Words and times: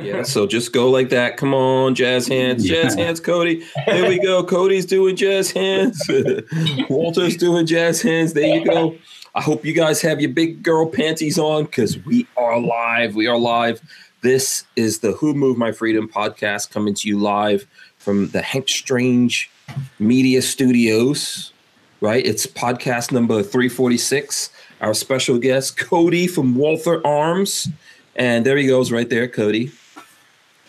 Yeah, 0.00 0.22
so 0.22 0.46
just 0.46 0.72
go 0.72 0.90
like 0.90 1.10
that. 1.10 1.36
Come 1.36 1.54
on, 1.54 1.94
jazz 1.94 2.28
hands, 2.28 2.64
jazz 2.64 2.94
hands, 2.94 3.20
Cody. 3.20 3.64
There 3.86 4.08
we 4.08 4.20
go. 4.20 4.44
Cody's 4.44 4.86
doing 4.86 5.16
jazz 5.16 5.50
hands. 5.50 6.00
Walter's 6.88 7.36
doing 7.36 7.66
jazz 7.66 8.00
hands. 8.02 8.32
There 8.32 8.46
you 8.46 8.64
go. 8.64 8.96
I 9.34 9.40
hope 9.40 9.64
you 9.64 9.72
guys 9.72 10.00
have 10.02 10.20
your 10.20 10.30
big 10.30 10.62
girl 10.62 10.86
panties 10.88 11.38
on 11.38 11.64
because 11.64 11.98
we 12.04 12.26
are 12.36 12.60
live. 12.60 13.14
We 13.14 13.26
are 13.26 13.38
live. 13.38 13.80
This 14.20 14.64
is 14.76 15.00
the 15.00 15.12
Who 15.12 15.34
Moved 15.34 15.58
My 15.58 15.72
Freedom 15.72 16.08
podcast 16.08 16.70
coming 16.70 16.94
to 16.94 17.08
you 17.08 17.18
live 17.18 17.66
from 17.98 18.28
the 18.30 18.42
Hank 18.42 18.68
Strange 18.68 19.50
Media 19.98 20.42
Studios. 20.42 21.52
Right, 22.00 22.24
it's 22.24 22.46
podcast 22.46 23.10
number 23.10 23.42
three 23.42 23.68
forty 23.68 23.98
six. 23.98 24.50
Our 24.80 24.94
special 24.94 25.38
guest, 25.38 25.76
Cody 25.76 26.28
from 26.28 26.54
Walther 26.54 27.04
Arms. 27.04 27.68
And 28.14 28.44
there 28.44 28.56
he 28.56 28.66
goes 28.66 28.90
right 28.90 29.08
there, 29.08 29.28
Cody. 29.28 29.72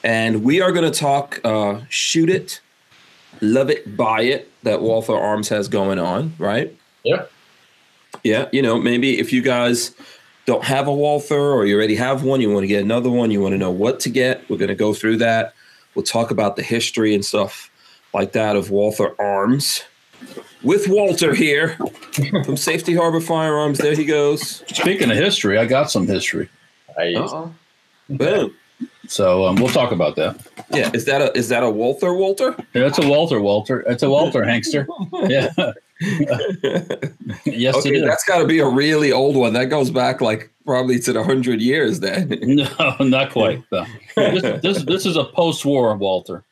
And 0.04 0.44
we 0.44 0.62
are 0.62 0.72
going 0.72 0.90
to 0.90 0.98
talk 0.98 1.40
uh, 1.44 1.82
Shoot 1.90 2.30
It, 2.30 2.62
Love 3.42 3.70
It, 3.70 3.98
Buy 3.98 4.22
It 4.22 4.52
that 4.64 4.82
Walther 4.82 5.16
Arms 5.16 5.50
has 5.50 5.68
going 5.68 6.00
on, 6.00 6.34
right? 6.38 6.76
Yeah. 7.04 7.26
Yeah. 8.24 8.50
You 8.52 8.62
know, 8.62 8.80
maybe 8.80 9.20
if 9.20 9.34
you 9.34 9.42
guys 9.42 9.94
don't 10.46 10.64
have 10.64 10.88
a 10.88 10.94
Walther 10.94 11.40
or 11.40 11.66
you 11.66 11.76
already 11.76 11.96
have 11.96 12.24
one, 12.24 12.42
you 12.42 12.52
want 12.52 12.64
to 12.64 12.68
get 12.68 12.82
another 12.84 13.10
one, 13.10 13.30
you 13.32 13.42
want 13.42 13.54
to 13.54 13.58
know 13.58 13.72
what 13.72 14.00
to 14.02 14.10
get, 14.10 14.50
we're 14.50 14.58
going 14.58 14.70
to 14.70 14.76
go 14.76 14.94
through 14.94 15.18
that. 15.18 15.54
We'll 15.96 16.06
talk 16.06 16.32
about 16.32 16.56
the 16.56 16.64
history 16.64 17.14
and 17.14 17.24
stuff 17.24 17.70
like 18.14 18.32
that 18.32 18.56
of 18.56 18.72
Walther 18.72 19.14
Arms 19.22 19.84
with 20.64 20.88
Walter 20.88 21.34
here 21.34 21.78
from 22.44 22.58
Safety 22.58 22.96
Harbor 22.96 23.22
Firearms. 23.22 23.78
There 23.78 23.96
he 23.96 24.06
goes. 24.06 24.64
Speaking 24.68 25.12
of 25.12 25.18
history, 25.18 25.58
I 25.58 25.66
got 25.66 25.92
some 25.92 26.08
history. 26.08 26.50
Uh-oh. 26.98 27.54
Boom. 28.10 28.56
So 29.10 29.46
um, 29.46 29.56
we'll 29.56 29.70
talk 29.70 29.92
about 29.92 30.16
that. 30.18 30.40
Yeah, 30.72 30.92
is 30.94 31.06
that 31.06 31.20
a 31.22 31.36
is 31.36 31.50
that 31.50 31.64
a 31.64 31.70
Walther 31.70 32.14
Walter? 32.14 32.56
Yeah, 32.76 32.86
it's 32.86 33.00
a 33.00 33.08
Walter 33.08 33.42
Walter. 33.42 33.80
It's 33.88 34.04
a 34.04 34.10
Walter 34.10 34.42
Hankster. 34.44 34.86
Yeah. 35.28 35.50
yes, 37.46 37.76
okay, 37.76 37.90
it 37.90 37.96
is. 37.96 38.04
that's 38.04 38.24
got 38.24 38.38
to 38.40 38.46
be 38.48 38.60
a 38.60 38.68
really 38.68 39.12
old 39.12 39.36
one. 39.36 39.54
That 39.54 39.66
goes 39.66 39.90
back 39.90 40.22
like 40.22 40.52
probably 40.64 41.00
to 41.00 41.12
the 41.14 41.24
hundred 41.24 41.60
years. 41.62 42.00
Then 42.02 42.30
No, 42.44 42.96
not 43.00 43.32
quite. 43.32 43.64
No. 43.72 43.86
This, 44.16 44.62
this 44.62 44.84
this 44.86 45.06
is 45.08 45.18
a 45.18 45.24
post-war 45.26 45.98
Walther. 45.98 46.44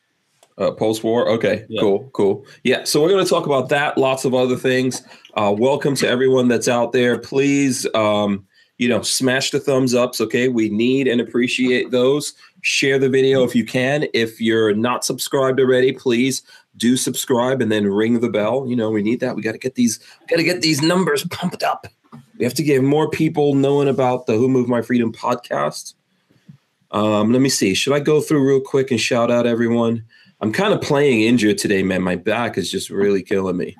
uh, 0.58 0.72
post 0.72 1.04
war. 1.04 1.28
Okay, 1.28 1.64
Yeah. 1.68 1.80
cool, 1.80 2.10
cool. 2.12 2.44
Yeah, 2.64 2.82
so 2.84 3.00
we're 3.00 3.08
going 3.10 3.24
to 3.24 3.30
talk 3.30 3.46
about 3.46 3.68
that. 3.68 3.96
Lots 3.96 4.24
of 4.24 4.34
other 4.34 4.56
things. 4.56 5.02
Uh, 5.34 5.54
welcome 5.56 5.94
to 5.96 6.08
everyone 6.08 6.48
that's 6.48 6.66
out 6.68 6.92
there. 6.92 7.18
Please, 7.18 7.86
um, 7.94 8.44
you 8.78 8.88
know, 8.88 9.02
smash 9.02 9.50
the 9.50 9.60
thumbs 9.60 9.94
ups. 9.94 10.20
Okay, 10.20 10.48
we 10.48 10.68
need 10.68 11.06
and 11.08 11.20
appreciate 11.20 11.90
those. 11.90 12.34
Share 12.68 12.98
the 12.98 13.08
video 13.08 13.44
if 13.44 13.54
you 13.54 13.64
can. 13.64 14.04
If 14.12 14.42
you're 14.42 14.74
not 14.74 15.02
subscribed 15.02 15.58
already, 15.58 15.90
please 15.90 16.42
do 16.76 16.98
subscribe 16.98 17.62
and 17.62 17.72
then 17.72 17.86
ring 17.86 18.20
the 18.20 18.28
bell. 18.28 18.66
You 18.68 18.76
know, 18.76 18.90
we 18.90 19.00
need 19.00 19.20
that. 19.20 19.34
We 19.34 19.40
got 19.40 19.52
to 19.52 19.58
get 19.58 19.74
these, 19.74 19.98
got 20.28 20.36
to 20.36 20.42
get 20.42 20.60
these 20.60 20.82
numbers 20.82 21.24
pumped 21.30 21.62
up. 21.62 21.86
We 22.36 22.44
have 22.44 22.52
to 22.52 22.62
get 22.62 22.84
more 22.84 23.08
people 23.08 23.54
knowing 23.54 23.88
about 23.88 24.26
the 24.26 24.36
Who 24.36 24.50
Moved 24.50 24.68
My 24.68 24.82
Freedom 24.82 25.14
podcast. 25.14 25.94
Um, 26.90 27.32
let 27.32 27.40
me 27.40 27.48
see. 27.48 27.72
Should 27.72 27.94
I 27.94 28.00
go 28.00 28.20
through 28.20 28.46
real 28.46 28.60
quick 28.60 28.90
and 28.90 29.00
shout 29.00 29.30
out 29.30 29.46
everyone? 29.46 30.04
I'm 30.42 30.52
kind 30.52 30.74
of 30.74 30.82
playing 30.82 31.22
injured 31.22 31.56
today, 31.56 31.82
man. 31.82 32.02
My 32.02 32.16
back 32.16 32.58
is 32.58 32.70
just 32.70 32.90
really 32.90 33.22
killing 33.22 33.56
me. 33.56 33.76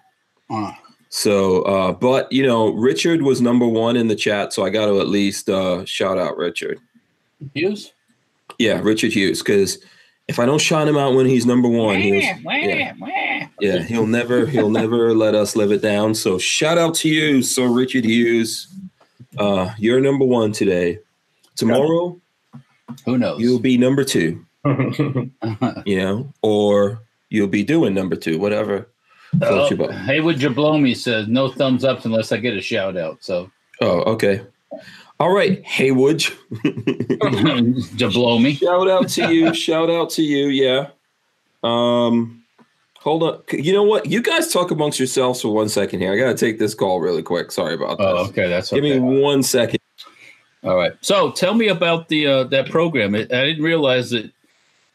Uh, 0.48 0.72
So, 1.10 1.60
uh, 1.62 1.92
but 1.92 2.32
you 2.32 2.42
know, 2.42 2.72
Richard 2.72 3.20
was 3.20 3.42
number 3.42 3.66
one 3.66 3.96
in 3.96 4.08
the 4.08 4.16
chat, 4.16 4.54
so 4.54 4.64
I 4.64 4.70
got 4.70 4.86
to 4.86 4.98
at 5.00 5.08
least 5.08 5.50
uh, 5.50 5.84
shout 5.84 6.16
out 6.16 6.38
Richard. 6.38 6.80
Hughes? 7.52 7.92
Yeah, 8.58 8.80
Richard 8.80 9.12
Hughes, 9.12 9.40
because 9.40 9.78
if 10.26 10.38
I 10.38 10.46
don't 10.46 10.60
shout 10.60 10.88
him 10.88 10.96
out 10.96 11.14
when 11.14 11.26
he's 11.26 11.46
number 11.46 11.68
one, 11.68 12.00
he'll, 12.00 12.14
yeah, 12.14 12.94
yeah, 13.60 13.82
he'll 13.82 14.06
never 14.06 14.46
he'll 14.46 14.70
never 14.70 15.14
let 15.14 15.34
us 15.34 15.56
live 15.56 15.72
it 15.72 15.82
down. 15.82 16.14
So, 16.14 16.38
shout 16.38 16.78
out 16.78 16.94
to 16.96 17.08
you, 17.08 17.42
Sir 17.42 17.68
Richard 17.68 18.04
Hughes. 18.04 18.68
Uh, 19.36 19.70
you're 19.78 20.00
number 20.00 20.24
one 20.24 20.52
today. 20.52 20.98
Tomorrow 21.56 22.20
Who 23.04 23.18
knows? 23.18 23.40
you'll 23.40 23.58
be 23.58 23.76
number 23.78 24.04
two. 24.04 24.44
You 25.86 25.98
know, 25.98 26.34
or 26.42 27.00
you'll 27.30 27.46
be 27.48 27.64
doing 27.64 27.94
number 27.94 28.16
two, 28.16 28.38
whatever. 28.38 28.88
floats 29.38 29.46
oh, 29.50 29.68
your 29.68 29.78
boat. 29.78 29.94
Haywood 29.94 30.36
Jablomi 30.36 30.96
says 30.96 31.26
no 31.28 31.48
thumbs 31.48 31.84
ups 31.84 32.04
unless 32.04 32.32
I 32.32 32.36
get 32.36 32.54
a 32.54 32.60
shout 32.60 32.96
out. 32.96 33.18
So 33.20 33.50
Oh, 33.80 34.00
okay. 34.12 34.42
All 35.20 35.32
right, 35.32 35.64
Haywood. 35.64 36.20
to 36.62 38.10
blow 38.12 38.38
me. 38.38 38.54
shout 38.54 38.88
out 38.88 39.08
to 39.10 39.32
you. 39.34 39.52
Shout 39.52 39.90
out 39.90 40.10
to 40.10 40.22
you. 40.22 40.46
Yeah. 40.46 40.90
Um, 41.64 42.44
hold 43.00 43.24
on. 43.24 43.42
You 43.50 43.72
know 43.72 43.82
what? 43.82 44.06
You 44.06 44.22
guys 44.22 44.52
talk 44.52 44.70
amongst 44.70 45.00
yourselves 45.00 45.42
for 45.42 45.52
one 45.52 45.68
second 45.68 46.00
here. 46.00 46.12
I 46.12 46.16
gotta 46.16 46.36
take 46.36 46.60
this 46.60 46.74
call 46.74 47.00
really 47.00 47.22
quick. 47.22 47.50
Sorry 47.50 47.74
about 47.74 47.96
Oh, 47.98 48.26
okay. 48.28 48.48
That's 48.48 48.70
Give 48.70 48.84
okay. 48.84 48.98
me 49.00 49.20
one 49.20 49.42
second. 49.42 49.80
All 50.62 50.76
right. 50.76 50.92
So 51.00 51.32
tell 51.32 51.54
me 51.54 51.68
about 51.68 52.08
the 52.08 52.26
uh, 52.26 52.44
that 52.44 52.70
program. 52.70 53.14
I 53.14 53.20
I 53.20 53.24
didn't 53.44 53.64
realize 53.64 54.10
that. 54.10 54.30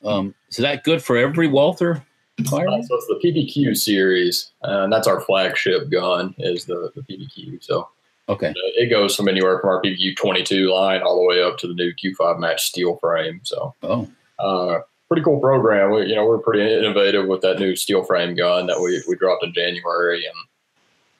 Um, 0.05 0.35
is 0.49 0.57
that 0.57 0.83
good 0.83 1.01
for 1.01 1.17
every 1.17 1.47
Walther? 1.47 2.03
Uh, 2.39 2.43
so 2.45 2.57
it's 2.61 3.07
the 3.07 3.19
PPQ 3.23 3.77
series, 3.77 4.51
uh, 4.63 4.81
and 4.83 4.91
that's 4.91 5.07
our 5.07 5.21
flagship 5.21 5.89
gun 5.89 6.33
is 6.39 6.65
the, 6.65 6.91
the 6.95 7.01
PPQ. 7.01 7.63
So 7.63 7.87
Okay. 8.29 8.53
it 8.55 8.89
goes 8.89 9.15
from 9.15 9.27
anywhere 9.27 9.59
from 9.59 9.69
our 9.69 9.81
PPQ 9.81 10.15
22 10.15 10.73
line 10.73 11.01
all 11.01 11.19
the 11.19 11.27
way 11.27 11.43
up 11.43 11.57
to 11.57 11.67
the 11.67 11.73
new 11.73 11.93
Q5 11.93 12.39
match 12.39 12.63
steel 12.63 12.95
frame. 12.97 13.41
So 13.43 13.75
Oh, 13.83 14.09
uh, 14.39 14.79
pretty 15.09 15.23
cool 15.23 15.39
program. 15.39 15.91
We, 15.91 16.05
you 16.07 16.15
know, 16.15 16.25
we're 16.25 16.37
pretty 16.37 16.63
innovative 16.73 17.27
with 17.27 17.41
that 17.41 17.59
new 17.59 17.75
steel 17.75 18.03
frame 18.03 18.35
gun 18.35 18.67
that 18.67 18.79
we, 18.79 19.03
we 19.07 19.15
dropped 19.15 19.43
in 19.43 19.53
January 19.53 20.25
and 20.25 20.35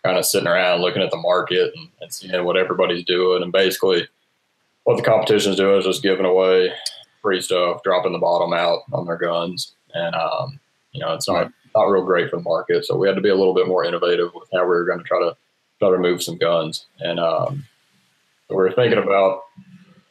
kind 0.03 0.17
of 0.17 0.25
sitting 0.25 0.47
around 0.47 0.81
looking 0.81 1.01
at 1.01 1.11
the 1.11 1.17
market 1.17 1.73
and, 1.75 1.89
and 2.01 2.13
seeing 2.13 2.43
what 2.45 2.57
everybody's 2.57 3.05
doing. 3.05 3.43
And 3.43 3.51
basically 3.51 4.07
what 4.83 4.97
the 4.97 5.03
competition's 5.03 5.57
doing 5.57 5.79
is 5.79 5.85
just 5.85 6.03
giving 6.03 6.25
away 6.25 6.73
free 7.21 7.41
stuff, 7.41 7.83
dropping 7.83 8.13
the 8.13 8.19
bottom 8.19 8.53
out 8.53 8.79
on 8.93 9.05
their 9.05 9.17
guns. 9.17 9.73
And, 9.93 10.15
um, 10.15 10.59
you 10.91 11.01
know, 11.01 11.13
it's 11.13 11.27
not, 11.27 11.51
not 11.75 11.85
real 11.85 12.03
great 12.03 12.29
for 12.29 12.37
the 12.37 12.43
market. 12.43 12.85
So 12.85 12.97
we 12.97 13.07
had 13.07 13.15
to 13.15 13.21
be 13.21 13.29
a 13.29 13.35
little 13.35 13.53
bit 13.53 13.67
more 13.67 13.83
innovative 13.83 14.31
with 14.33 14.49
how 14.53 14.61
we 14.61 14.69
were 14.69 14.85
going 14.85 14.99
to 14.99 15.05
try 15.05 15.19
to 15.19 15.35
try 15.83 15.95
to 15.95 16.01
move 16.01 16.23
some 16.23 16.37
guns. 16.37 16.85
And 16.99 17.19
um, 17.19 17.65
we 18.49 18.55
we're 18.55 18.73
thinking 18.73 18.99
about 18.99 19.41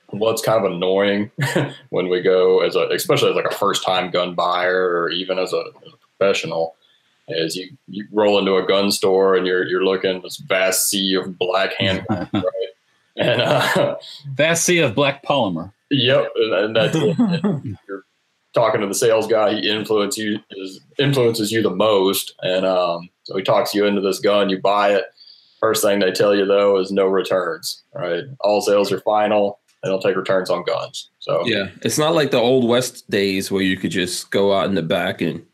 what's 0.09 0.43
kind 0.43 0.65
of 0.65 0.72
annoying 0.72 1.31
when 1.91 2.09
we 2.09 2.21
go 2.21 2.60
as 2.60 2.77
a, 2.77 2.88
especially 2.88 3.31
as 3.31 3.37
like 3.37 3.50
a 3.50 3.55
first 3.55 3.84
time 3.84 4.11
gun 4.11 4.34
buyer 4.34 5.00
or 5.00 5.11
even 5.11 5.38
as 5.38 5.53
a, 5.53 5.65
as 5.87 5.93
a 5.93 5.97
professional, 6.19 6.75
is 7.28 7.56
you, 7.56 7.71
you 7.88 8.06
roll 8.12 8.38
into 8.38 8.56
a 8.56 8.66
gun 8.66 8.91
store 8.91 9.37
and 9.37 9.47
you're 9.47 9.66
you're 9.66 9.84
looking 9.84 10.21
this 10.22 10.37
vast 10.37 10.88
sea 10.91 11.15
of 11.15 11.38
black 11.38 11.72
hand, 11.75 12.05
right? 12.11 12.44
And 13.16 13.41
uh, 13.41 13.97
vast 14.34 14.65
sea 14.65 14.81
of 14.81 14.94
black 14.94 15.22
polymer. 15.22 15.72
Yep, 15.91 16.28
and, 16.37 16.55
and 16.55 16.77
that's. 16.77 16.97
And 16.97 17.78
you're 17.87 18.05
talking 18.55 18.81
to 18.81 18.87
the 18.87 18.94
sales 18.94 19.27
guy. 19.27 19.55
He 19.55 19.69
influences 19.69 20.19
you 20.19 20.41
is, 20.50 20.81
influences 20.99 21.53
you 21.53 21.62
the 21.62 21.71
most, 21.71 22.34
and 22.43 22.66
um, 22.66 23.09
so 23.25 23.37
he 23.37 23.43
talks 23.43 23.75
you 23.75 23.87
into 23.87 24.00
this 24.00 24.19
gun. 24.19 24.50
You 24.50 24.61
buy 24.61 24.94
it. 24.94 25.05
First 25.62 25.83
thing 25.83 26.00
they 26.00 26.11
tell 26.11 26.34
you 26.34 26.45
though 26.45 26.78
is 26.78 26.91
no 26.91 27.06
returns. 27.06 27.83
Right, 27.95 28.25
all 28.41 28.61
sales 28.61 28.91
are 28.93 29.00
final. 29.00 29.61
They 29.83 29.89
don't 29.89 30.03
take 30.03 30.17
returns 30.17 30.50
on 30.50 30.65
guns. 30.65 31.11
So 31.21 31.43
Yeah, 31.47 31.69
it's 31.83 31.99
not 31.99 32.15
like 32.15 32.31
the 32.33 32.39
old 32.39 32.69
west 32.69 33.09
days 33.11 33.50
where 33.50 33.62
you 33.62 33.77
could 33.77 33.91
just 33.93 34.31
go 34.31 34.53
out 34.53 34.67
in 34.67 34.75
the 34.75 34.83
back 34.83 35.21
and 35.21 35.45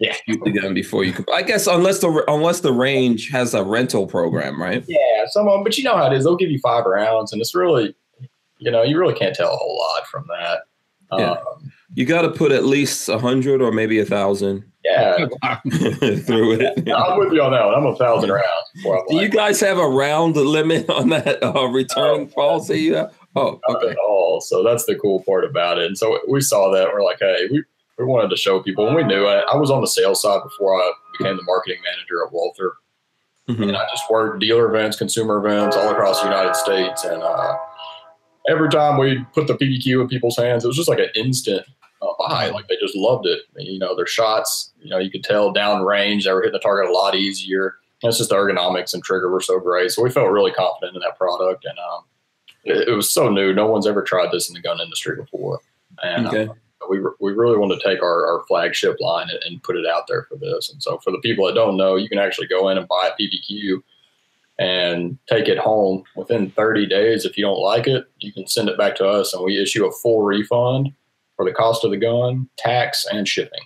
Yeah. 0.00 0.14
shoot 0.26 0.40
the 0.44 0.50
gun 0.50 0.72
before 0.74 1.04
you 1.04 1.12
could. 1.12 1.26
I 1.30 1.42
guess 1.42 1.66
unless 1.66 1.98
the 2.00 2.24
unless 2.26 2.60
the 2.60 2.72
range 2.72 3.30
has 3.30 3.52
a 3.54 3.62
rental 3.62 4.06
program, 4.06 4.60
right? 4.60 4.82
yeah, 4.88 5.24
some 5.28 5.46
of 5.46 5.52
them, 5.54 5.62
but 5.64 5.76
you 5.78 5.84
know 5.84 5.96
how 5.96 6.10
it 6.10 6.16
is. 6.16 6.24
They'll 6.24 6.36
give 6.36 6.50
you 6.50 6.58
five 6.58 6.84
rounds, 6.86 7.32
and 7.32 7.40
it's 7.40 7.54
really, 7.54 7.94
you 8.58 8.70
know, 8.70 8.82
you 8.82 8.98
really 8.98 9.14
can't 9.14 9.34
tell 9.36 9.52
a 9.52 9.56
whole 9.56 9.78
lot 9.78 10.06
from 10.06 10.26
that. 10.28 10.60
Yeah. 11.18 11.30
Um, 11.32 11.70
You 11.94 12.06
got 12.06 12.22
to 12.22 12.30
put 12.30 12.52
at 12.52 12.64
least 12.64 13.08
a 13.08 13.18
hundred 13.18 13.60
or 13.60 13.72
maybe 13.72 13.98
a 13.98 14.04
thousand 14.06 14.64
yeah, 14.90 15.26
through 16.20 16.52
it. 16.60 16.88
I'm 16.90 17.18
with 17.18 17.32
you 17.32 17.42
on 17.42 17.52
that 17.52 17.64
one. 17.64 17.74
I'm 17.74 17.86
a 17.86 17.96
thousand 17.96 18.30
rounds. 18.30 18.46
before 18.74 18.98
I'm 19.00 19.04
Do 19.08 19.16
you 19.22 19.28
guys 19.28 19.60
have 19.60 19.78
a 19.78 19.88
round 19.88 20.36
limit 20.36 20.88
on 20.90 21.08
that 21.10 21.42
uh, 21.42 21.66
return 21.68 22.28
policy? 22.28 22.80
You 22.80 22.94
have? 22.96 23.14
Oh, 23.36 23.60
not 23.68 23.76
okay. 23.76 23.90
at 23.92 23.96
all. 23.98 24.40
So 24.40 24.62
that's 24.64 24.84
the 24.86 24.96
cool 24.96 25.22
part 25.22 25.44
about 25.44 25.78
it. 25.78 25.86
And 25.86 25.96
so 25.96 26.18
we 26.28 26.40
saw 26.40 26.70
that. 26.72 26.88
We're 26.92 27.04
like, 27.04 27.18
hey, 27.20 27.48
we, 27.50 27.62
we 27.98 28.04
wanted 28.04 28.30
to 28.30 28.36
show 28.36 28.60
people, 28.60 28.86
and 28.86 28.96
we 28.96 29.04
knew 29.04 29.26
it. 29.28 29.44
I 29.52 29.56
was 29.56 29.70
on 29.70 29.80
the 29.80 29.86
sales 29.86 30.22
side 30.22 30.42
before 30.42 30.74
I 30.74 30.92
became 31.18 31.36
the 31.36 31.42
marketing 31.44 31.78
manager 31.84 32.24
at 32.26 32.32
Walther. 32.32 32.72
Mhm. 33.48 33.68
and 33.68 33.76
I 33.76 33.84
just 33.90 34.08
worked 34.08 34.40
dealer 34.40 34.68
events, 34.68 34.96
consumer 34.96 35.44
events 35.44 35.76
all 35.76 35.90
across 35.90 36.20
the 36.20 36.28
United 36.28 36.54
States. 36.54 37.02
And 37.04 37.20
uh, 37.22 37.56
every 38.48 38.68
time 38.68 38.96
we 38.98 39.24
put 39.34 39.48
the 39.48 39.54
PPQ 39.54 40.02
in 40.02 40.08
people's 40.08 40.36
hands, 40.36 40.64
it 40.64 40.68
was 40.68 40.76
just 40.76 40.88
like 40.88 41.00
an 41.00 41.08
instant 41.16 41.66
uh. 42.02 42.50
Like 42.52 42.68
they 42.68 42.76
just 42.80 42.96
loved 42.96 43.26
it. 43.26 43.42
You 43.56 43.78
know, 43.78 43.94
their 43.94 44.06
shots, 44.06 44.72
you 44.80 44.90
know, 44.90 44.98
you 44.98 45.10
could 45.10 45.24
tell 45.24 45.52
down 45.52 45.84
range, 45.84 46.24
they 46.24 46.32
were 46.32 46.40
hitting 46.40 46.52
the 46.54 46.58
target 46.58 46.90
a 46.90 46.92
lot 46.92 47.14
easier. 47.14 47.76
And 48.02 48.08
it's 48.08 48.18
just 48.18 48.30
the 48.30 48.36
ergonomics 48.36 48.94
and 48.94 49.02
trigger 49.04 49.30
were 49.30 49.40
so 49.42 49.60
great. 49.60 49.90
So 49.90 50.02
we 50.02 50.10
felt 50.10 50.30
really 50.30 50.52
confident 50.52 50.96
in 50.96 51.02
that 51.02 51.18
product. 51.18 51.64
And 51.66 51.78
um, 51.78 52.04
it, 52.64 52.88
it 52.88 52.92
was 52.92 53.10
so 53.10 53.28
new. 53.28 53.52
No 53.52 53.66
one's 53.66 53.86
ever 53.86 54.02
tried 54.02 54.30
this 54.32 54.48
in 54.48 54.54
the 54.54 54.60
gun 54.62 54.80
industry 54.80 55.16
before. 55.16 55.60
and 56.02 56.26
Okay. 56.26 56.46
uh, 56.48 56.54
we 56.88 56.98
we 57.20 57.32
really 57.32 57.58
want 57.58 57.78
to 57.78 57.86
take 57.88 58.02
our, 58.02 58.26
our 58.26 58.42
flagship 58.48 58.96
line 59.00 59.28
and, 59.28 59.38
and 59.44 59.62
put 59.62 59.76
it 59.76 59.86
out 59.86 60.06
there 60.08 60.22
for 60.24 60.36
this. 60.36 60.70
And 60.72 60.82
so, 60.82 60.96
for 60.98 61.10
the 61.10 61.18
people 61.18 61.46
that 61.46 61.54
don't 61.54 61.76
know, 61.76 61.96
you 61.96 62.08
can 62.08 62.18
actually 62.18 62.46
go 62.46 62.70
in 62.70 62.78
and 62.78 62.88
buy 62.88 63.10
a 63.10 63.22
PPQ 63.22 63.82
and 64.58 65.18
take 65.28 65.46
it 65.48 65.58
home 65.58 66.04
within 66.16 66.50
30 66.50 66.86
days. 66.86 67.24
If 67.24 67.36
you 67.38 67.44
don't 67.44 67.60
like 67.60 67.86
it, 67.86 68.04
you 68.18 68.32
can 68.32 68.46
send 68.46 68.68
it 68.70 68.78
back 68.78 68.94
to 68.96 69.06
us, 69.06 69.32
and 69.34 69.44
we 69.44 69.60
issue 69.60 69.86
a 69.86 69.92
full 69.92 70.22
refund 70.22 70.92
for 71.40 71.46
the 71.46 71.54
cost 71.54 71.84
of 71.84 71.90
the 71.90 71.96
gun, 71.96 72.46
tax, 72.58 73.06
and 73.10 73.26
shipping. 73.26 73.62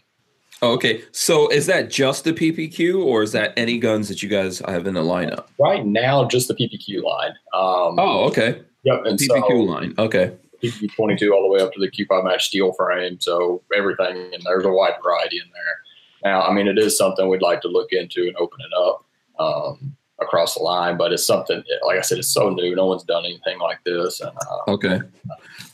Okay. 0.63 1.03
So 1.11 1.49
is 1.49 1.67
that 1.67 1.91
just 1.91 2.23
the 2.23 2.33
PPQ 2.33 3.05
or 3.05 3.25
is 3.25 3.33
that 3.33 3.53
any 3.57 3.79
guns 3.79 4.09
that 4.09 4.23
you 4.23 4.29
guys 4.29 4.61
have 4.61 4.87
in 4.87 4.95
the 4.95 5.03
lineup? 5.03 5.47
Right 5.59 5.85
now, 5.85 6.25
just 6.25 6.47
the 6.47 6.55
PPQ 6.55 7.03
line. 7.03 7.33
Um, 7.53 7.99
Oh, 7.99 8.27
okay. 8.29 8.63
yep. 8.85 9.03
And 9.05 9.19
PPQ 9.19 9.49
so, 9.49 9.57
line. 9.57 9.93
Okay. 9.99 10.33
PPQ 10.63 10.95
22 10.95 11.35
all 11.35 11.43
the 11.43 11.49
way 11.49 11.61
up 11.61 11.73
to 11.73 11.81
the 11.81 11.91
Q5 11.91 12.25
match 12.25 12.45
steel 12.45 12.73
frame. 12.75 13.19
So 13.21 13.61
everything, 13.77 14.33
and 14.33 14.43
there's 14.45 14.65
a 14.65 14.71
wide 14.71 14.95
variety 15.03 15.39
in 15.39 15.51
there. 15.53 16.31
Now, 16.31 16.43
I 16.43 16.55
mean, 16.55 16.69
it 16.69 16.79
is 16.79 16.97
something 16.97 17.29
we'd 17.29 17.43
like 17.43 17.61
to 17.63 17.69
look 17.69 17.91
into 17.91 18.23
and 18.29 18.37
open 18.37 18.61
it 18.61 18.79
up 18.79 19.05
um, 19.41 19.97
across 20.21 20.55
the 20.55 20.63
line, 20.63 20.97
but 20.97 21.13
it's 21.13 21.27
something, 21.27 21.63
like 21.87 21.99
I 21.99 22.03
said, 22.03 22.19
it's 22.19 22.29
so 22.29 22.49
new. 22.51 22.75
No 22.75 22.87
one's 22.87 23.03
done 23.03 23.25
anything 23.25 23.59
like 23.59 23.79
this. 23.85 24.21
And 24.21 24.31
uh, 24.31 24.71
Okay. 24.73 25.01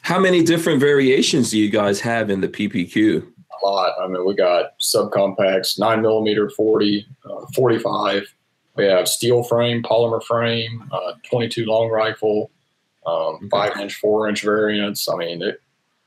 How 0.02 0.18
many 0.18 0.42
different 0.42 0.80
variations 0.80 1.50
do 1.50 1.58
you 1.58 1.68
guys 1.70 2.00
have 2.00 2.30
in 2.30 2.40
the 2.40 2.48
PPQ? 2.48 3.26
a 3.62 3.66
lot. 3.68 3.92
I 4.00 4.06
mean, 4.06 4.24
we 4.24 4.34
got 4.34 4.78
subcompacts, 4.80 5.78
9 5.78 6.00
millimeter, 6.00 6.48
40, 6.48 7.06
uh, 7.26 7.44
45. 7.54 8.22
We 8.76 8.84
have 8.86 9.06
steel 9.06 9.42
frame, 9.42 9.82
polymer 9.82 10.22
frame, 10.24 10.88
uh, 10.90 11.12
22 11.28 11.66
long 11.66 11.90
rifle, 11.90 12.50
um, 13.06 13.34
Okay. 13.36 13.48
five 13.50 13.76
inch, 13.78 13.96
four 13.96 14.28
inch 14.30 14.42
variants. 14.42 15.06
I 15.10 15.16
mean, 15.16 15.42
it, 15.42 15.60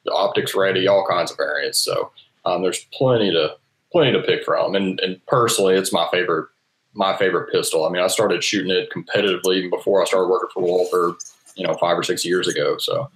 the 0.05 0.11
optics 0.11 0.55
ready, 0.55 0.87
all 0.87 1.05
kinds 1.07 1.29
of 1.29 1.37
variants. 1.37 1.77
So 1.77 2.11
um, 2.45 2.63
there's 2.63 2.85
plenty 2.91 3.29
to 3.31 3.55
plenty 3.91 4.11
to 4.13 4.23
pick 4.23 4.43
from. 4.43 4.73
And, 4.73 4.99
and 5.01 5.23
personally, 5.27 5.75
it's 5.75 5.93
my 5.93 6.07
favorite 6.11 6.47
my 6.93 7.15
favorite 7.17 7.51
pistol. 7.51 7.85
I 7.85 7.89
mean, 7.89 8.01
I 8.03 8.07
started 8.07 8.43
shooting 8.43 8.71
it 8.71 8.89
competitively 8.91 9.57
even 9.57 9.69
before 9.69 10.01
I 10.01 10.05
started 10.05 10.27
working 10.27 10.49
for 10.53 10.61
Walther, 10.63 11.15
you 11.55 11.65
know, 11.65 11.73
five 11.75 11.97
or 11.97 12.03
six 12.03 12.23
years 12.25 12.47
ago. 12.47 12.77
So 12.77 13.09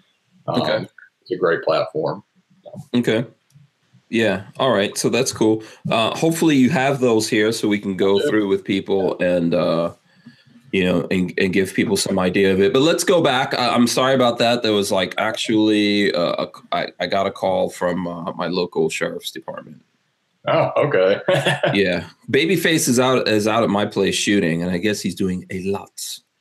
um, 0.48 0.62
Okay. 0.62 0.88
it's 1.22 1.32
a 1.32 1.38
great 1.38 1.62
platform. 1.64 2.24
Okay. 2.96 3.26
Yeah. 4.10 4.46
All 4.58 4.72
right. 4.72 4.98
So 4.98 5.10
that's 5.10 5.32
cool. 5.32 5.64
Uh, 5.92 6.16
hopefully 6.16 6.56
you 6.56 6.70
have 6.70 7.00
those 7.00 7.28
here 7.30 7.52
so 7.52 7.68
we 7.68 7.80
can 7.80 7.98
go 7.98 8.20
Yeah. 8.20 8.30
through 8.30 8.48
with 8.48 8.64
people 8.64 9.20
and, 9.20 9.54
uh, 9.54 9.94
you 10.72 10.84
know, 10.84 11.08
and, 11.12 11.34
and 11.38 11.54
give 11.54 11.74
people 11.74 11.98
some 11.98 12.18
idea 12.20 12.52
of 12.54 12.62
it. 12.62 12.74
But 12.74 12.82
let's 12.82 13.04
go 13.04 13.22
back. 13.22 13.54
I, 13.54 13.70
I'm 13.70 13.88
sorry 13.88 14.16
about 14.16 14.38
that. 14.40 14.64
There 14.64 14.74
was 14.74 14.92
like 14.92 15.14
actually, 15.18 16.14
uh, 16.14 16.46
a, 16.46 16.48
I, 16.72 16.88
I 17.00 17.08
got 17.08 17.28
a 17.28 17.32
call 17.32 17.70
from 17.70 18.08
uh, 18.08 18.32
my 18.34 18.48
local 18.48 18.90
sheriff's 18.90 19.32
department. 19.32 19.82
Oh, 20.50 20.72
okay. 20.78 21.20
yeah. 21.74 22.08
Babyface 22.32 22.88
is 22.88 23.02
out 23.02 23.28
is 23.28 23.48
out 23.48 23.64
at 23.64 23.70
my 23.70 23.86
place 23.86 24.16
shooting, 24.16 24.62
and 24.64 24.72
I 24.72 24.78
guess 24.78 25.02
he's 25.02 25.16
doing 25.16 25.46
a 25.50 25.62
lot 25.64 25.92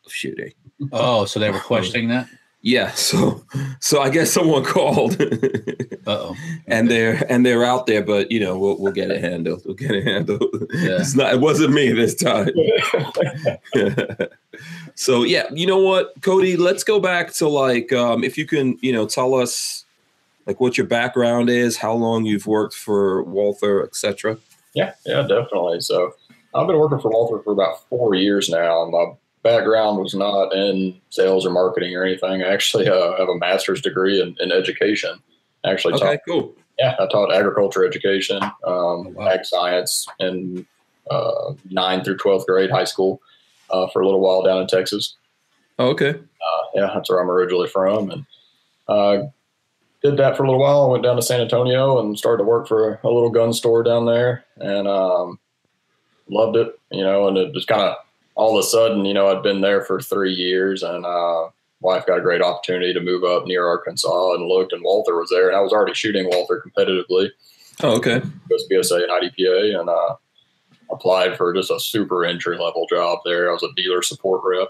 of 0.05 0.13
shooting. 0.13 0.53
Oh, 0.93 1.25
so 1.25 1.41
they 1.41 1.51
were 1.51 1.59
questioning 1.59 2.09
that. 2.11 2.29
Yeah. 2.63 2.93
So 2.93 3.45
so 3.81 4.01
I 4.03 4.11
guess 4.11 4.31
someone 4.31 4.65
called. 4.77 5.21
Uh 5.21 5.27
oh. 6.07 6.37
and 6.67 6.91
they're 6.91 7.25
and 7.29 7.47
they're 7.47 7.65
out 7.65 7.87
there, 7.87 8.03
but 8.03 8.31
you 8.31 8.39
know 8.39 8.59
we'll 8.59 8.81
we'll 8.81 8.93
get 8.93 9.11
it 9.11 9.23
handled. 9.23 9.63
We'll 9.65 9.75
get 9.75 9.93
it 9.93 10.07
handled. 10.07 10.45
Yeah. 10.73 10.99
It's 11.01 11.15
not. 11.15 11.35
It 11.35 11.41
wasn't 11.41 11.75
me 11.75 11.93
this 11.93 12.15
time. 12.15 12.51
so 14.95 15.25
yeah, 15.25 15.47
you 15.53 15.67
know 15.67 15.79
what, 15.79 16.13
Cody? 16.23 16.57
Let's 16.57 16.85
go 16.85 17.01
back 17.01 17.33
to 17.35 17.49
like 17.49 17.93
um, 17.93 18.23
if 18.23 18.39
you 18.39 18.47
can, 18.47 18.79
you 18.83 18.93
know, 18.93 19.07
tell 19.07 19.35
us 19.35 19.85
like 20.47 20.61
what 20.61 20.77
your 20.79 20.87
background 20.87 21.51
is, 21.51 21.77
how 21.77 21.93
long 21.93 22.25
you've 22.25 22.47
worked 22.47 22.75
for 22.75 23.23
Walther, 23.25 23.83
etc. 23.83 24.39
Yeah, 24.75 24.93
yeah, 25.05 25.23
definitely. 25.23 25.81
So 25.81 26.15
I've 26.55 26.67
been 26.67 26.79
working 26.79 27.01
for 27.01 27.11
Walther 27.11 27.43
for 27.43 27.53
about 27.53 27.87
four 27.89 28.15
years 28.15 28.49
now. 28.49 28.85
My 28.91 29.07
background 29.43 29.99
was 29.99 30.15
not 30.15 30.53
in 30.55 31.01
sales 31.11 31.47
or 31.47 31.51
marketing 31.51 31.95
or 31.97 32.05
anything. 32.05 32.43
I 32.43 32.49
actually 32.53 32.89
uh, 32.89 33.17
have 33.17 33.29
a 33.29 33.39
master's 33.39 33.81
degree 33.81 34.21
in, 34.21 34.37
in 34.41 34.53
education. 34.53 35.19
I 35.65 35.71
actually 35.73 35.95
Okay, 35.95 36.05
taught, 36.17 36.19
cool. 36.29 36.55
yeah, 36.79 36.95
I 37.01 37.07
taught 37.07 37.33
agriculture 37.33 37.85
education, 37.87 38.43
um, 38.43 38.53
Oh, 38.65 39.13
wow. 39.15 39.29
ag 39.29 39.45
science 39.45 40.07
in 40.21 40.67
uh, 41.11 41.55
nine 41.71 42.05
through 42.05 42.19
12th 42.19 42.47
grade 42.47 42.71
high 42.71 42.85
school 42.85 43.21
uh, 43.71 43.87
for 43.89 44.01
a 44.01 44.05
little 44.05 44.21
while 44.21 44.43
down 44.43 44.61
in 44.63 44.67
Texas. 44.69 45.17
Oh, 45.79 45.89
okay. 45.89 46.11
Uh, 46.11 46.63
yeah, 46.75 46.91
that's 46.95 47.09
where 47.11 47.21
I'm 47.21 47.31
originally 47.31 47.69
from. 47.69 48.11
And 48.11 48.27
uh, 48.89 49.23
did 50.03 50.17
that 50.19 50.37
for 50.37 50.45
a 50.45 50.47
little 50.47 50.61
while. 50.61 50.85
I 50.85 50.93
went 50.93 51.05
down 51.05 51.17
to 51.17 51.23
San 51.23 51.41
Antonio 51.41 51.99
and 52.01 52.19
started 52.19 52.39
to 52.43 52.49
work 52.49 52.69
for 52.69 53.01
a 53.03 53.11
little 53.11 53.31
gun 53.31 53.53
store 53.53 53.83
down 53.83 54.07
there 54.07 54.45
and 54.57 54.87
um, 54.87 55.39
loved 56.29 56.57
it, 56.57 56.79
you 56.91 57.03
know, 57.03 57.29
and 57.29 57.37
it 57.37 57.53
just 57.55 57.69
kind 57.69 57.83
of 57.83 57.97
all 58.35 58.57
of 58.57 58.65
a 58.65 58.67
sudden, 58.67 59.05
you 59.05 59.15
know, 59.15 59.29
I'd 59.29 59.43
been 59.43 59.63
there 59.63 59.83
for 59.83 60.01
three 60.01 60.33
years 60.33 60.83
and 60.83 61.05
uh, 61.05 61.49
wife 61.81 62.07
got 62.07 62.19
a 62.19 62.23
great 62.23 62.43
opportunity 62.43 62.93
to 62.93 63.01
move 63.01 63.25
up 63.25 63.47
near 63.47 63.67
Arkansas 63.67 64.35
and 64.35 64.47
looked 64.47 64.73
and 64.73 64.83
Walther 64.85 65.17
was 65.17 65.31
there 65.31 65.49
and 65.49 65.57
I 65.57 65.61
was 65.61 65.73
already 65.73 65.95
shooting 65.95 66.29
Walther 66.31 66.63
competitively. 66.67 67.31
Oh, 67.83 67.97
okay. 67.97 68.21
USPSA 68.51 69.03
and 69.03 69.11
IDPA 69.11 69.81
and 69.81 69.89
uh, 69.89 70.17
applied 70.91 71.37
for 71.37 71.53
just 71.53 71.71
a 71.71 71.81
super 71.81 72.25
entry 72.25 72.59
level 72.59 72.87
job 72.89 73.19
there. 73.25 73.51
I 73.51 73.53
was 73.53 73.63
a 73.63 73.73
dealer 73.77 74.03
support 74.03 74.43
rep, 74.45 74.69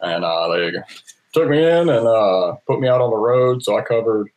and 0.00 0.24
uh, 0.24 0.48
they 0.48 0.72
took 1.32 1.48
me 1.48 1.64
in 1.64 1.88
and 1.88 2.06
uh, 2.06 2.54
put 2.66 2.80
me 2.80 2.88
out 2.88 3.00
on 3.00 3.10
the 3.10 3.16
road. 3.16 3.62
So 3.62 3.78
I 3.78 3.82
covered 3.82 4.28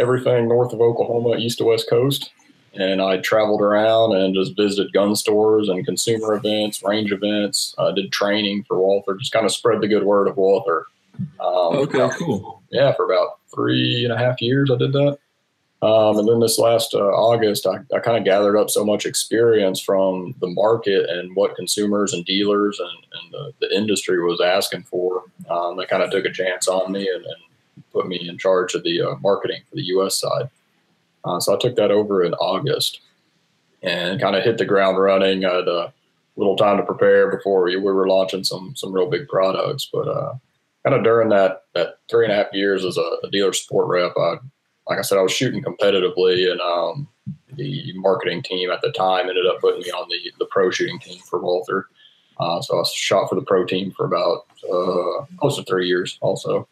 everything 0.00 0.48
north 0.48 0.72
of 0.72 0.80
Oklahoma, 0.80 1.36
east 1.36 1.58
to 1.58 1.64
west 1.64 1.88
coast, 1.88 2.30
and 2.74 3.00
I 3.00 3.18
traveled 3.18 3.62
around 3.62 4.14
and 4.14 4.34
just 4.34 4.56
visited 4.56 4.92
gun 4.92 5.16
stores 5.16 5.68
and 5.68 5.84
consumer 5.84 6.34
events, 6.34 6.82
range 6.82 7.12
events. 7.12 7.74
I 7.78 7.92
did 7.92 8.12
training 8.12 8.64
for 8.64 8.78
Walther, 8.78 9.14
just 9.14 9.32
kind 9.32 9.46
of 9.46 9.52
spread 9.52 9.80
the 9.80 9.88
good 9.88 10.04
word 10.04 10.28
of 10.28 10.36
Walther. 10.36 10.86
Um, 11.40 11.76
Okay, 11.76 12.08
cool. 12.18 12.62
yeah, 12.70 12.92
for 12.92 13.04
about 13.10 13.38
three 13.54 14.04
and 14.04 14.12
a 14.12 14.18
half 14.18 14.40
years, 14.42 14.70
I 14.70 14.76
did 14.76 14.92
that. 14.92 15.18
Um, 15.82 16.18
and 16.18 16.26
then 16.26 16.40
this 16.40 16.58
last 16.58 16.94
uh, 16.94 16.98
August, 16.98 17.66
I, 17.66 17.76
I 17.94 18.00
kind 18.00 18.16
of 18.16 18.24
gathered 18.24 18.56
up 18.56 18.70
so 18.70 18.84
much 18.84 19.04
experience 19.04 19.78
from 19.80 20.34
the 20.40 20.46
market 20.48 21.08
and 21.08 21.36
what 21.36 21.54
consumers 21.54 22.14
and 22.14 22.24
dealers 22.24 22.80
and, 22.80 22.88
and 22.88 23.32
the, 23.32 23.52
the 23.60 23.76
industry 23.76 24.22
was 24.22 24.40
asking 24.40 24.84
for. 24.84 25.24
Um, 25.50 25.76
they 25.76 25.84
kind 25.84 26.02
of 26.02 26.10
took 26.10 26.24
a 26.24 26.32
chance 26.32 26.66
on 26.66 26.92
me 26.92 27.08
and, 27.14 27.24
and 27.24 27.34
put 27.92 28.08
me 28.08 28.28
in 28.28 28.38
charge 28.38 28.74
of 28.74 28.82
the 28.82 29.00
uh, 29.02 29.14
marketing 29.22 29.62
for 29.68 29.76
the 29.76 29.84
U.S. 29.84 30.18
side. 30.18 30.48
Uh, 31.24 31.40
so 31.40 31.54
I 31.54 31.58
took 31.58 31.76
that 31.76 31.90
over 31.90 32.22
in 32.22 32.34
August 32.34 33.00
and 33.82 34.20
kind 34.20 34.36
of 34.36 34.44
hit 34.44 34.58
the 34.58 34.64
ground 34.64 34.98
running. 34.98 35.44
I 35.44 35.54
had 35.54 35.68
a 35.68 35.92
little 36.36 36.56
time 36.56 36.76
to 36.76 36.82
prepare 36.82 37.34
before 37.34 37.64
we, 37.64 37.76
we 37.76 37.92
were 37.92 38.08
launching 38.08 38.44
some 38.44 38.74
some 38.76 38.92
real 38.92 39.08
big 39.08 39.28
products, 39.28 39.88
but 39.92 40.08
uh, 40.08 40.34
kind 40.84 40.96
of 40.96 41.02
during 41.02 41.28
that 41.30 41.62
that 41.74 41.98
three 42.10 42.24
and 42.24 42.32
a 42.32 42.36
half 42.36 42.52
years 42.52 42.84
as 42.84 42.96
a, 42.96 43.26
a 43.26 43.30
dealer 43.30 43.52
support 43.52 43.88
rep, 43.88 44.12
I, 44.16 44.36
like 44.88 44.98
I 44.98 45.02
said, 45.02 45.18
I 45.18 45.22
was 45.22 45.32
shooting 45.32 45.62
competitively, 45.62 46.50
and 46.50 46.60
um, 46.60 47.08
the 47.54 47.92
marketing 47.96 48.42
team 48.42 48.70
at 48.70 48.82
the 48.82 48.92
time 48.92 49.28
ended 49.28 49.46
up 49.46 49.60
putting 49.60 49.80
me 49.80 49.90
on 49.90 50.08
the 50.08 50.32
the 50.38 50.46
pro 50.46 50.70
shooting 50.70 50.98
team 50.98 51.18
for 51.28 51.40
Walther. 51.40 51.86
Uh, 52.38 52.60
so 52.60 52.78
I 52.78 52.84
shot 52.92 53.28
for 53.28 53.34
the 53.34 53.42
pro 53.42 53.64
team 53.64 53.90
for 53.92 54.04
about 54.04 54.46
uh, 54.70 55.24
close 55.38 55.56
to 55.56 55.64
three 55.64 55.88
years. 55.88 56.18
Also, 56.20 56.68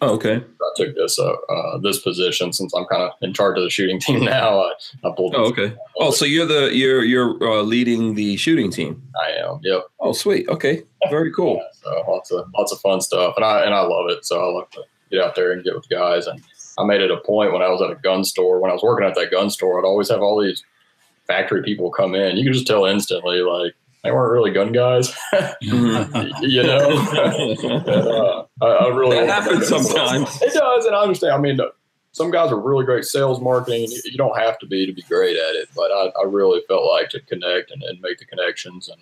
Oh, 0.00 0.14
okay. 0.14 0.36
I 0.36 0.70
took 0.76 0.94
this 0.96 1.18
uh, 1.18 1.32
uh, 1.32 1.78
this 1.78 2.00
position 2.00 2.52
since 2.52 2.74
I'm 2.74 2.84
kind 2.86 3.02
of 3.02 3.12
in 3.22 3.32
charge 3.32 3.56
of 3.56 3.64
the 3.64 3.70
shooting 3.70 4.00
team 4.00 4.24
now. 4.24 4.60
I, 4.60 4.72
I 5.04 5.12
pulled. 5.16 5.34
Oh, 5.34 5.44
okay. 5.46 5.74
Oh, 5.98 6.10
so 6.10 6.24
you're 6.24 6.46
the 6.46 6.74
you're 6.74 7.04
you're 7.04 7.36
uh, 7.42 7.62
leading 7.62 8.14
the 8.14 8.36
shooting 8.36 8.70
team. 8.70 9.02
I 9.22 9.30
am. 9.30 9.60
Yep. 9.62 9.86
Oh, 10.00 10.12
sweet. 10.12 10.48
Okay. 10.48 10.82
Very 11.10 11.32
cool. 11.32 11.62
So 11.82 12.04
lots 12.08 12.30
of 12.30 12.46
lots 12.56 12.72
of 12.72 12.80
fun 12.80 13.00
stuff, 13.00 13.34
and 13.36 13.44
I 13.44 13.64
and 13.64 13.74
I 13.74 13.82
love 13.82 14.10
it. 14.10 14.24
So 14.24 14.40
I 14.40 14.52
love 14.52 14.70
to 14.70 14.82
get 15.10 15.20
out 15.20 15.34
there 15.34 15.52
and 15.52 15.62
get 15.62 15.74
with 15.74 15.88
guys. 15.88 16.26
And 16.26 16.42
I 16.78 16.84
made 16.84 17.00
it 17.00 17.10
a 17.10 17.18
point 17.18 17.52
when 17.52 17.62
I 17.62 17.68
was 17.68 17.80
at 17.82 17.90
a 17.90 17.96
gun 17.96 18.24
store. 18.24 18.60
When 18.60 18.70
I 18.70 18.74
was 18.74 18.82
working 18.82 19.06
at 19.06 19.14
that 19.14 19.30
gun 19.30 19.50
store, 19.50 19.78
I'd 19.78 19.86
always 19.86 20.10
have 20.10 20.20
all 20.20 20.42
these 20.42 20.64
factory 21.26 21.62
people 21.62 21.90
come 21.90 22.14
in. 22.14 22.36
You 22.36 22.44
could 22.44 22.54
just 22.54 22.66
tell 22.66 22.84
instantly, 22.84 23.40
like 23.40 23.74
they 24.04 24.12
weren't 24.12 24.32
really 24.32 24.50
gun 24.50 24.72
guys, 24.72 25.14
you 25.62 26.62
know. 26.62 26.90
And, 27.64 27.88
uh, 27.88 28.44
I, 28.62 28.66
I 28.66 28.88
really 28.88 29.16
That 29.16 29.42
happens 29.42 29.68
sometimes. 29.68 30.40
It 30.42 30.54
does, 30.54 30.84
and 30.84 30.94
I 30.94 31.02
understand. 31.02 31.32
I 31.32 31.38
mean, 31.38 31.58
some 32.12 32.30
guys 32.30 32.52
are 32.52 32.60
really 32.60 32.84
great 32.84 33.04
sales 33.04 33.40
marketing. 33.40 33.90
You, 33.90 34.00
you 34.04 34.18
don't 34.18 34.38
have 34.38 34.58
to 34.60 34.66
be 34.66 34.86
to 34.86 34.92
be 34.92 35.02
great 35.02 35.36
at 35.36 35.56
it, 35.56 35.68
but 35.74 35.90
I, 35.90 36.12
I 36.20 36.24
really 36.26 36.62
felt 36.68 36.88
like 36.88 37.08
to 37.10 37.20
connect 37.20 37.70
and, 37.70 37.82
and 37.82 38.00
make 38.00 38.18
the 38.18 38.26
connections 38.26 38.88
and 38.88 39.00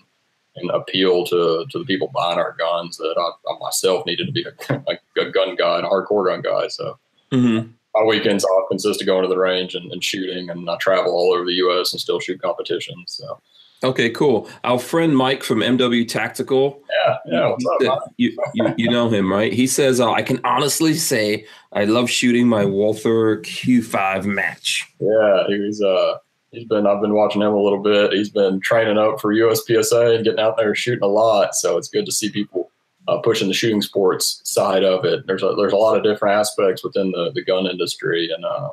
and 0.55 0.71
appeal 0.71 1.25
to, 1.25 1.65
to 1.71 1.79
the 1.79 1.85
people 1.87 2.11
buying 2.15 2.39
our 2.39 2.55
guns 2.59 2.99
that 2.99 3.15
I, 3.17 3.51
I 3.51 3.59
myself 3.59 4.05
needed 4.05 4.27
to 4.27 4.33
be 4.33 4.45
a, 4.45 4.75
a, 4.87 5.23
a 5.23 5.31
gun 5.31 5.57
guy 5.57 5.79
and 5.79 5.87
a 5.87 5.89
hardcore 5.89 6.27
gun 6.27 6.43
guy. 6.43 6.69
So 6.69 6.99
hmm 7.31 7.61
my 7.95 8.05
weekends 8.05 8.45
off 8.45 8.69
consist 8.69 9.01
of 9.01 9.07
going 9.07 9.23
to 9.23 9.29
the 9.29 9.39
range 9.39 9.75
and, 9.75 9.93
and 9.93 10.03
shooting, 10.03 10.49
and 10.51 10.69
I 10.69 10.77
travel 10.77 11.13
all 11.13 11.33
over 11.35 11.45
the 11.45 11.53
U.S. 11.55 11.93
and 11.93 12.01
still 12.01 12.21
shoot 12.21 12.41
competitions. 12.41 13.15
So 13.19 13.41
Okay, 13.85 14.11
cool. 14.11 14.49
Our 14.63 14.79
friend 14.79 15.17
Mike 15.17 15.43
from 15.43 15.59
MW 15.59 16.07
Tactical. 16.07 16.83
Yeah, 17.05 17.17
yeah. 17.27 17.49
What's 17.49 17.89
up? 17.89 18.13
You, 18.17 18.37
you, 18.55 18.75
you 18.77 18.91
know 18.91 19.09
him, 19.09 19.31
right? 19.31 19.53
He 19.53 19.67
says, 19.67 20.01
uh, 20.01 20.13
I 20.13 20.23
can 20.23 20.41
honestly 20.45 20.95
say 20.95 21.47
I 21.73 21.85
love 21.85 22.09
shooting 22.09 22.47
my 22.47 22.65
Walther 22.65 23.39
Q5 23.39 24.25
match. 24.25 24.89
Yeah, 25.01 25.45
he's 25.49 25.83
uh 25.83 26.19
he's 26.53 26.67
been 26.67 26.87
I've 26.87 27.01
been 27.01 27.15
watching 27.15 27.43
him 27.43 27.53
a 27.53 27.61
little 27.61 27.83
bit. 27.83 28.13
He's 28.13 28.31
been 28.31 28.61
training 28.61 28.99
up 28.99 29.21
for 29.21 29.35
USPSA 29.35 30.15
and 30.15 30.25
getting 30.25 30.41
out 30.41 30.57
there 30.57 30.75
shooting 30.75 31.03
a 31.03 31.09
lot. 31.09 31.55
So 31.55 31.77
it's 31.77 31.89
good 31.89 32.07
to 32.07 32.13
see 32.13 32.31
people 32.31 32.71
uh, 33.09 33.19
pushing 33.19 33.49
the 33.49 33.55
shooting 33.55 33.83
sports 33.83 34.41
side 34.45 34.85
of 34.85 35.05
it. 35.05 35.27
There's 35.27 35.43
a, 35.43 35.55
there's 35.57 35.73
a 35.73 35.77
lot 35.77 35.97
of 35.97 36.05
different 36.05 36.39
aspects 36.39 36.85
within 36.85 37.11
the, 37.11 37.33
the 37.35 37.43
gun 37.43 37.67
industry, 37.67 38.31
and 38.33 38.45
uh, 38.45 38.71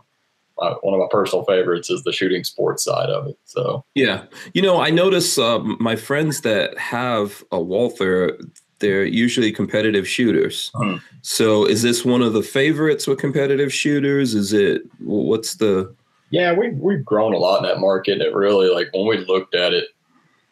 my, 0.59 0.71
one 0.81 0.93
of 0.93 0.99
my 0.99 1.07
personal 1.09 1.45
favorites 1.45 1.89
is 1.89 2.03
the 2.03 2.11
shooting 2.11 2.43
sports 2.43 2.83
side 2.83 3.09
of 3.09 3.27
it. 3.27 3.37
So 3.45 3.83
Yeah. 3.95 4.23
You 4.53 4.61
know, 4.61 4.81
I 4.81 4.89
notice 4.89 5.37
uh, 5.37 5.59
my 5.59 5.95
friends 5.95 6.41
that 6.41 6.77
have 6.77 7.43
a 7.51 7.59
Walther, 7.59 8.39
they're 8.79 9.05
usually 9.05 9.51
competitive 9.51 10.07
shooters. 10.07 10.71
Hmm. 10.75 10.97
So 11.21 11.65
is 11.65 11.81
this 11.81 12.05
one 12.05 12.21
of 12.21 12.33
the 12.33 12.43
favorites 12.43 13.07
with 13.07 13.19
competitive 13.19 13.73
shooters? 13.73 14.33
Is 14.33 14.53
it, 14.53 14.83
what's 14.99 15.55
the, 15.55 15.93
yeah, 16.31 16.53
we 16.53 16.69
we've 16.69 17.03
grown 17.03 17.33
a 17.33 17.37
lot 17.37 17.57
in 17.57 17.63
that 17.63 17.79
market. 17.79 18.21
It 18.21 18.33
really 18.33 18.69
like 18.69 18.89
when 18.93 19.07
we 19.07 19.17
looked 19.25 19.55
at 19.55 19.73
it. 19.73 19.85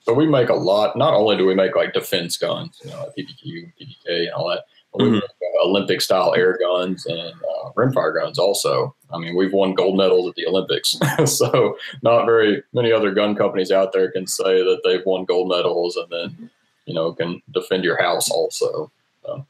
So 0.01 0.13
we 0.13 0.25
make 0.25 0.49
a 0.49 0.55
lot. 0.55 0.97
Not 0.97 1.13
only 1.13 1.37
do 1.37 1.45
we 1.45 1.53
make 1.53 1.75
like 1.75 1.93
defense 1.93 2.37
guns, 2.37 2.79
you 2.83 2.89
know, 2.89 2.97
like 2.97 3.09
PPQ, 3.17 3.73
PPK, 3.79 4.25
and 4.25 4.31
all 4.31 4.49
that. 4.49 4.63
Mhm. 4.95 5.17
uh, 5.21 5.65
Olympic 5.67 6.01
style 6.01 6.33
air 6.35 6.57
guns 6.59 7.05
and 7.05 7.19
uh, 7.33 7.71
rimfire 7.75 8.15
guns 8.19 8.39
also. 8.39 8.95
I 9.11 9.17
mean, 9.19 9.35
we've 9.35 9.53
won 9.53 9.73
gold 9.75 9.97
medals 9.97 10.27
at 10.29 10.35
the 10.35 10.45
Olympics, 10.47 10.97
so 11.25 11.77
not 12.01 12.25
very 12.25 12.63
many 12.73 12.91
other 12.91 13.11
gun 13.13 13.35
companies 13.35 13.71
out 13.71 13.91
there 13.93 14.11
can 14.11 14.25
say 14.27 14.63
that 14.63 14.81
they've 14.83 15.05
won 15.05 15.25
gold 15.25 15.49
medals 15.49 15.95
and 15.97 16.09
then 16.11 16.49
you 16.85 16.93
know 16.93 17.13
can 17.13 17.41
defend 17.53 17.83
your 17.83 18.01
house 18.01 18.29
also. 18.31 18.91
So, 19.23 19.45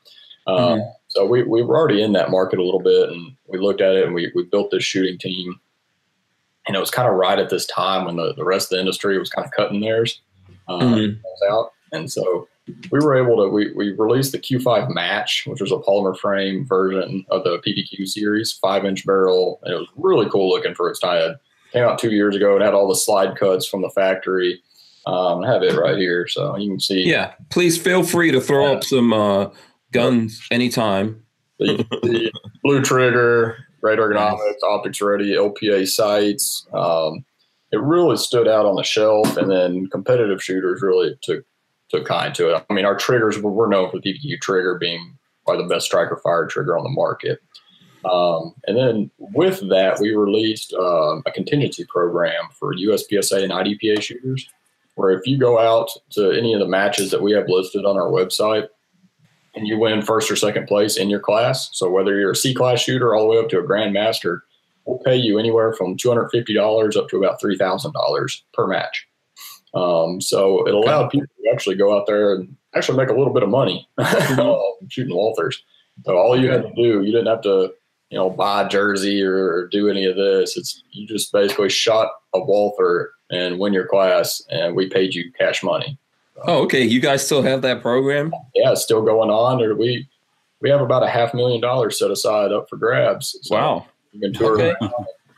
uh, 0.48 0.76
Mhm. 0.76 0.92
so 1.08 1.26
we 1.26 1.44
we 1.44 1.62
were 1.62 1.78
already 1.78 2.02
in 2.02 2.14
that 2.14 2.32
market 2.32 2.60
a 2.60 2.64
little 2.64 2.82
bit, 2.82 3.10
and 3.10 3.36
we 3.48 3.58
looked 3.60 3.82
at 3.82 3.96
it 3.96 4.06
and 4.06 4.14
we 4.16 4.32
we 4.36 4.44
built 4.44 4.72
this 4.72 4.84
shooting 4.84 5.18
team 5.18 5.60
and 6.68 6.76
it 6.76 6.80
was 6.80 6.92
kind 6.92 7.08
of 7.08 7.16
right 7.16 7.40
at 7.40 7.50
this 7.50 7.66
time 7.66 8.04
when 8.04 8.18
the, 8.18 8.34
the 8.34 8.44
rest 8.44 8.66
of 8.66 8.76
the 8.76 8.80
industry 8.82 9.18
was 9.18 9.30
kind 9.30 9.46
of 9.46 9.52
cutting 9.54 9.80
theirs 9.80 10.20
uh, 10.68 10.80
Mhm. 10.80 11.22
out. 11.50 11.72
And 11.94 12.12
so 12.12 12.50
we 12.92 13.00
were 13.00 13.16
able 13.16 13.38
to, 13.44 13.50
we, 13.50 13.72
we 13.74 13.92
released 13.94 14.32
the 14.32 14.40
Q5 14.40 14.94
Match, 14.94 15.46
which 15.48 15.62
was 15.62 15.72
a 15.72 15.78
polymer 15.78 16.18
frame 16.18 16.66
version 16.66 17.26
of 17.30 17.44
the 17.44 17.60
PPQ 17.60 18.08
series, 18.08 18.54
five 18.54 18.86
inch 18.86 19.06
barrel. 19.06 19.60
And 19.64 19.74
it 19.74 19.78
was 19.78 19.88
really 19.96 20.30
cool 20.30 20.50
looking 20.50 20.76
for 20.76 20.90
its 20.90 21.00
time. 21.00 21.32
It 21.32 21.40
came 21.72 21.84
out 21.84 22.00
two 22.00 22.12
years 22.12 22.36
ago. 22.36 22.56
It 22.56 22.62
had 22.62 22.74
all 22.74 22.88
the 22.88 22.96
slide 22.96 23.38
cuts 23.38 23.68
from 23.68 23.82
the 23.82 23.90
factory. 23.90 24.62
Um, 25.06 25.44
I 25.44 25.52
have 25.52 25.64
it 25.64 25.78
right 25.78 25.98
here. 25.98 26.28
So 26.28 26.58
you 26.58 26.70
can 26.70 26.80
see 26.80 27.04
yeah, 27.04 27.34
please 27.50 27.78
feel 27.78 28.04
free 28.04 28.32
to 28.32 28.42
throw 28.42 28.74
up 28.74 28.84
some 28.84 29.14
uh, 29.14 29.50
guns 29.92 30.46
anytime. 30.52 31.24
the, 31.60 31.78
the 32.04 32.32
blue 32.64 32.82
trigger, 32.82 33.58
great 33.82 34.00
ergonomics, 34.00 34.62
optics 34.68 35.02
ready, 35.02 35.34
LPA 35.34 35.88
sights. 35.88 36.68
Um, 36.74 37.24
it 37.72 37.80
really 37.82 38.18
stood 38.18 38.48
out 38.48 38.66
on 38.66 38.76
the 38.76 38.84
shelf, 38.84 39.38
and 39.38 39.50
then 39.50 39.88
competitive 39.88 40.44
shooters 40.44 40.82
really 40.82 41.18
took 41.22 41.46
took 41.90 42.06
kind 42.06 42.34
to 42.36 42.54
it. 42.54 42.66
I 42.70 42.74
mean, 42.74 42.86
our 42.86 42.96
triggers 42.96 43.40
we're 43.40 43.52
we're 43.52 43.70
known 43.70 43.90
for 43.90 44.00
the 44.00 44.14
PPQ 44.14 44.42
trigger 44.42 44.78
being 44.78 45.18
probably 45.46 45.64
the 45.64 45.74
best 45.74 45.86
striker 45.86 46.20
fired 46.24 46.50
trigger 46.50 46.78
on 46.78 46.84
the 46.84 46.90
market. 46.90 47.40
Um, 48.06 48.54
and 48.66 48.78
then 48.78 49.12
with 49.18 49.68
that, 49.70 50.00
we 50.00 50.16
released 50.16 50.74
um, 50.74 51.24
a 51.26 51.32
contingency 51.32 51.86
program 51.86 52.44
for 52.52 52.74
USPSA 52.76 53.44
and 53.44 53.52
IDPA 53.52 54.02
shooters, 54.02 54.48
where 54.96 55.12
if 55.12 55.26
you 55.26 55.38
go 55.38 55.60
out 55.60 55.90
to 56.12 56.32
any 56.32 56.54
of 56.54 56.60
the 56.60 56.68
matches 56.68 57.12
that 57.12 57.22
we 57.22 57.32
have 57.34 57.50
listed 57.50 57.86
on 57.86 57.98
our 57.98 58.10
website, 58.10 58.68
and 59.56 59.68
you 59.68 59.80
win 59.80 60.04
first 60.04 60.30
or 60.30 60.36
second 60.36 60.68
place 60.68 60.98
in 60.98 61.10
your 61.10 61.20
class. 61.20 61.70
So 61.74 61.90
whether 61.90 62.20
you're 62.20 62.32
a 62.32 62.36
C 62.36 62.54
class 62.54 62.80
shooter 62.80 63.16
all 63.16 63.24
the 63.24 63.30
way 63.30 63.40
up 63.40 63.50
to 63.50 63.60
a 63.60 63.64
grandmaster, 63.64 64.42
we'll 64.86 65.00
pay 65.00 65.16
you 65.16 65.40
anywhere 65.40 65.74
from 65.74 65.98
two 65.98 66.10
hundred 66.10 66.30
fifty 66.30 66.54
dollars 66.54 66.96
up 66.96 67.10
to 67.10 67.18
about 67.18 67.42
three 67.42 67.58
thousand 67.58 67.94
dollars 67.94 68.44
per 68.54 68.68
match. 68.68 69.08
Um, 69.74 70.22
so 70.22 70.66
it 70.66 70.74
allowed 70.74 71.10
people 71.10 71.28
to 71.44 71.52
actually 71.52 71.76
go 71.76 71.96
out 71.98 72.08
there 72.08 72.34
and 72.34 72.56
actually 72.76 72.98
make 72.98 73.10
a 73.10 73.14
little 73.14 73.34
bit 73.34 73.44
of 73.44 73.50
money 73.50 73.88
um, 73.98 74.58
shooting 74.90 75.16
Walthers. 75.16 75.58
So 76.06 76.16
all 76.18 76.40
you 76.40 76.50
had 76.50 76.64
to 76.64 76.74
do, 76.76 77.02
you 77.04 77.12
didn't 77.12 77.28
have 77.28 77.42
to, 77.42 77.74
you 78.10 78.18
know, 78.18 78.30
buy 78.30 78.64
a 78.66 78.70
jersey 78.70 79.22
or, 79.24 79.36
or 79.36 79.68
do 79.68 79.90
any 79.90 80.06
of 80.06 80.16
this. 80.16 80.56
It's 80.58 80.82
you 80.92 81.08
just 81.08 81.32
basically 81.34 81.70
shot 81.70 82.10
a 82.34 82.40
Walther 82.40 83.12
and 83.30 83.60
win 83.60 83.74
your 83.74 83.88
class, 83.88 84.42
and 84.50 84.76
we 84.76 84.88
paid 84.90 85.14
you 85.14 85.32
cash 85.38 85.62
money 85.64 85.98
Oh, 86.46 86.62
okay. 86.64 86.84
You 86.84 87.00
guys 87.02 87.26
still 87.26 87.42
have 87.42 87.64
that 87.64 87.82
program? 87.82 88.32
yeah, 88.54 88.72
it's 88.72 88.84
still 88.84 89.02
going 89.02 89.30
on. 89.32 89.60
Or 89.62 89.74
we 89.76 90.08
we 90.62 90.70
have 90.70 90.82
about 90.82 91.02
a 91.04 91.10
half 91.10 91.34
million 91.34 91.60
dollars 91.62 91.98
set 92.00 92.12
aside 92.12 92.52
up 92.52 92.70
for 92.70 92.78
grabs. 92.78 93.38
So 93.42 93.56
Wow. 93.56 93.86
you 94.12 94.20
can 94.22 94.34
tour 94.34 94.54
Okay. 94.54 94.74
around. 94.80 94.94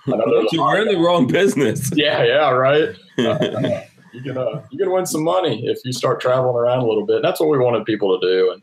We're 0.07 0.81
in 0.81 0.87
the 0.89 0.97
wrong 0.97 1.25
business. 1.27 1.89
yeah, 1.95 2.23
yeah, 2.23 2.49
right. 2.49 2.89
Uh, 3.17 3.81
you 4.13 4.21
can 4.21 4.35
you 4.71 4.77
can 4.77 4.91
win 4.91 5.05
some 5.05 5.23
money 5.23 5.65
if 5.65 5.79
you 5.85 5.93
start 5.93 6.21
traveling 6.21 6.55
around 6.55 6.79
a 6.79 6.87
little 6.87 7.05
bit. 7.05 7.21
That's 7.21 7.39
what 7.39 7.49
we 7.49 7.57
wanted 7.57 7.85
people 7.85 8.19
to 8.19 8.27
do. 8.27 8.51
And 8.51 8.61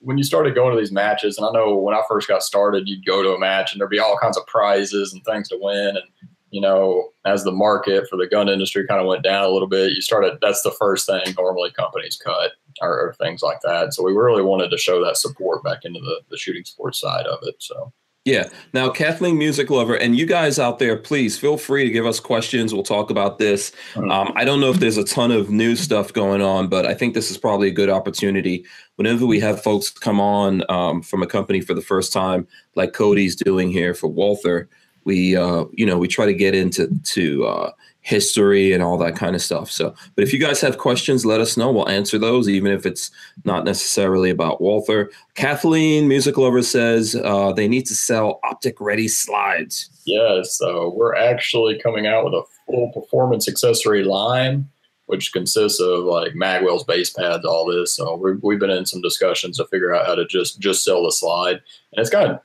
when 0.00 0.16
you 0.16 0.24
started 0.24 0.54
going 0.54 0.74
to 0.74 0.80
these 0.80 0.92
matches, 0.92 1.36
and 1.36 1.46
I 1.46 1.50
know 1.52 1.76
when 1.76 1.94
I 1.94 2.02
first 2.08 2.28
got 2.28 2.42
started, 2.42 2.88
you'd 2.88 3.04
go 3.04 3.22
to 3.22 3.34
a 3.34 3.38
match 3.38 3.72
and 3.72 3.80
there'd 3.80 3.90
be 3.90 3.98
all 3.98 4.18
kinds 4.18 4.36
of 4.36 4.46
prizes 4.46 5.12
and 5.12 5.22
things 5.24 5.48
to 5.48 5.58
win. 5.60 5.96
And 5.96 6.30
you 6.50 6.60
know, 6.60 7.10
as 7.24 7.42
the 7.42 7.50
market 7.50 8.08
for 8.08 8.16
the 8.16 8.28
gun 8.28 8.48
industry 8.48 8.86
kind 8.86 9.00
of 9.00 9.08
went 9.08 9.24
down 9.24 9.42
a 9.42 9.48
little 9.48 9.68
bit, 9.68 9.92
you 9.92 10.00
started. 10.00 10.38
That's 10.40 10.62
the 10.62 10.70
first 10.70 11.06
thing 11.06 11.34
normally 11.36 11.72
companies 11.72 12.16
cut 12.16 12.52
or, 12.80 12.90
or 12.90 13.14
things 13.14 13.42
like 13.42 13.60
that. 13.62 13.92
So 13.92 14.04
we 14.04 14.12
really 14.12 14.42
wanted 14.42 14.70
to 14.70 14.78
show 14.78 15.04
that 15.04 15.16
support 15.16 15.64
back 15.64 15.84
into 15.84 16.00
the, 16.00 16.20
the 16.30 16.38
shooting 16.38 16.64
sports 16.64 17.00
side 17.00 17.26
of 17.26 17.40
it. 17.42 17.56
So 17.58 17.92
Yeah. 18.24 18.48
Now, 18.72 18.88
Kathleen 18.88 19.36
Music 19.36 19.68
Lover, 19.68 19.96
and 19.96 20.16
you 20.16 20.24
guys 20.24 20.58
out 20.58 20.78
there, 20.78 20.96
please 20.96 21.38
feel 21.38 21.58
free 21.58 21.84
to 21.84 21.90
give 21.90 22.06
us 22.06 22.20
questions. 22.20 22.72
We'll 22.72 22.82
talk 22.82 23.10
about 23.10 23.38
this. 23.38 23.70
Um, 23.96 24.32
I 24.34 24.46
don't 24.46 24.60
know 24.60 24.70
if 24.70 24.78
there's 24.78 24.96
a 24.96 25.04
ton 25.04 25.30
of 25.30 25.50
new 25.50 25.76
stuff 25.76 26.10
going 26.10 26.40
on, 26.40 26.68
but 26.68 26.86
I 26.86 26.94
think 26.94 27.12
this 27.12 27.30
is 27.30 27.36
probably 27.36 27.68
a 27.68 27.72
good 27.72 27.90
opportunity. 27.90 28.64
Whenever 28.96 29.26
we 29.26 29.40
have 29.40 29.62
folks 29.62 29.90
come 29.90 30.20
on 30.20 30.62
um, 30.70 31.02
from 31.02 31.22
a 31.22 31.26
company 31.26 31.60
for 31.60 31.74
the 31.74 31.82
first 31.82 32.14
time, 32.14 32.48
like 32.76 32.94
Cody's 32.94 33.36
doing 33.36 33.70
here 33.70 33.92
for 33.92 34.08
Walther, 34.08 34.70
we 35.04 35.36
uh, 35.36 35.66
you 35.72 35.84
know 35.84 35.98
we 35.98 36.08
try 36.08 36.24
to 36.24 36.32
get 36.32 36.54
into 36.54 36.88
to 37.04 37.44
uh, 37.44 37.72
history 38.04 38.72
and 38.72 38.82
all 38.82 38.98
that 38.98 39.16
kind 39.16 39.34
of 39.34 39.40
stuff. 39.40 39.70
So, 39.70 39.94
but 40.14 40.22
if 40.22 40.32
you 40.32 40.38
guys 40.38 40.60
have 40.60 40.76
questions, 40.76 41.24
let 41.24 41.40
us 41.40 41.56
know. 41.56 41.72
We'll 41.72 41.88
answer 41.88 42.18
those, 42.18 42.50
even 42.50 42.70
if 42.70 42.84
it's 42.84 43.10
not 43.44 43.64
necessarily 43.64 44.28
about 44.28 44.60
Walther. 44.60 45.10
Kathleen 45.34 46.06
Music 46.06 46.36
Lover 46.36 46.62
says 46.62 47.16
uh, 47.24 47.52
they 47.54 47.66
need 47.66 47.86
to 47.86 47.94
sell 47.94 48.40
optic 48.44 48.78
ready 48.78 49.08
slides. 49.08 49.88
Yeah, 50.04 50.42
so 50.42 50.92
we're 50.94 51.14
actually 51.14 51.80
coming 51.82 52.06
out 52.06 52.26
with 52.26 52.34
a 52.34 52.42
full 52.66 52.92
performance 52.92 53.48
accessory 53.48 54.04
line, 54.04 54.68
which 55.06 55.32
consists 55.32 55.80
of 55.80 56.04
like 56.04 56.34
magwells, 56.34 56.86
base 56.86 57.08
pads, 57.08 57.46
all 57.46 57.64
this. 57.64 57.96
So 57.96 58.16
we've, 58.16 58.42
we've 58.42 58.60
been 58.60 58.68
in 58.68 58.84
some 58.84 59.00
discussions 59.00 59.56
to 59.56 59.64
figure 59.68 59.94
out 59.94 60.04
how 60.04 60.14
to 60.14 60.26
just 60.26 60.60
just 60.60 60.84
sell 60.84 61.04
the 61.04 61.10
slide, 61.12 61.62
and 61.94 62.06
it's 62.06 62.12
of 62.12 62.40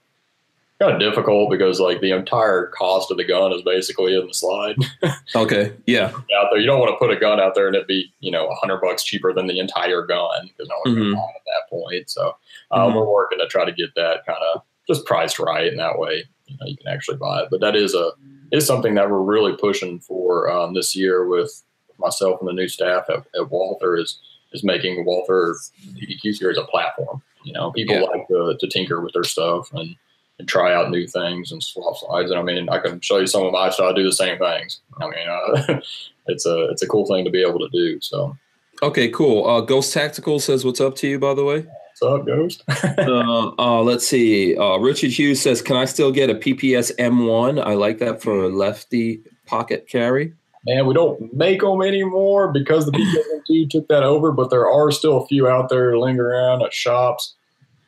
kind 0.80 0.94
of 0.94 1.00
difficult 1.00 1.50
because 1.50 1.80
like 1.80 2.00
the 2.02 2.12
entire 2.12 2.68
cost 2.68 3.12
of 3.12 3.18
the 3.18 3.24
gun 3.26 3.52
is 3.52 3.62
basically 3.64 4.16
in 4.18 4.26
the 4.28 4.34
slide 4.34 4.76
Okay, 5.36 5.74
yeah, 5.86 6.08
out 6.38 6.48
there. 6.52 6.60
You 6.60 6.66
don't 6.66 6.80
want 6.80 6.92
to 6.92 6.98
put 6.98 7.12
a 7.16 7.20
gun 7.20 7.40
out 7.40 7.54
there 7.56 7.68
and 7.68 7.76
it 7.76 7.88
be 7.88 8.12
you 8.20 8.32
know 8.32 8.48
a 8.48 8.56
hundred 8.56 8.80
bucks 8.82 9.04
cheaper 9.04 9.34
than 9.34 9.48
the 9.48 9.60
entire 9.60 10.06
gun 10.06 10.48
because 10.48 10.68
no 10.70 10.76
one's 10.86 10.98
going 10.98 11.10
Mhm. 11.12 11.16
buy 11.16 11.20
it 11.22 11.36
at 11.36 11.46
that 11.46 11.70
point. 11.70 12.10
So 12.10 12.36
uh, 12.72 12.88
Mhm. 12.88 12.96
we're 12.96 13.10
working 13.12 13.40
to 13.40 13.48
try 13.48 13.66
to 13.66 13.72
get 13.72 13.94
that 13.96 14.26
kind 14.26 14.40
of 14.54 14.62
just 14.88 15.06
priced 15.06 15.38
right, 15.40 15.68
and 15.68 15.80
that 15.80 16.00
way 16.00 16.24
you 16.48 16.58
know 16.60 16.66
you 16.68 16.78
can 16.78 16.88
actually 16.88 17.18
buy 17.18 17.42
it. 17.44 17.50
But 17.52 17.60
that 17.62 17.76
is 17.76 17.94
a 17.94 18.12
is 18.52 18.66
something 18.66 18.96
that 18.96 19.10
we're 19.12 19.22
really 19.22 19.56
pushing 19.58 20.00
for 20.00 20.50
um, 20.50 20.74
this 20.74 20.96
year 20.96 21.28
with 21.28 21.64
myself 22.00 22.40
and 22.40 22.48
the 22.50 22.54
new 22.54 22.68
staff 22.68 23.06
at, 23.10 23.24
at 23.40 23.50
Walther 23.52 23.96
is 23.98 24.20
is 24.54 24.64
making 24.64 25.06
Walther 25.06 25.54
PPQ 25.96 26.34
series 26.34 26.58
a 26.58 26.64
platform. 26.64 27.22
You 27.44 27.54
know, 27.54 27.72
people 27.72 27.96
Yeah. 27.96 28.02
like 28.02 28.28
to, 28.30 28.58
to 28.60 28.68
tinker 28.68 29.00
with 29.02 29.14
their 29.14 29.24
stuff 29.24 29.70
and, 29.74 29.96
and 30.40 30.48
try 30.48 30.74
out 30.74 30.90
new 30.90 31.06
things 31.06 31.52
and 31.52 31.62
swap 31.62 31.98
slides. 31.98 32.32
And 32.32 32.40
I 32.40 32.44
mean, 32.44 32.70
I 32.70 32.80
can 32.80 33.00
show 33.02 33.18
you 33.18 33.28
some 33.28 33.44
of 33.44 33.52
my 33.52 33.70
stuff. 33.70 33.92
I 33.92 33.94
do 33.94 34.04
the 34.04 34.12
same 34.12 34.40
things. 34.40 34.80
I 35.00 35.06
mean, 35.06 35.28
uh, 35.30 35.82
it's 36.28 36.46
a 36.46 36.70
it's 36.70 36.82
a 36.82 36.88
cool 36.88 37.06
thing 37.06 37.26
to 37.26 37.32
be 37.32 37.42
able 37.42 37.60
to 37.60 37.70
do. 37.70 38.00
So, 38.02 38.36
okay, 38.82 39.10
cool. 39.10 39.46
Uh, 39.46 39.62
Ghost 39.62 39.94
Tactical 39.94 40.40
says, 40.40 40.66
"What's 40.66 40.82
up 40.82 40.96
to 40.98 41.08
you?" 41.08 41.20
By 41.20 41.34
the 41.34 41.44
way. 41.44 41.66
what's 42.00 42.20
up, 42.20 42.26
Ghost? 42.26 42.64
uh, 42.98 43.52
uh, 43.60 43.84
let's 43.84 44.08
see. 44.08 44.58
Uh, 44.58 44.78
Richard 44.78 45.12
Hughes 45.12 45.42
says, 45.42 45.62
"Can 45.62 45.76
I 45.76 45.86
still 45.86 46.12
get 46.12 46.30
a 46.30 46.36
PPS 46.36 46.96
M1? 46.98 47.62
I 47.64 47.74
like 47.74 48.00
that 48.00 48.22
for 48.22 48.46
a 48.46 48.50
lefty 48.50 49.22
pocket 49.46 49.88
carry." 49.88 50.34
Man, 50.66 50.86
we 50.86 50.94
don't 50.94 51.34
make 51.34 51.62
them 51.62 51.82
anymore 51.82 52.52
because 52.52 52.86
the 52.86 52.92
PPS2 53.50 53.70
took 53.70 53.88
that 53.88 54.04
over, 54.04 54.32
but 54.32 54.50
there 54.50 54.70
are 54.70 54.92
still 54.92 55.24
a 55.24 55.26
few 55.26 55.48
out 55.48 55.70
there 55.70 55.98
lingering 55.98 56.32
around 56.32 56.62
at 56.64 56.74
shops. 56.74 57.36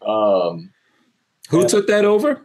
Um, 0.08 0.72
Who 1.52 1.68
took 1.68 1.88
that 1.88 2.06
over? 2.06 2.42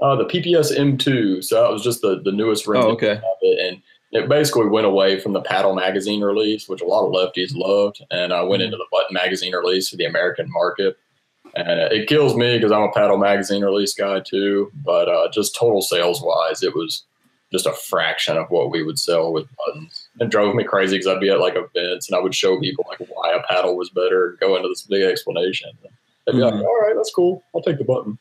uh, 0.00 0.16
the 0.16 0.24
PPS 0.26 0.76
M2, 0.76 1.42
so 1.44 1.62
that 1.62 1.70
was 1.72 1.82
just 1.82 2.02
the, 2.02 2.20
the 2.22 2.32
newest 2.32 2.66
Oh, 2.68 2.90
okay. 2.90 3.12
of 3.12 3.22
it, 3.42 3.58
and 3.66 3.82
it 4.12 4.28
basically 4.28 4.66
went 4.66 4.86
away 4.86 5.18
from 5.18 5.32
the 5.32 5.40
paddle 5.40 5.74
magazine 5.74 6.20
release, 6.22 6.68
which 6.68 6.82
a 6.82 6.84
lot 6.84 7.06
of 7.06 7.12
lefties 7.12 7.52
loved, 7.54 8.02
and 8.10 8.32
I 8.32 8.42
went 8.42 8.62
into 8.62 8.76
the 8.76 8.86
button 8.92 9.14
magazine 9.14 9.54
release 9.54 9.88
for 9.88 9.96
the 9.96 10.04
American 10.04 10.50
market. 10.50 10.96
And 11.56 11.80
it 11.92 12.08
kills 12.08 12.34
me 12.36 12.56
because 12.56 12.72
I'm 12.72 12.82
a 12.82 12.90
paddle 12.92 13.16
magazine 13.16 13.62
release 13.62 13.94
guy 13.94 14.18
too. 14.20 14.72
But 14.84 15.08
uh, 15.08 15.28
just 15.30 15.54
total 15.54 15.80
sales 15.82 16.20
wise, 16.20 16.64
it 16.64 16.74
was 16.74 17.04
just 17.52 17.66
a 17.66 17.72
fraction 17.72 18.36
of 18.36 18.50
what 18.50 18.72
we 18.72 18.82
would 18.82 18.98
sell 18.98 19.32
with 19.32 19.46
buttons. 19.64 20.08
It 20.18 20.30
drove 20.30 20.56
me 20.56 20.64
crazy 20.64 20.96
because 20.96 21.06
I'd 21.06 21.20
be 21.20 21.30
at 21.30 21.38
like 21.38 21.54
events 21.54 22.08
and 22.08 22.16
I 22.16 22.20
would 22.20 22.34
show 22.34 22.58
people 22.58 22.84
like 22.88 22.98
why 23.08 23.32
a 23.32 23.42
paddle 23.46 23.76
was 23.76 23.88
better 23.90 24.30
and 24.30 24.40
go 24.40 24.56
into 24.56 24.68
this 24.68 24.82
big 24.82 25.02
explanation. 25.02 25.70
They'd 26.26 26.32
be 26.32 26.38
Mhm. 26.38 26.50
like, 26.52 26.54
"All 26.64 26.80
right, 26.80 26.94
that's 26.96 27.12
cool. 27.14 27.44
I'll 27.54 27.62
take 27.62 27.78
the 27.78 27.84
button." 27.84 28.18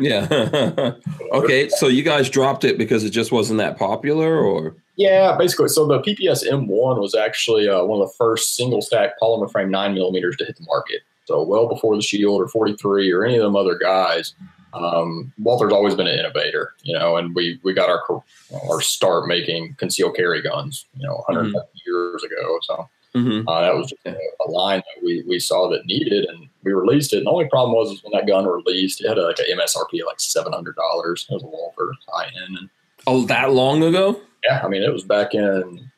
Yeah. 0.00 0.92
okay, 1.32 1.68
so 1.68 1.88
you 1.88 2.02
guys 2.02 2.28
dropped 2.28 2.64
it 2.64 2.78
because 2.78 3.04
it 3.04 3.10
just 3.10 3.32
wasn't 3.32 3.58
that 3.58 3.78
popular, 3.78 4.38
or 4.38 4.76
Yeah, 4.96 5.36
basically. 5.36 5.68
So 5.68 5.86
the 5.86 6.00
PPS 6.00 6.46
M1 6.46 7.00
was 7.00 7.14
actually 7.14 7.68
uh, 7.68 7.84
one 7.84 8.00
of 8.00 8.08
the 8.08 8.14
first 8.14 8.56
single 8.56 8.82
stack 8.82 9.18
polymer 9.20 9.50
frame 9.50 9.70
nine 9.70 9.94
millimeters 9.94 10.36
to 10.36 10.44
hit 10.44 10.56
the 10.56 10.64
market. 10.64 11.02
So 11.26 11.42
well 11.42 11.68
before 11.68 11.96
the 11.96 12.02
Shield 12.02 12.40
or 12.40 12.48
43 12.48 13.10
or 13.12 13.24
any 13.24 13.36
of 13.36 13.42
them 13.42 13.56
other 13.56 13.76
guys. 13.76 14.34
Um, 14.74 15.32
Walther's 15.38 15.72
always 15.72 15.94
been 15.94 16.06
an 16.06 16.18
innovator, 16.18 16.74
you 16.82 16.96
know, 16.96 17.16
and 17.16 17.34
we 17.34 17.58
we 17.62 17.72
got 17.72 17.88
our 17.88 18.22
our 18.70 18.80
start 18.80 19.26
making 19.26 19.74
concealed 19.78 20.16
carry 20.16 20.42
guns, 20.42 20.84
you 20.94 21.06
know, 21.06 21.14
150 21.28 21.82
years 21.86 22.22
ago. 22.22 22.58
So 22.62 22.88
Mhm. 23.16 23.44
uh, 23.48 23.60
that 23.62 23.74
was 23.74 23.88
just 23.90 24.06
a, 24.06 24.50
line 24.50 24.78
that 24.80 25.02
we, 25.04 25.22
we 25.26 25.38
saw 25.40 25.68
that 25.70 25.86
needed, 25.86 26.24
and 26.26 26.48
we 26.62 26.72
released 26.72 27.12
it. 27.12 27.18
And 27.18 27.26
the 27.26 27.30
only 27.30 27.48
problem 27.48 27.74
was 27.74 27.90
is 27.90 28.02
when 28.04 28.12
that 28.12 28.26
gun 28.26 28.46
released, 28.46 29.00
it 29.02 29.08
had 29.08 29.18
a, 29.18 29.22
like 29.22 29.38
an 29.38 29.46
MSRP 29.58 30.00
of 30.00 30.06
like 30.06 30.20
seven 30.20 30.52
hundred 30.52 30.76
dollars. 30.76 31.26
It 31.28 31.34
was 31.34 31.42
a 31.42 31.46
Walther 31.46 31.92
high 32.08 32.26
end, 32.26 32.58
and 32.58 32.70
oh, 33.06 33.24
that 33.26 33.52
long 33.52 33.82
ago? 33.82 34.20
yeah, 34.44 34.60
I 34.62 34.68
mean, 34.68 34.82
it 34.82 34.92
was 34.92 35.02
back 35.02 35.34
in 35.34 35.90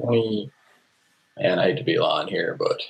20, 0.00 0.50
and 1.38 1.60
I 1.60 1.64
hate 1.68 1.76
to 1.78 1.84
be 1.84 1.98
lying 1.98 2.28
here, 2.28 2.56
but 2.58 2.80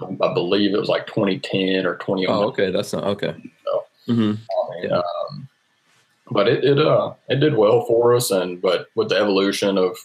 I 0.00 0.32
believe 0.34 0.74
it 0.74 0.78
was 0.78 0.88
like 0.88 1.06
2010 1.06 1.86
or 1.86 1.96
2011. 1.96 2.28
Oh, 2.28 2.48
okay, 2.48 2.70
that's 2.70 2.92
not 2.92 3.04
okay. 3.04 3.34
No. 3.66 3.84
hmm 4.14 4.32
I 4.32 4.80
mean, 4.80 4.90
Yeah. 4.90 4.98
um, 4.98 5.48
but 6.30 6.48
it, 6.48 6.64
it, 6.64 6.78
uh, 6.78 7.14
it 7.28 7.40
did 7.40 7.56
well 7.56 7.84
for 7.86 8.14
us. 8.14 8.30
And, 8.30 8.60
but 8.60 8.88
with 8.94 9.08
the 9.08 9.16
evolution 9.16 9.76
of, 9.78 9.96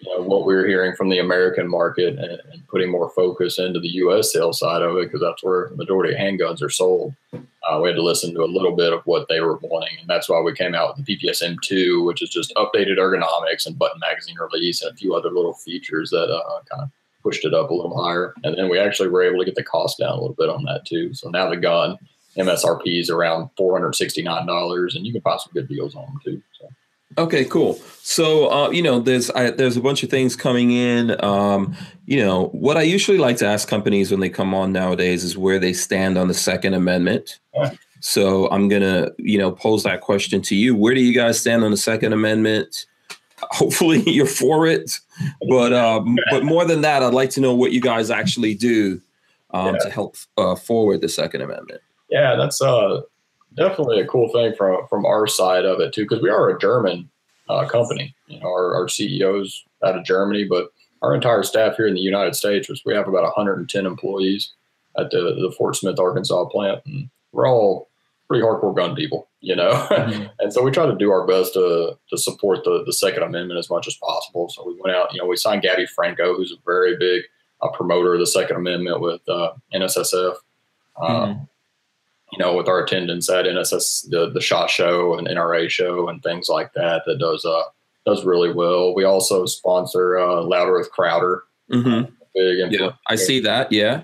you 0.00 0.16
know, 0.16 0.22
what 0.22 0.46
we 0.46 0.54
were 0.54 0.66
hearing 0.66 0.94
from 0.94 1.08
the 1.08 1.18
American 1.18 1.68
market 1.68 2.18
and, 2.18 2.40
and 2.52 2.66
putting 2.68 2.90
more 2.90 3.10
focus 3.10 3.58
into 3.58 3.80
the 3.80 3.88
U.S. 3.88 4.32
sales 4.32 4.58
side 4.58 4.82
of 4.82 4.96
it, 4.96 5.06
because 5.06 5.20
that's 5.20 5.42
where 5.42 5.68
the 5.70 5.76
majority 5.76 6.14
of 6.14 6.20
handguns 6.20 6.62
are 6.62 6.70
sold. 6.70 7.14
Uh, 7.32 7.80
we 7.82 7.88
had 7.88 7.96
to 7.96 8.02
listen 8.02 8.32
to 8.32 8.42
a 8.42 8.46
little 8.46 8.74
bit 8.74 8.92
of 8.92 9.02
what 9.04 9.26
they 9.28 9.40
were 9.40 9.58
wanting, 9.58 9.98
and 10.00 10.08
that's 10.08 10.28
why 10.28 10.40
we 10.40 10.54
came 10.54 10.74
out 10.74 10.96
with 10.96 11.04
the 11.04 11.16
PPS 11.16 11.42
M2, 11.42 12.06
which 12.06 12.22
is 12.22 12.30
just 12.30 12.54
updated 12.56 12.98
ergonomics 12.98 13.66
and 13.66 13.78
button 13.78 14.00
magazine 14.00 14.36
release 14.40 14.82
and 14.82 14.92
a 14.92 14.96
few 14.96 15.14
other 15.14 15.30
little 15.30 15.54
features 15.54 16.10
that 16.10 16.32
uh, 16.32 16.60
kind 16.70 16.82
of 16.82 16.90
pushed 17.22 17.44
it 17.44 17.52
up 17.52 17.70
a 17.70 17.74
little 17.74 18.02
higher. 18.02 18.32
And 18.44 18.56
then 18.56 18.70
we 18.70 18.78
actually 18.78 19.08
were 19.08 19.22
able 19.22 19.40
to 19.40 19.44
get 19.44 19.56
the 19.56 19.64
cost 19.64 19.98
down 19.98 20.12
a 20.12 20.20
little 20.20 20.36
bit 20.38 20.48
on 20.48 20.64
that 20.64 20.86
too. 20.86 21.12
So 21.12 21.28
now 21.28 21.50
the 21.50 21.56
gun 21.56 21.98
MSRP 22.36 23.00
is 23.00 23.10
around 23.10 23.50
four 23.56 23.76
hundred 23.76 23.96
sixty 23.96 24.22
nine 24.22 24.46
dollars, 24.46 24.94
and 24.94 25.04
you 25.04 25.12
can 25.12 25.22
find 25.22 25.40
some 25.40 25.52
good 25.52 25.68
deals 25.68 25.96
on 25.96 26.04
them 26.04 26.20
too. 26.24 26.42
So. 26.60 26.68
Okay, 27.16 27.44
cool. 27.46 27.74
So, 28.02 28.50
uh, 28.50 28.70
you 28.70 28.82
know, 28.82 29.00
there's 29.00 29.30
I, 29.30 29.50
there's 29.50 29.76
a 29.76 29.80
bunch 29.80 30.02
of 30.02 30.10
things 30.10 30.36
coming 30.36 30.70
in. 30.70 31.22
Um, 31.24 31.74
you 32.06 32.20
know, 32.24 32.46
what 32.48 32.76
I 32.76 32.82
usually 32.82 33.18
like 33.18 33.36
to 33.38 33.46
ask 33.46 33.66
companies 33.68 34.10
when 34.10 34.20
they 34.20 34.28
come 34.28 34.54
on 34.54 34.72
nowadays 34.72 35.24
is 35.24 35.36
where 35.36 35.58
they 35.58 35.72
stand 35.72 36.16
on 36.18 36.28
the 36.28 36.34
Second 36.34 36.74
Amendment. 36.74 37.38
Yeah. 37.54 37.72
So, 38.00 38.48
I'm 38.50 38.68
gonna, 38.68 39.10
you 39.18 39.38
know, 39.38 39.50
pose 39.50 39.82
that 39.82 40.00
question 40.02 40.40
to 40.42 40.54
you. 40.54 40.76
Where 40.76 40.94
do 40.94 41.00
you 41.00 41.14
guys 41.14 41.40
stand 41.40 41.64
on 41.64 41.70
the 41.70 41.76
Second 41.76 42.12
Amendment? 42.12 42.86
Hopefully, 43.40 44.02
you're 44.06 44.26
for 44.26 44.66
it, 44.66 44.98
but 45.48 45.72
um, 45.72 46.16
but 46.30 46.44
more 46.44 46.64
than 46.64 46.80
that, 46.82 47.02
I'd 47.02 47.14
like 47.14 47.30
to 47.30 47.40
know 47.40 47.54
what 47.54 47.72
you 47.72 47.80
guys 47.80 48.10
actually 48.10 48.54
do 48.54 49.00
um, 49.52 49.74
Yeah. 49.74 49.80
to 49.82 49.90
help 49.90 50.16
uh, 50.36 50.54
forward 50.56 51.00
the 51.00 51.08
Second 51.08 51.40
Amendment. 51.42 51.80
Yeah, 52.10 52.36
that's 52.36 52.60
uh, 52.62 53.02
definitely 53.58 54.00
a 54.00 54.06
cool 54.06 54.28
thing 54.32 54.54
from 54.56 54.86
from 54.88 55.04
our 55.04 55.26
side 55.26 55.64
of 55.64 55.80
it 55.80 55.92
too, 55.92 56.04
because 56.04 56.22
we 56.22 56.30
are 56.30 56.48
a 56.48 56.58
German 56.58 57.10
uh, 57.48 57.66
company. 57.66 58.14
You 58.26 58.40
know, 58.40 58.46
our, 58.46 58.74
our 58.74 58.86
CEO's 58.86 59.64
out 59.84 59.96
of 59.96 60.04
Germany, 60.04 60.44
but 60.44 60.68
our 61.02 61.14
entire 61.14 61.42
staff 61.42 61.76
here 61.76 61.86
in 61.86 61.94
the 61.94 62.00
United 62.00 62.34
States, 62.34 62.68
which 62.68 62.82
we 62.84 62.94
have 62.94 63.08
about 63.08 63.22
110 63.22 63.86
employees 63.86 64.52
at 64.98 65.10
the, 65.10 65.18
the 65.18 65.54
Fort 65.56 65.76
Smith, 65.76 65.98
Arkansas 65.98 66.46
plant, 66.46 66.82
and 66.86 67.08
we're 67.32 67.48
all 67.48 67.88
pretty 68.28 68.42
hardcore 68.42 68.74
gun 68.74 68.94
people, 68.94 69.28
you 69.40 69.54
know. 69.54 69.86
and 70.40 70.52
so 70.52 70.62
we 70.62 70.70
try 70.70 70.86
to 70.86 70.96
do 70.96 71.10
our 71.10 71.26
best 71.26 71.54
to 71.54 71.96
to 72.08 72.18
support 72.18 72.64
the 72.64 72.84
the 72.84 72.92
Second 72.92 73.22
Amendment 73.22 73.58
as 73.58 73.70
much 73.70 73.86
as 73.86 73.96
possible. 73.96 74.48
So 74.48 74.66
we 74.66 74.78
went 74.80 74.96
out, 74.96 75.12
you 75.12 75.20
know, 75.20 75.26
we 75.26 75.36
signed 75.36 75.62
Gabby 75.62 75.86
Franco, 75.86 76.34
who's 76.34 76.52
a 76.52 76.62
very 76.64 76.96
big 76.96 77.24
uh, 77.62 77.68
promoter 77.68 78.14
of 78.14 78.20
the 78.20 78.26
Second 78.26 78.56
Amendment 78.56 79.00
with 79.00 79.20
uh, 79.28 79.52
NSSF. 79.74 80.36
Um, 81.00 81.48
You 82.32 82.38
know, 82.38 82.54
with 82.54 82.68
our 82.68 82.84
attendance 82.84 83.30
at 83.30 83.46
NSS, 83.46 84.10
the, 84.10 84.28
the 84.30 84.40
Shot 84.40 84.68
Show 84.68 85.16
and 85.16 85.26
NRA 85.26 85.70
Show 85.70 86.08
and 86.08 86.22
things 86.22 86.48
like 86.48 86.72
that, 86.74 87.02
that 87.06 87.18
does 87.18 87.44
uh 87.44 87.62
does 88.04 88.24
really 88.24 88.52
well. 88.52 88.94
We 88.94 89.04
also 89.04 89.46
sponsor 89.46 90.18
uh, 90.18 90.42
Louder 90.42 90.78
with 90.78 90.90
Crowder. 90.90 91.44
Mm-hmm. 91.72 92.10
Big 92.34 92.72
Yeah, 92.72 92.90
I 93.08 93.16
see 93.16 93.40
that. 93.40 93.70
Yeah. 93.72 94.02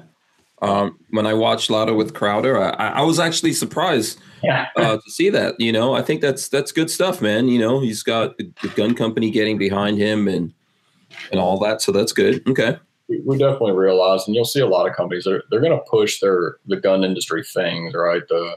Um, 0.63 0.99
when 1.11 1.27
I 1.27 1.35
watched 1.35 1.69
Louder 1.69 1.95
with 1.95 2.15
Crowder, 2.15 2.59
I, 2.59 2.89
I 2.89 3.03
was 3.03 3.19
actually 3.19 3.53
surprised 3.53 4.19
Yeah. 4.43 4.69
uh, 4.77 4.97
to 4.97 5.11
see 5.11 5.29
that. 5.31 5.55
You 5.59 5.73
know, 5.73 5.95
I 5.95 6.03
think 6.03 6.21
that's 6.21 6.49
that's 6.49 6.73
good 6.73 6.91
stuff, 6.91 7.21
man. 7.21 7.49
You 7.49 7.59
know, 7.59 7.81
he's 7.81 8.03
got 8.03 8.39
the, 8.39 8.51
the 8.63 8.69
gun 8.69 8.95
company 8.95 9.31
getting 9.31 9.59
behind 9.59 9.99
him 9.99 10.29
and 10.29 10.53
and 11.31 11.41
all 11.41 11.59
that, 11.61 11.81
so 11.83 11.93
that's 11.93 12.13
good. 12.13 12.47
Okay. 12.49 12.79
We, 13.09 13.39
definitely 13.39 13.73
realize, 13.73 14.27
and 14.27 14.35
you'll 14.35 14.45
see 14.45 14.61
a 14.61 14.67
lot 14.67 14.89
of 14.89 14.97
companies 14.97 15.25
they're 15.25 15.43
they're 15.51 15.61
going 15.61 15.79
to 15.79 15.85
push 15.91 16.21
their 16.21 16.57
the 16.67 16.77
gun 16.77 17.05
industry 17.05 17.43
things, 17.45 17.95
right? 17.95 18.23
The 18.29 18.57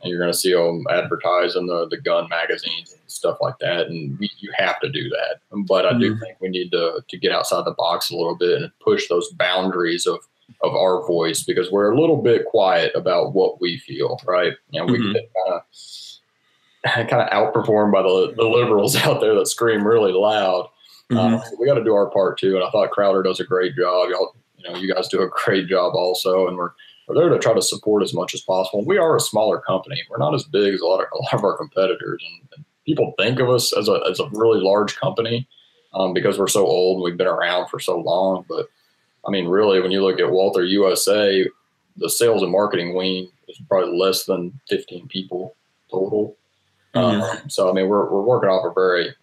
and 0.00 0.10
you're 0.10 0.20
going 0.20 0.30
to 0.32 0.38
see 0.38 0.52
them 0.52 0.84
advertise 0.90 1.56
in 1.56 1.66
the 1.66 1.88
the 1.88 1.96
gun 2.00 2.28
magazines 2.28 2.92
and 2.92 3.00
stuff 3.06 3.38
like 3.40 3.58
that, 3.60 3.86
and 3.88 4.18
we, 4.18 4.30
you 4.38 4.52
have 4.56 4.78
to 4.80 4.88
do 4.90 5.08
that. 5.10 5.40
But 5.66 5.86
I 5.86 5.98
do 5.98 6.14
Mhm. 6.14 6.20
think 6.20 6.40
we 6.40 6.48
need 6.48 6.70
to 6.72 7.02
to 7.08 7.16
get 7.18 7.32
outside 7.32 7.64
the 7.64 7.74
box 7.76 8.10
a 8.10 8.16
little 8.16 8.36
bit 8.36 8.62
and 8.62 8.70
push 8.80 9.08
those 9.08 9.30
boundaries 9.32 10.06
of 10.06 10.18
of 10.62 10.74
our 10.74 11.06
voice 11.06 11.44
because 11.44 11.70
we're 11.70 11.90
a 11.92 12.00
little 12.00 12.16
bit 12.22 12.46
quiet 12.46 12.90
about 12.96 13.34
what 13.34 13.60
we 13.60 13.78
feel, 13.78 14.18
right? 14.26 14.54
And 14.72 14.90
we 14.90 14.98
Mhm. 14.98 15.12
get 15.12 15.30
kind 15.46 15.60
of 15.60 17.08
kind 17.10 17.22
of 17.22 17.30
outperformed 17.30 17.92
by 17.92 18.02
the 18.02 18.32
the 18.36 18.44
liberals 18.48 18.96
out 19.04 19.20
there 19.20 19.34
that 19.34 19.46
scream 19.46 19.86
really 19.86 20.12
loud. 20.12 20.68
Uh, 21.10 21.42
so 21.42 21.56
we 21.58 21.66
got 21.66 21.74
to 21.74 21.84
do 21.84 21.94
our 21.94 22.10
part 22.10 22.38
too. 22.38 22.56
And 22.56 22.64
I 22.64 22.70
thought 22.70 22.90
Crowder 22.90 23.22
does 23.22 23.40
a 23.40 23.44
great 23.44 23.74
job. 23.76 24.10
Y'all, 24.10 24.34
you 24.56 24.68
know, 24.68 24.78
you 24.78 24.92
guys 24.92 25.08
do 25.08 25.22
a 25.22 25.28
great 25.28 25.66
job 25.68 25.94
also. 25.94 26.48
And 26.48 26.56
we're, 26.56 26.72
we're 27.06 27.14
there 27.14 27.28
to 27.30 27.38
try 27.38 27.54
to 27.54 27.62
support 27.62 28.02
as 28.02 28.12
much 28.12 28.34
as 28.34 28.42
possible. 28.42 28.84
We 28.84 28.98
are 28.98 29.16
a 29.16 29.20
smaller 29.20 29.58
company. 29.60 30.02
We're 30.10 30.18
not 30.18 30.34
as 30.34 30.44
big 30.44 30.74
as 30.74 30.80
a 30.80 30.86
lot 30.86 31.00
of, 31.00 31.06
a 31.12 31.16
lot 31.16 31.34
of 31.34 31.44
our 31.44 31.56
competitors. 31.56 32.22
And, 32.26 32.48
and 32.56 32.64
people 32.84 33.14
think 33.18 33.40
of 33.40 33.48
us 33.48 33.72
as 33.76 33.88
a, 33.88 34.00
as 34.10 34.20
a 34.20 34.28
really 34.32 34.60
large 34.60 34.96
company 34.96 35.48
um, 35.94 36.12
because 36.12 36.38
we're 36.38 36.48
so 36.48 36.66
old 36.66 36.96
and 36.96 37.04
we've 37.04 37.16
been 37.16 37.26
around 37.26 37.68
for 37.68 37.80
so 37.80 37.98
long. 37.98 38.44
But 38.48 38.66
I 39.26 39.30
mean, 39.30 39.48
really, 39.48 39.80
when 39.80 39.90
you 39.90 40.02
look 40.02 40.20
at 40.20 40.30
Walther 40.30 40.64
USA, 40.64 41.46
the 41.96 42.10
sales 42.10 42.42
and 42.42 42.52
marketing 42.52 42.94
wing 42.94 43.30
is 43.48 43.60
probably 43.68 43.98
less 43.98 44.24
than 44.24 44.58
15 44.68 45.08
people 45.08 45.54
total. 45.90 46.36
Mhm. 46.94 47.22
Um, 47.22 47.50
so 47.50 47.68
I 47.68 47.72
mean, 47.72 47.88
we're 47.88 48.10
we're 48.10 48.22
working 48.22 48.48
off 48.48 48.64
a 48.64 48.72
very 48.72 49.14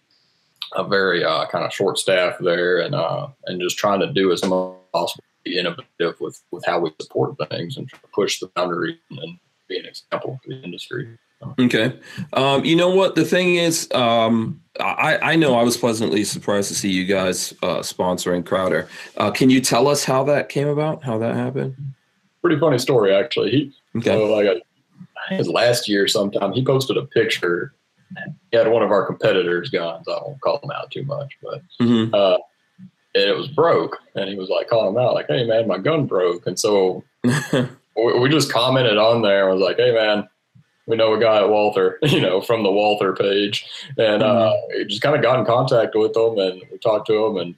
a 0.76 0.86
very 0.86 1.24
uh, 1.24 1.46
kind 1.46 1.64
of 1.64 1.72
short 1.72 1.98
staff 1.98 2.36
there, 2.40 2.78
and 2.80 2.94
uh, 2.94 3.28
and 3.46 3.60
just 3.60 3.78
trying 3.78 4.00
to 4.00 4.12
do 4.12 4.32
as 4.32 4.44
much 4.44 4.74
as 4.74 4.90
possible, 4.92 5.24
be 5.44 5.58
innovative 5.58 6.20
with 6.20 6.40
with 6.50 6.64
how 6.64 6.78
we 6.80 6.90
support 7.00 7.36
things 7.50 7.76
and 7.76 7.90
push 8.14 8.40
the 8.40 8.48
boundary 8.54 8.98
and 9.10 9.38
be 9.68 9.78
an 9.78 9.86
example 9.86 10.38
for 10.42 10.50
the 10.50 10.62
industry. 10.62 11.18
Okay. 11.58 11.98
Um, 12.32 12.64
you 12.64 12.76
know 12.76 12.88
what? 12.88 13.14
The 13.14 13.24
thing 13.24 13.56
is, 13.56 13.90
um, 13.92 14.60
I, 14.80 15.18
I 15.18 15.36
know 15.36 15.54
I 15.54 15.62
was 15.62 15.76
pleasantly 15.76 16.24
surprised 16.24 16.68
to 16.68 16.74
see 16.74 16.90
you 16.90 17.04
guys 17.04 17.52
uh, 17.62 17.80
sponsoring 17.80 18.44
Crowder. 18.44 18.88
Uh, 19.18 19.30
can 19.30 19.50
you 19.50 19.60
tell 19.60 19.86
us 19.86 20.02
how 20.02 20.24
that 20.24 20.48
came 20.48 20.66
about? 20.66 21.04
How 21.04 21.18
that 21.18 21.34
happened? 21.34 21.76
Pretty 22.40 22.58
funny 22.58 22.78
story, 22.78 23.14
actually. 23.14 23.50
He 23.50 23.72
Okay. 23.98 24.10
so 24.10 24.24
like 24.24 24.46
I 24.46 24.50
I 24.52 25.28
think 25.28 25.32
it 25.32 25.38
was 25.38 25.48
last 25.48 25.88
year 25.88 26.06
sometime 26.06 26.52
he 26.52 26.64
posted 26.64 26.96
a 26.96 27.04
picture. 27.04 27.74
He 28.50 28.56
had 28.56 28.68
one 28.68 28.82
of 28.82 28.90
our 28.90 29.04
competitors' 29.04 29.70
guns. 29.70 30.06
I 30.08 30.12
won't 30.12 30.40
call 30.40 30.58
them 30.58 30.70
out 30.70 30.90
too 30.90 31.04
much, 31.04 31.36
but 31.42 31.62
hmm 31.80 32.14
uh, 32.14 32.38
and 33.14 33.30
it 33.30 33.36
was 33.36 33.48
broke, 33.48 33.96
and 34.14 34.28
he 34.28 34.36
was 34.36 34.50
like 34.50 34.68
calling 34.68 34.94
him 34.94 34.98
out, 34.98 35.14
like, 35.14 35.26
"Hey 35.28 35.46
man, 35.46 35.66
my 35.66 35.78
gun 35.78 36.06
broke," 36.06 36.46
and 36.46 36.58
so 36.58 37.02
we, 37.96 38.18
we 38.18 38.28
just 38.28 38.52
commented 38.52 38.98
on 38.98 39.22
there 39.22 39.48
and 39.48 39.58
was 39.58 39.66
like, 39.66 39.76
hey, 39.76 39.92
man, 39.92 40.28
we 40.86 40.96
know 40.96 41.14
a 41.14 41.20
guy 41.20 41.38
at 41.38 41.48
Walther, 41.48 41.98
you 42.02 42.20
know, 42.20 42.40
from 42.40 42.62
the 42.62 42.70
Walther 42.70 43.14
page. 43.14 43.66
And 43.96 44.22
uh, 44.22 44.54
just 44.86 45.02
kind 45.02 45.16
of 45.16 45.22
got 45.22 45.38
in 45.38 45.46
contact 45.46 45.94
with 45.94 46.16
him 46.16 46.38
and 46.38 46.62
we 46.70 46.78
talked 46.78 47.06
to 47.08 47.26
him 47.26 47.36
and 47.38 47.54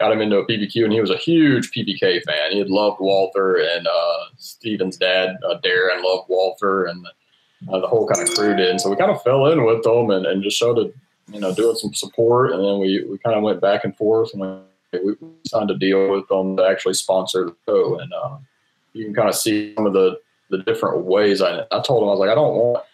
got 0.00 0.12
him 0.12 0.20
into 0.20 0.38
a 0.38 0.46
PPQ. 0.46 0.84
And 0.84 0.92
he 0.92 1.00
was 1.00 1.10
a 1.10 1.16
huge 1.16 1.70
PPK 1.70 2.22
fan. 2.22 2.52
He 2.52 2.58
had 2.58 2.70
loved 2.70 3.00
Walther 3.00 3.56
and 3.56 3.86
uh, 3.86 4.24
Steven's 4.36 4.96
dad, 4.96 5.36
uh, 5.48 5.58
Darren, 5.64 6.02
loved 6.02 6.28
Walther 6.28 6.86
and 6.86 7.06
uh, 7.70 7.80
the 7.80 7.86
whole 7.86 8.06
kind 8.06 8.26
of 8.26 8.34
crew 8.34 8.54
did. 8.56 8.70
And 8.70 8.80
so 8.80 8.90
we 8.90 8.96
kind 8.96 9.10
of 9.10 9.22
fell 9.22 9.46
in 9.46 9.64
with 9.64 9.82
them 9.82 10.10
and, 10.10 10.26
and 10.26 10.42
just 10.42 10.58
showed 10.58 10.78
a 10.78 10.92
you 11.32 11.40
know, 11.40 11.54
doing 11.54 11.76
some 11.76 11.94
support, 11.94 12.52
and 12.52 12.62
then 12.62 12.78
we, 12.78 13.04
we 13.08 13.18
kind 13.18 13.36
of 13.36 13.42
went 13.42 13.60
back 13.60 13.84
and 13.84 13.96
forth, 13.96 14.32
and 14.34 14.62
we, 14.92 14.98
we 15.00 15.16
signed 15.46 15.70
a 15.70 15.78
deal 15.78 16.10
with 16.10 16.28
them 16.28 16.56
to 16.56 16.64
actually 16.64 16.94
sponsor 16.94 17.46
the 17.46 17.56
show, 17.66 17.98
and 17.98 18.12
uh, 18.12 18.36
you 18.92 19.04
can 19.04 19.14
kind 19.14 19.28
of 19.28 19.34
see 19.34 19.74
some 19.74 19.86
of 19.86 19.92
the 19.92 20.20
the 20.50 20.58
different 20.58 21.04
ways. 21.04 21.40
I 21.40 21.62
I 21.70 21.80
told 21.80 22.02
them 22.02 22.08
I 22.08 22.12
was 22.12 22.20
like, 22.20 22.30
I 22.30 22.34
don't 22.34 22.54
want, 22.54 22.84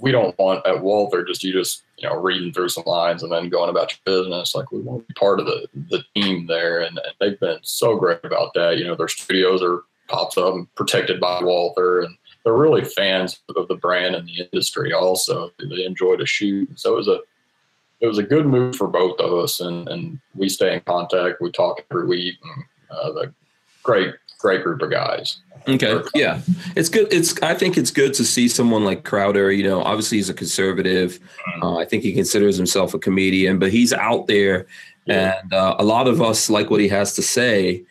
we 0.00 0.12
don't 0.12 0.38
want 0.38 0.66
at 0.66 0.80
Walther 0.80 1.24
just 1.24 1.42
you 1.42 1.52
just 1.52 1.82
you 1.96 2.08
know 2.08 2.16
reading 2.16 2.52
through 2.52 2.68
some 2.68 2.84
lines 2.86 3.22
and 3.22 3.32
then 3.32 3.48
going 3.48 3.70
about 3.70 3.92
your 3.92 4.22
business. 4.22 4.54
Like 4.54 4.70
we 4.70 4.80
want 4.80 5.02
to 5.02 5.06
be 5.08 5.14
part 5.14 5.40
of 5.40 5.46
the 5.46 5.66
the 5.90 6.04
team 6.14 6.46
there, 6.46 6.80
and, 6.80 6.98
and 6.98 7.14
they've 7.20 7.40
been 7.40 7.58
so 7.62 7.96
great 7.96 8.24
about 8.24 8.54
that. 8.54 8.78
You 8.78 8.86
know, 8.86 8.94
their 8.94 9.08
studios 9.08 9.62
are 9.62 9.82
pops 10.06 10.38
up 10.38 10.54
and 10.54 10.72
protected 10.76 11.20
by 11.20 11.42
Walther, 11.42 12.00
and 12.02 12.16
they're 12.48 12.56
really 12.56 12.82
fans 12.82 13.40
of 13.54 13.68
the 13.68 13.76
brand 13.76 14.14
and 14.14 14.26
the 14.26 14.48
industry. 14.50 14.94
Also, 14.94 15.50
they 15.58 15.84
enjoy 15.84 16.16
to 16.16 16.24
shoot, 16.24 16.80
so 16.80 16.94
it 16.94 16.96
was 16.96 17.08
a 17.08 17.20
it 18.00 18.06
was 18.06 18.16
a 18.16 18.22
good 18.22 18.46
move 18.46 18.74
for 18.74 18.88
both 18.88 19.20
of 19.20 19.34
us, 19.34 19.60
and 19.60 19.86
and 19.88 20.18
we 20.34 20.48
stay 20.48 20.72
in 20.72 20.80
contact. 20.80 21.42
We 21.42 21.52
talk 21.52 21.84
every 21.90 22.06
week. 22.06 22.36
And, 22.42 22.64
uh, 22.90 23.12
the 23.12 23.34
great 23.82 24.14
great 24.38 24.62
group 24.62 24.80
of 24.80 24.90
guys. 24.90 25.40
Okay. 25.68 26.00
Yeah. 26.14 26.40
It's 26.76 26.88
good. 26.88 27.12
It's, 27.12 27.40
I 27.42 27.54
think 27.54 27.76
it's 27.76 27.90
good 27.90 28.14
to 28.14 28.24
see 28.24 28.48
someone 28.48 28.84
like 28.84 29.04
Crowder. 29.04 29.50
You 29.52 29.64
know, 29.64 29.82
obviously 29.82 30.16
he's 30.16 30.30
a 30.30 30.34
conservative. 30.34 31.18
Mm-hmm. 31.18 31.62
Uh, 31.62 31.78
I 31.78 31.84
think 31.84 32.02
he 32.04 32.14
considers 32.14 32.56
himself 32.56 32.94
a 32.94 32.98
comedian, 32.98 33.58
but 33.58 33.70
he's 33.70 33.92
out 33.92 34.28
there. 34.28 34.66
Yeah. 35.04 35.34
And 35.42 35.52
uh, 35.52 35.74
a 35.78 35.84
lot 35.84 36.06
of 36.06 36.22
us 36.22 36.48
like 36.48 36.70
what 36.70 36.80
he 36.80 36.88
has 36.88 37.14
to 37.16 37.22
say, 37.22 37.84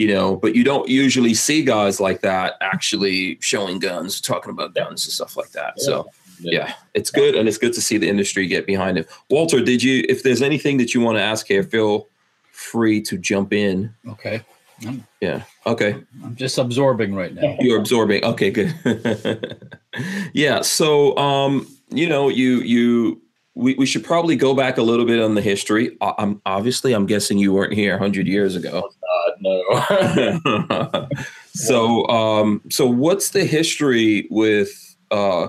you 0.00 0.06
know, 0.06 0.34
but 0.34 0.54
you 0.56 0.64
don't 0.64 0.88
usually 0.88 1.34
see 1.34 1.62
guys 1.62 2.00
like 2.00 2.22
that 2.22 2.54
actually 2.62 3.36
showing 3.42 3.78
guns, 3.78 4.18
talking 4.18 4.50
about 4.50 4.74
guns 4.74 5.04
and 5.04 5.12
stuff 5.12 5.36
like 5.36 5.50
that. 5.50 5.78
So, 5.78 6.10
yeah, 6.40 6.72
it's 6.94 7.10
good. 7.10 7.34
And 7.34 7.46
it's 7.46 7.58
good 7.58 7.74
to 7.74 7.82
see 7.82 7.98
the 7.98 8.08
industry 8.08 8.46
get 8.46 8.64
behind 8.64 8.96
it. 8.96 9.10
Walter, 9.28 9.60
did 9.60 9.82
you, 9.82 10.06
if 10.08 10.22
there's 10.22 10.40
anything 10.40 10.78
that 10.78 10.94
you 10.94 11.02
want 11.02 11.18
to 11.18 11.22
ask 11.22 11.46
here, 11.46 11.62
feel 11.62 12.08
free 12.50 13.02
to 13.02 13.18
jump 13.18 13.52
in. 13.52 13.94
Okay. 14.08 14.40
I'm, 14.88 15.06
Yeah. 15.20 15.42
Okay. 15.66 16.02
I'm 16.24 16.34
just 16.34 16.56
absorbing 16.56 17.14
right 17.14 17.34
now. 17.34 17.58
You're 17.60 17.78
absorbing. 17.78 18.24
Okay, 18.24 18.50
good. 18.50 19.68
yeah. 20.32 20.62
So, 20.62 21.14
um, 21.18 21.66
you 21.90 22.08
know, 22.08 22.30
you 22.30 22.60
you 22.62 23.20
we, 23.54 23.74
we 23.74 23.86
should 23.86 24.04
probably 24.04 24.36
go 24.36 24.54
back 24.54 24.78
a 24.78 24.82
little 24.82 25.04
bit 25.04 25.20
on 25.20 25.34
the 25.34 25.42
history. 25.42 25.96
I- 26.00 26.14
I'm 26.18 26.40
obviously 26.46 26.92
I'm 26.92 27.06
guessing 27.06 27.38
you 27.38 27.52
weren't 27.52 27.72
here 27.74 27.92
100 27.92 28.26
years 28.26 28.56
ago. 28.56 28.88
Uh, 29.02 29.30
no. 29.40 31.08
so, 31.54 32.06
um, 32.08 32.62
so 32.70 32.86
what's 32.86 33.30
the 33.30 33.44
history 33.44 34.26
with 34.30 34.96
uh, 35.10 35.48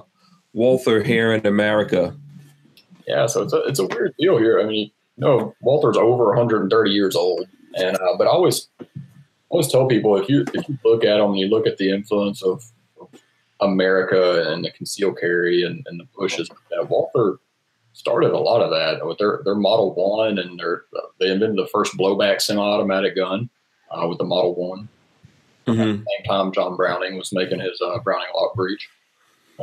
Walther 0.53 1.03
here 1.03 1.33
in 1.33 1.45
America? 1.45 2.15
yeah, 3.07 3.25
so 3.25 3.41
it's 3.41 3.53
a 3.53 3.61
it's 3.63 3.79
a 3.79 3.87
weird 3.87 4.13
deal 4.17 4.37
here. 4.37 4.59
I 4.59 4.63
mean, 4.63 4.89
you 5.17 5.25
know, 5.25 5.55
Walther's 5.61 5.97
over 5.97 6.27
130 6.27 6.91
years 6.91 7.15
old, 7.15 7.47
and 7.75 7.97
uh, 7.97 8.17
but 8.17 8.27
I 8.27 8.29
always 8.29 8.69
always 9.49 9.67
tell 9.67 9.87
people 9.87 10.15
if 10.15 10.29
you 10.29 10.45
if 10.53 10.67
you 10.69 10.77
look 10.85 11.03
at 11.03 11.17
them 11.17 11.31
and 11.31 11.39
you 11.39 11.47
look 11.47 11.67
at 11.67 11.77
the 11.77 11.91
influence 11.91 12.41
of, 12.41 12.63
America 13.63 14.51
and 14.51 14.65
the 14.65 14.71
concealed 14.71 15.19
carry 15.19 15.61
and, 15.63 15.85
and 15.85 15.99
the 15.99 16.05
pushes, 16.17 16.49
that 16.71 16.89
Walther 16.89 17.37
started 17.93 18.31
a 18.31 18.37
lot 18.37 18.61
of 18.61 18.69
that 18.71 19.05
with 19.05 19.17
their 19.17 19.41
their 19.43 19.55
Model 19.55 19.93
One 19.93 20.39
and 20.39 20.59
their 20.59 20.85
they 21.19 21.29
invented 21.29 21.57
the 21.57 21.69
first 21.71 21.97
blowback 21.97 22.41
semi-automatic 22.41 23.15
gun 23.15 23.49
uh, 23.91 24.07
with 24.07 24.17
the 24.17 24.23
Model 24.23 24.55
One. 24.55 24.89
Mhm. 25.67 25.71
At 25.71 25.77
the 25.77 26.05
same 26.17 26.25
time, 26.25 26.51
John 26.51 26.75
Browning 26.75 27.17
was 27.17 27.31
making 27.31 27.59
his 27.59 27.79
uh, 27.81 27.99
Browning 27.99 28.27
lock 28.35 28.55
breech. 28.55 28.89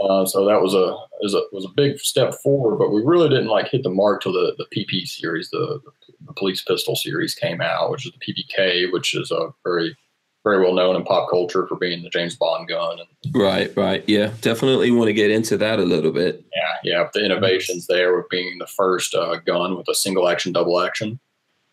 Uh, 0.01 0.25
so 0.25 0.45
that 0.45 0.63
was 0.63 0.75
a 0.75 0.97
was 1.21 1.35
a 1.35 1.43
was 1.53 1.65
a 1.65 1.75
big 1.75 1.99
step 1.99 2.35
forward, 2.43 2.77
but 2.77 2.91
we 2.91 3.03
really 3.03 3.29
didn't 3.29 3.49
like 3.49 3.69
hit 3.69 3.83
the 3.83 3.91
mark 3.91 4.23
till 4.23 4.33
the 4.33 4.55
the 4.59 4.67
PP 4.67 5.07
series, 5.09 5.51
the, 5.51 5.81
the 6.27 6.33
police 6.35 6.63
pistol 6.63 6.95
series 6.95 7.35
came 7.35 7.61
out, 7.61 7.91
which 7.91 8.07
is 8.07 8.13
the 8.13 8.33
PPK, 8.33 8.93
which 8.93 9.15
is 9.15 9.31
a 9.31 9.49
very 9.65 9.97
very 10.45 10.63
well 10.63 10.75
known 10.75 10.97
in 10.97 11.05
pop 11.05 11.29
culture 11.31 11.67
for 11.67 11.77
being 11.77 12.03
the 12.03 12.11
James 12.11 12.37
Bond 12.37 12.69
gun. 12.69 12.99
Right, 13.35 13.75
right. 13.77 14.05
Yeah, 14.09 14.33
definitely 14.41 14.91
want 14.91 15.09
to 15.09 15.13
get 15.13 15.31
into 15.31 15.57
that 15.59 15.79
a 15.79 15.83
little 15.85 16.13
bit. 16.13 16.45
yeah, 16.55 16.91
yeah, 16.93 17.09
the 17.13 17.25
innovations 17.25 17.87
there 17.87 18.17
with 18.17 18.29
being 18.31 18.59
the 18.59 18.67
first 18.67 19.15
uh, 19.15 19.37
gun 19.47 19.77
with 19.77 19.89
a 19.89 19.95
single 19.95 20.29
action, 20.29 20.53
double 20.53 20.81
action 20.81 21.19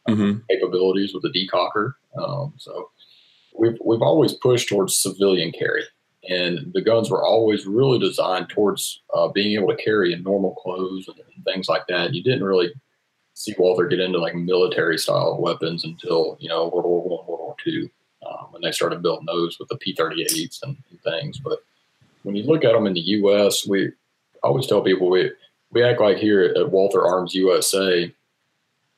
hmm 0.07 0.33
capabilities 0.51 1.13
with 1.13 1.23
a 1.25 1.29
decocker. 1.29 1.93
Um, 2.17 2.53
so 2.57 2.91
we've 3.57 3.77
we've 3.83 4.01
always 4.01 4.33
pushed 4.33 4.69
towards 4.69 4.97
civilian 4.97 5.51
carry, 5.51 5.83
and 6.29 6.71
the 6.73 6.81
guns 6.81 7.09
were 7.09 7.23
always 7.25 7.65
really 7.65 7.99
designed 7.99 8.49
towards 8.49 9.01
uh, 9.13 9.27
being 9.29 9.57
able 9.57 9.75
to 9.75 9.83
carry 9.83 10.13
in 10.13 10.23
normal 10.23 10.53
clothes 10.55 11.07
and, 11.07 11.17
and 11.17 11.43
things 11.45 11.67
like 11.67 11.87
that. 11.87 12.13
You 12.13 12.21
didn't 12.23 12.43
really 12.43 12.71
see 13.33 13.53
Walther 13.57 13.87
get 13.87 13.99
into 13.99 14.19
like 14.19 14.35
military 14.35 14.97
style 14.97 15.37
weapons 15.39 15.83
until 15.83 16.37
you 16.39 16.49
know 16.49 16.67
World 16.67 16.85
War 16.85 17.01
One, 17.01 17.27
World 17.27 17.39
War 17.39 17.55
Two, 17.63 17.89
um, 18.25 18.47
when 18.51 18.61
they 18.61 18.71
started 18.71 19.01
building 19.01 19.25
those 19.25 19.59
with 19.59 19.69
the 19.69 19.77
P-38s 19.77 20.63
and, 20.63 20.77
and 20.89 21.01
things. 21.01 21.39
But 21.39 21.59
when 22.23 22.35
you 22.35 22.43
look 22.43 22.63
at 22.63 22.73
them 22.73 22.87
in 22.87 22.93
the 22.93 23.01
U.S., 23.01 23.67
we 23.67 23.87
I 23.87 24.47
always 24.47 24.67
tell 24.67 24.81
people 24.81 25.09
we 25.09 25.31
we 25.71 25.83
act 25.83 26.01
like 26.01 26.17
here 26.17 26.53
at 26.55 26.71
Walther 26.71 27.05
Arms 27.05 27.33
USA 27.33 28.11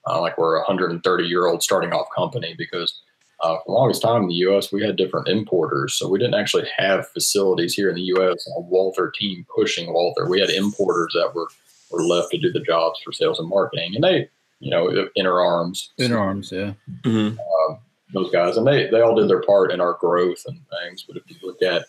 uh, 0.08 0.22
like 0.22 0.38
we're 0.38 0.56
a 0.56 0.60
130 0.60 1.24
year 1.26 1.48
old 1.48 1.62
starting 1.62 1.92
off 1.92 2.08
company 2.16 2.56
because 2.58 3.02
uh, 3.42 3.58
for 3.58 3.64
the 3.68 3.72
longest 3.72 4.02
time 4.02 4.24
in 4.24 4.28
the 4.30 4.36
U.S. 4.36 4.72
we 4.72 4.84
had 4.84 4.96
different 4.96 5.28
importers, 5.28 5.94
so 5.94 6.08
we 6.08 6.18
didn't 6.18 6.34
actually 6.34 6.68
have 6.76 7.08
facilities 7.10 7.76
here 7.76 7.90
in 7.90 7.96
the 7.96 8.02
U.S. 8.02 8.48
A 8.58 8.62
Walther 8.62 9.12
team 9.12 9.46
pushing 9.54 9.94
Walther. 9.94 10.28
We 10.28 10.40
had 10.40 10.50
importers 10.50 11.14
that 11.14 11.36
were 11.36 11.48
were 11.92 12.04
left 12.04 12.32
to 12.32 12.38
do 12.38 12.52
the 12.52 12.62
jobs 12.62 13.00
for 13.04 13.12
sales 13.12 13.40
and 13.40 13.48
marketing, 13.48 13.94
and 13.96 14.04
they, 14.04 14.28
you 14.60 14.72
know, 14.72 15.08
Interarms, 15.18 15.90
In 15.98 16.14
arms, 16.14 16.52
yeah. 16.52 16.74
hmm 17.04 17.30
those 18.14 18.32
guys, 18.32 18.58
and 18.58 18.66
they 18.66 18.90
they 18.90 19.02
all 19.02 19.16
did 19.16 19.30
their 19.30 19.42
part 19.42 19.72
in 19.72 19.82
our 19.82 19.94
growth 19.94 20.44
and 20.48 20.60
things. 20.82 21.04
But 21.04 21.18
if 21.18 21.24
you 21.28 21.36
look 21.44 21.62
at 21.62 21.86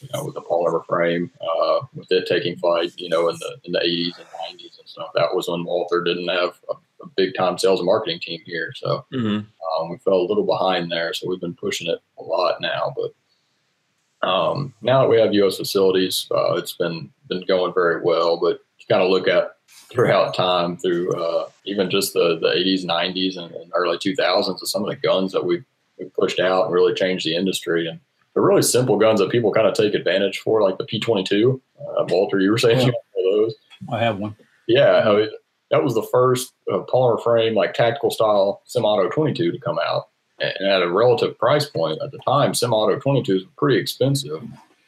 you 0.00 0.08
know, 0.12 0.24
with 0.24 0.34
the 0.34 0.42
polymer 0.42 0.84
frame, 0.84 1.30
uh, 1.40 1.80
with 1.94 2.10
it 2.10 2.26
taking 2.26 2.56
flight, 2.56 2.92
you 2.96 3.08
know, 3.08 3.28
in 3.28 3.36
the 3.36 3.56
in 3.64 3.72
the 3.72 3.78
80s 3.78 4.18
and 4.18 4.58
90s 4.58 4.78
and 4.78 4.88
stuff. 4.88 5.08
That 5.14 5.34
was 5.34 5.48
when 5.48 5.64
Walther 5.64 6.02
didn't 6.04 6.28
have 6.28 6.60
a, 6.70 6.74
a 7.02 7.08
big 7.16 7.34
time 7.34 7.58
sales 7.58 7.80
and 7.80 7.86
marketing 7.86 8.20
team 8.20 8.40
here, 8.44 8.72
so 8.74 9.06
hmm 9.12 9.40
um, 9.78 9.90
we 9.90 9.98
fell 9.98 10.14
a 10.14 10.28
little 10.28 10.46
behind 10.46 10.90
there. 10.90 11.12
So 11.12 11.28
we've 11.28 11.40
been 11.40 11.54
pushing 11.54 11.88
it 11.88 11.98
a 12.18 12.22
lot 12.22 12.60
now. 12.60 12.94
But 12.96 14.28
um, 14.28 14.74
now 14.80 15.02
that 15.02 15.08
we 15.08 15.18
have 15.18 15.34
U.S. 15.34 15.56
facilities, 15.56 16.28
uh, 16.30 16.54
it's 16.54 16.74
been 16.74 17.10
been 17.28 17.44
going 17.46 17.74
very 17.74 18.02
well. 18.02 18.38
But 18.38 18.60
you 18.78 18.86
kind 18.88 19.02
of 19.02 19.10
look 19.10 19.28
at 19.28 19.55
throughout 19.90 20.34
time 20.34 20.76
through 20.76 21.12
uh, 21.14 21.48
even 21.64 21.90
just 21.90 22.12
the 22.12 22.38
the 22.38 22.48
80s, 22.48 22.84
90s, 22.84 23.36
and, 23.36 23.54
and 23.54 23.70
early 23.74 23.98
2000s, 23.98 24.48
of 24.62 24.68
some 24.68 24.82
of 24.82 24.88
the 24.90 24.96
guns 24.96 25.32
that 25.32 25.44
we've, 25.44 25.64
we've 25.98 26.12
pushed 26.14 26.40
out 26.40 26.64
and 26.66 26.74
really 26.74 26.94
changed 26.94 27.26
the 27.26 27.34
industry 27.36 27.86
and 27.86 28.00
the 28.34 28.40
really 28.40 28.62
simple 28.62 28.98
guns 28.98 29.20
that 29.20 29.30
people 29.30 29.52
kind 29.52 29.66
of 29.66 29.74
take 29.74 29.94
advantage 29.94 30.40
for, 30.40 30.60
like 30.62 30.76
the 30.78 30.84
P22. 30.84 31.58
Uh, 31.80 32.04
Walter, 32.08 32.38
you 32.40 32.50
were 32.50 32.58
saying 32.58 32.80
Yeah. 32.80 32.86
you 32.86 32.92
have 32.92 32.94
one 33.14 33.24
of 33.24 33.40
those. 33.40 33.54
I 33.92 33.98
have 34.04 34.18
one. 34.18 34.36
Yeah, 34.68 35.08
I 35.08 35.16
mean, 35.16 35.28
that 35.70 35.82
was 35.82 35.94
the 35.94 36.02
first 36.02 36.52
uh, 36.70 36.78
polymer 36.80 37.22
frame, 37.22 37.54
like 37.54 37.72
tactical 37.74 38.10
style 38.10 38.60
semi-auto 38.64 39.08
22 39.08 39.52
to 39.52 39.58
come 39.58 39.78
out, 39.78 40.08
and 40.38 40.68
at 40.68 40.82
a 40.82 40.90
relative 40.90 41.38
price 41.38 41.66
point 41.66 41.98
at 42.02 42.10
the 42.10 42.18
time, 42.26 42.52
semi-auto 42.52 42.98
22s 43.00 43.44
were 43.44 43.50
pretty 43.56 43.78
expensive. 43.78 44.42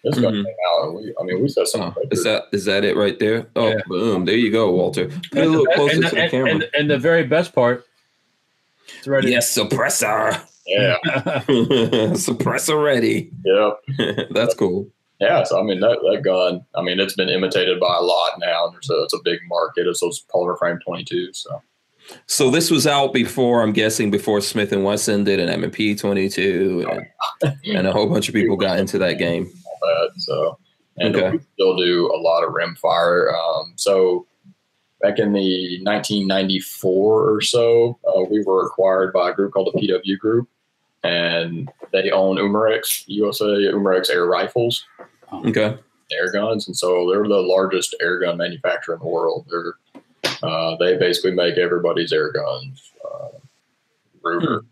This 0.05 0.19
gun 0.19 0.33
Mhm. 0.33 0.45
came 0.45 0.55
out, 0.71 0.85
and 0.87 0.95
we, 0.97 1.15
I 1.21 1.25
mean, 1.25 1.43
we 1.43 1.49
set 1.49 1.67
some. 1.69 1.81
Oh, 1.97 2.03
is 2.11 2.23
that 2.25 2.45
is 2.53 2.65
that 2.67 2.85
it 2.85 2.97
right 2.97 3.19
there? 3.19 3.49
Oh, 3.57 3.69
Yeah. 3.71 3.81
boom! 3.89 4.25
There 4.25 4.37
you 4.37 4.51
go, 4.53 4.71
Walter. 4.71 5.07
Put 5.09 5.15
it 5.15 5.37
a 5.37 5.41
And 5.43 5.51
little 5.51 5.65
the, 5.67 5.73
closer 5.75 5.95
and, 5.97 6.05
to 6.05 6.11
the 6.15 6.21
and- 6.23 6.31
camera. 6.31 6.51
and- 6.51 6.71
and 6.79 6.91
the 6.91 6.99
very 6.99 7.25
best 7.25 7.53
part, 7.55 7.85
it's 8.99 9.09
ready. 9.09 9.31
yes, 9.33 9.53
suppressor. 9.57 10.41
yeah, 10.67 10.97
suppressor 12.15 12.83
ready. 12.83 13.31
Yep, 13.45 14.29
That's 14.31 14.55
cool. 14.55 14.89
yeah. 15.21 15.43
So 15.43 15.59
I 15.59 15.63
mean, 15.63 15.81
that, 15.81 15.99
that 16.13 16.23
gun, 16.23 16.65
I 16.75 16.83
mean, 16.83 17.01
it's 17.01 17.15
been 17.15 17.29
imitated 17.29 17.81
by 17.81 17.97
a 17.97 18.01
lot 18.03 18.33
now. 18.39 18.67
And 18.67 18.75
there's 18.75 18.91
a 18.91 19.03
it's 19.03 19.15
a 19.15 19.19
big 19.25 19.41
market. 19.49 19.87
It's 19.87 20.01
those 20.01 20.25
polymer 20.33 20.59
frame 20.59 20.79
22s. 20.87 21.37
So 21.37 21.63
So 22.27 22.51
this 22.51 22.71
was 22.71 22.87
out 22.87 23.13
before, 23.13 23.63
I'm 23.63 23.73
guessing, 23.73 24.11
before 24.11 24.41
Smith 24.41 24.73
and 24.73 24.85
Wesson 24.85 25.25
did 25.25 25.41
an 25.41 25.49
M&P 25.49 25.95
22, 25.95 26.87
and, 27.43 27.57
and 27.65 27.87
a 27.87 27.93
whole 27.93 28.07
bunch 28.07 28.29
of 28.29 28.35
people 28.35 28.57
got 28.57 28.79
into 28.79 28.97
that 28.99 29.19
game. 29.19 29.51
That. 29.81 30.11
So, 30.19 30.59
and 30.99 31.15
Okay. 31.15 31.31
we 31.37 31.41
still 31.55 31.77
do 31.77 32.07
a 32.15 32.19
lot 32.19 32.45
of 32.45 32.53
rim 32.53 32.75
fire. 32.77 33.35
Um, 33.35 33.73
so, 33.77 34.27
back 35.01 35.19
in 35.19 35.33
the 35.33 35.79
1994 35.83 37.31
or 37.35 37.41
so, 37.41 37.99
uh, 38.07 38.23
we 38.31 38.43
were 38.45 38.67
acquired 38.67 39.13
by 39.13 39.31
a 39.31 39.35
group 39.35 39.53
called 39.53 39.71
the 39.73 39.81
PW 39.81 40.19
Group, 40.19 40.49
and 41.05 41.71
they 41.93 42.11
own 42.11 42.37
Umarex 42.37 43.05
USA 43.07 43.45
Umarex 43.45 44.11
air 44.11 44.27
rifles, 44.27 44.85
Okay. 45.45 45.77
air 46.11 46.33
guns, 46.33 46.67
and 46.67 46.77
so 46.77 47.09
they're 47.11 47.23
the 47.29 47.37
largest 47.41 47.95
air 48.01 48.19
gun 48.19 48.39
manufacturer 48.39 48.95
in 48.95 49.01
the 49.01 49.07
world. 49.07 49.47
They're 49.51 49.75
uh, 50.43 50.77
they 50.77 50.97
basically 50.97 51.33
make 51.33 51.59
everybody's 51.59 52.13
air 52.13 52.31
guns, 52.33 52.93
uh, 53.05 53.29
Ruger, 54.25 54.65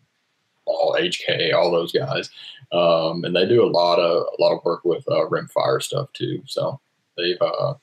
all 0.65 0.97
HK, 0.99 1.53
all 1.55 1.71
those 1.73 1.93
guys, 1.93 2.31
um, 2.73 3.25
and 3.25 3.35
they 3.35 3.47
do 3.47 3.65
a 3.65 3.71
lot 3.71 3.99
of 3.99 4.27
a 4.39 4.43
lot 4.43 4.57
of 4.57 4.65
work 4.65 4.85
with 4.85 5.05
uh, 5.09 5.27
rimfire 5.29 5.83
stuff 5.83 6.13
too. 6.13 6.43
So 6.47 6.81
they've 7.17 7.41
uh, 7.41 7.75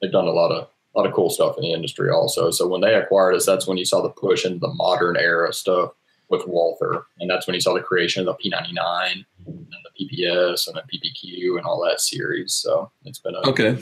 they've 0.00 0.12
done 0.12 0.26
a 0.26 0.32
lot 0.32 0.50
of 0.50 0.68
a 0.94 0.98
lot 0.98 1.06
of 1.06 1.14
cool 1.14 1.30
stuff 1.30 1.56
in 1.56 1.62
the 1.62 1.72
industry 1.72 2.10
also. 2.10 2.50
So 2.50 2.68
when 2.68 2.80
they 2.80 2.94
acquired 2.94 3.34
us, 3.34 3.46
that's 3.46 3.66
when 3.66 3.78
you 3.78 3.84
saw 3.84 4.02
the 4.02 4.10
push 4.10 4.44
into 4.44 4.58
the 4.58 4.74
modern 4.74 5.16
era 5.16 5.52
stuff 5.52 5.92
with 6.28 6.46
Walther, 6.46 7.04
and 7.20 7.30
that's 7.30 7.46
when 7.46 7.54
you 7.54 7.60
saw 7.60 7.74
the 7.74 7.80
creation 7.80 8.26
of 8.26 8.36
the 8.36 8.50
P99 8.50 9.24
and 9.46 9.66
the 9.68 10.04
PPS 10.04 10.66
and 10.66 10.76
the 10.76 10.82
PPQ 10.82 11.56
and 11.56 11.66
all 11.66 11.82
that 11.84 12.00
series. 12.00 12.54
So 12.54 12.90
it's 13.04 13.18
been 13.18 13.34
a 13.34 13.48
okay. 13.48 13.78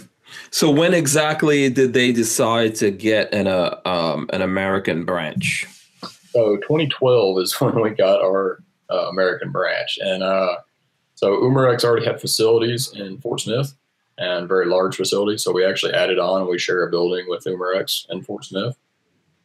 So 0.50 0.70
when 0.70 0.94
exactly 0.94 1.68
did 1.70 1.92
they 1.92 2.12
decide 2.12 2.76
to 2.76 2.90
get 2.90 3.32
an 3.34 3.46
uh, 3.46 3.80
um, 3.84 4.28
an 4.32 4.42
American 4.42 5.04
branch? 5.04 5.66
So 6.32 6.56
2012 6.58 7.38
is 7.40 7.52
when 7.60 7.80
we 7.80 7.90
got 7.90 8.22
our 8.22 8.62
uh, 8.90 9.08
American 9.08 9.50
branch, 9.52 9.98
and 10.02 10.22
uh, 10.22 10.56
so 11.14 11.36
Umarex 11.42 11.84
already 11.84 12.06
had 12.06 12.20
facilities 12.20 12.92
in 12.94 13.18
Fort 13.20 13.40
Smith 13.40 13.74
and 14.16 14.48
very 14.48 14.66
large 14.66 14.96
facilities. 14.96 15.42
So 15.42 15.52
we 15.52 15.64
actually 15.64 15.94
added 15.94 16.18
on. 16.18 16.48
We 16.48 16.58
share 16.58 16.82
a 16.82 16.90
building 16.90 17.26
with 17.28 17.44
Umarex 17.44 18.08
in 18.10 18.22
Fort 18.22 18.44
Smith. 18.44 18.76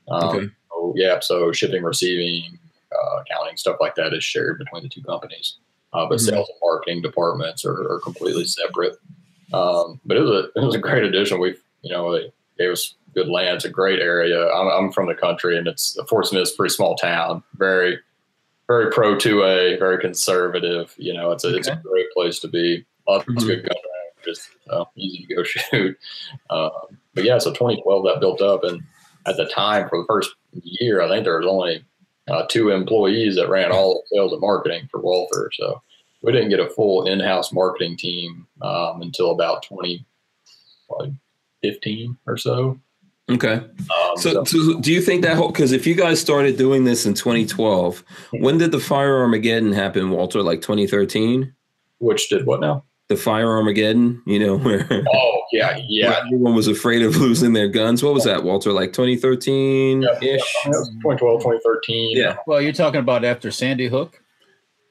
Um, 0.07 0.23
okay. 0.23 0.47
So, 0.69 0.93
yeah. 0.95 1.19
So 1.19 1.51
shipping, 1.51 1.83
receiving, 1.83 2.59
uh, 2.91 3.21
accounting, 3.21 3.57
stuff 3.57 3.77
like 3.79 3.95
that 3.95 4.13
is 4.13 4.23
shared 4.23 4.59
between 4.59 4.83
the 4.83 4.89
two 4.89 5.01
companies. 5.01 5.57
Uh, 5.93 6.05
but 6.07 6.15
mm-hmm. 6.15 6.35
sales 6.35 6.49
and 6.49 6.59
marketing 6.61 7.01
departments 7.01 7.65
are, 7.65 7.91
are 7.91 7.99
completely 7.99 8.45
separate. 8.45 8.97
Um, 9.53 9.99
but 10.05 10.17
it 10.17 10.21
was 10.21 10.29
a 10.29 10.59
it 10.59 10.65
was 10.65 10.75
a 10.75 10.79
great 10.79 11.03
addition. 11.03 11.39
We 11.39 11.55
you 11.81 11.91
know 11.91 12.11
they 12.11 12.31
gave 12.57 12.71
us 12.71 12.95
good 13.13 13.29
land. 13.29 13.55
It's 13.55 13.65
a 13.65 13.69
great 13.69 13.99
area. 13.99 14.49
I'm, 14.49 14.67
I'm 14.67 14.91
from 14.91 15.07
the 15.07 15.15
country, 15.15 15.57
and 15.57 15.67
it's 15.67 15.97
Fort 16.09 16.27
Smith's 16.27 16.51
a 16.51 16.55
pretty 16.55 16.73
small 16.73 16.95
town. 16.95 17.43
Very 17.55 17.99
very 18.67 18.91
pro 18.91 19.17
two 19.17 19.43
A, 19.43 19.77
very 19.77 19.99
conservative. 19.99 20.93
You 20.97 21.13
know, 21.13 21.31
it's 21.31 21.43
a 21.43 21.49
okay. 21.49 21.57
it's 21.57 21.67
a 21.67 21.75
great 21.75 22.11
place 22.13 22.39
to 22.39 22.47
be. 22.47 22.85
Lots 23.07 23.25
mm-hmm. 23.25 23.37
of 23.37 23.43
good 23.43 23.63
gun 23.63 23.77
just 24.25 24.49
uh, 24.69 24.83
easy 24.95 25.25
to 25.27 25.35
go 25.35 25.43
shoot. 25.43 25.95
Um, 26.49 26.71
but 27.13 27.23
yeah, 27.23 27.37
so 27.37 27.51
2012 27.51 28.05
that 28.05 28.19
built 28.19 28.41
up, 28.41 28.63
and 28.63 28.81
at 29.25 29.37
the 29.37 29.45
time 29.45 29.87
for 29.87 29.99
the 29.99 30.05
first 30.07 30.35
year, 30.51 31.01
I 31.01 31.07
think 31.07 31.23
there 31.23 31.37
was 31.37 31.47
only 31.47 31.85
uh, 32.27 32.45
two 32.49 32.71
employees 32.71 33.35
that 33.35 33.47
ran 33.49 33.71
all 33.71 33.93
the 33.93 34.01
sales 34.15 34.33
and 34.33 34.41
marketing 34.41 34.89
for 34.91 34.99
Walther. 34.99 35.49
So 35.53 35.81
we 36.21 36.33
didn't 36.33 36.49
get 36.49 36.59
a 36.59 36.69
full 36.69 37.07
in-house 37.07 37.53
marketing 37.53 37.95
team 37.97 38.45
um, 38.61 39.01
until 39.01 39.31
about 39.31 39.63
2015 39.63 42.17
or 42.25 42.37
so. 42.37 42.79
Okay. 43.29 43.53
Um, 43.53 44.17
so, 44.17 44.43
so, 44.43 44.79
do 44.79 44.93
you 44.93 45.01
think 45.01 45.23
that 45.23 45.35
whole 45.35 45.47
because 45.47 45.71
if 45.71 45.87
you 45.87 45.95
guys 45.95 46.21
started 46.21 46.57
doing 46.57 46.83
this 46.83 47.07
in 47.07 47.15
2012, 47.15 48.03
when 48.33 48.59
did 48.59 48.71
the 48.71 48.79
fire 48.79 49.17
Armageddon 49.17 49.73
happen, 49.73 50.11
Walter? 50.11 50.43
Like 50.43 50.61
2013? 50.61 51.51
Which 51.99 52.29
did 52.29 52.45
what 52.45 52.59
now? 52.59 52.83
The 53.07 53.17
fire 53.17 53.49
Armageddon, 53.49 54.21
you 54.27 54.37
know, 54.37 54.57
where 54.59 54.87
oh 54.91 55.41
yeah, 55.51 55.79
yeah, 55.87 56.21
everyone 56.25 56.53
was 56.53 56.67
afraid 56.67 57.01
of 57.01 57.15
losing 57.17 57.53
their 57.53 57.67
guns. 57.67 58.03
What 58.03 58.13
was 58.13 58.25
that, 58.25 58.43
Walter? 58.43 58.71
Like 58.71 58.93
2013 58.93 60.03
ish, 60.03 60.09
yeah, 60.21 60.37
2012, 60.65 61.39
2013. 61.41 62.17
Yeah. 62.17 62.37
Well, 62.45 62.61
you're 62.61 62.73
talking 62.73 62.99
about 62.99 63.25
after 63.25 63.49
Sandy 63.49 63.87
Hook. 63.87 64.21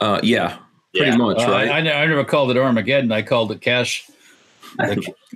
Uh, 0.00 0.18
yeah, 0.24 0.58
pretty 0.92 1.12
yeah. 1.12 1.16
much, 1.16 1.40
uh, 1.40 1.50
right? 1.50 1.68
I, 1.68 1.78
I, 1.78 2.06
never 2.06 2.24
called 2.24 2.50
it 2.50 2.56
Armageddon. 2.56 3.12
I 3.12 3.22
called 3.22 3.52
it 3.52 3.60
cash. 3.60 4.10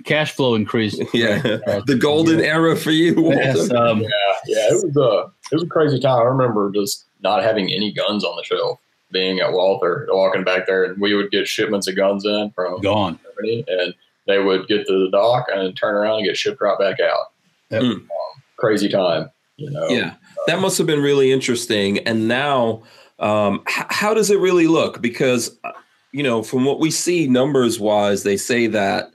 Cash 0.05 0.31
flow 0.31 0.55
increase. 0.55 0.99
Yeah, 1.13 1.41
the 1.85 1.97
golden 1.99 2.39
era 2.39 2.75
for 2.75 2.91
you. 2.91 3.33
Yes, 3.33 3.71
um, 3.71 4.01
yeah, 4.01 4.09
yeah. 4.47 4.67
It 4.69 4.85
was 4.85 4.97
a 4.97 5.31
it 5.51 5.55
was 5.55 5.63
a 5.63 5.67
crazy 5.67 5.99
time. 5.99 6.19
I 6.19 6.23
remember 6.23 6.71
just 6.71 7.05
not 7.21 7.43
having 7.43 7.71
any 7.71 7.91
guns 7.91 8.23
on 8.23 8.35
the 8.37 8.43
shelf. 8.43 8.79
Being 9.11 9.39
at 9.39 9.53
Walther, 9.53 10.07
walking 10.11 10.43
back 10.43 10.67
there, 10.67 10.83
and 10.83 11.01
we 11.01 11.15
would 11.15 11.31
get 11.31 11.47
shipments 11.47 11.87
of 11.87 11.95
guns 11.95 12.25
in 12.25 12.51
from 12.51 12.79
gone, 12.81 13.19
Germany, 13.23 13.65
and 13.67 13.95
they 14.27 14.37
would 14.37 14.67
get 14.67 14.85
to 14.85 15.05
the 15.05 15.09
dock 15.09 15.47
and 15.51 15.75
turn 15.75 15.95
around 15.95 16.19
and 16.19 16.25
get 16.27 16.37
shipped 16.37 16.61
right 16.61 16.77
back 16.77 16.99
out. 16.99 17.31
Yep. 17.71 17.81
Um, 17.81 18.07
crazy 18.57 18.87
time, 18.87 19.31
you 19.57 19.71
know. 19.71 19.87
Yeah, 19.89 20.13
that 20.45 20.59
must 20.59 20.77
have 20.77 20.85
been 20.85 21.01
really 21.01 21.31
interesting. 21.31 21.97
And 21.99 22.27
now 22.27 22.83
um, 23.19 23.63
h- 23.67 23.85
how 23.89 24.13
does 24.13 24.29
it 24.29 24.39
really 24.39 24.67
look? 24.67 25.01
Because, 25.01 25.57
uh, 25.63 25.71
you 26.11 26.23
know, 26.23 26.41
from 26.41 26.65
what 26.65 26.79
we 26.79 26.91
see 26.91 27.27
numbers 27.27 27.79
wise, 27.79 28.23
they 28.23 28.37
say 28.37 28.67
that 28.67 29.11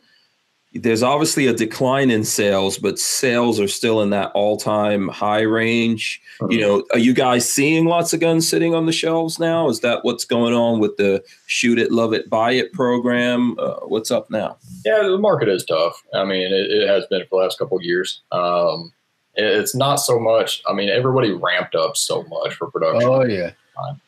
there's 0.74 1.02
obviously 1.04 1.46
a 1.46 1.52
decline 1.52 2.10
in 2.10 2.24
sales, 2.24 2.78
but 2.78 2.98
sales 2.98 3.60
are 3.60 3.68
still 3.68 4.02
in 4.02 4.10
that 4.10 4.32
all 4.32 4.56
time 4.56 5.08
high 5.08 5.42
range. 5.42 6.20
You 6.40 6.46
uh-huh. 6.46 6.56
know, 6.56 6.84
are 6.92 6.98
you 6.98 7.14
guys 7.14 7.48
seeing 7.48 7.86
lots 7.86 8.12
of 8.12 8.20
guns 8.20 8.48
sitting 8.48 8.74
on 8.74 8.86
the 8.86 8.92
shelves 8.92 9.38
now? 9.38 9.68
Is 9.68 9.80
that 9.80 10.04
what's 10.04 10.24
going 10.24 10.52
on 10.52 10.80
with 10.80 10.96
the 10.96 11.22
shoot 11.46 11.78
it, 11.78 11.92
love 11.92 12.12
it, 12.12 12.28
buy 12.28 12.52
it 12.52 12.72
program? 12.72 13.56
Uh, 13.58 13.76
what's 13.86 14.10
up 14.10 14.30
now? 14.30 14.56
Yeah, 14.84 15.02
the 15.02 15.18
market 15.18 15.48
is 15.48 15.64
tough. 15.64 16.02
I 16.12 16.24
mean, 16.24 16.52
it, 16.52 16.70
it 16.70 16.88
has 16.88 17.06
been 17.06 17.22
for 17.22 17.38
the 17.38 17.44
last 17.44 17.58
couple 17.58 17.76
of 17.76 17.84
years. 17.84 18.22
Um, 18.32 18.92
it's 19.36 19.74
not 19.74 19.96
so 19.96 20.18
much. 20.18 20.62
I 20.66 20.72
mean, 20.72 20.88
everybody 20.88 21.32
ramped 21.32 21.74
up 21.74 21.96
so 21.96 22.24
much 22.24 22.54
for 22.54 22.70
production. 22.70 23.08
Oh 23.08 23.24
yeah. 23.24 23.50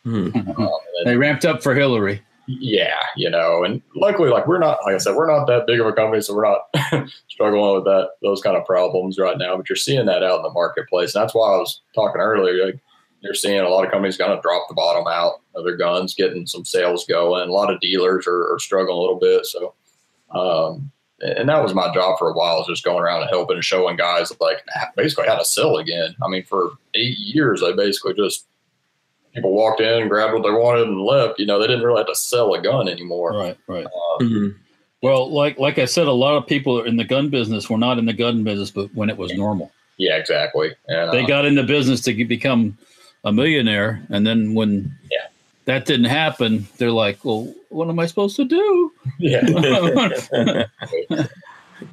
Mm-hmm. 0.04 0.60
Um, 0.60 0.78
they 1.04 1.16
ramped 1.16 1.44
up 1.44 1.62
for 1.62 1.74
Hillary. 1.74 2.22
Yeah, 2.48 3.00
you 3.16 3.28
know, 3.28 3.64
and 3.64 3.82
luckily, 3.94 4.30
like 4.30 4.46
we're 4.46 4.58
not, 4.58 4.78
like 4.84 4.94
I 4.94 4.98
said, 4.98 5.16
we're 5.16 5.30
not 5.30 5.46
that 5.46 5.66
big 5.66 5.80
of 5.80 5.86
a 5.86 5.92
company, 5.92 6.22
so 6.22 6.34
we're 6.34 6.48
not 6.48 7.08
struggling 7.28 7.74
with 7.74 7.84
that 7.84 8.10
those 8.22 8.40
kind 8.40 8.56
of 8.56 8.64
problems 8.64 9.18
right 9.18 9.36
now. 9.36 9.56
But 9.56 9.68
you're 9.68 9.76
seeing 9.76 10.06
that 10.06 10.22
out 10.22 10.38
in 10.38 10.42
the 10.42 10.50
marketplace, 10.50 11.14
and 11.14 11.22
that's 11.22 11.34
why 11.34 11.52
I 11.52 11.56
was 11.56 11.80
talking 11.94 12.20
earlier. 12.20 12.66
Like 12.66 12.80
you're 13.20 13.34
seeing 13.34 13.60
a 13.60 13.68
lot 13.68 13.84
of 13.84 13.90
companies 13.90 14.16
kind 14.16 14.32
of 14.32 14.42
drop 14.42 14.68
the 14.68 14.74
bottom 14.74 15.06
out 15.08 15.40
of 15.54 15.64
their 15.64 15.76
guns, 15.76 16.14
getting 16.14 16.46
some 16.46 16.64
sales 16.64 17.04
going. 17.06 17.48
A 17.48 17.52
lot 17.52 17.72
of 17.72 17.80
dealers 17.80 18.26
are, 18.26 18.54
are 18.54 18.58
struggling 18.58 18.96
a 18.96 19.00
little 19.00 19.18
bit. 19.18 19.44
So, 19.46 19.74
um, 20.30 20.92
and 21.20 21.48
that 21.48 21.62
was 21.62 21.74
my 21.74 21.92
job 21.92 22.18
for 22.18 22.30
a 22.30 22.34
while, 22.34 22.60
is 22.60 22.66
just 22.68 22.84
going 22.84 23.02
around 23.02 23.22
and 23.22 23.30
helping 23.30 23.56
and 23.56 23.64
showing 23.64 23.96
guys 23.96 24.32
like 24.40 24.64
basically 24.96 25.26
how 25.26 25.36
to 25.36 25.44
sell 25.44 25.78
again. 25.78 26.14
I 26.22 26.28
mean, 26.28 26.44
for 26.44 26.72
eight 26.94 27.18
years, 27.18 27.62
I 27.62 27.72
basically 27.72 28.14
just 28.14 28.46
people 29.36 29.52
walked 29.52 29.80
in, 29.80 30.08
grabbed 30.08 30.32
what 30.32 30.42
they 30.42 30.50
wanted, 30.50 30.88
and 30.88 31.00
left. 31.00 31.38
You 31.38 31.46
know, 31.46 31.60
they 31.60 31.66
didn't 31.66 31.84
really 31.84 31.98
have 31.98 32.08
to 32.08 32.14
sell 32.16 32.54
a 32.54 32.60
gun 32.60 32.88
anymore. 32.88 33.32
Right, 33.32 33.56
right. 33.68 33.86
Uh, 33.86 34.18
mm-hmm. 34.20 34.58
Well, 35.02 35.30
like 35.30 35.58
like 35.58 35.78
I 35.78 35.84
said, 35.84 36.08
a 36.08 36.12
lot 36.12 36.36
of 36.36 36.46
people 36.46 36.82
in 36.82 36.96
the 36.96 37.04
gun 37.04 37.28
business 37.28 37.70
were 37.70 37.78
not 37.78 37.98
in 37.98 38.06
the 38.06 38.12
gun 38.12 38.42
business, 38.42 38.70
but 38.70 38.92
when 38.94 39.08
it 39.08 39.16
was 39.16 39.32
normal. 39.34 39.70
Yeah, 39.98 40.16
exactly. 40.16 40.74
And, 40.88 41.12
they 41.12 41.22
uh, 41.22 41.26
got 41.26 41.44
into 41.44 41.62
business 41.62 42.00
to 42.02 42.24
become 42.24 42.76
a 43.24 43.32
millionaire, 43.32 44.04
and 44.10 44.26
then 44.26 44.54
when 44.54 44.94
yeah. 45.10 45.26
that 45.66 45.84
didn't 45.84 46.06
happen, 46.06 46.66
they're 46.78 46.90
like, 46.90 47.24
"Well, 47.24 47.54
what 47.68 47.88
am 47.88 47.98
I 47.98 48.06
supposed 48.06 48.36
to 48.36 48.44
do?" 48.44 48.92
Yeah. 49.18 49.46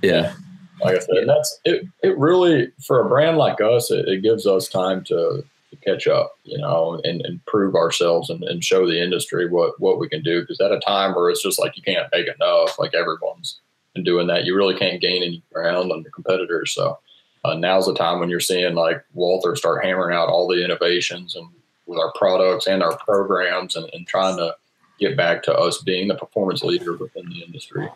yeah. 0.01 0.33
Like 0.81 0.95
I 0.95 0.99
said, 0.99 1.27
that's 1.27 1.59
it. 1.65 1.87
It 2.01 2.17
really 2.17 2.71
for 2.81 3.05
a 3.05 3.07
brand 3.07 3.37
like 3.37 3.61
us, 3.61 3.91
it, 3.91 4.07
it 4.07 4.23
gives 4.23 4.47
us 4.47 4.67
time 4.67 5.03
to 5.05 5.43
catch 5.83 6.07
up, 6.07 6.33
you 6.43 6.57
know, 6.57 6.99
and, 7.03 7.21
and 7.25 7.45
prove 7.45 7.75
ourselves 7.75 8.29
and, 8.29 8.43
and 8.43 8.63
show 8.63 8.87
the 8.87 9.01
industry 9.01 9.49
what, 9.49 9.79
what 9.79 9.99
we 9.99 10.09
can 10.09 10.23
do. 10.23 10.41
Because 10.41 10.59
at 10.61 10.71
a 10.71 10.79
time 10.79 11.13
where 11.13 11.29
it's 11.29 11.43
just 11.43 11.59
like 11.59 11.75
you 11.75 11.83
can't 11.83 12.07
make 12.11 12.27
enough, 12.27 12.79
like 12.79 12.93
everyone's 12.93 13.59
been 13.93 14.03
doing 14.03 14.27
that, 14.27 14.45
you 14.45 14.55
really 14.55 14.77
can't 14.77 15.01
gain 15.01 15.23
any 15.23 15.43
ground 15.51 15.91
on 15.91 16.03
the 16.03 16.09
competitors. 16.09 16.73
So 16.73 16.99
uh, 17.45 17.55
now's 17.55 17.85
the 17.85 17.93
time 17.93 18.19
when 18.19 18.29
you're 18.29 18.39
seeing 18.39 18.75
like 18.75 19.03
Walther 19.13 19.55
start 19.55 19.83
hammering 19.83 20.15
out 20.15 20.29
all 20.29 20.47
the 20.47 20.63
innovations 20.63 21.35
and 21.35 21.47
with 21.85 21.99
our 21.99 22.13
products 22.15 22.67
and 22.67 22.81
our 22.81 22.97
programs 22.97 23.75
and, 23.75 23.89
and 23.93 24.07
trying 24.07 24.37
to 24.37 24.55
get 24.99 25.17
back 25.17 25.43
to 25.43 25.53
us 25.53 25.81
being 25.81 26.07
the 26.07 26.15
performance 26.15 26.63
leader 26.63 26.95
within 26.97 27.27
the 27.29 27.43
industry. 27.43 27.89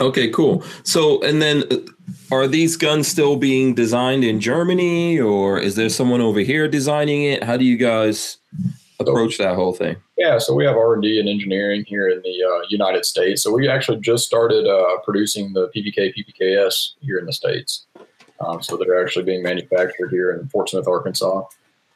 Okay, 0.00 0.28
cool. 0.30 0.64
So, 0.82 1.22
and 1.22 1.40
then 1.40 1.64
uh, 1.70 1.76
are 2.34 2.46
these 2.46 2.76
guns 2.76 3.08
still 3.08 3.36
being 3.36 3.74
designed 3.74 4.24
in 4.24 4.40
Germany 4.40 5.20
or 5.20 5.58
is 5.58 5.76
there 5.76 5.88
someone 5.88 6.20
over 6.20 6.40
here 6.40 6.68
designing 6.68 7.24
it? 7.24 7.44
How 7.44 7.56
do 7.56 7.64
you 7.64 7.76
guys 7.76 8.38
approach 8.98 9.38
that 9.38 9.54
whole 9.54 9.72
thing? 9.72 9.96
Yeah, 10.16 10.38
so 10.38 10.54
we 10.54 10.64
have 10.64 10.76
R&D 10.76 11.18
and 11.18 11.28
engineering 11.28 11.84
here 11.86 12.08
in 12.08 12.20
the 12.22 12.44
uh, 12.44 12.66
United 12.68 13.04
States. 13.04 13.42
So 13.42 13.52
we 13.52 13.68
actually 13.68 14.00
just 14.00 14.24
started 14.24 14.66
uh, 14.66 14.98
producing 15.04 15.52
the 15.52 15.68
PPK, 15.74 16.14
PPKS 16.16 16.92
here 17.00 17.18
in 17.18 17.26
the 17.26 17.32
States. 17.32 17.86
Um, 18.40 18.62
so 18.62 18.76
they're 18.76 19.02
actually 19.02 19.24
being 19.24 19.42
manufactured 19.42 20.10
here 20.10 20.32
in 20.32 20.48
Fort 20.48 20.68
Smith, 20.68 20.88
Arkansas. 20.88 21.42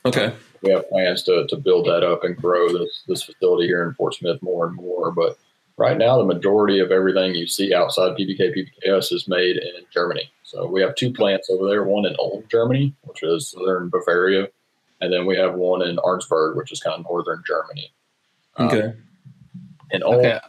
Okay. 0.07 0.33
We 0.63 0.71
have 0.71 0.89
plans 0.89 1.23
to, 1.25 1.47
to 1.49 1.57
build 1.57 1.87
that 1.87 2.03
up 2.03 2.25
and 2.25 2.37
grow 2.37 2.69
this, 2.69 3.03
this 3.07 3.23
facility 3.23 3.67
here 3.67 3.87
in 3.87 3.95
Fort 3.95 4.15
Smith 4.15 4.41
more 4.43 4.67
and 4.67 4.75
more. 4.75 5.13
But 5.13 5.39
right 5.77 5.97
now, 5.97 6.19
the 6.19 6.25
majority 6.25 6.79
of 6.79 6.91
everything 6.91 7.35
you 7.35 7.47
see 7.47 7.75
outside 7.75 8.17
PPK, 8.17 8.55
PPKS 8.57 9.13
is 9.13 9.29
made 9.29 9.57
in 9.57 9.85
Germany. 9.93 10.31
So 10.43 10.67
we 10.67 10.81
have 10.81 10.95
two 10.95 11.13
plants 11.13 11.51
over 11.51 11.69
there, 11.69 11.85
one 11.85 12.07
in 12.07 12.17
Ulm, 12.19 12.45
Germany, 12.51 12.95
which 13.03 13.23
is 13.23 13.49
southern 13.49 13.91
Bavaria, 13.91 14.49
and 15.01 15.13
then 15.13 15.27
we 15.27 15.37
have 15.37 15.55
one 15.55 15.83
in 15.83 15.97
Arnsberg, 15.97 16.57
which 16.57 16.73
is 16.73 16.81
kind 16.81 16.99
of 16.99 17.07
northern 17.09 17.43
Germany. 17.47 17.93
Okay. 18.59 18.89
Um, 18.89 18.95
and 19.93 20.03
Ulm, 20.05 20.15
okay. 20.17 20.41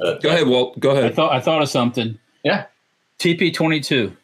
Uh, 0.00 0.14
go 0.18 0.28
ahead, 0.28 0.46
Walt. 0.46 0.78
Go 0.80 0.90
ahead. 0.90 1.04
I 1.04 1.10
thought 1.10 1.32
I 1.32 1.40
thought 1.40 1.62
of 1.62 1.68
something. 1.68 2.18
Yeah. 2.44 2.66
TP 3.18 3.52
twenty 3.52 3.80
two. 3.80 4.16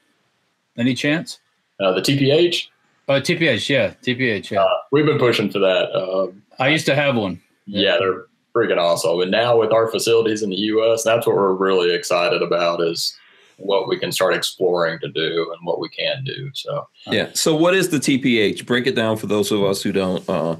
Any 0.76 0.94
chance? 0.94 1.40
Uh, 1.80 1.92
the 1.92 2.00
TPH. 2.00 2.68
Oh, 3.08 3.20
TPH, 3.20 3.68
yeah, 3.68 3.94
TPH, 4.02 4.50
yeah. 4.50 4.62
Uh, 4.62 4.76
we've 4.92 5.06
been 5.06 5.18
pushing 5.18 5.50
for 5.50 5.58
that. 5.60 5.90
Um, 5.94 6.42
I 6.58 6.68
used 6.68 6.86
to 6.86 6.94
have 6.94 7.16
one. 7.16 7.40
Yeah. 7.66 7.92
yeah, 7.92 7.96
they're 7.98 8.26
freaking 8.54 8.78
awesome. 8.78 9.20
And 9.20 9.30
now 9.30 9.58
with 9.58 9.72
our 9.72 9.88
facilities 9.88 10.42
in 10.42 10.50
the 10.50 10.56
U.S., 10.56 11.04
that's 11.04 11.26
what 11.26 11.36
we're 11.36 11.54
really 11.54 11.94
excited 11.94 12.42
about. 12.42 12.82
Is 12.82 13.16
what 13.58 13.88
we 13.88 13.98
can 13.98 14.12
start 14.12 14.34
exploring 14.34 14.98
to 15.00 15.08
do 15.08 15.52
and 15.52 15.66
what 15.66 15.80
we 15.80 15.88
can 15.88 16.24
do. 16.24 16.50
So 16.54 16.86
Yeah. 17.06 17.30
So 17.34 17.56
what 17.56 17.74
is 17.74 17.88
the 17.88 17.98
TPH? 17.98 18.66
Break 18.66 18.86
it 18.86 18.94
down 18.94 19.16
for 19.16 19.26
those 19.26 19.50
of 19.50 19.62
us 19.64 19.82
who 19.82 19.92
don't 19.92 20.28
uh 20.28 20.56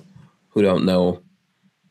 who 0.48 0.62
don't 0.62 0.84
know. 0.84 1.22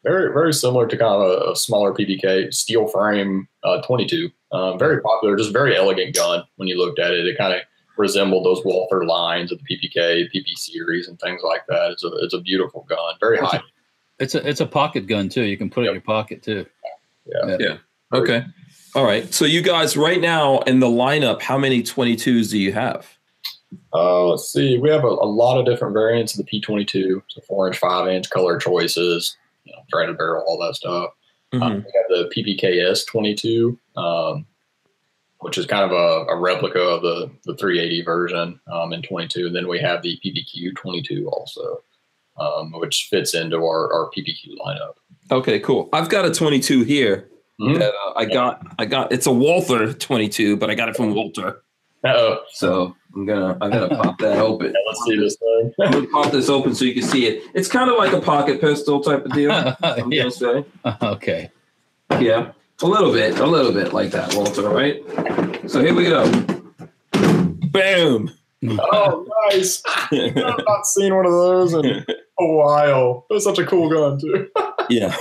very 0.04 0.34
very 0.34 0.54
similar 0.54 0.88
to 0.88 0.98
kind 0.98 1.14
of 1.14 1.22
a, 1.22 1.52
a 1.52 1.56
smaller 1.56 1.94
PPK 1.94 2.54
steel 2.54 2.88
frame 2.88 3.48
uh, 3.64 3.82
22. 3.82 4.30
Um, 4.52 4.80
very 4.80 5.02
popular, 5.02 5.36
just 5.36 5.54
very 5.54 5.76
elegant 5.76 6.16
gun. 6.16 6.44
When 6.56 6.68
you 6.68 6.78
looked 6.78 7.00
at 7.00 7.12
it, 7.12 7.26
it 7.26 7.38
kind 7.38 7.54
of 7.54 7.62
resembled 7.98 8.46
those 8.46 8.64
Walther 8.64 9.06
lines 9.06 9.52
of 9.52 9.60
the 9.60 9.76
PPK, 9.76 10.30
PP 10.34 10.58
series, 10.58 11.08
and 11.08 11.20
things 11.20 11.42
like 11.44 11.66
that. 11.68 11.92
It's 11.92 12.04
a 12.04 12.12
it's 12.18 12.34
a 12.34 12.42
beautiful 12.42 12.86
gun, 12.90 13.16
very 13.20 13.38
high. 13.38 13.62
It's 14.20 14.36
a 14.36 14.48
it's 14.48 14.62
a 14.62 14.66
pocket 14.66 15.08
gun 15.08 15.30
too. 15.30 15.44
You 15.44 15.58
can 15.58 15.70
put 15.70 15.84
it 15.84 15.88
in 15.88 15.94
your 15.94 16.02
pocket 16.02 16.42
too. 16.42 16.66
Yeah. 17.26 17.58
Yeah. 17.60 17.78
Okay. 18.14 18.46
All 18.96 19.04
right. 19.04 19.32
So 19.34 19.46
you 19.46 19.62
guys 19.62 19.96
right 19.96 20.20
now 20.20 20.60
in 20.62 20.80
the 20.80 20.88
lineup, 20.88 21.42
how 21.42 21.58
many 21.58 21.84
22s 21.84 22.50
do 22.50 22.58
you 22.58 22.74
have? 22.74 23.08
Uh, 23.94 24.26
let's 24.26 24.52
see. 24.52 24.78
We 24.80 24.90
have 24.90 25.04
a, 25.04 25.08
a 25.08 25.30
lot 25.30 25.60
of 25.60 25.66
different 25.66 25.94
variants 25.94 26.38
of 26.38 26.46
the 26.46 26.62
P22, 26.62 27.22
so 27.28 27.42
four 27.42 27.68
inch, 27.68 27.78
five 27.78 28.08
inch, 28.08 28.30
color 28.30 28.58
choices, 28.58 29.36
you 29.66 29.74
know, 29.74 29.80
threaded 29.92 30.18
barrel, 30.18 30.44
all 30.48 30.58
that 30.60 30.76
stuff. 30.76 31.12
Mhm. 31.54 31.62
Um, 31.62 31.74
we 31.86 31.94
have 31.96 32.10
the 32.10 32.32
PPKS 32.36 33.06
22, 33.08 33.78
um, 33.96 34.46
which 35.48 35.58
is 35.58 35.66
kind 35.66 35.90
of 35.90 35.92
a, 35.92 36.26
a 36.30 36.36
replica 36.38 36.80
of 36.80 37.02
the, 37.02 37.32
the 37.46 37.56
380 37.56 38.04
version 38.04 38.60
um, 38.70 38.92
in 38.92 39.02
22. 39.02 39.48
And 39.48 39.56
then 39.56 39.68
we 39.70 39.80
have 39.80 40.02
the 40.02 40.20
PPQ 40.24 40.76
22 40.76 41.30
also, 41.30 41.82
um, 42.38 42.74
which 42.74 43.08
fits 43.10 43.34
into 43.34 43.56
our, 43.58 43.92
our 43.94 44.12
PPQ 44.16 44.58
lineup. 44.60 44.96
Okay, 45.32 45.60
cool. 45.62 45.88
I've 45.94 46.10
got 46.10 46.26
a 46.26 46.32
22 46.34 46.84
here 46.84 47.30
Mhm. 47.62 47.80
that 47.80 47.92
uh, 47.94 48.14
I 48.16 48.26
got. 48.26 48.62
I 48.78 48.86
got. 48.86 49.12
It's 49.12 49.26
a 49.26 49.32
Walther 49.32 49.92
22, 49.92 50.58
but 50.58 50.70
I 50.70 50.76
got 50.76 50.90
it 50.90 50.96
from 50.96 51.16
Walter. 51.16 51.64
Uh-oh. 52.04 52.44
So 52.54 52.96
I'm 53.16 53.26
gonna. 53.26 53.58
I'm 53.60 53.72
gonna 53.72 53.90
pop 53.96 54.20
that 54.20 54.38
open. 54.38 54.68
Yeah, 54.68 54.74
let's 54.88 55.04
see 55.06 55.18
this 55.18 55.38
thing. 55.38 55.74
I'm 55.82 55.92
gonna 55.92 56.08
pop 56.08 56.32
this 56.32 56.50
open 56.50 56.76
so 56.76 56.86
you 56.86 56.94
can 56.94 57.02
see 57.02 57.26
it. 57.26 57.44
It's 57.56 57.68
kind 57.68 57.90
of 57.90 57.98
like 57.98 58.14
a 58.14 58.22
pocket 58.22 58.62
pistol 58.62 59.02
type 59.02 59.26
of 59.26 59.32
deal. 59.34 59.52
I'm 59.82 60.12
yeah. 60.12 60.24
gonna 60.24 60.32
say. 60.32 60.66
Okay. 61.02 61.50
Yeah, 62.20 62.52
a 62.82 62.86
little 62.86 63.12
bit, 63.12 63.40
a 63.40 63.46
little 63.46 63.72
bit 63.72 63.94
like 63.94 64.12
that, 64.12 64.34
Walter. 64.36 64.70
Right. 64.70 65.02
So 65.70 65.82
here 65.82 65.96
we 65.96 66.04
go. 66.06 66.30
Boom. 67.72 68.32
oh, 68.70 69.28
nice. 69.52 69.82
I've 70.12 70.36
not 70.36 70.86
seen 70.86 71.16
one 71.16 71.26
of 71.26 71.32
those 71.32 71.74
in 71.74 71.86
a 71.86 72.46
while. 72.46 73.26
It 73.30 73.34
was 73.34 73.44
such 73.44 73.60
a 73.60 73.66
cool 73.66 73.90
gun, 73.90 74.20
too. 74.20 74.50
yeah. 74.90 75.12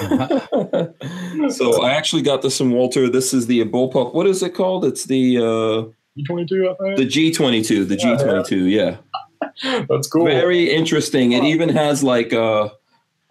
so 1.49 1.83
I 1.83 1.93
actually 1.93 2.23
got 2.23 2.43
this 2.43 2.59
from 2.59 2.73
Walter. 2.73 3.09
This 3.09 3.33
is 3.35 3.47
the 3.47 3.65
bullpup. 3.65 4.15
What 4.15 4.27
is 4.27 4.43
it 4.43 4.55
called? 4.55 4.85
It's 4.85 5.05
the 5.05 5.39
uh 5.39 5.93
E22, 6.19 6.71
I 6.71 6.75
think. 6.83 6.97
the 6.99 7.07
G22. 7.07 7.89
The 7.89 7.97
Yeah, 7.97 8.17
G22. 8.17 8.71
Yeah. 8.71 9.85
That's 9.89 10.09
cool. 10.09 10.25
Very 10.25 10.71
interesting. 10.71 11.33
It 11.33 11.45
even 11.45 11.69
has 11.71 12.03
like 12.03 12.33
uh 12.33 12.69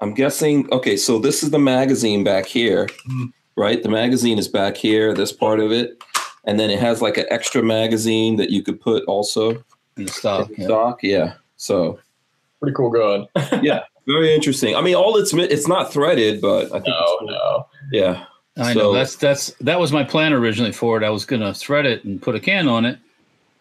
I'm 0.01 0.13
guessing 0.13 0.71
okay, 0.71 0.97
so 0.97 1.17
this 1.19 1.41
is 1.41 1.49
the 1.51 1.59
magazine 1.59 2.23
back 2.23 2.45
here. 2.45 2.88
Mhm. 3.09 3.31
Right? 3.57 3.81
The 3.81 3.89
magazine 3.89 4.37
is 4.37 4.47
back 4.47 4.75
here, 4.77 5.13
this 5.13 5.31
part 5.31 5.59
of 5.59 5.71
it. 5.71 6.03
And 6.45 6.59
then 6.59 6.69
it 6.69 6.79
has 6.79 7.01
like 7.01 7.17
an 7.17 7.25
extra 7.29 7.63
magazine 7.63 8.35
that 8.35 8.49
you 8.49 8.61
could 8.61 8.79
put 8.81 9.03
also 9.05 9.63
In 9.97 10.05
the 10.05 10.11
stock. 10.11 10.49
in 10.49 10.55
yeah. 10.59 10.65
stock. 10.67 11.03
Yeah. 11.03 11.33
So 11.57 11.99
Pretty 12.61 12.75
cool 12.75 12.89
gun. 12.91 13.27
Yeah, 13.63 13.81
very 14.07 14.33
interesting. 14.33 14.75
I 14.75 14.81
mean, 14.81 14.95
all 14.95 15.15
it's 15.17 15.33
it's 15.33 15.67
not 15.67 15.91
threaded, 15.91 16.41
but 16.41 16.65
I 16.67 16.79
think 16.79 16.87
No, 16.87 16.95
it's 16.99 17.19
cool. 17.19 17.27
no. 17.29 17.65
yeah. 17.91 18.25
I 18.57 18.73
So- 18.73 18.79
know 18.79 18.93
that's 18.93 19.15
that's 19.15 19.51
that 19.61 19.79
was 19.79 19.91
my 19.91 20.03
plan 20.03 20.33
originally 20.33 20.71
for 20.71 20.97
it. 20.97 21.03
I 21.05 21.09
was 21.09 21.25
gonna 21.25 21.53
thread 21.53 21.85
it 21.85 22.03
and 22.03 22.21
put 22.21 22.35
a 22.35 22.39
can 22.39 22.67
on 22.67 22.85
it, 22.85 22.97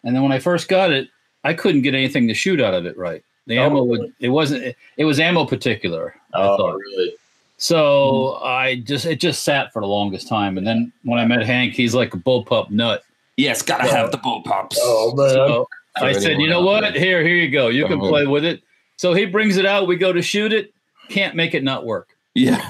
and 0.03 0.15
then 0.15 0.21
when 0.23 0.31
I 0.31 0.39
first 0.39 0.67
got 0.67 0.91
it, 0.91 1.09
I 1.43 1.53
couldn't 1.53 1.81
get 1.81 1.93
anything 1.95 2.27
to 2.27 2.33
shoot 2.33 2.61
out 2.61 2.73
of 2.73 2.85
it 2.85 2.97
right. 2.97 3.23
The 3.47 3.59
Oh, 3.59 3.63
ammo 3.65 3.83
would 3.83 4.13
it 4.19 4.29
wasn't 4.29 4.63
it, 4.63 4.77
it 4.97 5.05
was 5.05 5.19
ammo 5.19 5.45
particular. 5.45 6.15
I 6.33 6.41
Oh, 6.47 6.57
thought 6.57 6.75
really? 6.77 7.15
So. 7.57 8.37
Mm-hmm. 8.37 8.47
I 8.47 8.75
just 8.75 9.05
it 9.05 9.19
just 9.19 9.43
sat 9.43 9.71
for 9.73 9.81
the 9.81 9.87
longest 9.87 10.27
time, 10.27 10.57
and 10.57 10.65
then 10.65 10.91
when 11.03 11.19
I 11.19 11.25
met 11.25 11.43
Hank, 11.43 11.73
he's 11.73 11.93
like 11.93 12.13
a 12.13 12.17
bullpup 12.17 12.69
nut. 12.69 13.03
Yes, 13.37 13.61
gotta 13.61 13.87
have 13.87 14.11
the 14.11 14.17
bullpups. 14.17 14.75
Oh, 14.79 15.13
man. 15.15 15.29
So 15.29 15.67
I 15.97 16.13
said, 16.13 16.39
you 16.39 16.47
know 16.47 16.61
what? 16.61 16.81
there. 16.81 16.91
Here, 16.93 17.23
here 17.23 17.35
you 17.35 17.49
go. 17.49 17.67
You 17.67 17.85
can 17.87 17.99
play 17.99 18.25
with 18.25 18.45
it. 18.45 18.61
So 18.97 19.13
he 19.13 19.25
brings 19.25 19.57
it 19.57 19.65
out. 19.65 19.87
We 19.87 19.97
go 19.97 20.13
to 20.13 20.21
shoot 20.21 20.53
it. 20.53 20.73
Can't 21.09 21.35
make 21.35 21.53
it 21.53 21.63
not 21.63 21.85
work. 21.85 22.14
Yeah. 22.35 22.57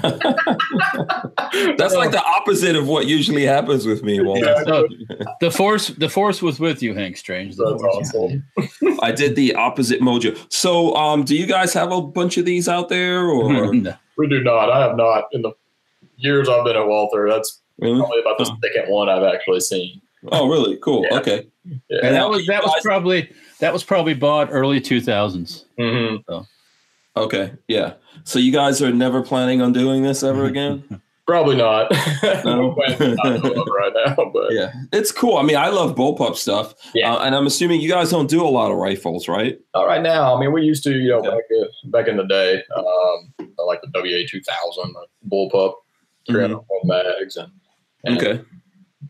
That's 1.76 1.94
like 1.94 2.12
the 2.12 2.22
opposite 2.24 2.76
of 2.76 2.86
what 2.86 3.06
usually 3.06 3.44
happens 3.44 3.84
with 3.84 4.04
me, 4.04 4.20
Walter. 4.20 4.44
Yeah. 4.46 4.62
So 4.64 4.88
the 5.40 5.50
force, 5.50 5.88
the 5.88 6.08
force 6.08 6.40
was 6.40 6.60
with 6.60 6.82
you, 6.82 6.94
Hank 6.94 7.16
Strange. 7.16 7.56
That's 7.56 7.70
force 7.70 7.82
was 7.82 8.12
with 8.14 8.42
awesome. 8.80 8.98
I 9.02 9.10
did 9.10 9.34
the 9.34 9.54
opposite 9.56 10.00
mojo. 10.00 10.38
So, 10.52 10.94
um, 10.94 11.24
do 11.24 11.36
you 11.36 11.46
guys 11.46 11.72
have 11.74 11.90
a 11.90 12.00
bunch 12.00 12.38
of 12.38 12.44
these 12.44 12.68
out 12.68 12.88
there, 12.88 13.26
or. 13.26 13.74
No. 13.74 13.94
We 14.16 14.28
do 14.28 14.42
not. 14.42 14.70
I 14.70 14.80
have 14.80 14.96
not. 14.96 15.24
In 15.32 15.42
the 15.42 15.52
years 16.16 16.48
I've 16.48 16.64
been 16.64 16.76
at 16.76 16.86
Walther, 16.86 17.28
that's 17.28 17.60
really? 17.78 17.98
probably 17.98 18.20
about 18.20 18.38
the 18.38 18.44
second 18.62 18.90
one 18.90 19.08
I've 19.08 19.24
actually 19.24 19.60
seen. 19.60 20.00
Oh, 20.32 20.48
really? 20.48 20.76
Cool. 20.78 21.04
Yeah. 21.10 21.18
Okay. 21.18 21.46
Yeah. 21.66 21.98
And 22.02 22.14
that 22.14 22.30
was 22.30 22.46
that 22.46 22.62
was 22.62 22.72
guys- 22.72 22.82
probably 22.82 23.32
that 23.60 23.72
was 23.72 23.84
probably 23.84 24.14
bought 24.14 24.48
early 24.50 24.80
two 24.80 25.00
thousands. 25.00 25.66
Mhm. 25.78 26.46
Okay. 27.16 27.52
Yeah. 27.68 27.94
So 28.26 28.38
you 28.40 28.50
guys 28.52 28.82
are 28.82 28.92
never 28.92 29.22
planning 29.22 29.62
on 29.62 29.72
doing 29.72 30.02
this 30.02 30.22
ever 30.24 30.44
again? 30.52 31.00
Probably 31.28 31.56
not. 31.56 31.90
No. 32.44 32.74
We're 32.78 32.96
planning 32.96 33.16
not 33.22 33.42
to 33.42 33.48
look 33.54 33.68
right 33.74 33.92
now, 34.06 34.30
but 34.32 34.52
yeah. 34.52 34.72
It's 34.92 35.10
cool. 35.10 35.36
I 35.38 35.42
mean, 35.42 35.56
I 35.56 35.68
love 35.68 35.94
bullpup 35.96 36.36
stuff. 36.36 36.74
Yeah. 36.94 37.14
Uh, 37.14 37.24
and 37.24 37.34
I'm 37.34 37.46
assuming 37.46 37.80
you 37.80 37.88
guys 37.88 38.10
don't 38.10 38.28
do 38.30 38.42
a 38.44 38.48
lot 38.48 38.70
of 38.70 38.78
rifles, 38.78 39.26
right? 39.28 39.58
not 39.74 39.86
right 39.86 40.02
now. 40.02 40.36
I 40.36 40.40
mean, 40.40 40.52
we 40.52 40.62
used 40.62 40.84
to, 40.84 40.92
you 40.92 41.08
know, 41.10 41.18
Okay. 41.18 41.30
back, 41.30 41.44
uh, 41.62 41.64
back 41.90 42.08
in 42.08 42.16
the 42.16 42.24
day, 42.26 42.62
um, 42.76 43.34
like 43.58 43.80
the 43.82 43.88
WA 43.94 44.24
2000, 44.28 44.94
the 44.94 45.28
bullpup, 45.28 45.74
300 46.28 46.60
mags, 46.84 47.36
and, 47.36 47.50
and 48.04 48.18
Okay. 48.18 48.42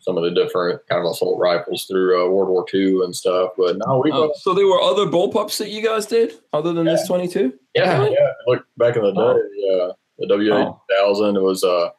Some 0.07 0.17
of 0.17 0.23
the 0.23 0.31
different 0.31 0.81
kind 0.89 1.05
of 1.05 1.11
assault 1.11 1.39
rifles 1.41 1.85
through 1.85 2.25
uh, 2.25 2.29
World 2.31 2.49
War 2.49 2.65
II 2.73 3.03
and 3.03 3.15
stuff. 3.15 3.51
But 3.59 3.77
no, 3.85 3.99
we 4.03 4.13
Oh, 4.13 4.33
so 4.39 4.55
there 4.55 4.67
were 4.67 4.81
other 4.81 5.05
bullpups 5.07 5.59
that 5.59 5.69
you 5.71 5.83
guys 5.83 6.07
did 6.07 6.33
other 6.53 6.73
than 6.73 6.87
this 6.87 7.07
22? 7.09 7.53
yeah, 7.75 7.99
really? 7.99 8.13
yeah. 8.19 8.33
Look 8.47 8.65
back 8.79 8.97
in 8.97 9.03
the 9.03 9.11
day, 9.11 9.21
Oh. 9.21 9.43
yeah, 9.57 10.27
the 10.27 10.27
WA 10.37 10.79
2000 10.89 11.37
it 11.37 11.43
was 11.43 11.65
a 11.65 11.93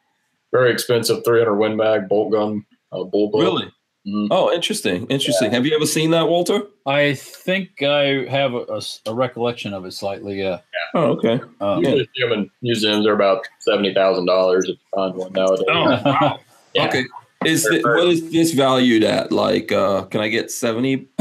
very 0.52 0.72
expensive 0.72 1.22
300 1.24 1.54
Win 1.56 1.76
Mag 1.76 2.08
bolt 2.08 2.32
gun, 2.32 2.64
uh, 2.92 2.98
bullpup. 3.04 3.40
Really? 3.42 3.70
Mhm. 4.06 4.28
Oh, 4.30 4.50
interesting. 4.50 5.06
Interesting. 5.08 5.50
Have 5.50 5.66
you 5.66 5.76
ever 5.76 5.84
seen 5.84 6.12
that, 6.12 6.28
Walter? 6.28 6.62
I 6.86 7.12
think 7.12 7.82
I 7.82 8.24
have 8.30 8.54
a 8.54 9.14
recollection 9.14 9.74
of 9.74 9.84
it 9.84 9.92
slightly. 9.92 10.40
Yeah. 10.40 10.60
Oh, 10.94 11.08
okay. 11.18 11.40
Uh, 11.60 11.76
Usually 11.82 12.08
see 12.16 12.50
museums. 12.62 13.04
They're 13.04 13.12
about 13.12 13.46
seventy 13.58 13.92
thousand 13.92 14.24
dollars 14.24 14.64
if 14.64 14.70
you 14.70 14.76
find 14.94 15.14
one 15.14 15.32
nowadays. 15.34 15.66
Oh, 15.68 16.00
wow. 16.04 16.38
Yeah. 16.74 16.86
Okay. 16.86 17.04
Is 17.44 17.62
the, 17.64 17.80
what 17.84 18.08
is 18.08 18.30
this 18.32 18.52
valued 18.52 19.04
at? 19.04 19.30
Like, 19.32 19.70
uh, 19.70 20.02
can 20.06 20.20
I 20.20 20.28
get 20.28 20.50
70? 20.50 21.06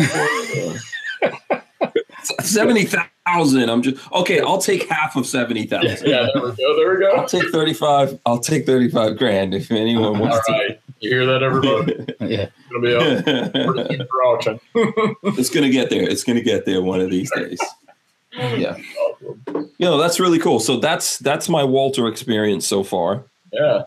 70,000. 2.41 3.69
I'm 3.69 3.81
just, 3.81 4.11
okay, 4.11 4.39
I'll 4.41 4.57
take 4.57 4.89
half 4.89 5.15
of 5.15 5.25
70,000. 5.25 6.07
Yeah, 6.09 6.27
there 6.33 6.43
we 6.43 6.51
go. 6.55 6.75
There 6.75 6.93
we 6.93 6.99
go. 6.99 7.11
I'll 7.15 7.27
take 7.27 7.49
35. 7.49 8.19
I'll 8.25 8.39
take 8.39 8.65
35 8.65 9.17
grand 9.17 9.53
if 9.53 9.71
anyone 9.71 10.03
All 10.05 10.13
wants 10.21 10.45
to. 10.47 10.77
you 10.99 11.09
hear 11.11 11.25
that, 11.25 11.43
everybody? 11.43 12.05
yeah. 12.21 12.47
It's 12.69 12.73
gonna 12.73 12.81
be 12.81 12.95
up 12.95 13.63
pretty 13.87 14.05
for 14.09 14.23
auction. 14.23 14.59
it's 15.23 15.49
going 15.49 15.63
to 15.63 15.69
get 15.71 15.89
there. 15.89 16.03
It's 16.03 16.23
going 16.25 16.37
to 16.37 16.43
get 16.43 16.65
there 16.65 16.81
one 16.81 16.99
of 16.99 17.09
these 17.09 17.31
days. 17.31 17.59
Yeah. 18.33 18.75
Awesome. 18.99 19.41
You 19.77 19.85
know, 19.85 19.97
that's 19.97 20.19
really 20.19 20.37
cool. 20.37 20.59
So 20.59 20.77
that's, 20.77 21.17
that's 21.19 21.47
my 21.47 21.63
Walter 21.63 22.07
experience 22.07 22.67
so 22.67 22.83
far. 22.83 23.23
Yeah. 23.53 23.83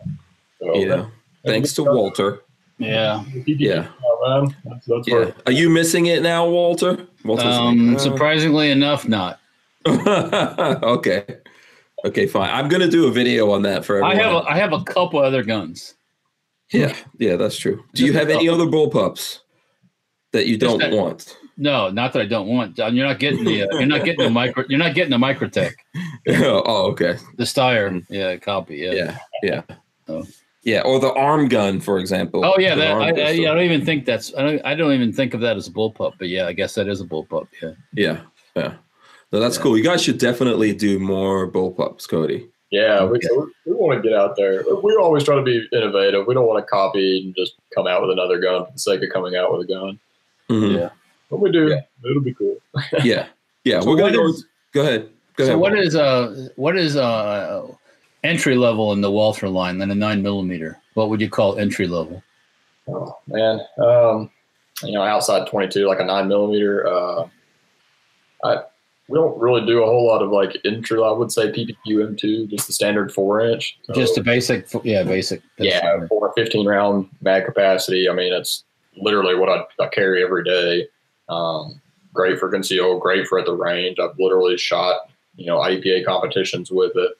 So, 0.59 0.75
Yeah. 0.75 1.05
Thanks 1.45 1.73
to 1.73 1.83
Walter. 1.83 2.41
Yeah. 2.77 3.23
Yeah. 3.45 3.87
That's, 4.25 4.85
that's 4.85 5.07
Yeah. 5.07 5.13
where 5.15 5.35
Are 5.45 5.51
you 5.51 5.69
missing 5.69 6.05
it 6.07 6.21
now, 6.21 6.47
Walter? 6.47 7.07
Walter's 7.23 7.45
Um, 7.55 7.89
like, 7.89 7.97
uh, 7.97 7.99
surprisingly 7.99 8.71
enough, 8.71 9.07
not. 9.07 9.39
okay. 9.87 11.25
Okay, 12.05 12.25
fine. 12.27 12.49
I'm 12.49 12.67
gonna 12.67 12.87
do 12.87 13.07
a 13.07 13.11
video 13.11 13.51
on 13.51 13.61
that 13.63 13.85
for 13.85 14.03
I 14.03 14.11
everyone. 14.13 14.33
have 14.33 14.43
a, 14.45 14.49
I 14.49 14.57
have 14.57 14.73
a 14.73 14.83
couple 14.83 15.19
other 15.19 15.43
guns. 15.43 15.93
yeah, 16.71 16.95
yeah, 17.19 17.35
that's 17.35 17.57
true. 17.57 17.83
Do 17.93 18.05
you 18.05 18.13
have 18.13 18.29
any 18.29 18.49
other 18.49 18.65
bullpups 18.65 19.39
that 20.31 20.47
you 20.47 20.57
don't 20.57 20.79
that- 20.79 20.91
want? 20.91 21.37
No, 21.57 21.89
not 21.89 22.13
that 22.13 22.21
I 22.23 22.25
don't 22.25 22.47
want. 22.47 22.75
John, 22.75 22.95
You're 22.95 23.05
not 23.07 23.19
getting 23.19 23.43
the 23.43 23.63
uh, 23.63 23.77
you're 23.77 23.85
not 23.85 24.03
getting 24.03 24.23
the 24.23 24.29
micro 24.41 24.63
you're 24.67 24.79
not 24.79 24.95
getting 24.95 25.11
the 25.11 25.17
Microtech. 25.17 25.73
oh, 26.29 26.87
okay. 26.91 27.17
The 27.37 27.43
Steyr, 27.43 28.03
yeah, 28.09 28.37
copy. 28.37 28.77
Yeah. 28.77 28.93
Yeah, 28.93 29.17
yeah, 29.43 29.61
Oh. 30.07 30.25
Yeah. 30.63 30.81
Or 30.81 30.99
the 30.99 31.11
arm 31.13 31.47
gun, 31.47 31.79
for 31.79 31.97
example. 31.99 32.43
Oh 32.45 32.57
yeah, 32.59 32.75
that 32.75 32.91
I, 32.97 33.09
I, 33.09 33.11
pistol. 33.13 33.47
I 33.47 33.53
don't 33.55 33.63
even 33.63 33.85
think 33.85 34.05
that's 34.05 34.33
I 34.35 34.41
don't 34.43 34.61
I 34.65 34.75
don't 34.75 34.93
even 34.93 35.11
think 35.13 35.33
of 35.33 35.41
that 35.41 35.57
as 35.57 35.67
a 35.67 35.71
bullpup, 35.71 36.13
but 36.19 36.29
yeah, 36.29 36.47
I 36.47 36.53
guess 36.53 36.75
that 36.75 36.87
is 36.87 37.01
a 37.01 37.05
bullpup. 37.05 37.47
Yeah. 37.61 37.71
yeah, 37.93 38.21
yeah. 38.55 38.73
No, 39.31 39.39
that's 39.39 39.57
Yeah. 39.57 39.63
cool. 39.63 39.77
You 39.77 39.83
guys 39.83 40.03
should 40.03 40.17
definitely 40.17 40.73
do 40.73 40.99
more 40.99 41.49
bullpups, 41.49 42.07
Cody. 42.07 42.47
Yeah, 42.69 43.03
we, 43.03 43.19
we, 43.35 43.37
we 43.65 43.73
want 43.73 44.01
to 44.01 44.07
get 44.09 44.17
out 44.17 44.37
there. 44.37 44.63
We 44.81 44.95
always 44.95 45.25
try 45.25 45.35
to 45.35 45.41
be 45.41 45.67
innovative. 45.73 46.25
We 46.25 46.33
don't 46.33 46.47
want 46.47 46.65
to 46.65 46.69
copy 46.69 47.19
and 47.21 47.35
just 47.35 47.55
come 47.75 47.85
out 47.85 48.01
with 48.01 48.11
another 48.11 48.39
gun 48.39 48.65
for 48.65 48.71
the 48.71 48.79
sake 48.79 49.01
of 49.03 49.09
coming 49.11 49.35
out 49.35 49.51
with 49.51 49.69
a 49.69 49.73
gun. 49.73 49.99
Mhm. 50.49 50.77
Yeah. 50.79 50.89
But 51.29 51.41
we 51.41 51.51
do. 51.51 51.67
Yeah. 51.67 51.81
It'll 52.09 52.21
be 52.21 52.33
cool. 52.33 52.57
Yeah. 53.03 53.27
Yeah. 53.65 53.81
So 53.81 53.89
we're 53.89 53.97
gonna 53.97 54.17
what 54.21 54.35
go. 54.35 54.41
go 54.73 54.81
ahead. 54.81 55.09
Go 55.35 55.43
So 55.45 55.49
ahead. 55.51 55.59
what 55.59 55.77
is 55.77 55.95
uh 55.97 56.47
what 56.55 56.77
is 56.77 56.95
uh 56.95 57.67
entry 58.23 58.55
level 58.55 58.93
in 58.93 59.01
the 59.01 59.11
Walther 59.11 59.49
line 59.49 59.77
than 59.77 59.91
a 59.91 59.95
nine 59.95 60.21
millimeter? 60.21 60.79
What 60.93 61.09
would 61.09 61.21
you 61.21 61.29
call 61.29 61.57
entry 61.57 61.87
level? 61.87 62.23
Oh 62.87 63.17
man, 63.27 63.59
um, 63.77 64.29
you 64.83 64.93
know, 64.93 65.03
outside 65.03 65.47
22, 65.47 65.87
like 65.87 65.99
a 65.99 66.05
nine 66.05 66.27
millimeter. 66.27 66.87
Uh, 66.87 67.27
I 68.43 68.63
we 69.07 69.17
don't 69.17 69.37
really 69.37 69.65
do 69.65 69.83
a 69.83 69.85
whole 69.85 70.07
lot 70.07 70.21
of 70.21 70.29
like 70.31 70.57
entry. 70.65 71.01
I 71.03 71.11
would 71.11 71.31
say 71.31 71.51
PPQ 71.51 71.75
M2, 71.85 72.49
just 72.49 72.67
the 72.67 72.73
standard 72.73 73.13
four 73.13 73.41
inch. 73.41 73.77
So, 73.83 73.93
Just 73.93 74.17
a 74.17 74.23
basic, 74.23 74.67
yeah, 74.83 75.03
basic. 75.03 75.41
yeah, 75.57 76.07
for 76.07 76.29
a 76.29 76.33
15 76.33 76.65
round 76.65 77.09
mag 77.21 77.45
capacity. 77.45 78.07
I 78.09 78.13
mean, 78.13 78.31
it's 78.33 78.63
literally 78.95 79.35
what 79.35 79.49
I, 79.49 79.83
I 79.83 79.89
carry 79.89 80.23
every 80.23 80.45
day. 80.45 80.87
Um, 81.27 81.81
great 82.13 82.39
for 82.39 82.49
conceal, 82.49 82.99
great 82.99 83.27
for 83.27 83.37
at 83.37 83.45
the 83.45 83.53
range. 83.53 83.99
I've 83.99 84.17
literally 84.17 84.57
shot 84.57 85.09
you 85.35 85.45
know 85.45 85.57
IPA 85.57 86.05
competitions 86.05 86.71
with 86.71 86.93
it. 86.95 87.11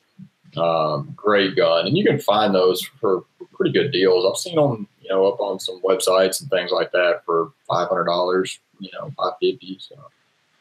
Um, 0.57 1.13
great 1.15 1.55
gun, 1.55 1.87
and 1.87 1.97
you 1.97 2.03
can 2.03 2.19
find 2.19 2.53
those 2.53 2.81
for 2.99 3.23
pretty 3.53 3.71
good 3.71 3.91
deals. 3.91 4.25
I've 4.25 4.37
seen 4.39 4.55
them, 4.55 4.87
you 5.01 5.09
know, 5.09 5.25
up 5.27 5.39
on 5.39 5.59
some 5.59 5.81
websites 5.81 6.41
and 6.41 6.49
things 6.49 6.71
like 6.71 6.91
that 6.91 7.23
for 7.25 7.51
five 7.67 7.87
hundred 7.89 8.05
dollars, 8.05 8.59
you 8.79 8.89
know, 8.93 9.11
five 9.17 9.33
fifty. 9.41 9.77
So, 9.79 9.95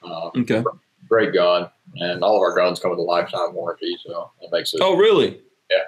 um, 0.04 0.30
Okay. 0.42 0.62
great 1.08 1.32
gun, 1.34 1.68
and 1.96 2.22
all 2.22 2.36
of 2.36 2.42
our 2.42 2.54
guns 2.54 2.78
come 2.78 2.90
with 2.90 3.00
a 3.00 3.02
lifetime 3.02 3.52
warranty, 3.54 3.96
so 4.06 4.30
that 4.40 4.52
makes 4.52 4.72
it. 4.74 4.80
Oh, 4.82 4.96
really? 4.96 5.40
Yeah. 5.70 5.78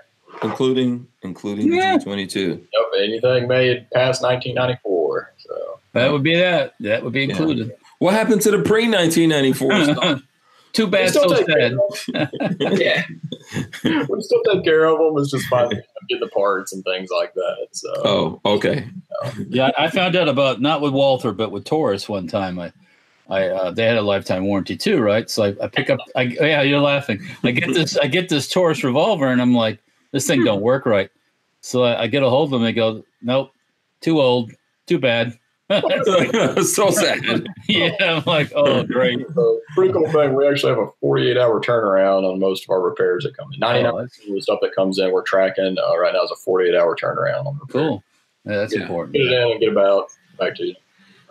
Including 0.43 1.07
including 1.23 1.73
Yeah. 1.73 1.93
the 1.93 1.99
G 1.99 2.05
twenty 2.05 2.27
two. 2.27 2.67
Yep, 2.73 2.85
anything 2.99 3.47
made 3.47 3.89
past 3.93 4.21
nineteen 4.23 4.55
ninety 4.57 4.79
four. 4.83 5.33
So. 5.39 5.79
That 5.93 6.11
would 6.11 6.23
be 6.23 6.35
that. 6.37 6.75
That 6.81 7.05
would 7.05 7.13
be 7.13 7.25
Yeah. 7.25 7.37
included. 7.37 7.77
What 7.99 8.15
happened 8.15 8.41
to 8.43 8.51
the 8.51 8.63
pre 8.63 8.89
nineteen 8.89 9.29
ninety 9.29 9.53
four 9.53 9.73
stuff? 9.85 10.23
Too 10.73 10.87
bad, 10.87 11.11
Still 11.11 11.29
so 11.29 11.37
take 11.37 11.47
sad. 11.47 12.31
yeah. 12.79 13.05
we 13.85 14.23
still 14.23 14.43
take 14.51 14.65
care 14.65 14.87
of 14.87 14.99
them. 14.99 15.19
It's 15.19 15.31
just 15.31 15.47
finding 15.47 15.81
getting 16.09 16.21
the 16.21 16.29
parts 16.29 16.73
and 16.73 16.83
things 16.85 17.11
like 17.11 17.35
that. 17.35 17.69
So 17.73 17.93
Oh, 18.05 18.41
okay. 18.45 18.89
Yeah, 19.49 19.71
I 19.79 19.91
found 19.91 20.17
out 20.17 20.29
about 20.29 20.61
not 20.63 20.81
with 20.81 20.95
Walther, 20.95 21.33
but 21.33 21.53
with 21.53 21.65
Taurus 21.65 22.09
one 22.09 22.27
time. 22.27 22.59
I, 22.59 22.73
I 23.29 23.49
uh, 23.49 23.71
they 23.71 23.85
had 23.85 23.99
a 23.99 24.03
lifetime 24.03 24.47
warranty 24.47 24.77
too, 24.77 25.01
right? 25.01 25.29
So 25.29 25.45
I, 25.45 25.65
I 25.65 25.69
pick 25.69 25.91
up. 25.91 25.99
I 26.17 26.23
yeah, 26.23 26.63
you're 26.63 26.81
laughing. 26.81 27.21
I 27.45 27.51
get 27.51 27.73
this. 27.75 27.97
I 27.99 28.07
get 28.07 28.31
this 28.31 28.49
Taurus 28.49 28.83
revolver, 28.83 29.27
and 29.27 29.43
I'm 29.43 29.55
like, 29.55 29.79
this 30.13 30.27
thing 30.27 30.43
don't 30.43 30.63
work 30.63 30.87
right. 30.87 31.11
So 31.61 31.85
I, 31.85 32.03
I 32.03 32.07
get 32.07 32.23
a 32.23 32.31
hold 32.31 32.49
of 32.49 32.51
them. 32.53 32.63
They 32.63 32.73
go, 32.73 33.05
nope, 33.21 33.53
too 34.01 34.21
old, 34.21 34.53
too 34.87 34.99
bad. 34.99 35.39
so 36.63 36.91
sad. 36.91 37.47
yeah, 37.69 37.91
I'm 38.01 38.23
like, 38.27 38.53
oh 38.55 38.83
great. 38.85 39.21
So, 39.35 39.61
pretty 39.75 39.93
cool 39.93 40.11
thing. 40.13 40.35
We 40.35 40.47
actually 40.47 40.71
have 40.71 40.79
a 40.79 40.89
48 41.01 41.39
hour 41.39 41.61
turnaround 41.61 42.31
on 42.31 42.39
most 42.39 42.65
of 42.65 42.71
our 42.71 42.81
repairs 42.81 43.25
that 43.25 43.37
come 43.37 43.53
in. 43.53 43.59
99 43.61 43.93
Oh, 43.95 43.99
of 44.01 44.11
the 44.35 44.41
stuff 44.43 44.59
that 44.63 44.75
comes 44.75 44.99
in, 44.99 45.11
we're 45.13 45.23
tracking 45.23 45.77
uh, 45.79 45.99
right 45.99 46.13
now 46.13 46.23
is 46.25 46.31
a 46.31 46.37
48 46.37 46.75
hour 46.75 46.97
turnaround 46.97 47.47
on 47.47 47.59
repair. 47.59 47.81
cool. 47.83 48.05
Yeah, 48.45 48.57
that's 48.57 48.75
Yeah. 48.75 48.83
important. 48.83 49.15
Get 49.15 49.23
it 49.27 49.33
in 49.33 49.51
and 49.53 49.61
get 49.61 49.71
about 49.73 50.09
back 50.39 50.57
to 50.57 50.65
you. 50.67 50.75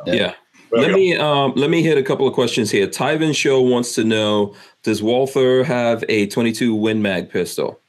Yeah. 0.06 0.14
Yeah. 0.14 0.34
Well, 0.72 0.82
Let 0.84 0.94
me 0.94 1.16
um, 1.18 1.54
let 1.58 1.70
me 1.70 1.84
hit 1.84 1.98
a 1.98 2.04
couple 2.04 2.26
of 2.28 2.34
questions 2.34 2.72
here. 2.72 2.88
Tyven 2.88 3.36
Show 3.36 3.62
wants 3.62 3.94
to 3.96 4.06
know: 4.06 4.56
Does 4.84 5.04
Walther 5.04 5.66
have 5.66 6.04
a 6.08 6.28
22 6.28 6.74
Win 6.74 7.02
Mag 7.02 7.30
pistol? 7.30 7.80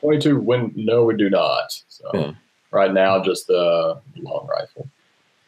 22 0.00 0.40
win. 0.40 0.72
No, 0.74 1.04
we 1.04 1.14
do 1.14 1.28
not. 1.28 1.70
So 1.88 2.10
Yeah. 2.14 2.32
right 2.70 2.94
now, 2.94 3.22
just 3.22 3.46
the 3.46 4.00
long 4.16 4.46
rifle. 4.48 4.88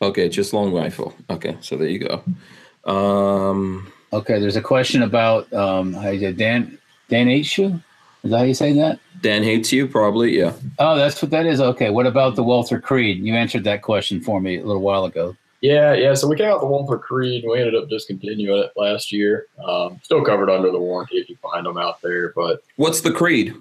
Okay, 0.03 0.28
just 0.28 0.53
long 0.53 0.74
rifle. 0.74 1.14
Okay, 1.30 1.57
so 1.61 1.76
there 1.76 1.88
you 1.88 2.00
go. 2.00 2.90
Um, 2.90 3.92
Okay, 4.12 4.38
there's 4.38 4.57
a 4.57 4.62
question 4.62 5.03
about 5.03 5.50
um, 5.55 5.94
how 5.94 6.11
you 6.11 6.20
say 6.20 6.32
Dan 6.32 6.78
Dan 7.09 7.28
you. 7.28 7.80
Is 8.24 8.30
that 8.30 8.38
how 8.38 8.44
you 8.44 8.55
say 8.55 8.72
that? 8.74 9.00
Dan 9.20 9.42
hates 9.42 9.72
you, 9.72 9.88
probably. 9.88 10.38
Yeah. 10.38 10.53
Oh, 10.78 10.96
that's 10.96 11.20
what 11.22 11.30
that 11.30 11.46
is. 11.46 11.61
Okay. 11.61 11.90
What 11.90 12.07
about 12.07 12.36
the 12.36 12.42
Walther 12.42 12.80
Creed? 12.80 13.24
You 13.24 13.34
answered 13.34 13.64
that 13.64 13.82
question 13.82 14.20
for 14.20 14.40
me 14.40 14.59
a 14.59 14.64
little 14.64 14.82
while 14.82 15.05
ago. 15.07 15.34
Yeah, 15.61 15.94
yeah. 15.94 16.14
So 16.14 16.28
we 16.28 16.36
came 16.36 16.48
out 16.50 16.61
the 16.61 16.66
Walther 16.66 16.98
Creed. 16.98 17.42
and 17.42 17.53
We 17.53 17.59
ended 17.59 17.74
up 17.74 17.88
discontinuing 17.88 18.62
it 18.64 18.72
last 18.76 19.12
year. 19.12 19.46
Um, 19.64 19.98
still 20.03 20.24
covered 20.24 20.50
under 20.50 20.70
the 20.70 20.78
warranty 20.78 21.18
if 21.18 21.28
you 21.28 21.36
find 21.36 21.66
them 21.66 21.78
out 21.78 22.00
there, 22.03 22.32
but 22.36 22.62
What's 22.76 23.00
the 23.00 23.12
creed? 23.12 23.55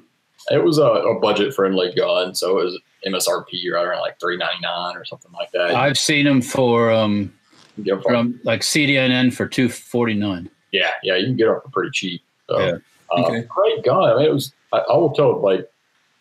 It 0.50 0.64
was 0.64 0.78
a, 0.78 0.84
a 0.84 1.20
budget 1.20 1.54
friendly 1.54 1.94
gun, 1.94 2.34
so 2.36 2.60
it 2.60 2.64
was 2.66 2.80
MSRP 3.06 3.72
right 3.72 3.84
around 3.86 4.02
like 4.02 4.20
three 4.20 4.38
ninety 4.38 4.62
nine 4.62 4.96
or 4.98 5.06
something 5.06 5.32
like 5.32 5.52
that. 5.52 5.76
I've 5.76 5.98
seen 5.98 6.26
them 6.26 6.42
for 6.42 6.92
um, 6.92 7.34
You 7.78 7.84
can 7.84 7.84
get 7.84 7.92
'em 7.94 8.02
for- 8.02 8.10
from 8.10 8.39
like 8.44 8.62
CDNN 8.62 9.34
for 9.34 9.48
two 9.48 9.70
forty 9.70 10.14
nine. 10.14 10.50
yeah, 10.72 10.92
yeah, 11.04 11.16
you 11.16 11.26
can 11.28 11.36
get 11.38 11.46
them 11.48 11.60
for 11.64 11.70
pretty 11.70 11.92
cheap. 11.92 12.22
So, 12.50 12.60
Yeah. 12.60 12.72
uh, 13.12 13.24
Okay. 13.26 13.46
great 13.50 13.84
gun. 13.84 14.04
I 14.04 14.16
mean, 14.18 14.26
it 14.26 14.34
was. 14.34 14.52
I, 14.74 14.80
I 14.80 14.98
will 14.98 15.12
tell 15.14 15.39
like 15.42 15.70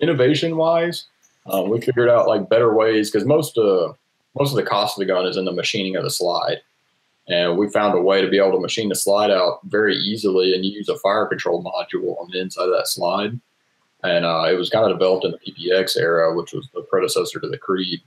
innovation 0.01 0.57
wise, 0.57 1.07
um, 1.47 1.69
we 1.71 1.81
figured 1.81 2.09
out 2.09 2.27
like 2.27 2.49
better 2.49 2.75
ways 2.75 3.11
because 3.11 3.27
most 3.27 3.57
uh 3.59 3.93
most 4.39 4.51
of 4.51 4.57
the 4.57 4.63
cost 4.63 4.97
of 4.97 5.01
the 5.01 5.07
gun 5.13 5.27
is 5.27 5.37
in 5.37 5.45
the 5.45 5.53
machining 5.53 5.97
of 5.97 6.05
the 6.05 6.11
slide. 6.11 6.59
And 7.29 7.57
we 7.59 7.69
found 7.71 7.97
a 7.97 8.01
way 8.01 8.21
to 8.23 8.29
be 8.29 8.39
able 8.39 8.53
to 8.53 8.61
machine 8.61 8.89
the 8.89 8.95
slide 8.97 9.31
out 9.31 9.61
very 9.65 9.95
easily 9.97 10.53
and 10.55 10.65
use 10.65 10.89
a 10.89 10.97
fire 10.99 11.27
control 11.27 11.63
module 11.63 12.21
on 12.21 12.29
the 12.33 12.41
inside 12.41 12.65
of 12.65 12.71
that 12.71 12.89
slide. 12.89 13.39
And 14.03 14.25
uh, 14.25 14.47
it 14.51 14.55
was 14.55 14.71
kind 14.71 14.91
of 14.91 14.99
developed 14.99 15.25
in 15.25 15.33
the 15.33 15.39
PPX 15.39 15.97
era, 15.97 16.35
which 16.35 16.53
was 16.53 16.69
the 16.75 16.83
predecessor 16.83 17.39
to 17.41 17.49
the 17.49 17.59
Creed, 17.59 18.01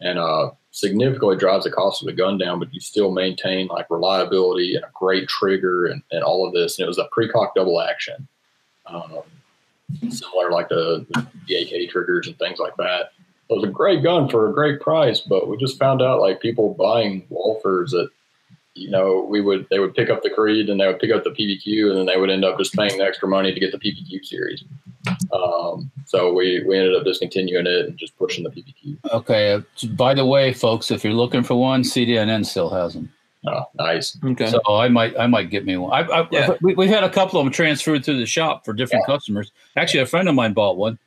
and 0.00 0.18
uh, 0.18 0.50
significantly 0.70 1.36
drives 1.36 1.64
the 1.64 1.70
cost 1.70 2.02
of 2.02 2.06
the 2.06 2.12
gun 2.12 2.36
down. 2.38 2.58
But 2.58 2.72
you 2.74 2.80
still 2.80 3.10
maintain 3.10 3.68
like 3.68 3.90
reliability 3.90 4.74
and 4.74 4.84
a 4.84 4.90
great 4.94 5.28
trigger 5.28 5.86
and, 5.86 6.02
and 6.10 6.22
all 6.22 6.46
of 6.46 6.52
this. 6.52 6.78
And 6.78 6.84
it 6.84 6.88
was 6.88 6.98
a 6.98 7.08
precock 7.16 7.54
double 7.54 7.80
action, 7.80 8.28
um, 8.86 9.22
similar 10.10 10.50
like 10.50 10.68
the, 10.68 11.06
the 11.46 11.56
AK 11.56 11.90
triggers 11.90 12.26
and 12.26 12.38
things 12.38 12.58
like 12.58 12.76
that. 12.76 13.12
It 13.48 13.54
was 13.54 13.64
a 13.64 13.68
great 13.68 14.02
gun 14.02 14.28
for 14.28 14.48
a 14.48 14.52
great 14.52 14.80
price, 14.80 15.20
but 15.20 15.48
we 15.48 15.56
just 15.56 15.78
found 15.78 16.02
out 16.02 16.20
like 16.20 16.40
people 16.40 16.74
buying 16.74 17.26
Walthers 17.30 17.90
that 17.90 18.10
you 18.74 18.90
know 18.90 19.26
we 19.28 19.40
would 19.40 19.66
they 19.70 19.78
would 19.78 19.94
pick 19.94 20.10
up 20.10 20.22
the 20.22 20.30
Creed 20.30 20.68
and 20.68 20.80
they 20.80 20.86
would 20.86 20.98
pick 20.98 21.10
up 21.10 21.24
the 21.24 21.30
PPQ 21.30 21.90
and 21.90 21.98
then 21.98 22.06
they 22.06 22.16
would 22.16 22.30
end 22.30 22.44
up 22.44 22.58
just 22.58 22.74
paying 22.74 22.96
the 22.98 23.04
extra 23.04 23.28
money 23.28 23.52
to 23.52 23.60
get 23.60 23.72
the 23.72 23.78
PPQ 23.78 24.24
series. 24.24 24.64
Um, 25.32 25.90
so 26.06 26.32
we 26.32 26.62
we 26.66 26.78
ended 26.78 26.94
up 26.94 27.04
discontinuing 27.04 27.66
it 27.66 27.86
and 27.86 27.98
just 27.98 28.16
pushing 28.16 28.44
the 28.44 28.50
PPQ. 28.50 28.98
Okay. 29.12 29.52
Uh, 29.52 29.60
by 29.96 30.14
the 30.14 30.24
way, 30.24 30.52
folks, 30.52 30.90
if 30.90 31.04
you're 31.04 31.12
looking 31.12 31.42
for 31.42 31.58
one, 31.58 31.82
CDNN 31.82 32.44
still 32.46 32.70
has 32.70 32.94
them. 32.94 33.12
Oh, 33.46 33.64
nice. 33.74 34.18
Okay. 34.22 34.48
So 34.48 34.60
I 34.68 34.88
might 34.88 35.18
I 35.18 35.26
might 35.26 35.50
get 35.50 35.64
me 35.64 35.76
one. 35.76 35.92
I, 35.92 36.06
I, 36.06 36.28
Yeah. 36.30 36.54
we, 36.60 36.74
we've 36.74 36.90
had 36.90 37.04
a 37.04 37.10
couple 37.10 37.40
of 37.40 37.44
them 37.46 37.52
transferred 37.52 38.04
through 38.04 38.18
the 38.18 38.26
shop 38.26 38.64
for 38.64 38.72
different 38.72 39.06
customers. 39.06 39.50
Actually, 39.76 40.00
a 40.00 40.06
friend 40.06 40.28
of 40.28 40.34
mine 40.34 40.52
bought 40.52 40.76
one, 40.76 40.98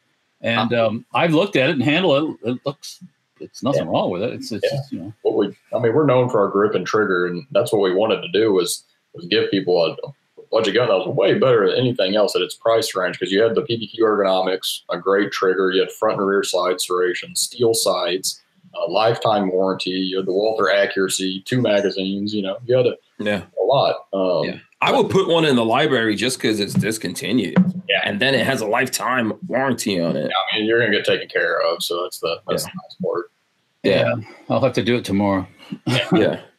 and 0.41 0.73
um, 0.73 1.05
I've 1.13 1.33
looked 1.33 1.55
at 1.55 1.69
it 1.69 1.73
and 1.73 1.83
handled 1.83 2.37
it. 2.43 2.49
It 2.49 2.59
looks 2.65 3.03
it's 3.43 3.63
nothing 3.63 3.87
wrong 3.87 4.09
with 4.09 4.23
it. 4.23 4.33
It's 4.33 4.51
it's 4.51 4.65
Yeah. 4.71 4.79
you 4.91 4.99
know 4.99 5.13
What 5.21 5.35
we 5.35 5.55
I 5.73 5.79
mean 5.79 5.93
we're 5.93 6.05
known 6.05 6.29
for 6.29 6.39
our 6.39 6.49
grip 6.49 6.75
and 6.75 6.85
trigger, 6.85 7.27
and 7.27 7.45
that's 7.51 7.71
what 7.71 7.81
we 7.81 7.93
wanted 7.93 8.21
to 8.21 8.29
do 8.29 8.53
was 8.53 8.83
was 9.13 9.25
give 9.27 9.51
people 9.51 9.83
a, 9.85 9.91
a 9.91 10.13
budget 10.51 10.73
gun 10.75 10.87
that 10.87 10.97
was 10.97 11.07
way 11.15 11.37
better 11.37 11.67
than 11.69 11.77
anything 11.77 12.15
else 12.15 12.35
at 12.35 12.41
its 12.41 12.55
price 12.55 12.95
range 12.95 13.19
because 13.19 13.31
you 13.31 13.41
had 13.41 13.55
the 13.55 13.61
PPQ 13.61 13.99
ergonomics, 14.01 14.79
a 14.89 14.97
great 14.97 15.31
trigger, 15.31 15.71
you 15.71 15.81
had 15.81 15.91
front 15.91 16.17
and 16.19 16.27
rear 16.27 16.43
side 16.43 16.77
serration, 16.77 17.37
steel 17.37 17.73
sights. 17.73 18.39
A 18.75 18.89
lifetime 18.89 19.51
warranty. 19.51 19.91
You 19.91 20.17
had 20.17 20.25
the 20.25 20.33
Walther 20.33 20.67
accuracy, 20.71 21.43
two 21.45 21.61
magazines. 21.61 22.33
You 22.33 22.41
know, 22.41 22.57
you 22.65 22.75
had 22.75 22.87
a, 22.87 22.95
yeah. 23.19 23.43
a 23.61 23.63
lot. 23.63 24.07
Um, 24.13 24.45
Yeah. 24.45 24.57
I 24.81 24.91
would 24.91 25.11
put 25.11 25.27
one 25.27 25.45
in 25.45 25.55
the 25.55 25.63
library 25.63 26.15
just 26.15 26.39
because 26.39 26.59
it's 26.59 26.73
discontinued. 26.73 27.55
Yeah. 27.87 28.01
And 28.03 28.19
then 28.19 28.33
it 28.33 28.43
has 28.47 28.61
a 28.61 28.65
lifetime 28.65 29.31
warranty 29.47 29.99
on 29.99 30.15
it. 30.17 30.31
I 30.51 30.57
mean, 30.57 30.65
you're 30.65 30.79
gonna 30.79 30.91
get 30.91 31.05
taken 31.05 31.27
care 31.29 31.61
of, 31.61 31.83
so 31.83 32.01
that's 32.01 32.17
the 32.19 32.41
that's 32.47 32.63
the 32.63 32.69
nice 32.69 32.95
part. 33.03 33.31
Yeah. 33.83 34.15
I'll 34.49 34.61
have 34.61 34.73
to 34.73 34.83
do 34.83 34.95
it 34.95 35.05
tomorrow. 35.05 35.47
yeah. 35.85 36.41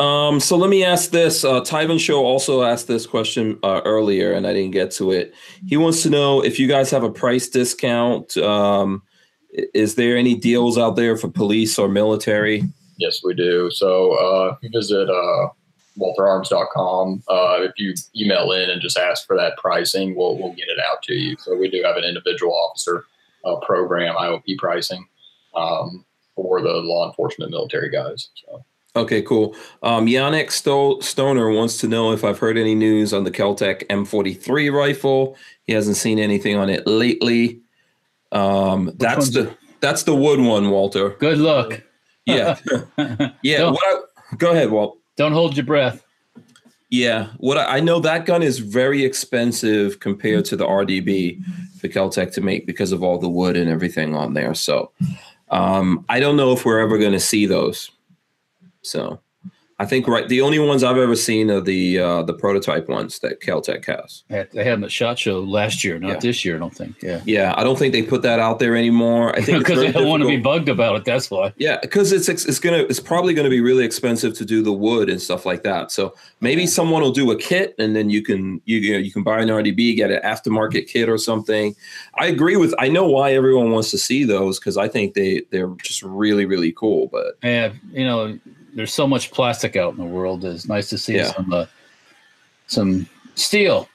Um, 0.00 0.40
so 0.40 0.56
let 0.56 0.70
me 0.70 0.82
ask 0.82 1.12
this. 1.12 1.44
Uh, 1.44 1.60
Tyven 1.60 2.00
Show 2.00 2.24
also 2.24 2.64
asked 2.64 2.88
this 2.88 3.06
question 3.06 3.60
uh, 3.62 3.80
earlier, 3.84 4.32
and 4.32 4.44
I 4.44 4.52
didn't 4.52 4.72
get 4.72 4.90
to 4.92 5.12
it. 5.12 5.34
He 5.68 5.76
wants 5.76 6.02
to 6.02 6.10
know 6.10 6.42
if 6.42 6.58
you 6.58 6.66
guys 6.66 6.90
have 6.90 7.04
a 7.04 7.10
price 7.10 7.48
discount. 7.48 8.36
Um, 8.38 9.02
is 9.52 9.94
there 9.94 10.16
any 10.16 10.34
deals 10.34 10.78
out 10.78 10.96
there 10.96 11.16
for 11.16 11.28
police 11.28 11.78
or 11.78 11.88
military? 11.88 12.64
Yes, 12.96 13.20
we 13.22 13.34
do. 13.34 13.70
So 13.70 14.14
uh, 14.14 14.56
if 14.56 14.62
you 14.62 14.70
visit 14.70 15.08
uh, 15.08 15.48
waltherarms.com, 15.98 17.22
uh, 17.28 17.58
if 17.60 17.72
you 17.76 17.94
email 18.16 18.52
in 18.52 18.70
and 18.70 18.80
just 18.80 18.96
ask 18.96 19.26
for 19.26 19.36
that 19.36 19.56
pricing, 19.58 20.14
we'll, 20.14 20.38
we'll 20.38 20.54
get 20.54 20.68
it 20.68 20.78
out 20.90 21.02
to 21.04 21.14
you. 21.14 21.36
So 21.38 21.56
we 21.56 21.70
do 21.70 21.82
have 21.84 21.96
an 21.96 22.04
individual 22.04 22.54
officer 22.54 23.04
uh, 23.44 23.56
program, 23.56 24.16
IOP 24.16 24.58
pricing, 24.58 25.06
um, 25.54 26.04
for 26.34 26.60
the 26.60 26.70
law 26.70 27.08
enforcement 27.08 27.50
military 27.50 27.90
guys. 27.90 28.30
So 28.34 28.64
Okay, 28.94 29.22
cool. 29.22 29.56
Um, 29.82 30.06
Yannick 30.06 30.50
Sto- 30.50 31.00
Stoner 31.00 31.50
wants 31.50 31.78
to 31.78 31.88
know 31.88 32.12
if 32.12 32.24
I've 32.24 32.38
heard 32.38 32.58
any 32.58 32.74
news 32.74 33.14
on 33.14 33.24
the 33.24 33.30
Keltec 33.30 33.86
M43 33.86 34.70
rifle. 34.70 35.36
He 35.64 35.72
hasn't 35.72 35.96
seen 35.96 36.18
anything 36.18 36.56
on 36.56 36.68
it 36.68 36.86
lately. 36.86 37.62
Um, 38.32 38.92
that's 38.96 39.16
one's 39.16 39.32
the 39.32 39.56
that's 39.80 40.02
the 40.02 40.14
wood 40.14 40.40
one, 40.40 40.70
Walter. 40.70 41.10
Good 41.10 41.38
luck. 41.38 41.82
Yeah, 42.24 42.56
yeah. 43.42 43.68
What 43.68 43.80
I, 43.84 44.36
go 44.36 44.52
ahead, 44.52 44.70
Walt. 44.70 44.96
Don't 45.16 45.32
hold 45.32 45.56
your 45.56 45.66
breath. 45.66 46.04
Yeah, 46.88 47.30
what 47.38 47.58
I, 47.58 47.78
I 47.78 47.80
know 47.80 47.98
that 47.98 48.26
gun 48.26 48.44
is 48.44 48.60
very 48.60 49.04
expensive 49.04 49.98
compared 49.98 50.44
to 50.44 50.56
the 50.56 50.64
RDB 50.64 51.42
for 51.80 51.88
Keltec 51.88 52.32
to 52.34 52.40
make 52.40 52.64
because 52.64 52.92
of 52.92 53.02
all 53.02 53.18
the 53.18 53.28
wood 53.28 53.56
and 53.56 53.68
everything 53.68 54.14
on 54.14 54.34
there. 54.34 54.54
So 54.54 54.92
um, 55.52 56.04
I 56.08 56.18
don't 56.18 56.36
know 56.36 56.52
if 56.52 56.64
we're 56.64 56.80
ever 56.80 56.98
going 56.98 57.12
to 57.12 57.20
see 57.20 57.46
those. 57.46 57.90
So 58.80 59.20
I 59.82 59.86
think 59.86 60.06
right 60.06 60.28
the 60.28 60.40
only 60.42 60.60
ones 60.60 60.84
I've 60.84 60.96
ever 60.96 61.16
seen 61.16 61.50
are 61.50 61.60
the 61.60 61.98
uh, 61.98 62.22
the 62.22 62.34
prototype 62.34 62.88
ones 62.88 63.18
that 63.18 63.40
Keltec 63.40 63.84
has. 63.86 64.22
They 64.28 64.36
had- 64.36 64.50
They 64.52 64.62
them 64.64 64.84
at 64.84 64.92
Shot 64.92 65.18
Show 65.18 65.40
last 65.40 65.82
year, 65.82 65.98
not 65.98 66.08
Yeah. 66.10 66.18
this 66.20 66.44
year. 66.44 66.54
I 66.56 66.58
don't 66.60 66.74
think. 66.74 66.94
Yeah, 67.02 67.20
Yeah, 67.26 67.54
I 67.56 67.64
don't 67.64 67.76
think 67.78 67.92
they 67.92 68.02
put 68.02 68.22
that 68.22 68.38
out 68.38 68.60
there 68.60 68.76
anymore. 68.76 69.36
I 69.36 69.42
think 69.42 69.58
because 69.58 69.80
they 69.84 69.90
don't 69.90 70.06
want 70.08 70.22
to 70.22 70.28
be 70.28 70.36
bugged 70.36 70.68
about 70.68 70.94
it. 70.96 71.04
That's 71.04 71.28
why. 71.32 71.52
Yeah, 71.56 71.78
because 71.82 72.12
it's 72.12 72.28
it's 72.28 72.60
gonna 72.60 72.84
it's 72.92 73.00
probably 73.00 73.34
gonna 73.34 73.50
be 73.50 73.60
really 73.60 73.84
expensive 73.84 74.34
to 74.34 74.44
do 74.44 74.62
the 74.62 74.72
wood 74.72 75.10
and 75.10 75.20
stuff 75.20 75.44
like 75.44 75.62
that. 75.64 75.90
So 75.90 76.14
maybe 76.40 76.64
someone 76.68 77.02
will 77.02 77.10
do 77.22 77.30
a 77.32 77.36
kit 77.36 77.74
and 77.78 77.96
then 77.96 78.08
you 78.08 78.22
can 78.22 78.60
you 78.64 78.78
you, 78.78 78.92
know, 78.92 78.98
you 78.98 79.10
can 79.10 79.24
buy 79.24 79.40
an 79.42 79.48
RDB, 79.48 79.96
get 79.96 80.10
an 80.12 80.20
aftermarket 80.22 80.86
kit 80.86 81.08
or 81.08 81.18
something. 81.18 81.74
I 82.18 82.26
agree 82.26 82.56
with 82.56 82.72
I 82.78 82.88
know 82.88 83.06
why 83.08 83.32
everyone 83.34 83.72
wants 83.72 83.90
to 83.90 83.98
see 83.98 84.22
those 84.24 84.60
because 84.60 84.76
I 84.76 84.86
think 84.86 85.14
they 85.14 85.42
they're 85.50 85.74
just 85.82 86.02
really 86.04 86.44
really 86.46 86.72
cool. 86.72 87.08
But 87.10 87.34
Yeah, 87.42 87.72
you 87.92 88.04
know, 88.04 88.38
there's 88.74 88.92
so 88.92 89.06
much 89.06 89.30
plastic 89.30 89.76
out 89.76 89.92
in 89.92 89.98
the 89.98 90.04
world. 90.04 90.44
It's 90.44 90.66
nice 90.68 90.88
to 90.90 90.98
see 90.98 91.16
Yeah. 91.16 91.32
some 91.32 91.52
uh, 91.52 91.66
some 92.66 93.08
steel 93.34 93.88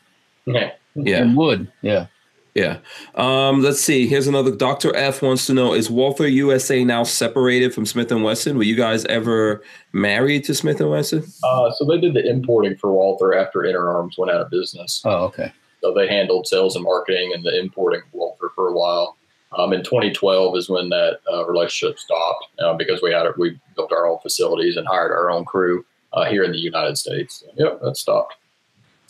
Yeah. 0.45 0.71
yeah, 0.95 1.21
and 1.21 1.35
wood. 1.35 1.71
Yeah. 1.81 2.07
yeah. 2.53 2.77
Um, 3.15 3.61
let's 3.61 3.81
see. 3.81 4.07
Here's 4.07 4.27
another. 4.27 4.55
Doctor 4.55 4.95
F 4.95 5.21
wants 5.21 5.45
to 5.47 5.53
know: 5.53 5.73
Is 5.73 5.89
Walther 5.89 6.27
USA 6.27 6.83
now 6.83 7.03
separated 7.03 7.73
from 7.73 7.85
Smith 7.85 8.11
and 8.11 8.23
Wesson? 8.23 8.57
Were 8.57 8.63
you 8.63 8.75
guys 8.75 9.05
ever 9.05 9.63
married 9.93 10.43
to 10.45 10.53
Smith 10.53 10.79
and 10.79 10.89
Wesson? 10.89 11.23
Uh, 11.43 11.71
so 11.71 11.85
they 11.85 11.99
did 11.99 12.13
the 12.13 12.27
importing 12.29 12.75
for 12.77 12.91
Walther 12.91 13.33
after 13.33 13.59
Interarms 13.59 14.17
went 14.17 14.31
out 14.31 14.41
of 14.41 14.49
business. 14.49 15.01
Oh, 15.05 15.25
okay. 15.25 15.51
So 15.81 15.93
they 15.93 16.07
handled 16.07 16.47
sales 16.47 16.75
and 16.75 16.83
marketing 16.83 17.31
and 17.35 17.43
the 17.43 17.57
importing 17.59 18.01
for 18.11 18.17
Walther 18.17 18.49
for 18.55 18.67
a 18.69 18.73
while. 18.73 19.16
Um, 19.57 19.71
in 19.73 19.83
2012 19.83 20.57
is 20.57 20.69
when 20.69 20.89
that 20.89 21.19
uh, 21.31 21.45
relationship 21.47 21.97
stopped 21.97 22.47
uh, 22.59 22.73
because 22.73 23.01
we 23.01 23.11
had 23.11 23.25
it 23.25 23.37
we 23.37 23.59
built 23.75 23.93
our 23.93 24.07
own 24.07 24.19
facilities 24.19 24.75
and 24.75 24.87
hired 24.87 25.11
our 25.11 25.31
own 25.31 25.45
crew 25.45 25.85
uh, 26.13 26.25
here 26.25 26.43
in 26.43 26.51
the 26.51 26.57
United 26.57 26.97
States. 26.97 27.43
Yep, 27.55 27.81
that 27.81 27.97
stopped. 27.97 28.35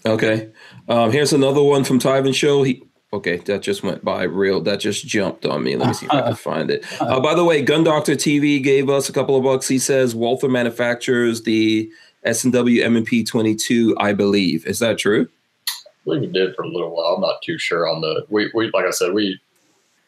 Okay. 0.06 0.50
Um, 0.88 1.12
here's 1.12 1.34
another 1.34 1.62
one 1.62 1.84
from 1.84 2.00
Tyven 2.00 2.34
Show. 2.34 2.64
He 2.64 2.84
okay, 3.12 3.38
that 3.38 3.62
just 3.62 3.84
went 3.84 4.06
by 4.06 4.24
real. 4.24 4.62
That 4.62 4.80
just 4.80 5.08
jumped 5.08 5.46
on 5.46 5.64
me. 5.64 5.76
Let 5.76 5.88
me 5.88 5.94
see 5.94 6.06
if 6.06 6.12
I 6.12 6.22
can 6.22 6.36
find 6.36 6.70
it. 6.70 6.86
Uh, 7.02 7.20
by 7.20 7.34
the 7.34 7.44
way, 7.44 7.62
Gun 7.62 7.84
Doctor 7.84 8.14
TV 8.14 8.62
gave 8.62 8.90
us 8.90 9.10
a 9.10 9.14
couple 9.14 9.36
of 9.36 9.44
bucks. 9.44 9.68
He 9.68 9.80
says 9.80 10.16
Walther 10.16 10.50
manufacturs 10.50 11.44
the 11.44 11.92
S 12.24 12.44
and 12.44 12.54
W 12.54 12.84
M&P 12.84 13.24
22. 13.24 13.96
I 14.00 14.14
believe 14.14 14.66
is 14.66 14.80
that 14.80 14.98
true? 14.98 15.28
I 15.70 15.90
believe 16.06 16.22
we 16.22 16.28
did 16.28 16.56
for 16.56 16.64
a 16.64 16.70
little 16.70 16.96
while. 16.96 17.16
I'm 17.16 17.22
not 17.22 17.42
too 17.42 17.58
sure 17.58 17.88
on 17.88 18.02
the 18.02 18.26
we, 18.30 18.52
we 18.54 18.70
like 18.74 18.86
I 18.86 18.92
said 18.92 19.14
we 19.14 19.40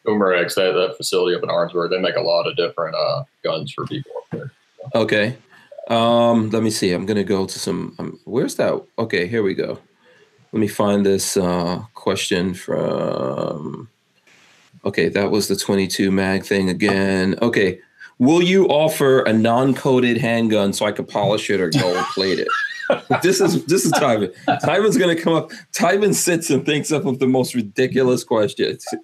Umarex 0.06 0.54
that 0.54 0.72
that 0.72 0.96
facility 0.96 1.36
up 1.36 1.42
in 1.42 1.48
Arnsberg 1.48 1.90
they 1.90 1.98
make 1.98 2.16
a 2.16 2.22
lot 2.22 2.46
of 2.46 2.56
different 2.56 2.94
uh, 2.94 3.24
guns 3.44 3.72
for 3.72 3.86
people 3.86 4.12
up 4.16 4.24
there. 4.30 4.52
Okay. 4.94 5.36
Um, 5.88 6.50
let 6.50 6.62
me 6.62 6.70
see. 6.70 6.92
I'm 6.92 7.04
gonna 7.04 7.24
go 7.24 7.46
to 7.46 7.58
some. 7.58 7.94
Um, 7.98 8.20
where's 8.24 8.54
that? 8.56 8.80
Okay, 8.98 9.26
here 9.26 9.42
we 9.42 9.54
go. 9.54 9.78
Let 10.52 10.60
me 10.60 10.68
find 10.68 11.04
this 11.04 11.36
uh, 11.36 11.82
question 11.94 12.54
from. 12.54 13.88
Okay, 14.84 15.08
that 15.08 15.30
was 15.30 15.48
the 15.48 15.56
22 15.56 16.10
mag 16.10 16.44
thing 16.44 16.70
again. 16.70 17.36
Okay, 17.42 17.80
will 18.18 18.42
you 18.42 18.66
offer 18.68 19.20
a 19.22 19.32
non-coated 19.32 20.16
handgun 20.16 20.72
so 20.72 20.86
I 20.86 20.92
could 20.92 21.08
polish 21.08 21.50
it 21.50 21.60
or 21.60 21.70
gold 21.70 22.04
plate 22.14 22.38
it? 22.38 22.48
this 23.22 23.40
is 23.40 23.64
this 23.66 23.84
is 23.84 23.92
Tyven. 23.92 24.32
Tyven's 24.62 24.96
gonna 24.96 25.16
come 25.16 25.34
up. 25.34 25.50
Tyven 25.72 26.14
sits 26.14 26.50
and 26.50 26.64
thinks 26.64 26.92
up 26.92 27.04
of 27.04 27.18
the 27.18 27.26
most 27.26 27.54
ridiculous 27.54 28.22
questions. 28.22 28.84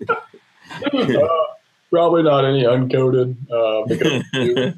Uh, 0.84 1.28
probably 1.90 2.22
not 2.22 2.44
any 2.44 2.62
uncoated 2.64 3.34
uh, 3.50 3.86
because 3.86 4.22
we 4.34 4.54
do, 4.54 4.72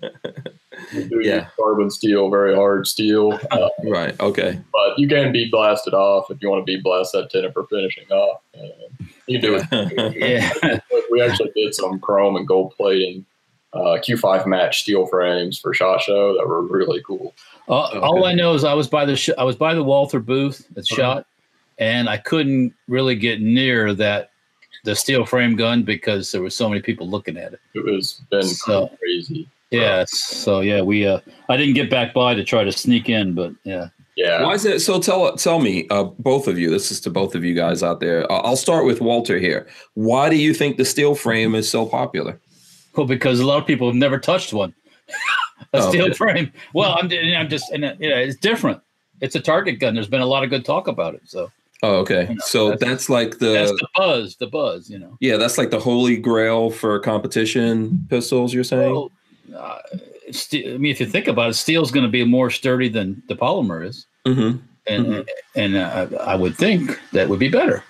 we 0.94 1.04
do 1.08 1.20
Yeah. 1.22 1.36
use 1.36 1.44
carbon 1.58 1.90
steel, 1.90 2.30
very 2.30 2.54
hard 2.54 2.86
steel. 2.86 3.38
Uh, 3.50 3.68
right. 3.84 4.18
Okay. 4.20 4.58
but 4.72 4.98
you 4.98 5.08
can 5.08 5.32
be 5.32 5.48
blasted 5.50 5.94
off 5.94 6.30
if 6.30 6.38
you 6.40 6.50
want 6.50 6.60
to 6.60 6.64
be 6.76 6.80
blast 6.80 7.12
that 7.12 7.30
tinted 7.30 7.52
for 7.52 7.66
finishing 7.66 8.06
off. 8.10 8.40
Uh, 8.56 8.66
you 9.26 9.40
can 9.40 9.50
do 9.50 9.56
it. 9.70 10.14
Yeah. 10.16 10.80
we 11.10 11.20
actually 11.22 11.50
did 11.54 11.74
some 11.74 11.98
chrome 12.00 12.36
and 12.36 12.46
gold 12.46 12.74
plating 12.76 13.24
uh, 13.74 13.98
Q5 14.00 14.46
match 14.46 14.80
steel 14.82 15.06
frames 15.06 15.58
for 15.58 15.74
Shot 15.74 16.00
Show 16.00 16.34
that 16.36 16.46
were 16.46 16.62
really 16.62 17.02
cool. 17.06 17.34
all, 17.68 17.86
all 18.00 18.24
I 18.24 18.32
know 18.34 18.54
is 18.54 18.64
I 18.64 18.72
was 18.74 18.88
by 18.88 19.04
the 19.04 19.14
sh- 19.16 19.28
I 19.36 19.44
was 19.44 19.56
by 19.56 19.74
the 19.74 19.82
Walther 19.84 20.20
booth 20.20 20.66
at 20.72 20.78
Uh-huh. 20.78 20.94
Shot, 20.96 21.26
and 21.78 22.08
I 22.08 22.16
couldn't 22.16 22.72
really 22.88 23.14
get 23.14 23.42
near 23.42 23.92
that 23.94 24.30
the 24.88 24.96
steel 24.96 25.26
frame 25.26 25.54
gun 25.54 25.82
because 25.82 26.32
there 26.32 26.40
were 26.40 26.48
so 26.50 26.66
many 26.68 26.80
people 26.80 27.06
looking 27.08 27.36
at 27.36 27.52
it. 27.52 27.60
It 27.74 27.84
was 27.84 28.22
been 28.30 28.42
So- 28.42 28.88
crazy. 28.98 29.46
Yeah. 29.70 30.04
So 30.08 30.60
yeah, 30.60 30.80
we 30.80 31.06
uh, 31.06 31.20
I 31.50 31.58
didn't 31.58 31.74
get 31.74 31.90
back 31.90 32.14
by 32.14 32.34
to 32.34 32.42
try 32.42 32.64
to 32.64 32.72
sneak 32.72 33.10
in, 33.10 33.34
but 33.34 33.52
yeah. 33.64 33.88
Yeah. 34.16 34.42
Why 34.42 34.54
is 34.54 34.64
it 34.64 34.80
so? 34.80 34.98
Tell 34.98 35.36
tell 35.36 35.60
me, 35.60 35.86
uh, 35.90 36.04
both 36.04 36.48
of 36.48 36.58
you. 36.58 36.70
This 36.70 36.90
is 36.90 37.00
to 37.02 37.10
both 37.10 37.34
of 37.34 37.44
you 37.44 37.54
guys 37.54 37.82
out 37.82 38.00
there. 38.00 38.20
Uh, 38.32 38.40
I'll 38.40 38.56
start 38.56 38.86
with 38.86 39.00
Walter 39.02 39.38
here. 39.38 39.68
Why 39.92 40.30
do 40.30 40.36
you 40.36 40.54
think 40.54 40.78
the 40.78 40.84
steel 40.86 41.14
frame 41.14 41.54
is 41.54 41.70
so 41.70 41.84
popular? 41.84 42.40
Well, 42.96 43.06
because 43.06 43.40
a 43.40 43.46
lot 43.46 43.58
of 43.60 43.66
people 43.66 43.86
have 43.88 43.94
never 43.94 44.18
touched 44.18 44.52
one. 44.54 44.74
a 45.74 45.78
Oh, 45.80 45.88
steel 45.90 46.06
okay. 46.06 46.14
frame. 46.14 46.52
Well, 46.72 46.96
I'm, 46.98 47.10
I'm 47.36 47.48
just, 47.48 47.70
and, 47.70 47.84
uh, 47.84 47.94
you 48.00 48.08
know, 48.10 48.16
it's 48.16 48.36
different. 48.36 48.80
It's 49.20 49.36
a 49.36 49.40
target 49.40 49.78
gun. 49.80 49.94
There's 49.94 50.08
been 50.08 50.20
a 50.22 50.26
lot 50.26 50.42
of 50.44 50.50
good 50.50 50.64
talk 50.64 50.88
about 50.88 51.14
it. 51.14 51.22
So 51.26 51.52
Oh, 51.82 51.96
okay. 51.98 52.22
You 52.28 52.34
know, 52.34 52.40
So 52.44 52.70
that's- 52.70 52.88
that's, 52.90 53.08
like 53.08 53.30
that's 53.38 53.70
the 53.70 53.76
the 53.80 53.88
buzz, 53.96 54.36
the 54.36 54.46
buzz, 54.48 54.90
you 54.90 54.98
know. 54.98 55.16
yeah, 55.20 55.36
that's 55.36 55.58
like 55.58 55.70
the 55.70 55.78
holy 55.78 56.16
grail 56.16 56.70
for 56.70 56.98
competition 56.98 58.06
pistols. 58.10 58.52
You're 58.52 58.64
saying? 58.64 58.90
Well, 58.92 59.12
uh, 59.56 59.78
ste- 60.32 60.66
I 60.66 60.76
mean, 60.78 60.90
if 60.90 60.98
you 61.00 61.06
think 61.06 61.28
about 61.28 61.50
it, 61.50 61.54
steel's 61.54 61.90
going 61.90 62.04
to 62.04 62.10
be 62.10 62.24
more 62.24 62.50
sturdy 62.50 62.88
than 62.88 63.22
the 63.28 63.36
polymer 63.36 63.86
is. 63.86 64.06
hmm 64.26 64.56
And, 64.86 65.24
and 65.54 65.76
uh, 65.76 66.08
I 66.20 66.34
would 66.34 66.56
think 66.56 66.98
that 67.12 67.28
would 67.28 67.38
be 67.38 67.48
better. 67.48 67.84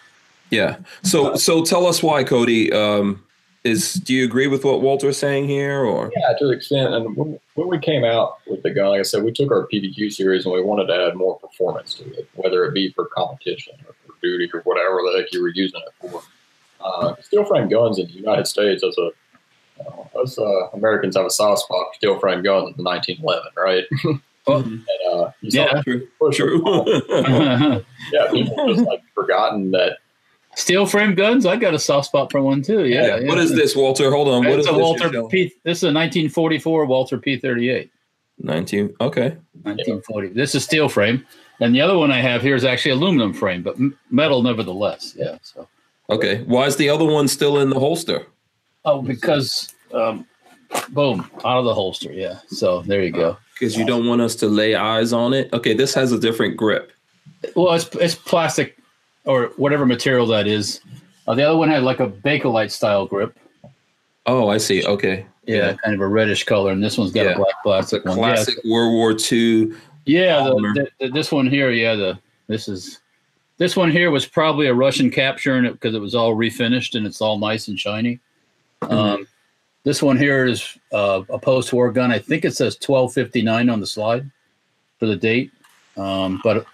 Yeah. 0.51 0.76
So 1.03 1.36
so 1.36 1.62
tell 1.62 1.86
us 1.86 2.03
why, 2.03 2.24
Cody. 2.24 2.72
Um, 2.72 3.22
is 3.64 3.94
do 3.94 4.14
you 4.14 4.24
agree 4.24 4.46
with 4.46 4.64
what 4.64 4.80
Walter 4.80 5.09
is 5.09 5.18
saying 5.18 5.48
here, 5.48 5.84
or 5.84 6.11
Yeah, 6.16 6.34
to 6.38 6.46
the 6.46 6.52
extent. 6.52 6.94
And 6.94 7.16
when, 7.16 7.38
when 7.54 7.68
we 7.68 7.78
came 7.78 8.04
out 8.04 8.38
with 8.46 8.62
the 8.62 8.70
gun, 8.70 8.90
like 8.90 9.00
I 9.00 9.02
said, 9.02 9.22
we 9.24 9.32
took 9.32 9.50
our 9.50 9.66
PPQ 9.72 10.12
series 10.12 10.44
and 10.44 10.54
we 10.54 10.62
wanted 10.62 10.86
to 10.86 10.94
add 10.94 11.16
more 11.16 11.38
performance 11.38 11.94
to 11.94 12.04
it, 12.04 12.28
whether 12.34 12.64
it 12.64 12.74
be 12.74 12.92
for 12.92 13.06
competition 13.06 13.74
or 13.86 13.94
for 14.06 14.14
duty 14.22 14.48
or 14.54 14.61
whatever 14.61 15.00
the 15.02 15.18
heck 15.18 15.32
you 15.32 15.42
were 15.42 15.48
using 15.48 15.80
it 15.80 15.92
for. 16.00 16.22
Uh, 16.80 17.14
steel 17.20 17.44
frame 17.44 17.68
guns 17.68 17.98
in 17.98 18.06
the 18.06 18.12
United 18.12 18.46
States, 18.46 18.84
as 18.84 18.96
a 18.98 19.11
uh, 19.80 20.20
us 20.22 20.38
uh, 20.38 20.68
Americans 20.72 21.16
have 21.16 21.26
a 21.26 21.30
soft 21.30 21.62
spot 21.62 21.86
for 21.88 21.94
steel 21.94 22.18
frame 22.18 22.42
guns 22.42 22.74
in 22.78 22.84
1911, 22.84 23.52
right? 23.56 23.84
Well, 24.46 24.59
and 24.62 24.82
uh, 25.12 25.30
Yeah. 25.42 25.82
true? 25.82 26.09
True. 26.32 26.62
yeah, 28.12 28.30
people 28.32 28.56
just 28.68 28.86
like 28.86 29.02
forgotten 29.14 29.70
that. 29.72 29.98
Steel 30.59 30.86
frame 30.86 31.14
guns. 31.14 31.46
I've 31.46 31.61
got 31.61 31.72
a 31.72 31.78
soft 31.78 32.09
spot 32.09 32.32
for 32.32 32.42
one 32.42 32.62
too. 32.62 32.84
Yeah. 32.86 33.18
yeah. 33.18 33.28
What 33.28 33.38
is 33.38 33.54
this, 33.54 33.76
Walter? 33.76 34.11
Hold 34.11 34.26
on. 34.26 34.44
What 34.44 34.59
is 34.59 34.66
It's 34.66 34.68
a 34.68 34.72
this? 34.72 34.80
Walter? 34.80 35.09
P. 35.28 35.44
This 35.62 35.78
is 35.78 35.84
a 35.84 35.94
1944 35.94 36.84
Walther 36.84 37.16
P38. 37.16 37.88
Nineteen. 38.40 38.92
Okay. 39.00 39.36
1940. 39.62 40.28
This 40.30 40.56
is 40.56 40.64
steel 40.64 40.88
frame, 40.88 41.24
and 41.61 41.72
the 41.74 41.80
other 41.80 41.96
one 41.96 42.11
I 42.11 42.20
have 42.20 42.42
here 42.42 42.56
is 42.56 42.64
actually 42.64 42.90
aluminum 42.90 43.32
frame, 43.32 43.62
but 43.62 43.76
m- 43.76 43.96
metal 44.11 44.42
nevertheless. 44.42 45.14
Yeah. 45.16 45.38
So 45.42 45.68
Okay. 46.11 46.42
Why 46.44 46.66
is 46.66 46.76
the 46.76 46.88
other 46.88 47.04
one 47.04 47.28
still 47.28 47.59
in 47.61 47.70
the 47.70 47.78
holster? 47.78 48.26
oh, 48.84 49.00
because 49.02 49.72
um, 49.92 50.26
boom, 50.90 51.28
out 51.44 51.59
of 51.59 51.64
the 51.66 51.74
holster. 51.74 52.12
Yeah. 52.12 52.38
So 52.48 52.82
there 52.82 53.02
you 53.04 53.12
go. 53.12 53.36
Because 53.54 53.76
you 53.76 53.84
don't 53.84 54.06
want 54.06 54.22
us 54.22 54.34
to 54.36 54.46
lay 54.48 54.74
eyes 54.74 55.12
on 55.12 55.34
it. 55.34 55.52
Okay, 55.52 55.74
this 55.74 55.94
has 55.94 56.11
a 56.11 56.18
different 56.18 56.56
grip. 56.56 56.90
Well, 57.54 57.74
it's 57.74 57.86
it's 57.96 58.14
plastic 58.16 58.77
or 59.28 59.52
whatever 59.56 59.86
material 59.86 60.26
that 60.26 60.48
is. 60.48 60.80
Uh, 61.28 61.34
the 61.34 61.42
other 61.42 61.56
one 61.56 61.68
had 61.68 61.82
like 61.84 62.00
a 62.00 62.08
Bakelite 62.08 62.70
style 62.70 63.06
grip. 63.06 63.38
Oh, 64.26 64.48
I 64.48 64.56
see. 64.56 64.84
Okay. 64.84 65.26
Yeah, 65.46 65.74
kind 65.82 65.94
of 65.94 66.00
a 66.00 66.06
reddish 66.06 66.44
color, 66.44 66.72
and 66.72 66.82
this 66.82 66.98
one's 66.98 67.12
got 67.12 67.24
Yeah. 67.24 67.32
a 67.32 67.36
black 67.36 67.48
It's 67.48 67.92
a 67.92 68.00
plastic 68.00 68.04
one. 68.04 68.18
Yeah, 68.18 68.34
classic 68.34 68.64
World 68.64 68.92
War 68.92 69.16
II. 69.32 69.72
Yeah, 70.04 70.44
the, 70.44 70.88
the, 70.98 71.08
this 71.08 71.30
one 71.30 71.46
here, 71.46 71.70
yeah, 71.70 71.94
the 71.94 72.18
this 72.48 72.68
is 72.68 73.00
this 73.58 73.76
one 73.76 73.90
here 73.90 74.10
was 74.10 74.26
probably 74.26 74.66
a 74.66 74.74
Russian 74.74 75.10
capture 75.10 75.62
it 75.64 75.72
because 75.72 75.94
it 75.94 76.00
was 76.00 76.14
all 76.14 76.34
refinished 76.34 76.94
and 76.96 77.06
it's 77.06 77.20
all 77.20 77.38
nice 77.38 77.68
and 77.68 77.78
shiny. 77.78 78.20
Mm-hmm. 78.82 78.94
Um, 78.94 79.28
this 79.84 80.02
one 80.02 80.16
here 80.16 80.46
is 80.46 80.78
uh, 80.92 81.22
a 81.30 81.38
post-war 81.38 81.90
gun. 81.92 82.12
I 82.12 82.18
think 82.18 82.44
it 82.44 82.54
says 82.54 82.76
twelve 82.76 83.12
fifty 83.12 83.42
nine 83.42 83.68
on 83.68 83.80
the 83.80 83.86
slide 83.86 84.30
for 84.98 85.06
the 85.06 85.16
date, 85.16 85.50
um, 85.96 86.40
but 86.44 86.66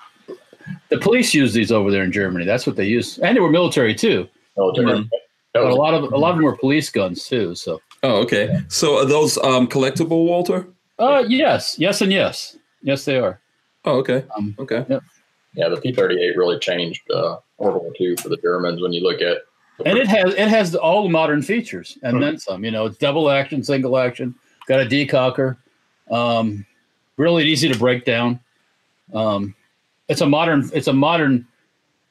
the 0.88 0.98
police 0.98 1.34
use 1.34 1.52
these 1.52 1.70
over 1.72 1.90
there 1.90 2.02
in 2.04 2.12
Germany. 2.12 2.44
That's 2.44 2.66
what 2.66 2.76
they 2.76 2.86
use, 2.86 3.18
and 3.18 3.36
they 3.36 3.40
were 3.40 3.50
military 3.50 3.94
too. 3.94 4.28
military. 4.56 4.86
Mhm. 4.86 5.08
But 5.52 5.64
was 5.66 5.74
a 5.74 5.78
lot 5.78 5.94
of 5.94 6.12
a 6.12 6.16
lot 6.16 6.30
of 6.30 6.36
them 6.36 6.44
were 6.44 6.56
police 6.56 6.90
guns 6.90 7.26
too. 7.28 7.54
So 7.54 7.80
Oh, 8.02 8.16
okay. 8.22 8.60
So 8.68 8.98
are 8.98 9.04
those 9.06 9.38
um, 9.38 9.66
collectible, 9.68 10.26
Walter? 10.26 10.66
Uh, 10.98 11.24
yes, 11.26 11.78
yes, 11.78 12.00
and 12.02 12.12
yes, 12.12 12.56
yes, 12.82 13.04
they 13.04 13.18
are. 13.18 13.40
Oh, 13.84 13.98
okay. 13.98 14.24
Um, 14.36 14.54
Okay. 14.58 14.84
Yeah, 15.56 15.68
the 15.68 15.76
P-38 15.80 16.36
really 16.36 16.58
changed 16.58 17.08
uh, 17.12 17.36
World 17.58 17.82
War 17.82 17.92
II 18.00 18.16
for 18.16 18.28
the 18.28 18.36
Germans 18.38 18.82
when 18.82 18.92
you 18.92 19.02
look 19.02 19.20
at. 19.22 19.38
and 19.86 19.96
it 19.96 20.06
has 20.08 20.34
it 20.34 20.48
has 20.48 20.74
all 20.74 21.04
the 21.04 21.08
modern 21.08 21.40
features 21.42 21.96
and 22.02 22.20
then 22.22 22.38
some. 22.38 22.64
You 22.64 22.70
know, 22.72 22.86
it's 22.86 22.98
double 22.98 23.30
action, 23.30 23.62
single 23.62 23.96
action, 23.96 24.34
got 24.68 24.80
a 24.80 24.84
decocker, 24.84 25.56
um, 26.10 26.66
really 27.16 27.44
easy 27.44 27.68
to 27.68 27.78
break 27.78 28.04
down. 28.04 28.40
Um, 29.12 29.54
it's 30.08 30.20
a 30.20 30.26
modern 30.26 30.70
it's 30.74 30.86
a 30.88 30.92
modern 30.92 31.46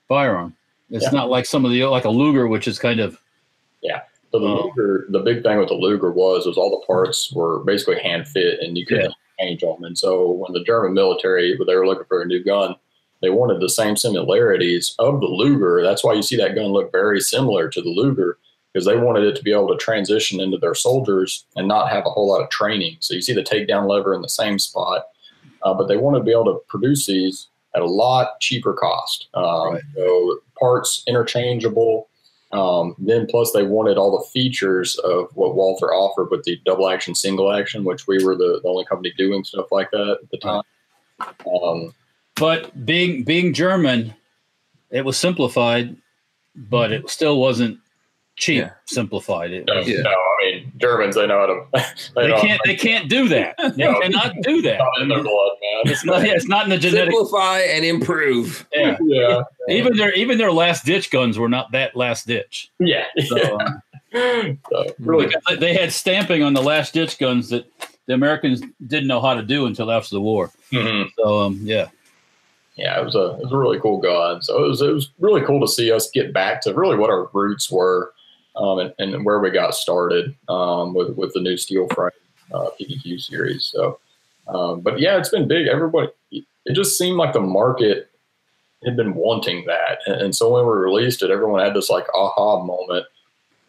firearm. 0.07 0.55
It's 0.89 1.05
Yeah. 1.05 1.11
not 1.11 1.29
like 1.29 1.45
some 1.45 1.65
of 1.65 1.71
the 1.71 1.83
like 1.85 2.05
a 2.05 2.09
Luger, 2.09 2.47
which 2.47 2.67
is 2.67 2.79
kind 2.79 2.99
of 2.99 3.19
yeah. 3.81 4.01
So 4.31 4.39
the 4.39 4.47
Oh. 4.47 4.71
Luger, 4.75 5.05
the 5.09 5.19
big 5.19 5.43
thing 5.43 5.57
with 5.59 5.67
the 5.69 5.75
Luger 5.75 6.11
was 6.11 6.45
was 6.45 6.57
all 6.57 6.69
the 6.79 6.85
parts 6.85 7.31
were 7.33 7.59
basically 7.63 7.99
hand 7.99 8.27
fit 8.27 8.59
and 8.61 8.77
you 8.77 8.85
couldn't 8.85 9.13
change 9.39 9.61
them. 9.61 9.83
And 9.83 9.97
so 9.97 10.31
when 10.31 10.53
the 10.53 10.63
German 10.63 10.93
military, 10.93 11.57
they 11.67 11.75
were 11.75 11.85
looking 11.87 12.05
for 12.05 12.21
a 12.21 12.25
new 12.25 12.43
gun, 12.43 12.75
they 13.21 13.29
wanted 13.29 13.59
the 13.61 13.69
same 13.69 13.95
similarities 13.95 14.95
of 14.99 15.19
the 15.21 15.27
Luger. 15.27 15.81
That's 15.83 16.03
why 16.03 16.13
you 16.13 16.21
see 16.23 16.35
that 16.37 16.55
gun 16.55 16.67
look 16.67 16.91
very 16.91 17.19
similar 17.21 17.69
to 17.69 17.81
the 17.81 17.89
Luger 17.89 18.37
because 18.71 18.85
they 18.87 18.97
wanted 18.97 19.23
it 19.23 19.35
to 19.35 19.43
be 19.43 19.51
able 19.51 19.67
to 19.67 19.77
transition 19.77 20.39
into 20.41 20.57
their 20.57 20.73
soldiers 20.73 21.45
and 21.55 21.67
not 21.67 21.89
have 21.91 22.05
a 22.07 22.09
whole 22.09 22.27
lot 22.27 22.41
of 22.41 22.49
training. 22.49 22.97
So 23.01 23.13
you 23.13 23.21
see 23.21 23.33
the 23.33 23.43
takedown 23.43 23.87
lever 23.87 24.15
in 24.15 24.21
the 24.23 24.29
same 24.29 24.57
spot, 24.57 25.05
uh, 25.61 25.73
but 25.75 25.87
they 25.87 25.97
wanted 25.97 26.19
to 26.19 26.25
be 26.25 26.31
able 26.31 26.45
to 26.45 26.59
produce 26.67 27.05
these 27.05 27.47
at 27.76 27.82
a 27.82 27.86
lot 27.86 28.39
cheaper 28.39 28.74
cost. 28.74 29.28
Um, 29.34 29.74
Right. 29.74 29.84
So 29.95 30.39
parts 30.59 31.03
interchangeable. 31.07 32.09
Um, 32.51 32.95
then 32.99 33.26
plus 33.26 33.51
they 33.51 33.63
wanted 33.63 33.97
all 33.97 34.15
the 34.19 34.26
features 34.30 34.95
of 34.99 35.28
what 35.36 35.55
Walther 35.55 35.91
offered 35.91 36.30
with 36.30 36.43
the 36.43 36.59
double 36.65 36.88
action, 36.88 37.15
single 37.15 37.51
action, 37.51 37.84
which 37.84 38.05
we 38.05 38.24
were 38.24 38.36
the, 38.36 38.59
the 38.61 38.69
only 38.69 38.86
company 38.86 39.11
doing 39.17 39.43
stuff 39.43 39.65
like 39.71 39.89
that 39.89 40.19
at 40.21 40.30
the 40.30 40.38
time. 40.38 40.61
Um, 41.63 41.93
but 42.36 42.86
being 42.86 43.24
being 43.24 43.53
German, 43.53 44.13
it 44.91 45.03
was 45.03 45.17
simplified, 45.17 45.95
but 46.55 46.91
it 46.91 47.09
still 47.09 47.39
wasn't 47.39 47.80
cheap 48.36 48.59
Yeah. 48.61 48.71
simplified. 48.86 49.51
It 49.51 49.65
no, 49.65 49.80
Yeah. 49.82 50.01
no, 50.01 50.15
I 50.54 50.58
mean 50.58 50.72
Germans, 50.78 51.16
they 51.16 51.28
know 51.28 51.39
how 51.39 51.45
to. 51.47 51.86
They, 52.16 52.28
they 52.28 52.39
can't 52.39 52.62
they 52.66 52.76
can't 52.76 53.10
do 53.10 53.28
that. 53.30 53.56
They 53.76 53.84
No. 53.86 53.99
cannot 54.01 54.34
do 54.41 54.62
that. 54.62 54.74
It's 54.74 54.80
not 54.80 55.01
in 55.01 55.08
their 55.10 55.24
blood, 55.24 55.51
man. 55.62 55.91
It's 55.93 56.06
not 56.06 56.24
it's 56.24 56.47
not 56.47 56.64
in 56.66 56.70
the 56.70 56.78
genetic. 56.78 57.14
Simplify 57.14 57.60
and 57.60 57.84
improve. 57.86 58.68
Yeah. 58.74 58.97
yeah, 59.04 59.41
Even 59.70 59.97
their 59.97 60.14
even 60.14 60.38
their 60.38 60.51
last 60.51 60.86
ditch 60.86 61.10
guns 61.12 61.38
were 61.39 61.49
not 61.49 61.72
that 61.72 61.95
last 61.95 62.28
ditch. 62.28 62.70
yeah. 62.80 63.06
So, 63.28 63.58
um, 63.60 63.82
So, 64.70 64.86
really, 64.99 65.26
because 65.28 65.41
they- 65.49 65.56
they 65.56 65.74
had 65.74 65.91
stamping 65.91 66.43
on 66.43 66.54
the 66.54 66.62
last 66.62 66.93
ditch 66.93 67.18
guns 67.18 67.49
that 67.49 67.66
the 68.06 68.14
Americans 68.14 68.62
didn't 68.86 69.08
know 69.08 69.22
how 69.22 69.34
to 69.34 69.41
do 69.41 69.66
until 69.66 69.89
after 69.91 70.12
the 70.16 70.22
war. 70.22 70.51
mhm. 70.72 71.10
So 71.18 71.39
um, 71.39 71.60
yeah, 71.64 71.88
yeah, 72.76 72.99
it 72.99 73.04
was 73.06 73.16
a 73.16 73.38
it 73.39 73.43
was 73.43 73.51
a 73.51 73.58
really 73.58 73.80
cool 73.80 73.99
gun. 73.99 74.41
So 74.43 74.64
it 74.64 74.68
was 74.68 74.82
it 74.84 74.91
was 74.93 75.10
really 75.20 75.41
cool 75.41 75.60
to 75.62 75.68
see 75.68 75.91
us 75.91 76.12
get 76.12 76.32
back 76.34 76.62
to 76.62 76.74
really 76.76 76.95
what 76.97 77.10
our 77.10 77.28
roots 77.34 77.72
were, 77.72 78.12
um, 78.56 78.80
and, 78.80 78.93
and 78.97 79.26
where 79.26 79.39
we 79.39 79.49
got 79.49 79.76
started 79.76 80.36
um, 80.49 80.93
with 80.93 81.16
with 81.16 81.34
the 81.34 81.41
new 81.41 81.58
steel 81.58 81.88
frame 81.89 82.12
uh, 82.54 82.70
PPQ 82.80 83.22
series. 83.22 83.66
So, 83.66 83.99
um, 84.47 84.82
but 84.82 84.99
yeah, 84.99 85.18
it's 85.18 85.30
been 85.30 85.47
big. 85.47 85.68
Everybody, 85.68 86.12
it 86.32 86.74
just 86.74 86.97
seemed 86.97 87.18
like 87.18 87.34
the 87.34 87.41
market 87.41 88.10
had 88.84 88.95
been 88.95 89.16
wanting 89.16 89.66
that, 89.66 89.99
and, 90.06 90.22
and 90.22 90.36
so 90.36 90.54
when 90.54 90.66
we 90.66 90.74
released 90.74 91.24
it, 91.24 91.32
everyone 91.32 91.64
had 91.64 91.74
this 91.74 91.89
like 91.89 92.06
aha 92.14 92.64
moment, 92.64 93.06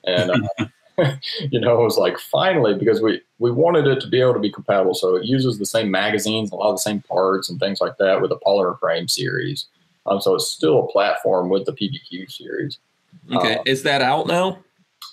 and. 0.05 0.31
Uh, 0.31 0.67
you 1.51 1.61
know, 1.61 1.81
it 1.81 1.85
was 1.85 1.99
like 1.99 2.19
finally 2.19 2.75
because 2.75 3.03
we 3.03 3.21
we 3.39 3.51
wanted 3.51 3.87
it 3.87 4.01
to 4.01 4.09
be 4.09 4.21
able 4.21 4.35
to 4.35 4.41
be 4.41 4.51
compatible. 4.51 4.95
So 4.95 5.17
it 5.17 5.25
uses 5.25 5.59
the 5.59 5.67
same 5.67 5.91
magazines, 5.91 6.53
a 6.53 6.57
lot 6.57 6.71
of 6.71 6.77
the 6.77 6.83
same 6.83 7.01
parts 7.03 7.51
and 7.51 7.59
things 7.59 7.81
like 7.81 7.97
that 7.99 8.21
with 8.21 8.31
the 8.31 8.39
polymer 8.39 8.79
frame 8.79 9.09
series. 9.09 9.67
Um, 10.07 10.21
so 10.21 10.35
it's 10.35 10.51
still 10.51 10.85
a 10.85 10.93
platform 10.93 11.49
with 11.49 11.65
the 11.65 11.73
PPQ 11.73 12.31
series. 12.31 12.79
Okay. 13.33 13.57
Uh, 13.57 13.63
Is 13.67 13.83
that 13.85 14.03
out 14.03 14.27
now? 14.27 14.59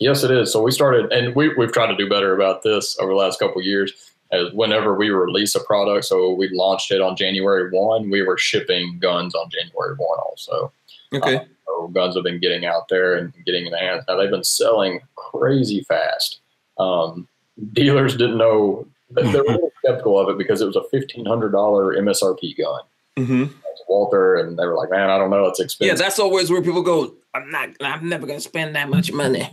Yes, 0.02 0.24
it 0.24 0.32
is. 0.32 0.52
So 0.52 0.64
we 0.64 0.72
started, 0.72 1.12
and 1.12 1.36
we 1.36 1.54
we've 1.54 1.72
tried 1.72 1.88
to 1.88 1.96
do 1.96 2.10
better 2.10 2.34
about 2.34 2.64
this 2.64 2.98
over 3.00 3.12
the 3.12 3.18
last 3.18 3.40
couple 3.40 3.60
of 3.60 3.66
years. 3.66 3.94
As 4.32 4.52
whenever 4.52 4.96
we 4.96 5.12
release 5.12 5.54
a 5.54 5.60
product, 5.60 6.06
so 6.06 6.34
we 6.34 6.50
launched 6.52 6.90
it 6.92 7.02
on 7.02 7.16
January 7.16 7.70
one, 7.70 8.10
we 8.10 8.24
were 8.24 8.38
shipping 8.38 8.98
guns 8.98 9.36
on 9.36 9.50
January 9.52 9.94
one 9.96 10.18
also. 10.20 10.72
Okay. 11.14 11.46
So 11.68 11.88
guns 11.90 12.16
have 12.16 12.24
been 12.24 12.40
getting 12.40 12.66
out 12.66 12.88
there 12.90 13.16
and 13.16 13.32
getting 13.46 13.68
in 13.68 13.72
the 13.72 13.78
hands. 13.78 14.04
Now 14.08 14.16
they've 14.16 14.32
been 14.32 14.44
selling 14.44 15.02
crazy 15.16 15.84
fast. 15.84 16.40
Um, 16.80 17.28
dealers 17.74 18.16
didn't 18.16 18.40
know 18.40 18.88
they 19.12 19.24
were 19.24 19.60
skeptical 19.86 20.18
of 20.20 20.30
it 20.30 20.38
because 20.40 20.62
it 20.62 20.66
was 20.66 20.78
a 20.78 20.84
fifteen 20.86 21.28
hundred 21.28 21.52
dollar 21.52 21.96
MSRP 21.96 22.58
gun. 22.58 22.82
hmm 23.18 23.44
Walter, 23.88 24.38
and 24.38 24.58
they 24.58 24.66
were 24.66 24.76
like, 24.76 24.90
"Man, 24.90 25.10
I 25.10 25.18
don't 25.18 25.30
know, 25.30 25.46
it's 25.46 25.60
expensive." 25.60 25.86
Yeah, 25.86 25.92
expensive." 25.92 26.06
that's 26.06 26.20
always 26.20 26.50
where 26.50 26.62
people 26.62 26.82
go. 26.82 27.14
I'm 27.34 27.52
not. 27.52 27.70
I'm 27.82 28.08
never 28.08 28.26
gonna 28.26 28.40
spend 28.40 28.76
that 28.76 28.90
much 28.90 29.12
money. 29.12 29.50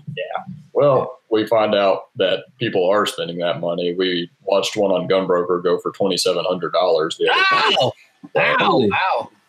Well, 0.79 1.19
we 1.31 1.47
find 1.47 1.75
out 1.75 2.05
that 2.17 2.45
people 2.59 2.89
are 2.89 3.05
spending 3.07 3.39
that 3.39 3.61
money. 3.61 3.95
We 3.95 4.31
watched 4.43 4.77
one 4.77 4.91
on 4.91 5.09
Gunbroker 5.09 5.63
go 5.63 5.79
for 5.79 5.91
twenty 5.93 6.17
seven 6.17 6.45
hundred 6.47 6.73
dollars 6.73 7.17
the 7.19 7.29
other 7.31 7.71
day. 7.71 7.77
ow, 7.81 7.93
ow, 8.37 8.57
Holy- 8.59 8.91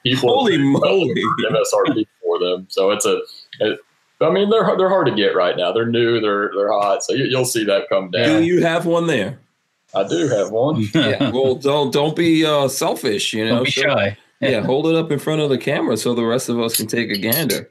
People 0.04 0.30
Holy 0.30 0.58
moly! 0.58 1.14
MSRP 1.52 2.06
for 2.24 2.40
them. 2.40 2.66
So 2.70 2.92
it's 2.92 3.06
a. 3.06 3.20
It, 3.60 3.80
I 4.22 4.30
mean, 4.30 4.50
they're 4.50 4.76
they're 4.78 4.90
hard 4.90 5.08
to 5.08 5.16
get 5.16 5.36
right 5.36 5.56
now. 5.58 5.72
They're 5.74 5.86
new. 5.90 6.20
They're 6.22 6.52
they're 6.56 6.72
hot. 6.72 7.04
So 7.04 7.14
you, 7.14 7.26
you'll 7.26 7.46
see 7.46 7.64
that 7.66 7.88
come 7.90 8.10
down. 8.12 8.24
Do 8.42 8.44
you 8.44 8.62
have 8.64 8.86
one 8.86 9.08
there? 9.08 9.40
I 9.94 10.08
do 10.08 10.28
have 10.30 10.52
one. 10.52 10.88
Yeah. 10.96 11.32
Well, 11.32 11.56
don't 11.56 11.92
don't 11.92 12.16
be 12.16 12.46
uh, 12.46 12.68
selfish. 12.70 13.34
You 13.34 13.46
know. 13.46 13.56
Don't 13.56 13.66
be 13.66 13.72
So- 13.72 13.82
shy. 13.82 14.18
yeah. 14.42 14.62
Hold 14.62 14.88
it 14.88 14.96
up 14.96 15.12
in 15.12 15.20
front 15.20 15.42
of 15.42 15.50
the 15.50 15.58
camera 15.58 15.98
so 15.98 16.14
the 16.16 16.26
rest 16.26 16.48
of 16.50 16.60
us 16.60 16.78
can 16.78 16.88
take 16.88 17.10
a 17.12 17.18
gander. 17.18 17.70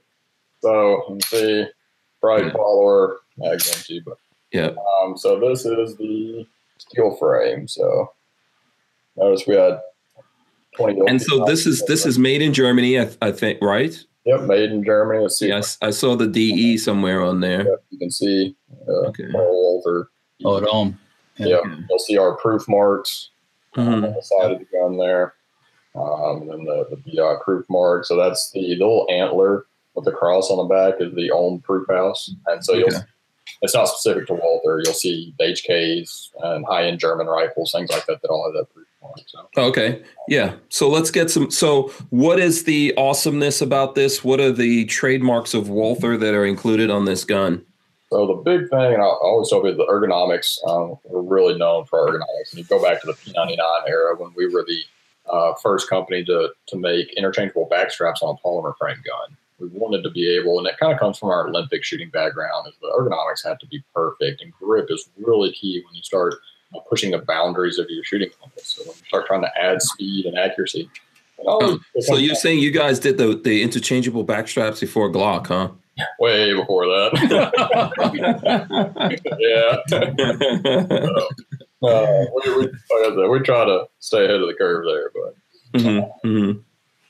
So 0.61 1.05
let's 1.09 1.29
see, 1.31 1.65
bright 2.21 2.45
Yeah. 2.47 2.53
follower 2.53 3.21
mags 3.39 3.71
empty, 3.75 4.01
but 4.05 4.19
Yeah. 4.53 4.71
um, 5.03 5.17
so 5.17 5.39
this 5.41 5.65
is 5.65 5.97
the 5.97 6.47
steel 6.79 7.17
frame. 7.17 7.67
So 7.69 8.13
notice 9.17 9.47
we 9.47 9.55
had 9.55 9.81
twenty. 10.77 11.01
And 11.07 11.21
so 11.21 11.45
this 11.45 11.67
is 11.67 11.85
this 11.87 12.07
is 12.07 12.19
made 12.19 12.43
in 12.43 12.53
Germany, 12.53 12.99
I, 13.01 13.11
I 13.23 13.33
think, 13.33 13.61
right? 13.63 13.95
yep 14.25 14.43
made 14.43 14.71
in 14.71 14.85
Germany. 14.85 15.23
Let's 15.23 15.39
see. 15.39 15.49
Yes, 15.49 15.79
I 15.81 15.91
saw 15.91 16.15
the 16.17 16.27
DE 16.27 16.77
somewhere 16.77 17.23
on 17.23 17.41
there. 17.41 17.65
Yep, 17.65 17.85
you 17.91 17.99
can 17.99 18.11
see 18.11 18.55
uh, 18.87 19.09
Okay. 19.09 19.27
mold 19.31 19.85
Oh, 20.45 20.57
at 20.59 20.65
home. 20.65 20.99
yeah. 21.39 21.59
You'll 21.89 21.99
see 21.99 22.17
our 22.19 22.37
proof 22.37 22.69
marks 22.69 23.31
Mhm. 23.77 23.95
on 23.95 24.01
the 24.03 24.23
side 24.23 24.53
of 24.53 24.59
the 24.59 24.67
gun 24.67 24.97
there. 24.99 25.35
Um, 25.95 26.43
and 26.43 26.51
then 26.51 26.65
the, 26.65 26.87
the 26.91 26.97
BI 27.17 27.35
proof 27.43 27.65
mark. 27.69 28.05
So 28.05 28.17
that's 28.17 28.51
the 28.53 28.61
little 28.77 29.07
antler 29.11 29.67
with 29.95 30.05
the 30.05 30.13
cross 30.13 30.49
on 30.51 30.59
the 30.59 30.73
back 30.73 31.01
is 31.01 31.13
the 31.15 31.31
Ulm 31.33 31.61
proof 31.61 31.89
house. 31.89 32.31
And 32.47 32.65
so 32.65 32.75
you'll 32.75 32.89
Okay. 32.89 32.99
It's 33.63 33.75
not 33.75 33.89
specific 33.89 34.27
to 34.29 34.35
Walther. 34.35 34.83
You'll 34.85 34.95
see 34.95 35.35
HKs 35.41 36.31
and 36.43 36.65
high 36.67 36.85
end 36.85 37.01
German 37.01 37.27
rifles, 37.27 37.73
things 37.73 37.91
like 37.91 38.07
that 38.07 38.23
that 38.23 38.29
all 38.29 38.45
have 38.45 38.55
that 38.55 38.73
proof 38.73 38.87
mark. 39.03 39.19
So 39.27 39.49
Okay. 39.57 40.03
Yeah. 40.29 40.55
So 40.69 40.89
let's 40.89 41.11
get 41.11 41.31
some. 41.31 41.51
So, 41.51 41.89
what 42.11 42.39
is 42.39 42.65
the 42.65 42.95
awesomeness 42.97 43.61
about 43.61 43.95
this? 43.95 44.23
What 44.23 44.41
are 44.41 44.53
the 44.53 44.85
trademarks 44.87 45.55
of 45.55 45.69
Walther 45.69 46.17
that 46.17 46.35
are 46.35 46.45
included 46.45 46.91
on 46.91 47.05
this 47.05 47.25
gun? 47.25 47.65
So 48.11 48.27
the 48.27 48.35
big 48.35 48.71
thing, 48.71 48.95
and 48.95 49.03
I 49.03 49.07
I 49.07 49.19
always 49.23 49.51
tell 49.51 49.63
people, 49.63 49.85
the 49.87 49.93
ergonomics. 49.93 50.59
Um, 50.67 50.99
we're 51.05 51.23
really 51.23 51.59
known 51.59 51.85
for 51.85 52.01
our 52.01 52.15
ergonomics. 52.15 52.53
And 52.53 52.59
you 52.59 52.65
go 52.65 52.83
back 52.83 53.01
to 53.03 53.07
the 53.07 53.13
P99 53.13 53.59
era 53.89 54.17
when 54.17 54.33
we 54.35 54.49
were 54.49 54.65
the 54.67 54.83
uh, 55.31 55.55
first 55.63 55.91
company 55.91 56.25
to 56.25 56.51
to 56.67 56.77
make 56.77 57.13
interchangeable 57.15 57.69
backstraps 57.71 58.23
on 58.23 58.37
a 58.37 58.47
polymer 58.47 58.77
frame 58.79 59.03
gun. 59.05 59.37
We 59.59 59.67
wanted 59.69 60.03
to 60.05 60.11
be 60.11 60.29
able, 60.37 60.59
and 60.59 60.67
it 60.69 60.77
kind 60.79 60.93
of 60.93 60.99
comes 60.99 61.19
from 61.19 61.31
our 61.31 61.49
Olympic 61.49 61.85
shooting 61.85 62.11
background, 62.11 62.69
is 62.69 62.75
the 62.81 62.89
ergonomics 62.89 63.45
have 63.47 63.59
to 63.59 63.67
be 63.67 63.83
perfect, 63.95 64.41
and 64.41 64.53
grip 64.53 64.87
is 64.91 65.09
really 65.19 65.53
key 65.53 65.83
when 65.85 65.95
you 65.95 66.03
start 66.03 66.35
pushing 66.89 67.11
the 67.11 67.19
boundaries 67.19 67.79
of 67.79 67.87
your 67.89 68.05
shooting 68.05 68.31
compass. 68.41 68.69
So 68.77 68.83
when 68.83 68.97
you 68.97 69.05
start 69.09 69.27
trying 69.27 69.43
to 69.43 69.51
add 69.61 69.83
speed 69.83 70.27
and 70.27 70.39
accuracy. 70.39 70.91
Oh, 71.47 71.79
So 72.01 72.17
you're 72.17 72.35
saying 72.35 72.59
you 72.61 72.71
guys 72.73 72.99
did 72.99 73.17
the 73.17 73.37
the 73.37 73.63
interchangeable 73.63 74.25
backstraps 74.25 74.81
before 74.81 75.11
Glock, 75.11 75.47
huh? 75.49 75.71
way 76.21 76.55
before 76.55 76.87
that. 76.87 77.11
yeah. 79.91 81.19
Uh, 81.81 82.25
we, 82.45 82.57
we, 82.57 82.63
like 82.65 82.75
said, 83.15 83.29
we 83.31 83.39
try 83.39 83.65
to 83.65 83.87
stay 84.01 84.25
ahead 84.25 84.41
of 84.41 84.49
the 84.49 84.55
curve 84.55 84.85
there, 84.85 85.13
but 85.15 85.81
Mhm, 85.81 86.11
mhm. 86.25 86.63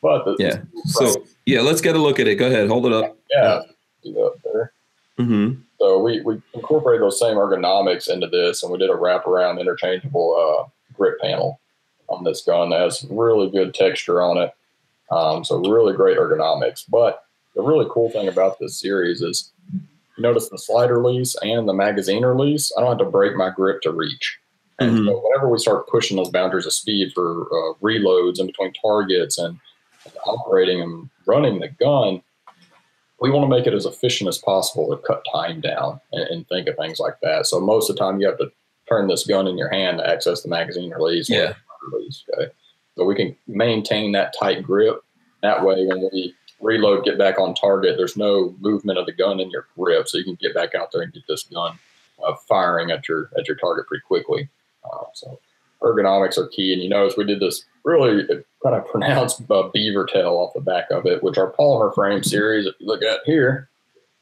but 0.02 0.24
the, 0.26 0.36
Yeah. 0.38 0.58
So 0.84 1.24
yeah, 1.48 1.60
let's 1.62 1.80
get 1.80 1.96
a 1.96 1.98
look 1.98 2.20
at 2.20 2.26
it. 2.26 2.36
Go 2.36 2.46
ahead, 2.46 2.68
hold 2.68 2.86
it 2.86 2.92
up. 2.92 3.16
yeah, 3.30 3.62
do 4.04 4.12
that 4.12 4.34
there. 4.44 4.72
hmm 5.18 5.52
So 5.78 5.98
we 5.98 6.20
we 6.20 6.40
incorporated 6.54 7.02
those 7.02 7.18
same 7.18 7.36
ergonomics 7.36 8.08
into 8.08 8.26
this, 8.26 8.62
and 8.62 8.70
we 8.72 8.78
did 8.78 8.90
a 8.90 8.94
wraparound 8.94 9.60
interchangeable 9.60 10.28
uh, 10.36 10.68
grip 10.94 11.18
panel 11.20 11.60
on 12.08 12.24
this 12.24 12.42
gun 12.42 12.70
that 12.70 12.80
has 12.80 13.04
really 13.10 13.50
good 13.50 13.74
texture 13.74 14.22
on 14.22 14.36
it. 14.38 14.52
Um, 15.10 15.44
so 15.44 15.56
really 15.58 15.94
great 15.96 16.18
ergonomics. 16.18 16.84
But 16.88 17.24
the 17.54 17.62
really 17.62 17.86
cool 17.90 18.10
thing 18.10 18.28
about 18.28 18.58
this 18.58 18.78
series 18.80 19.22
is 19.22 19.52
you 19.72 20.22
notice 20.22 20.48
the 20.48 20.58
slide 20.58 20.90
release 20.90 21.34
and 21.42 21.66
the 21.68 21.72
magazine 21.74 22.24
release, 22.24 22.72
I 22.76 22.80
don't 22.80 22.90
have 22.90 22.98
to 23.06 23.10
break 23.10 23.36
my 23.36 23.50
grip 23.50 23.80
to 23.82 23.92
reach. 23.92 24.38
And 24.80 24.96
Mhm. 24.98 25.06
so 25.06 25.20
whenever 25.24 25.48
we 25.48 25.58
start 25.58 25.88
pushing 25.88 26.16
those 26.16 26.30
boundaries 26.30 26.66
of 26.66 26.72
speed 26.72 27.12
for 27.14 27.42
uh, 27.46 27.74
reloads 27.82 28.38
in 28.38 28.46
between 28.46 28.72
targets 28.74 29.38
and 29.38 29.58
operating 30.24 30.80
and 30.82 31.08
running 31.26 31.60
the 31.60 31.68
gun, 31.68 32.22
we 33.20 33.30
want 33.30 33.44
to 33.44 33.48
make 33.56 33.66
it 33.66 33.74
as 33.74 33.86
efficient 33.86 34.28
as 34.28 34.38
possible 34.38 34.88
to 34.90 35.02
cut 35.02 35.24
time 35.32 35.60
down 35.60 36.00
and, 36.12 36.22
and 36.28 36.48
think 36.48 36.68
of 36.68 36.76
things 36.76 37.00
like 37.00 37.18
that. 37.22 37.46
So 37.46 37.58
most 37.60 37.90
of 37.90 37.96
the 37.96 38.00
time, 38.00 38.20
you 38.20 38.26
have 38.28 38.38
to 38.38 38.50
turn 38.88 39.08
this 39.08 39.26
gun 39.26 39.46
in 39.46 39.58
your 39.58 39.70
hand 39.70 39.98
to 39.98 40.08
access 40.08 40.42
the 40.42 40.48
magazine 40.48 40.90
release. 40.90 41.28
or 41.30 41.34
Yeah. 41.34 41.52
release. 41.92 42.24
Okay, 42.34 42.50
so 42.96 43.04
we 43.04 43.14
can 43.14 43.36
maintain 43.46 44.12
that 44.12 44.34
tight 44.38 44.62
grip. 44.62 45.02
That 45.42 45.64
way, 45.64 45.86
when 45.86 46.00
we 46.12 46.34
reload, 46.60 47.04
get 47.04 47.18
back 47.18 47.38
on 47.38 47.54
target, 47.54 47.96
there's 47.96 48.16
no 48.16 48.54
movement 48.60 48.98
of 48.98 49.06
the 49.06 49.12
gun 49.12 49.40
in 49.40 49.50
your 49.50 49.66
grip, 49.76 50.08
so 50.08 50.18
you 50.18 50.24
can 50.24 50.34
get 50.40 50.54
back 50.54 50.74
out 50.74 50.90
there 50.92 51.02
and 51.02 51.12
get 51.12 51.22
this 51.28 51.44
gun 51.44 51.78
uh, 52.24 52.34
firing 52.48 52.90
at 52.90 53.08
your 53.08 53.30
at 53.38 53.46
your 53.46 53.56
target 53.56 53.86
pretty 53.86 54.02
quickly. 54.06 54.48
Uh, 54.84 55.04
so 55.14 55.38
ergonomics 55.82 56.38
are 56.38 56.48
key, 56.48 56.72
and 56.72 56.82
you 56.82 56.88
notice 56.88 57.16
we 57.16 57.24
did 57.24 57.40
this 57.40 57.64
really 57.84 58.26
kind 58.62 58.74
of 58.74 58.86
pronounced 58.86 59.42
uh, 59.50 59.68
beaver 59.72 60.06
tail 60.06 60.30
off 60.36 60.52
the 60.54 60.60
back 60.60 60.90
of 60.90 61.06
it, 61.06 61.22
which 61.22 61.38
our 61.38 61.52
polymer 61.52 61.94
frame 61.94 62.22
series, 62.22 62.66
if 62.66 62.74
you 62.78 62.86
look 62.86 63.02
at 63.02 63.20
here, 63.24 63.68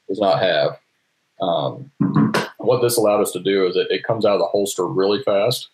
does 0.07 0.19
not 0.19 0.39
have. 0.41 0.77
Um, 1.41 1.91
what 2.57 2.81
this 2.81 2.97
allowed 2.97 3.21
us 3.21 3.31
to 3.31 3.39
do 3.39 3.67
is 3.67 3.75
it, 3.75 3.87
it 3.89 4.03
comes 4.03 4.25
out 4.25 4.33
of 4.35 4.39
the 4.39 4.47
holster 4.47 4.85
really 4.85 5.21
fast. 5.23 5.69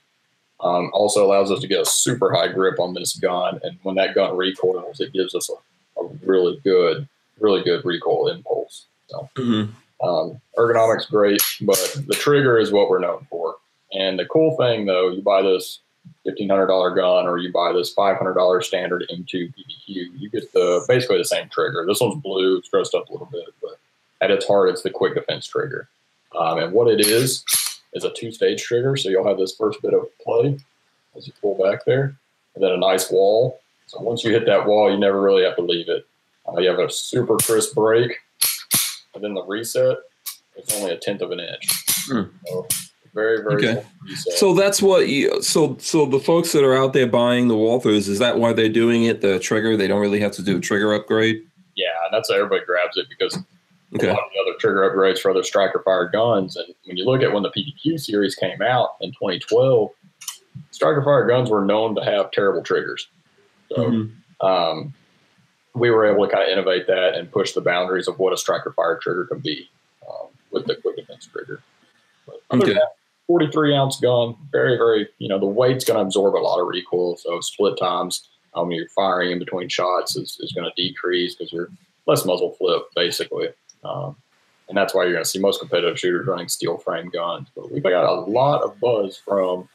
Um, 0.59 0.91
also 0.93 1.25
allows 1.25 1.51
us 1.51 1.59
to 1.59 1.67
get 1.67 1.81
a 1.81 1.85
super 1.85 2.31
high 2.33 2.47
grip 2.47 2.79
on 2.79 2.93
this 2.93 3.17
gun, 3.17 3.59
and 3.63 3.77
when 3.83 3.95
that 3.95 4.15
gun 4.15 4.37
recoils, 4.37 5.01
it 5.01 5.11
gives 5.11 5.35
us 5.35 5.49
a, 5.49 6.01
a 6.01 6.07
really 6.25 6.57
good, 6.63 7.07
really 7.39 7.61
good 7.63 7.83
recoil 7.83 8.29
impulse. 8.29 8.85
So 9.07 9.29
Mhm. 9.37 9.69
um, 10.01 10.41
ergonomics 10.57 11.09
great, 11.09 11.41
but 11.61 11.97
the 12.07 12.13
trigger 12.13 12.57
is 12.57 12.71
what 12.71 12.89
we're 12.89 12.99
known 12.99 13.27
for. 13.29 13.55
And 13.91 14.17
the 14.17 14.25
cool 14.25 14.55
thing, 14.57 14.85
though, 14.85 15.09
you 15.09 15.21
buy 15.21 15.41
this 15.41 15.79
fifteen 16.23 16.49
hundred 16.49 16.67
dollar 16.67 16.93
gun 16.93 17.25
or 17.25 17.37
you 17.37 17.51
buy 17.51 17.71
this 17.73 17.93
five 17.93 18.17
hundred 18.17 18.33
dollar 18.33 18.61
standard 18.61 19.05
M2 19.11 19.53
PPQ, 19.53 19.87
you 19.87 20.29
get 20.29 20.51
the 20.53 20.83
basically 20.87 21.17
the 21.17 21.25
same 21.25 21.49
trigger. 21.49 21.85
This 21.87 21.99
one's 21.99 22.21
blue, 22.21 22.57
it's 22.57 22.69
dressed 22.69 22.95
up 22.95 23.09
a 23.09 23.11
little 23.11 23.29
bit, 23.31 23.53
but 23.61 23.77
at 24.21 24.31
its 24.31 24.47
heart, 24.47 24.69
it's 24.69 24.83
the 24.83 24.89
quick 24.89 25.15
defense 25.15 25.45
trigger. 25.45 25.89
Um, 26.35 26.59
and 26.59 26.73
what 26.73 26.87
it 26.87 27.05
is 27.05 27.43
is 27.93 28.03
a 28.03 28.11
two 28.13 28.31
stage 28.31 28.63
trigger. 28.63 28.95
So 28.95 29.09
you'll 29.09 29.27
have 29.27 29.37
this 29.37 29.55
first 29.55 29.81
bit 29.81 29.93
of 29.93 30.05
play 30.19 30.57
as 31.15 31.27
you 31.27 31.33
pull 31.41 31.57
back 31.61 31.85
there, 31.85 32.15
and 32.55 32.63
then 32.63 32.71
a 32.71 32.77
nice 32.77 33.11
wall. 33.11 33.59
So 33.87 34.01
once 34.01 34.23
you 34.23 34.31
hit 34.31 34.45
that 34.45 34.65
wall, 34.65 34.91
you 34.91 34.97
never 34.97 35.21
really 35.21 35.43
have 35.43 35.55
to 35.57 35.61
leave 35.61 35.89
it. 35.89 36.07
Uh, 36.47 36.59
you 36.59 36.69
have 36.69 36.79
a 36.79 36.89
super 36.89 37.37
crisp 37.37 37.75
break, 37.75 38.17
and 39.13 39.23
then 39.23 39.33
the 39.33 39.43
reset 39.43 39.97
is 40.57 40.73
only 40.75 40.91
a 40.91 40.97
tenth 40.97 41.21
of 41.21 41.31
an 41.31 41.39
inch. 41.39 41.85
Hmm. 42.07 42.23
So 42.47 42.67
very, 43.13 43.37
very 43.43 43.55
Okay. 43.69 43.83
So 44.15 44.53
that's 44.53 44.81
what 44.81 45.07
you. 45.07 45.41
So 45.41 45.77
so 45.79 46.05
the 46.05 46.19
folks 46.19 46.51
that 46.51 46.63
are 46.63 46.75
out 46.75 46.93
there 46.93 47.07
buying 47.07 47.47
the 47.47 47.55
Walthers, 47.55 48.07
is 48.09 48.19
that 48.19 48.39
why 48.39 48.53
they're 48.53 48.69
doing 48.69 49.03
it? 49.05 49.21
The 49.21 49.39
trigger, 49.39 49.77
they 49.77 49.87
don't 49.87 50.01
really 50.01 50.19
have 50.19 50.31
to 50.33 50.41
do 50.43 50.57
a 50.57 50.59
trigger 50.59 50.93
upgrade. 50.93 51.41
yeah, 51.75 51.87
and 52.05 52.13
that's 52.13 52.29
why 52.29 52.35
everybody 52.37 52.65
grabs 52.65 52.97
it 52.97 53.07
because 53.09 53.37
Okay. 53.95 54.07
a 54.09 54.13
lot 54.13 54.23
of 54.23 54.29
the 54.33 54.41
other 54.41 54.57
trigger 54.59 54.89
upgrades 54.89 55.19
for 55.19 55.29
other 55.31 55.43
striker 55.43 55.81
fire 55.85 56.09
guns. 56.09 56.55
And 56.55 56.67
when 56.85 56.97
you 56.97 57.05
look 57.05 57.21
at 57.21 57.31
when 57.31 57.43
the 57.43 57.51
PPQ 57.51 57.99
series 57.99 58.33
came 58.35 58.61
out 58.61 58.95
in 59.01 59.11
2012, 59.11 59.91
striker 60.71 61.03
fire 61.03 61.27
guns 61.27 61.49
were 61.51 61.63
known 61.63 61.95
to 61.95 62.03
have 62.03 62.31
terrible 62.31 62.63
triggers. 62.63 63.07
So 63.69 63.77
Mhm. 63.77 64.11
um, 64.41 64.93
we 65.75 65.89
were 65.91 66.05
able 66.05 66.25
to 66.27 66.31
kind 66.31 66.43
of 66.43 66.49
innovate 66.49 66.87
that 66.87 67.13
and 67.15 67.31
push 67.31 67.53
the 67.53 67.61
boundaries 67.61 68.07
of 68.07 68.17
what 68.19 68.33
a 68.33 68.37
striker 68.37 68.71
fire 68.73 68.97
trigger 69.01 69.25
can 69.25 69.39
be 69.39 69.69
um, 70.09 70.27
with 70.51 70.65
the 70.65 70.75
quick 70.75 70.95
defense 70.97 71.27
trigger. 71.31 71.61
But 72.25 72.41
other 72.49 72.59
than 72.65 72.69
Okay. 72.71 72.73
that, 72.79 72.95
43 73.27 73.75
ounce 73.75 73.99
gun, 73.99 74.35
very, 74.51 74.77
very, 74.77 75.07
you 75.17 75.29
know, 75.29 75.39
the 75.39 75.45
weight's 75.45 75.85
going 75.85 75.97
to 75.97 76.03
absorb 76.03 76.35
a 76.35 76.37
lot 76.37 76.59
of 76.59 76.67
recoil. 76.67 77.17
So 77.17 77.39
split 77.39 77.77
times 77.77 78.27
um, 78.53 78.71
you're 78.71 78.89
firing 78.89 79.31
in 79.31 79.39
between 79.39 79.69
shots 79.69 80.15
is, 80.15 80.37
is 80.41 80.51
going 80.51 80.69
to 80.69 80.81
decrease 80.81 81.35
because 81.35 81.51
you're 81.51 81.69
less 82.05 82.25
muzzle 82.25 82.51
flip, 82.51 82.83
basically. 82.95 83.49
Um, 83.83 84.15
and 84.69 84.77
that's 84.77 84.93
why 84.93 85.03
you're 85.03 85.13
going 85.13 85.23
to 85.23 85.29
see 85.29 85.39
most 85.39 85.59
competitive 85.59 85.99
shooters 85.99 86.27
running 86.27 86.49
steel 86.49 86.77
frame 86.77 87.09
guns. 87.09 87.47
But 87.55 87.71
we've 87.71 87.83
got 87.83 88.05
a 88.05 88.21
lot 88.21 88.63
of 88.63 88.79
buzz 88.79 89.17
from 89.17 89.67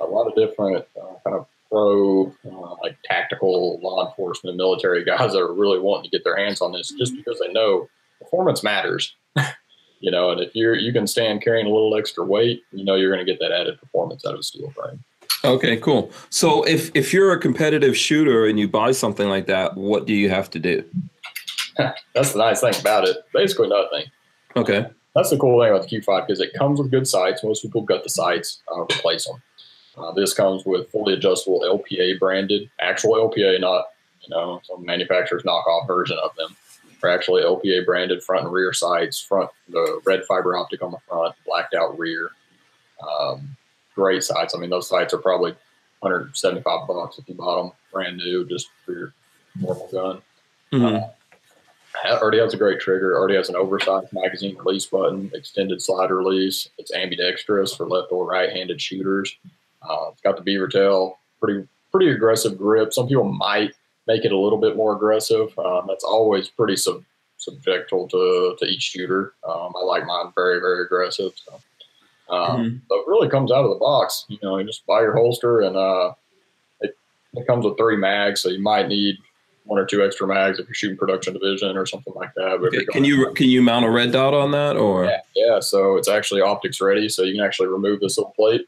a 0.00 0.04
lot 0.04 0.26
of 0.26 0.34
different 0.34 0.84
uh, 1.00 1.14
kind 1.24 1.36
of 1.36 1.46
pro, 1.70 2.32
uh, 2.46 2.74
like 2.82 2.96
tactical 3.04 3.80
law 3.82 4.08
enforcement, 4.08 4.56
military 4.56 5.04
guys 5.04 5.32
that 5.32 5.40
are 5.40 5.52
really 5.52 5.78
wanting 5.78 6.10
to 6.10 6.16
get 6.16 6.24
their 6.24 6.36
hands 6.36 6.60
on 6.60 6.72
this 6.72 6.92
just 6.98 7.14
because 7.14 7.38
they 7.40 7.52
know 7.52 7.88
performance 8.20 8.62
matters. 8.62 9.14
you 10.00 10.10
know, 10.10 10.30
and 10.30 10.40
if 10.40 10.54
you're 10.54 10.74
you 10.74 10.92
can 10.92 11.06
stand 11.06 11.42
carrying 11.42 11.66
a 11.66 11.70
little 11.70 11.96
extra 11.96 12.24
weight, 12.24 12.62
you 12.72 12.84
know 12.84 12.94
you're 12.94 13.12
going 13.12 13.24
to 13.24 13.30
get 13.30 13.40
that 13.40 13.52
added 13.52 13.78
performance 13.80 14.24
out 14.26 14.34
of 14.34 14.40
a 14.40 14.42
steel 14.42 14.70
frame. 14.70 15.02
Okay, 15.44 15.76
cool. 15.76 16.10
So 16.30 16.62
if 16.64 16.90
if 16.94 17.12
you're 17.12 17.32
a 17.32 17.38
competitive 17.38 17.96
shooter 17.96 18.46
and 18.46 18.58
you 18.58 18.68
buy 18.68 18.92
something 18.92 19.28
like 19.28 19.46
that, 19.46 19.76
what 19.76 20.06
do 20.06 20.14
you 20.14 20.30
have 20.30 20.50
to 20.50 20.58
do? 20.58 20.84
That's 22.14 22.32
the 22.32 22.38
nice 22.38 22.60
thing 22.60 22.74
about 22.80 23.06
it. 23.06 23.16
Basically, 23.32 23.68
nothing. 23.68 24.06
Okay. 24.56 24.86
That's 25.14 25.30
the 25.30 25.36
cool 25.36 25.60
thing 25.60 25.70
about 25.70 25.88
the 25.88 26.00
Q5 26.00 26.26
because 26.26 26.40
it 26.40 26.52
comes 26.54 26.80
with 26.80 26.90
good 26.90 27.06
sights. 27.06 27.42
Most 27.42 27.62
people 27.62 27.82
gut 27.82 28.02
the 28.02 28.08
sights, 28.08 28.62
uh, 28.72 28.82
replace 28.82 29.26
them. 29.26 29.42
Uh, 29.96 30.12
this 30.12 30.32
comes 30.32 30.64
with 30.64 30.90
fully 30.90 31.14
adjustable 31.14 31.60
LPA 31.60 32.18
branded, 32.18 32.70
actual 32.80 33.14
LPA, 33.14 33.60
not 33.60 33.86
you 34.20 34.30
know 34.30 34.60
some 34.64 34.84
manufacturer's 34.84 35.42
knockoff 35.44 35.86
version 35.86 36.18
of 36.22 36.34
them. 36.36 36.56
They're 37.00 37.10
actually 37.10 37.42
LPA 37.42 37.84
branded 37.86 38.22
front 38.22 38.44
and 38.44 38.52
rear 38.52 38.72
sights. 38.72 39.20
Front 39.20 39.50
the 39.68 40.00
red 40.04 40.24
fiber 40.24 40.56
optic 40.56 40.82
on 40.82 40.90
the 40.90 40.98
front, 41.08 41.34
blacked 41.46 41.74
out 41.74 41.98
rear. 41.98 42.30
Um, 43.06 43.56
great 43.94 44.24
sights. 44.24 44.54
I 44.54 44.58
mean, 44.58 44.70
those 44.70 44.88
sights 44.88 45.14
are 45.14 45.18
probably 45.18 45.52
175 46.00 46.88
bucks 46.88 47.18
if 47.18 47.28
you 47.28 47.34
bought 47.34 47.62
them 47.62 47.72
brand 47.92 48.16
new, 48.16 48.46
just 48.46 48.68
for 48.84 48.92
your 48.92 49.14
normal 49.60 49.88
gun. 49.92 50.22
Mhm. 50.72 51.10
It 52.04 52.22
already 52.22 52.38
has 52.38 52.54
a 52.54 52.56
great 52.56 52.80
trigger. 52.80 53.16
Already 53.16 53.34
has 53.34 53.48
an 53.48 53.56
oversized 53.56 54.12
magazine 54.12 54.56
release 54.56 54.86
button, 54.86 55.30
extended 55.34 55.82
slide 55.82 56.10
release. 56.10 56.68
It's 56.78 56.92
ambidextrous 56.92 57.74
for 57.74 57.86
left 57.86 58.12
or 58.12 58.24
right-handed 58.26 58.80
shooters. 58.80 59.36
Uh, 59.82 60.10
it's 60.12 60.20
got 60.20 60.36
the 60.36 60.42
beaver 60.42 60.68
tail, 60.68 61.18
pretty 61.40 61.66
pretty 61.90 62.10
aggressive 62.10 62.58
grip. 62.58 62.92
Some 62.92 63.08
people 63.08 63.24
might 63.24 63.74
make 64.08 64.24
it 64.24 64.32
a 64.32 64.36
little 64.38 64.58
bit 64.58 64.74
more 64.76 64.96
aggressive. 64.96 65.56
Um, 65.58 65.84
that's 65.86 66.02
always 66.02 66.48
pretty 66.48 66.74
sub, 66.76 67.04
subjectal 67.38 68.08
to, 68.10 68.56
to 68.58 68.64
each 68.66 68.82
shooter. 68.82 69.34
Um, 69.48 69.72
I 69.80 69.84
like 69.84 70.04
mine 70.06 70.32
very 70.34 70.58
very 70.60 70.82
aggressive. 70.84 71.32
So. 71.36 71.60
Um, 72.30 72.56
Mhm. 72.60 72.80
so 72.88 73.00
it 73.00 73.06
really 73.06 73.28
comes 73.28 73.50
out 73.52 73.64
of 73.64 73.70
the 73.70 73.76
box. 73.78 74.24
You 74.28 74.38
know, 74.42 74.58
you 74.58 74.64
just 74.64 74.84
buy 74.86 75.00
your 75.00 75.14
holster, 75.16 75.60
and 75.60 75.76
uh, 75.76 76.12
it, 76.80 76.94
it 77.34 77.46
comes 77.46 77.64
with 77.64 77.78
three 77.78 77.96
mags, 77.96 78.42
so 78.42 78.48
you 78.50 78.60
might 78.60 78.88
need 78.88 79.16
one 79.64 79.78
or 79.78 79.84
two 79.86 80.02
extra 80.02 80.26
mags 80.26 80.58
if 80.58 80.66
you're 80.66 80.74
shooting 80.74 80.96
production 80.98 81.32
division 81.34 81.76
or 81.76 81.86
something 81.86 82.12
like 82.14 82.32
that. 82.36 82.58
But 82.60 82.68
Okay, 82.68 82.84
Can 82.86 83.04
you 83.04 83.32
can 83.34 83.48
you 83.48 83.62
mount 83.62 83.84
a 83.86 83.90
red 83.90 84.12
dot 84.12 84.34
on 84.34 84.50
that 84.52 84.76
or? 84.76 85.04
Yeah, 85.06 85.20
yeah. 85.36 85.60
So 85.60 85.96
it's 85.96 86.08
actually 86.08 86.40
optics 86.42 86.80
ready, 86.82 87.08
so 87.08 87.22
you 87.22 87.34
can 87.34 87.44
actually 87.44 87.68
remove 87.68 88.00
this 88.00 88.18
little 88.18 88.32
plate, 88.32 88.66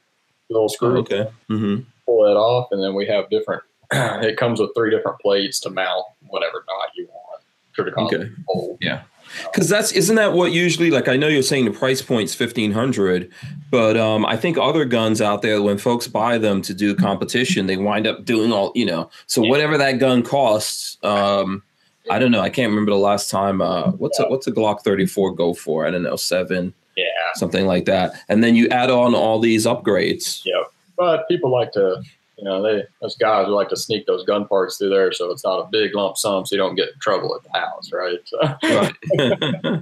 little 0.48 0.64
Oh, 0.64 0.68
screw, 0.68 0.98
okay. 0.98 1.26
hmm 1.48 1.80
pull 2.06 2.22
that 2.24 2.36
off, 2.36 2.68
and 2.72 2.82
then 2.82 2.94
we 2.94 3.06
have 3.06 3.28
different. 3.30 3.62
it 4.22 4.36
comes 4.36 4.60
with 4.60 4.70
three 4.74 4.90
different 4.90 5.18
plates 5.20 5.60
to 5.60 5.70
mount 5.70 6.04
whatever 6.28 6.64
dot 6.66 6.90
you 6.94 7.08
want. 7.08 7.42
Trijicon 7.76 8.12
Okay. 8.12 8.30
hole. 8.48 8.78
Yeah. 8.80 9.02
Because 9.44 9.68
that's 9.68 9.92
isn't 9.92 10.16
that 10.16 10.32
what 10.32 10.50
usually 10.50 10.90
like 10.90 11.06
I 11.06 11.16
know 11.16 11.28
you're 11.28 11.42
saying 11.42 11.64
the 11.64 11.70
price 11.70 12.02
point's 12.02 12.34
fifteen 12.34 12.72
hundred, 12.72 13.30
but 13.70 13.96
um, 13.96 14.26
I 14.26 14.36
think 14.36 14.58
other 14.58 14.84
guns 14.84 15.20
out 15.20 15.42
there 15.42 15.62
when 15.62 15.78
folks 15.78 16.08
buy 16.08 16.36
them 16.36 16.62
to 16.62 16.74
do 16.74 16.96
competition, 16.96 17.66
they 17.66 17.76
wind 17.76 18.08
up 18.08 18.24
doing 18.24 18.52
all 18.52 18.72
you 18.74 18.84
know. 18.86 19.08
So 19.28 19.40
whatever 19.42 19.78
that 19.78 20.00
gun 20.00 20.24
costs, 20.24 20.98
um, 21.04 21.62
I 22.10 22.18
don't 22.18 22.32
know. 22.32 22.40
I 22.40 22.50
can't 22.50 22.70
remember 22.70 22.90
the 22.90 22.96
last 22.98 23.30
time. 23.30 23.62
Uh, 23.62 23.92
what's 23.92 24.18
a 24.18 24.24
what's 24.26 24.48
a 24.48 24.52
Glock 24.52 24.80
thirty 24.82 25.06
four 25.06 25.32
go 25.32 25.54
for? 25.54 25.86
I 25.86 25.92
don't 25.92 26.02
know 26.02 26.16
seven 26.16 26.74
Yeah, 26.96 27.04
something 27.34 27.66
like 27.66 27.84
that, 27.84 28.14
and 28.28 28.42
then 28.42 28.56
you 28.56 28.68
add 28.70 28.90
on 28.90 29.14
all 29.14 29.38
these 29.38 29.64
upgrades. 29.64 30.42
yeah. 30.44 30.64
But 30.96 31.28
people 31.28 31.52
like 31.52 31.70
to, 31.72 32.02
you 32.40 32.44
know, 32.44 32.62
they 32.62 32.82
those 33.02 33.16
guys 33.16 33.46
who 33.46 33.52
like 33.52 33.68
to 33.68 33.76
sneak 33.76 34.06
those 34.06 34.24
gun 34.24 34.48
parts 34.48 34.78
through 34.78 34.88
there, 34.88 35.12
so 35.12 35.30
it's 35.30 35.44
not 35.44 35.58
a 35.60 35.68
big 35.70 35.94
lump 35.94 36.16
sum, 36.16 36.46
so 36.46 36.54
you 36.54 36.58
don't 36.58 36.74
get 36.74 36.88
in 36.88 36.98
trouble 36.98 37.36
at 37.36 37.42
the 37.44 37.58
house, 37.58 37.92
right? 37.92 38.18
So, 38.24 38.40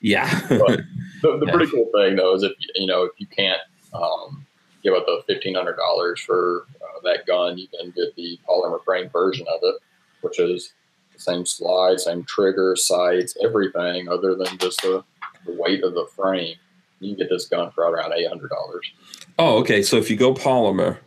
yeah. 0.00 0.28
the, 0.48 0.84
the 1.22 1.44
Yeah. 1.46 1.52
pretty 1.52 1.70
cool 1.70 1.90
thing 1.94 2.16
though 2.16 2.34
is 2.34 2.42
if 2.42 2.52
you 2.76 2.86
know 2.86 3.04
if 3.04 3.12
you 3.18 3.26
can't 3.26 3.60
um, 3.92 4.46
give 4.82 4.94
up 4.94 5.06
the 5.06 5.22
fifteen 5.26 5.54
hundred 5.54 5.76
dollars 5.76 6.20
for 6.20 6.66
uh, 6.80 7.00
that 7.04 7.26
gun, 7.26 7.58
you 7.58 7.68
can 7.68 7.90
get 7.90 8.14
the 8.16 8.38
polymer 8.48 8.82
frame 8.84 9.08
version 9.10 9.46
of 9.52 9.60
it, 9.62 9.76
which 10.20 10.38
is 10.38 10.72
the 11.14 11.20
same 11.20 11.44
slide, 11.44 12.00
same 12.00 12.24
trigger, 12.24 12.76
sights, 12.76 13.36
everything, 13.42 14.08
other 14.08 14.34
than 14.34 14.56
just 14.58 14.80
the, 14.82 15.04
the 15.46 15.52
weight 15.52 15.82
of 15.84 15.94
the 15.94 16.06
frame. 16.16 16.56
You 17.00 17.10
can 17.10 17.18
get 17.18 17.28
this 17.30 17.46
gun 17.46 17.70
for 17.72 17.88
around 17.90 18.12
eight 18.12 18.28
hundred 18.28 18.50
dollars. 18.50 18.90
Oh, 19.38 19.58
okay. 19.58 19.82
So 19.82 19.96
if 19.96 20.10
you 20.10 20.16
go 20.16 20.34
polymer, 20.34 20.98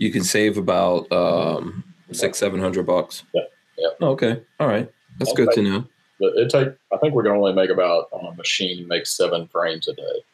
you 0.00 0.10
can 0.10 0.24
save 0.24 0.56
about 0.56 1.10
um, 1.12 1.84
six, 2.10 2.38
seven 2.38 2.58
hundred 2.58 2.86
bucks. 2.86 3.22
Yep, 3.34 3.52
yep. 3.78 3.92
Okay. 4.00 4.42
All 4.58 4.66
right. 4.66 4.90
That's 5.18 5.32
good 5.34 5.50
to 5.52 5.62
know. 5.62 5.84
It 6.20 6.50
take. 6.50 6.68
I 6.92 6.96
think 6.96 7.14
we 7.14 7.22
can 7.22 7.32
only 7.32 7.52
make 7.52 7.70
about 7.70 8.08
on 8.12 8.32
a 8.32 8.34
machine 8.34 8.88
make 8.88 9.06
seven 9.06 9.46
frames 9.46 9.86
a 9.88 9.92
day. 9.92 10.24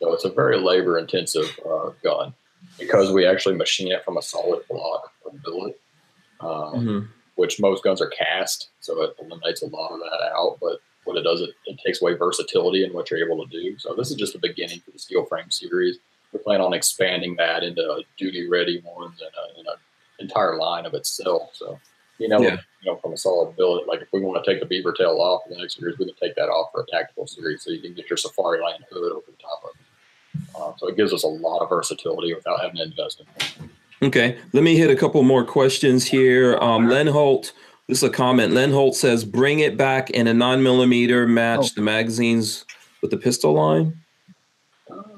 So 0.00 0.12
it's 0.12 0.24
a 0.26 0.30
very 0.30 0.58
labor 0.58 0.98
intensive 0.98 1.58
uh, 1.68 1.90
gun 2.04 2.34
because 2.78 3.10
we 3.10 3.24
actually 3.26 3.56
machine 3.56 3.90
it 3.90 4.04
from 4.04 4.18
a 4.18 4.22
solid 4.22 4.62
block 4.68 5.12
or 5.24 5.32
billet, 5.44 5.80
um, 6.40 6.48
Mm-hmm. 6.74 7.06
which 7.36 7.58
most 7.58 7.82
guns 7.82 8.02
are 8.02 8.10
cast, 8.10 8.68
so 8.80 9.02
it 9.02 9.16
eliminates 9.20 9.62
a 9.62 9.66
lot 9.66 9.92
of 9.92 10.00
that 10.00 10.32
out. 10.36 10.58
But 10.60 10.80
what 11.04 11.16
it 11.16 11.22
does, 11.22 11.40
it, 11.40 11.50
it 11.64 11.78
takes 11.84 12.02
away 12.02 12.14
versatility 12.14 12.84
in 12.84 12.92
what 12.92 13.10
you're 13.10 13.24
able 13.24 13.46
to 13.46 13.50
do. 13.50 13.78
So 13.78 13.94
this 13.94 14.10
is 14.10 14.16
just 14.16 14.34
the 14.34 14.38
beginning 14.38 14.80
for 14.80 14.90
the 14.90 14.98
steel 14.98 15.24
frame 15.24 15.50
series. 15.50 15.98
We 16.36 16.42
plan 16.42 16.60
on 16.60 16.74
expanding 16.74 17.36
that 17.36 17.62
into 17.62 18.02
duty 18.18 18.48
ready 18.48 18.82
ones 18.84 19.20
and 19.22 19.66
an 19.66 19.74
entire 20.18 20.56
line 20.58 20.84
of 20.86 20.94
itself. 20.94 21.50
So 21.54 21.78
you 22.18 22.28
know, 22.28 22.40
Yeah. 22.40 22.56
you 22.82 22.90
know, 22.90 22.96
from 22.96 23.12
a 23.12 23.16
solid 23.16 23.56
billet, 23.56 23.86
like 23.86 24.00
if 24.00 24.08
we 24.12 24.20
want 24.20 24.42
to 24.42 24.50
take 24.50 24.58
the 24.60 24.66
beaver 24.66 24.92
tail 24.92 25.18
off 25.20 25.42
for 25.44 25.50
the 25.54 25.60
next 25.60 25.78
series, 25.78 25.98
we 25.98 26.06
can 26.06 26.14
take 26.14 26.34
that 26.36 26.48
off 26.48 26.70
for 26.72 26.80
a 26.82 26.86
tactical 26.90 27.26
series, 27.26 27.62
so 27.62 27.70
you 27.70 27.80
can 27.80 27.92
get 27.92 28.08
your 28.08 28.16
Safariland 28.16 28.84
hood 28.90 29.12
over 29.12 29.26
the 29.26 29.36
top 29.42 29.62
of 29.64 29.70
it. 29.78 30.56
Uh, 30.58 30.72
so 30.78 30.88
it 30.88 30.96
gives 30.96 31.12
us 31.12 31.24
a 31.24 31.28
lot 31.28 31.58
of 31.60 31.68
versatility 31.68 32.32
without 32.34 32.58
having 32.60 32.76
to 32.76 32.84
invest 32.84 33.20
in. 33.20 33.26
it. 33.36 34.06
Okay, 34.06 34.38
let 34.54 34.62
me 34.62 34.76
hit 34.76 34.88
a 34.90 34.96
couple 34.96 35.22
more 35.24 35.44
questions 35.44 36.06
here. 36.06 36.56
Um, 36.58 36.88
Len 36.88 37.06
Holt, 37.06 37.52
this 37.86 37.98
is 37.98 38.04
a 38.04 38.10
comment. 38.10 38.54
Len 38.54 38.70
Holt 38.72 38.94
says, 38.96 39.22
"Bring 39.24 39.58
it 39.60 39.76
back 39.76 40.08
in 40.10 40.26
a 40.26 40.32
nine 40.34 40.62
millimeter. 40.62 41.26
Match 41.26 41.66
Oh. 41.66 41.72
the 41.76 41.82
magazines 41.82 42.64
with 43.02 43.10
the 43.10 43.18
pistol 43.18 43.52
line." 43.52 43.98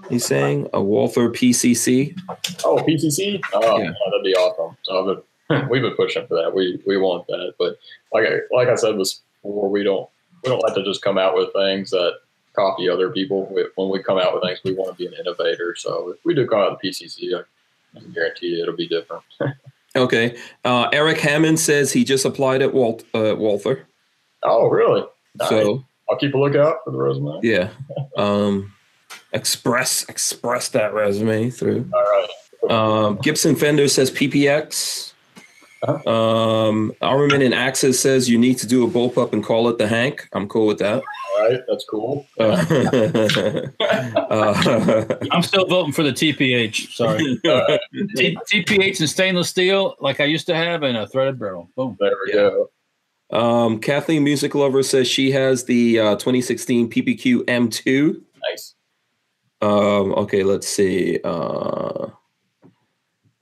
He's 0.08 0.24
saying 0.24 0.68
a 0.72 0.82
Walther 0.82 1.28
PCC. 1.30 2.16
Oh, 2.64 2.76
PCC? 2.86 3.40
Oh, 3.52 3.60
Yeah. 3.78 3.84
yeah, 3.84 3.90
that'd 4.06 4.24
be 4.24 4.34
awesome. 4.34 4.76
So 4.82 4.98
I've 5.10 5.22
been, 5.48 5.68
we've 5.70 5.82
been 5.82 5.94
pushing 5.96 6.26
for 6.26 6.34
that. 6.42 6.54
We 6.54 6.80
we 6.86 6.96
want 6.96 7.26
that, 7.28 7.54
but 7.58 7.78
like 8.12 8.26
I, 8.26 8.40
like 8.54 8.68
I 8.68 8.74
said 8.74 8.96
before, 8.96 9.68
we 9.68 9.82
don't 9.82 10.08
we 10.44 10.50
don't 10.50 10.62
like 10.62 10.74
to 10.74 10.84
just 10.84 11.02
come 11.02 11.18
out 11.18 11.34
with 11.36 11.52
things 11.52 11.90
that 11.90 12.14
copy 12.54 12.88
other 12.88 13.10
people. 13.10 13.46
We, 13.54 13.66
when 13.76 13.88
we 13.90 14.02
come 14.02 14.18
out 14.18 14.34
with 14.34 14.42
things, 14.42 14.60
we 14.64 14.72
want 14.74 14.90
to 14.90 14.96
be 14.96 15.06
an 15.06 15.14
innovator. 15.20 15.74
So 15.76 16.10
if 16.10 16.24
we 16.24 16.34
do 16.34 16.46
come 16.46 16.60
out 16.60 16.72
with 16.72 16.80
PCC, 16.80 17.34
I, 17.34 17.40
I 17.96 18.00
can 18.00 18.12
guarantee 18.12 18.48
you 18.48 18.62
it'll 18.62 18.76
be 18.76 18.88
different. 18.88 19.22
Okay, 19.96 20.36
uh, 20.66 20.90
Eric 20.92 21.18
Hammond 21.18 21.58
says 21.58 21.90
he 21.92 22.04
just 22.04 22.26
applied 22.26 22.60
at 22.60 22.74
Walt 22.74 23.04
uh, 23.14 23.34
Walther. 23.36 23.86
oh, 24.42 24.68
really? 24.68 25.02
Nice. 25.36 25.48
So 25.48 25.82
I'll 26.10 26.18
keep 26.18 26.34
a 26.34 26.38
lookout 26.38 26.76
for 26.84 26.90
the 26.90 26.98
resume. 26.98 27.40
yeah, 27.42 27.70
um, 28.16 28.72
express 29.32 30.08
express 30.08 30.68
that 30.70 30.92
resume 30.94 31.50
through. 31.50 31.88
All 31.92 32.02
right. 32.02 32.28
Um, 32.70 33.16
Gibson 33.22 33.54
Fender 33.56 33.88
says 33.88 34.10
PPX. 34.10 35.12
Uh-huh. 35.86 36.10
Um, 36.10 36.92
Armament 37.00 37.40
and 37.44 37.54
Axis 37.54 38.00
says 38.00 38.28
you 38.28 38.36
need 38.36 38.58
to 38.58 38.66
do 38.66 38.84
a 38.84 38.90
bullpup 38.90 39.32
and 39.32 39.44
call 39.44 39.68
it 39.68 39.78
the 39.78 39.86
Hank. 39.86 40.28
I'm 40.32 40.48
cool 40.48 40.66
with 40.66 40.78
that. 40.80 41.02
All 41.38 41.48
right. 41.48 41.60
That's 41.68 41.84
cool. 41.88 42.26
Uh, 42.38 43.74
uh, 44.30 45.16
I'm 45.30 45.42
still 45.42 45.66
voting 45.66 45.92
for 45.92 46.02
the 46.02 46.10
TPH. 46.12 46.94
Sorry, 46.94 47.18
T- 48.16 48.36
TPH 48.52 49.00
and 49.00 49.08
stainless 49.08 49.48
steel, 49.48 49.94
like 50.00 50.20
I 50.20 50.24
used 50.24 50.46
to 50.46 50.54
have, 50.54 50.82
and 50.82 50.96
a 50.96 51.06
threaded 51.06 51.38
barrel. 51.38 51.70
Boom. 51.76 51.96
There 52.00 52.12
we 52.26 52.32
Yeah. 52.34 52.50
go. 52.50 53.38
um, 53.38 53.78
Kathleen 53.80 54.24
Music 54.24 54.54
Lover 54.54 54.82
says 54.82 55.08
she 55.08 55.30
has 55.30 55.64
the 55.64 55.98
uh, 56.00 56.14
2016 56.16 56.90
PPQ 56.90 57.44
M2. 57.44 58.20
Nice. 58.50 58.74
Um, 59.60 60.12
okay, 60.14 60.42
let's 60.44 60.68
see. 60.68 61.18
Uh, 61.24 62.08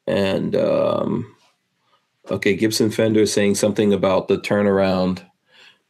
and 0.07 0.55
um, 0.57 1.37
okay, 2.31 2.55
Gibson 2.55 2.91
Fender 2.91 3.21
is 3.21 3.33
saying 3.33 3.57
something 3.57 3.93
about 3.93 4.29
the 4.29 4.39
turnaround. 4.39 5.23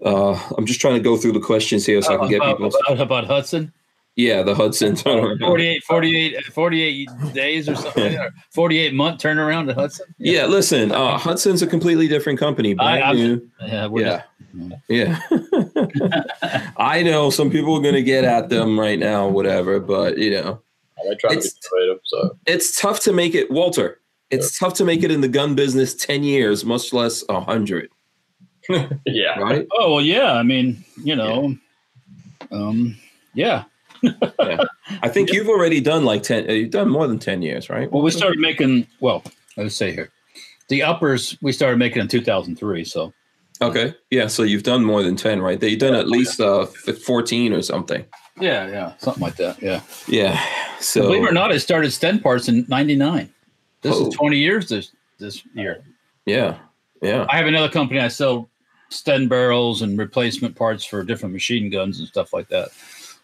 Uh, 0.04 0.32
I'm 0.56 0.66
just 0.66 0.80
trying 0.80 0.94
to 0.94 1.00
go 1.00 1.16
through 1.16 1.32
the 1.32 1.40
questions 1.40 1.86
here 1.86 2.02
so 2.02 2.14
I 2.14 2.18
can 2.18 2.28
get 2.28 2.36
about, 2.36 2.58
people. 2.58 2.72
about, 2.86 3.00
about 3.00 3.24
Hudson. 3.26 3.72
Yeah, 4.16 4.42
the 4.42 4.54
Hudson 4.54 4.94
turnaround. 4.94 5.40
48, 5.40 5.84
48, 5.84 6.44
48 6.46 7.08
days 7.34 7.68
or 7.68 7.76
something, 7.76 8.16
or 8.18 8.30
48 8.52 8.94
month 8.94 9.20
turnaround 9.20 9.68
at 9.68 9.76
Hudson. 9.76 10.06
Yeah, 10.18 10.46
listen, 10.46 10.90
uh, 10.90 11.18
Hudson's 11.18 11.62
a 11.62 11.66
completely 11.66 12.08
different 12.08 12.38
company. 12.38 12.74
Brand 12.74 13.04
I- 13.04 13.12
new. 13.12 13.50
Yeah. 13.60 13.86
We're 13.86 14.00
Yeah. 14.00 14.08
just- 14.16 14.24
Yeah. 14.88 15.20
I 16.76 17.02
know 17.02 17.30
some 17.30 17.50
people 17.50 17.74
are 17.76 17.82
going 17.82 17.94
to 17.94 18.02
get 18.02 18.24
at 18.24 18.48
them 18.48 18.78
right 18.78 18.98
now, 18.98 19.28
whatever, 19.28 19.80
but 19.80 20.18
you 20.18 20.30
know, 20.30 20.60
I 20.98 21.14
try 21.14 21.30
to 21.30 21.36
be 21.36 21.38
It's- 21.38 21.58
innovative. 21.72 22.00
So 22.04 22.36
it's 22.46 22.80
tough 22.80 23.00
to 23.00 23.12
make 23.12 23.34
it, 23.34 23.50
Walter. 23.50 24.00
It's 24.30 24.58
tough 24.58 24.74
to 24.74 24.84
make 24.84 25.02
it 25.04 25.10
in 25.10 25.20
the 25.20 25.28
gun 25.28 25.54
business 25.54 25.94
10 25.94 26.24
years, 26.24 26.64
much 26.64 26.92
less 26.92 27.22
a 27.28 27.34
100, 27.34 27.88
yeah. 29.06 29.38
right? 29.38 29.66
Oh 29.78 29.94
well, 29.94 30.00
yeah. 30.04 30.32
I 30.32 30.42
mean, 30.42 30.84
you 31.04 31.14
know, 31.14 31.56
um, 32.50 32.96
yeah. 33.34 33.64
yeah. 34.02 34.64
I 35.02 35.08
think 35.08 35.32
you've 35.32 35.48
already 35.48 35.80
done 35.80 36.04
like 36.04 36.24
10, 36.24 36.50
uh, 36.50 36.52
you've 36.52 36.70
done 36.72 36.88
more 36.88 37.06
than 37.06 37.18
10 37.20 37.42
years, 37.42 37.70
right? 37.70 37.90
Well, 37.90 38.02
we 38.02 38.10
started 38.10 38.40
making. 38.40 38.88
Well, 39.00 39.22
let's 39.56 39.76
say 39.76 39.92
here, 39.92 40.10
the 40.68 40.82
uppers 40.82 41.38
we 41.40 41.52
started 41.52 41.78
making 41.78 42.02
in 42.02 42.08
2003. 42.08 42.84
So 42.84 43.12
Okay. 43.62 43.94
Yeah. 44.10 44.26
So 44.26 44.42
you've 44.42 44.62
done 44.64 44.84
more 44.84 45.02
than 45.02 45.16
10, 45.16 45.40
right? 45.40 45.62
You've 45.62 45.78
done 45.80 45.94
at 45.94 46.08
least 46.08 46.40
uh, 46.40 46.66
14 46.66 47.52
or 47.52 47.62
something. 47.62 48.04
yeah, 48.40 48.68
yeah, 48.68 48.92
something 48.98 49.22
like 49.22 49.36
that. 49.36 49.62
Yeah. 49.62 49.80
Yeah. 50.08 50.38
So, 50.80 51.02
Believe 51.02 51.22
it 51.24 51.30
or 51.30 51.32
not, 51.32 51.52
I 51.52 51.56
started 51.58 51.90
Sten 51.90 52.20
parts 52.20 52.48
in 52.48 52.66
'99. 52.68 53.32
This 53.80 53.94
Oh. 53.96 54.08
is 54.08 54.14
20 54.14 54.36
years 54.36 54.68
this 54.68 54.90
this 55.18 55.42
year. 55.54 55.82
yeah. 56.26 56.58
Yeah. 57.02 57.26
I 57.30 57.36
have 57.38 57.46
another 57.46 57.68
company. 57.70 58.00
I 58.00 58.08
sell 58.08 58.48
Sten 58.90 59.26
barrels 59.28 59.80
and 59.82 59.98
replacement 59.98 60.54
parts 60.56 60.84
for 60.84 61.02
different 61.02 61.32
machine 61.32 61.70
guns 61.70 61.98
and 61.98 62.06
stuff 62.08 62.32
like 62.32 62.48
that. 62.48 62.68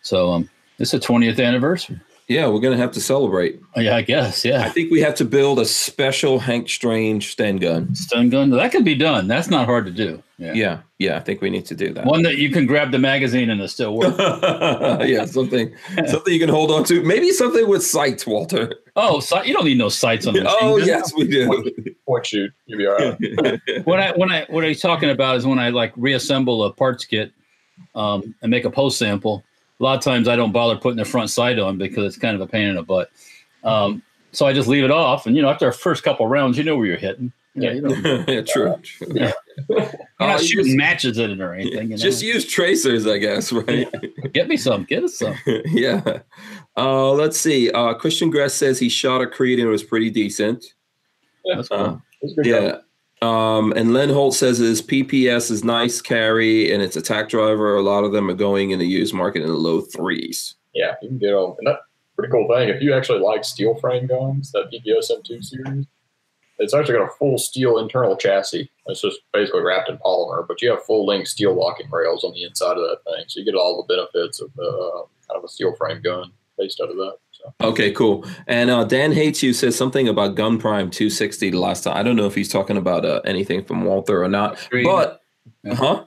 So 0.03 0.31
um, 0.33 0.49
it's 0.79 0.95
a 0.95 0.99
20th 0.99 1.43
anniversary. 1.45 2.01
Yeah. 2.29 2.47
We're 2.49 2.61
going 2.61 2.77
to 2.77 2.81
have 2.83 2.93
to 2.93 3.01
celebrate. 3.01 3.61
Yeah, 3.77 3.97
I 3.97 4.03
guess. 4.03 4.45
Yeah. 4.45 4.63
I 4.65 4.69
think 4.71 4.91
we 4.91 5.01
have 5.01 5.15
to 5.17 5.25
build 5.25 5.59
a 5.59 5.65
special 5.65 6.39
Hank 6.39 6.69
Strange 6.69 7.33
Sten 7.33 7.57
gun. 7.57 7.95
Sten 7.95 8.29
gun 8.31 8.51
that 8.51 8.73
could 8.73 8.85
be 8.85 8.95
done. 8.95 9.29
That's 9.29 9.49
not 9.51 9.67
hard 9.67 9.85
to 9.87 9.91
do. 9.91 10.23
Yeah. 10.39 10.53
Yeah. 10.55 10.81
Yeah. 10.99 11.17
I 11.17 11.21
think 11.21 11.41
we 11.41 11.51
need 11.51 11.67
to 11.67 11.75
do 11.75 11.93
that. 11.95 12.05
One 12.07 12.23
that 12.23 12.37
you 12.39 12.51
can 12.51 12.67
grab 12.67 12.91
the 12.91 12.99
magazine 12.99 13.51
and 13.51 13.61
it 13.61 13.69
still 13.69 13.97
works. 13.97 14.17
yeah, 14.19 15.25
something 15.27 15.75
something 16.07 16.33
you 16.33 16.41
can 16.41 16.49
hold 16.49 16.71
on 16.71 16.85
to. 16.85 17.03
Maybe 17.03 17.31
something 17.33 17.69
with 17.69 17.85
sights, 17.85 18.27
Walter. 18.27 18.73
oh, 18.97 19.21
si- 19.21 19.43
you 19.45 19.53
don't 19.55 19.65
need 19.65 19.79
no 19.79 19.89
sights 19.89 20.27
on 20.27 20.35
the 20.35 20.43
machine 20.43 20.59
Oh 20.63 20.79
gun. 20.79 20.87
yes, 20.89 21.13
we 21.15 21.29
do. 21.29 21.95
Point 22.07 22.27
shoot. 22.27 22.53
You'll 22.67 22.79
be 22.79 22.87
all 22.87 22.95
right. 22.97 23.61
What 23.85 24.01
I 24.01 24.13
when 24.13 24.31
I 24.33 24.47
what 24.49 24.65
I'm 24.65 24.75
talking 24.75 25.11
about 25.11 25.37
is 25.37 25.47
when 25.47 25.59
I 25.59 25.69
like 25.71 25.93
reassemble 25.97 26.65
a 26.65 26.73
parts 26.73 27.05
kit 27.05 27.33
um, 27.95 28.35
and 28.43 28.51
make 28.51 28.65
a 28.65 28.71
post 28.71 28.99
sample. 28.99 29.45
A 29.83 29.85
lot 29.85 29.99
of 29.99 30.05
times 30.05 30.29
I 30.29 30.37
don't 30.37 30.53
bother 30.53 30.77
putting 30.77 30.97
the 30.97 31.05
front 31.05 31.29
sight 31.29 31.59
on 31.59 31.77
because 31.77 32.05
it's 32.05 32.17
kind 32.17 32.37
of 32.37 32.41
a 32.41 32.47
pain 32.47 32.69
in 32.69 32.77
the 32.77 32.83
butt. 32.85 33.11
Um, 33.65 34.01
so 34.31 34.47
I 34.47 34.53
just 34.53 34.69
leave 34.69 34.85
it 34.85 34.93
off, 34.93 35.27
and 35.27 35.35
you 35.35 35.43
know, 35.43 35.49
after 35.51 35.67
our 35.67 35.73
first 35.73 36.05
couple 36.05 36.27
rounds, 36.29 36.57
you 36.57 36.63
know 36.63 36.77
where 36.77 36.87
you're 36.87 36.97
hitting. 36.97 37.33
Yeah, 37.55 37.73
you 37.73 37.81
know, 37.83 37.93
you're 37.93 38.25
yeah, 38.29 38.41
true. 38.43 38.77
true. 38.83 39.09
Yeah. 39.11 39.33
Uh, 39.69 39.87
not 40.21 40.41
you 40.41 40.47
shooting 40.47 40.65
just- 40.67 40.77
matches 40.77 41.19
in 41.19 41.33
it 41.33 41.41
or 41.41 41.53
anything. 41.53 41.91
You 41.91 41.97
know? 41.97 41.97
Just 41.97 42.23
use 42.23 42.47
tracers, 42.47 43.07
I 43.09 43.19
guess, 43.19 43.53
right? 43.53 43.87
get 44.33 44.47
me 44.49 44.57
some, 44.57 44.85
get 44.85 45.03
us 45.03 45.19
some. 45.19 45.35
yeah. 45.67 46.21
Uh, 46.77 47.11
let's 47.13 47.39
see. 47.39 47.71
Uh, 47.73 47.93
Christian 47.95 48.31
Gress 48.31 48.55
says 48.55 48.79
he 48.79 48.89
shot 48.89 49.21
a 49.21 49.27
Creed 49.27 49.59
and 49.59 49.67
it 49.69 49.71
was 49.71 49.83
pretty 49.83 50.11
decent. 50.11 50.65
That's 51.45 51.69
cool. 51.69 51.79
Uh, 51.79 51.97
It's 52.23 52.35
good 52.35 52.47
yeah. 52.47 52.61
gun. 52.61 52.81
Um, 53.23 53.73
and 53.77 53.93
Len 53.93 54.09
Holt 54.09 54.35
says 54.35 54.59
his 54.59 54.83
PPS 54.83 55.51
is 55.53 55.63
nice 55.63 56.01
carry 56.01 56.73
and 56.73 56.83
it's 56.83 56.97
a 56.97 57.03
tack 57.03 57.29
driver. 57.29 57.77
A 57.77 57.83
lot 57.83 58.03
of 58.03 58.11
them 58.11 58.29
are 58.29 58.35
going 58.35 58.71
in 58.71 58.81
the 58.81 58.87
used 58.87 59.15
market 59.15 59.43
in 59.43 59.49
the 59.49 59.55
low 59.55 59.81
threes. 59.81 60.57
Yeah, 60.75 60.95
you 61.01 61.09
can 61.09 61.19
get. 61.19 61.33
And 61.33 61.67
that's 61.67 61.79
a 61.79 62.17
pretty 62.17 62.33
cool 62.33 62.49
thing. 62.49 62.69
If 62.69 62.83
you 62.83 62.93
actually 62.93 63.21
like 63.21 63.45
steel 63.45 63.77
frame 63.77 64.09
guns, 64.09 64.51
that 64.53 64.73
PPS 64.73 65.13
M2 65.13 65.45
series, 65.45 65.87
it's 66.59 66.75
actually 66.75 66.99
got 66.99 67.09
a 67.09 67.17
full 67.17 67.39
steel 67.39 67.79
internal 67.79 68.17
chassis. 68.17 68.69
It's 68.87 69.03
just 69.03 69.21
basically 69.33 69.63
wrapped 69.63 69.89
in 69.89 69.99
polymer, 69.99 70.47
but 70.47 70.61
you 70.61 70.71
have 70.71 70.83
full 70.83 71.07
length 71.07 71.29
steel 71.29 71.55
locking 71.55 71.91
rails 71.91 72.25
on 72.25 72.33
the 72.33 72.43
inside 72.43 72.77
of 72.77 72.83
that 72.83 73.05
thing. 73.05 73.25
So 73.29 73.39
you 73.39 73.47
get 73.47 73.55
all 73.55 73.85
the 73.87 73.95
benefits 73.95 74.41
of 74.41 74.51
uh, 74.59 75.03
kind 75.29 75.39
of 75.39 75.45
a 75.45 75.49
steel 75.49 75.77
frame 75.77 76.03
gun 76.03 76.33
based 76.59 76.81
out 76.81 76.91
of 76.91 76.97
that. 76.97 77.17
So 77.43 77.53
Okay, 77.69 77.91
cool. 77.93 78.25
And 78.47 78.71
uh, 78.71 78.85
Dan 78.85 79.13
Hates 79.13 79.43
You 79.43 79.53
says 79.53 79.77
something 79.77 80.09
about 80.09 80.35
Gun 80.37 80.59
Prime 80.59 80.91
260 80.91 81.51
the 81.51 81.59
last 81.59 81.85
time. 81.85 81.97
I 81.97 82.03
don't 82.03 82.17
know 82.17 82.27
if 82.27 82.35
he's 82.35 82.49
talking 82.49 82.77
about 82.77 83.05
uh, 83.05 83.21
anything 83.25 83.65
from 83.65 83.85
Walther 83.85 84.23
or 84.23 84.29
not, 84.29 84.57
Creed. 84.71 84.85
but 84.85 85.21
Yeah. 85.65 85.75
huh? 85.75 86.05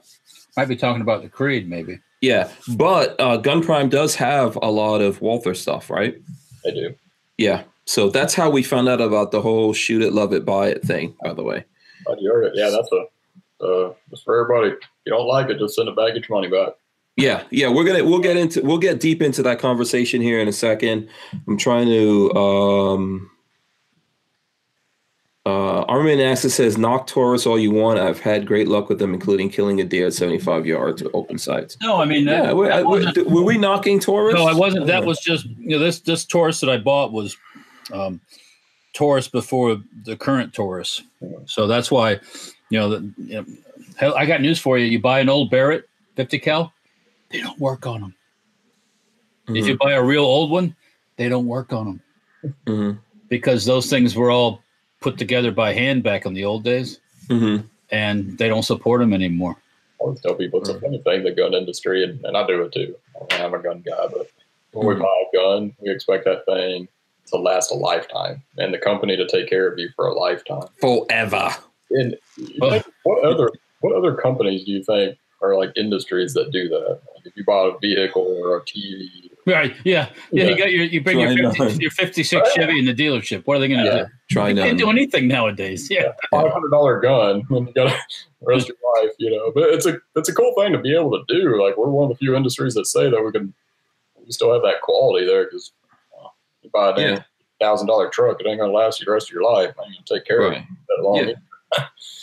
Might 0.56 0.68
be 0.68 0.76
talking 0.76 1.02
about 1.02 1.22
the 1.22 1.28
Creed, 1.28 1.68
maybe. 1.68 1.98
Yeah, 2.22 2.48
but 2.76 3.14
uh, 3.20 3.36
Gun 3.36 3.62
Prime 3.62 3.90
does 3.90 4.14
have 4.14 4.56
a 4.62 4.70
lot 4.70 5.02
of 5.02 5.20
Walther 5.20 5.54
stuff, 5.54 5.90
right? 5.90 6.16
I 6.66 6.70
do. 6.70 6.94
Yeah. 7.36 7.64
So 7.84 8.08
that's 8.08 8.34
how 8.34 8.48
we 8.50 8.62
found 8.62 8.88
out 8.88 9.00
about 9.02 9.30
the 9.30 9.42
whole 9.42 9.72
shoot 9.74 10.00
it, 10.02 10.12
love 10.14 10.32
it, 10.32 10.44
buy 10.44 10.68
it 10.68 10.82
thing. 10.82 11.14
By 11.22 11.34
the 11.34 11.42
way. 11.42 11.64
But 12.06 12.20
you 12.20 12.32
heard 12.32 12.46
it. 12.46 12.52
Yeah, 12.54 12.70
that's 12.70 12.90
a 12.92 13.64
uh, 13.64 13.92
just 14.10 14.24
for 14.24 14.40
everybody. 14.42 14.72
If 14.74 14.80
you 15.04 15.12
don't 15.12 15.26
like 15.28 15.50
it, 15.50 15.58
just 15.58 15.74
send 15.76 15.88
it 15.88 15.96
back, 15.96 16.14
get 16.14 16.28
money 16.30 16.48
back. 16.48 16.70
Yeah, 17.16 17.44
yeah, 17.50 17.68
we're 17.68 17.84
gonna 17.84 18.04
we'll 18.04 18.18
get 18.20 18.36
into 18.36 18.62
we'll 18.62 18.76
get 18.78 19.00
deep 19.00 19.22
into 19.22 19.42
that 19.42 19.58
conversation 19.58 20.20
here 20.20 20.38
in 20.38 20.48
a 20.48 20.52
second. 20.52 21.08
I'm 21.48 21.56
trying 21.56 21.86
to 21.88 22.32
um 22.34 23.30
Uh, 25.46 25.82
Armin 25.82 26.20
Access 26.20 26.54
says, 26.54 26.76
knock 26.76 27.06
Taurus 27.06 27.46
all 27.46 27.56
you 27.58 27.70
want. 27.70 28.00
I've 28.00 28.18
had 28.18 28.46
great 28.48 28.66
luck 28.66 28.88
with 28.88 28.98
them, 28.98 29.14
including 29.14 29.48
killing 29.48 29.80
a 29.80 29.84
deer 29.84 30.08
at 30.08 30.12
75 30.12 30.66
yards 30.66 31.02
to 31.02 31.10
open 31.12 31.38
sights. 31.38 31.76
No, 31.80 32.00
I 32.02 32.04
mean, 32.04 32.24
that, 32.24 32.46
Yeah, 32.46 32.52
were, 32.52 32.66
that 32.66 32.84
were, 32.84 32.90
wasn't- 32.90 33.30
were 33.30 33.44
we 33.44 33.56
knocking 33.56 34.00
Taurus? 34.00 34.34
no, 34.34 34.44
I 34.46 34.52
wasn't. 34.54 34.86
That 34.88 35.04
was 35.04 35.20
just 35.20 35.46
you 35.46 35.68
know 35.70 35.78
this 35.78 36.00
this 36.00 36.24
Taurus 36.24 36.58
that 36.60 36.68
I 36.68 36.78
bought 36.78 37.12
was 37.12 37.36
um, 37.92 38.20
Taurus 38.92 39.28
before 39.28 39.80
the 40.04 40.16
current 40.16 40.52
Taurus, 40.52 41.00
so 41.46 41.66
that's 41.68 41.90
why 41.92 42.18
you 42.70 42.78
know, 42.80 42.88
the, 42.90 43.14
you 43.16 43.46
know 44.02 44.14
I 44.16 44.26
got 44.26 44.40
news 44.42 44.58
for 44.58 44.76
you. 44.78 44.86
You 44.86 45.00
buy 45.00 45.20
an 45.20 45.28
old 45.28 45.48
Barrett 45.50 45.88
50 46.16 46.40
cal, 46.40 46.72
they 47.30 47.40
don't 47.40 47.58
work 47.58 47.86
on 47.86 48.00
them. 48.00 48.14
If 49.48 49.66
you 49.66 49.76
buy 49.78 49.92
a 49.92 50.02
real 50.02 50.24
old 50.24 50.50
one, 50.50 50.74
they 51.16 51.28
don't 51.28 51.46
work 51.46 51.72
on 51.72 51.86
them 51.86 52.52
Mhm, 52.66 52.98
because 53.28 53.64
those 53.64 53.88
things 53.88 54.16
were 54.16 54.30
all 54.30 54.62
put 55.00 55.18
together 55.18 55.52
by 55.52 55.72
hand 55.72 56.02
back 56.02 56.26
in 56.26 56.34
the 56.34 56.44
old 56.44 56.64
days, 56.64 57.00
mhm. 57.28 57.64
and 57.90 58.36
they 58.38 58.48
don't 58.48 58.64
support 58.64 59.00
them 59.00 59.12
anymore. 59.12 59.56
I 60.00 60.04
always 60.04 60.20
tell 60.20 60.34
people 60.34 60.60
it's 60.60 60.68
a 60.68 60.80
funny 60.80 60.98
thing, 60.98 61.22
the 61.22 61.30
gun 61.30 61.54
industry, 61.54 62.02
and, 62.04 62.24
and 62.24 62.36
I 62.36 62.46
do 62.46 62.62
it 62.62 62.72
too. 62.72 62.96
I 63.30 63.34
mean, 63.34 63.44
I'm 63.46 63.54
a 63.54 63.62
gun 63.62 63.82
guy, 63.86 64.06
but 64.12 64.28
when 64.72 64.86
we 64.88 64.94
Mhm. 64.94 65.00
buy 65.00 65.24
a 65.32 65.36
gun, 65.36 65.76
we 65.80 65.90
expect 65.90 66.24
that 66.24 66.44
thing 66.44 66.88
to 67.26 67.36
last 67.36 67.70
a 67.70 67.74
lifetime 67.74 68.42
and 68.58 68.72
the 68.74 68.78
company 68.78 69.16
to 69.16 69.26
take 69.26 69.48
care 69.48 69.66
of 69.68 69.78
you 69.78 69.88
for 69.96 70.06
a 70.08 70.14
lifetime. 70.14 70.68
Forever. 70.80 71.50
And 71.90 72.16
you 72.36 72.58
Well- 72.60 72.82
what 73.04 73.24
other 73.24 73.50
what 73.80 73.94
other 73.94 74.14
companies 74.14 74.64
do 74.64 74.72
you 74.72 74.82
think 74.82 75.18
are 75.42 75.56
like 75.56 75.72
industries 75.76 76.34
that 76.34 76.50
do 76.50 76.68
that? 76.68 77.00
Like 77.14 77.26
if 77.26 77.36
you 77.36 77.44
bought 77.44 77.74
a 77.74 77.78
vehicle 77.78 78.22
or 78.22 78.56
a 78.58 78.62
TV, 78.62 79.08
Right? 79.48 79.76
Yeah, 79.84 80.08
yeah. 80.32 80.44
Yeah. 80.44 80.50
You 80.50 80.58
got 80.58 80.72
your 80.72 80.84
you 80.86 81.00
bring 81.00 81.18
Try 81.18 81.30
your 81.30 81.52
50, 81.52 81.80
your 81.80 81.90
56 81.92 82.52
Chevy 82.54 82.80
in 82.80 82.84
the 82.84 82.92
dealership. 82.94 83.46
What 83.46 83.58
are 83.58 83.60
they 83.60 83.68
going 83.68 83.78
to 83.84 83.86
Yeah. 83.86 83.98
do? 83.98 84.06
Try 84.28 84.52
They 84.52 84.60
can't 84.62 84.76
do 84.78 84.90
anything 84.90 85.28
nowadays. 85.28 85.88
Yeah. 85.88 86.12
five 86.32 86.50
hundred 86.50 86.70
dollar 86.70 86.98
gun, 87.00 87.46
and 87.50 87.68
you 87.68 87.72
got 87.72 87.90
to 87.90 87.96
rest 88.42 88.66
your 88.68 88.76
life, 89.00 89.12
you 89.18 89.30
know. 89.30 89.52
But 89.54 89.68
it's 89.72 89.86
a 89.86 89.98
it's 90.16 90.28
a 90.28 90.34
cool 90.34 90.52
thing 90.58 90.72
to 90.72 90.78
be 90.78 90.92
able 90.96 91.12
to 91.12 91.22
do. 91.28 91.62
Like 91.64 91.76
we're 91.76 91.88
one 91.88 92.10
of 92.10 92.10
the 92.10 92.16
few 92.18 92.34
industries 92.34 92.74
that 92.74 92.86
say 92.86 93.08
that 93.08 93.22
we 93.22 93.30
can 93.30 93.54
we 94.24 94.32
still 94.32 94.52
have 94.52 94.62
that 94.62 94.80
quality 94.82 95.24
there 95.26 95.44
because 95.44 95.70
uh, 96.20 96.26
you 96.62 96.70
buy 96.70 96.90
a 96.90 97.00
Yeah. 97.00 97.22
thousand 97.60 97.86
dollar 97.86 98.08
truck, 98.08 98.40
it 98.40 98.48
ain't 98.48 98.58
gonna 98.58 98.72
last 98.72 98.98
you 98.98 99.06
the 99.06 99.12
rest 99.12 99.28
of 99.30 99.34
your 99.34 99.44
life. 99.44 99.72
I 99.78 99.84
ain't 99.84 99.94
gonna 100.08 100.18
take 100.18 100.26
care 100.26 100.40
of 100.40 100.54
it 100.54 100.62
that 100.88 101.04
long. 101.04 101.18
Yeah. 101.28 101.34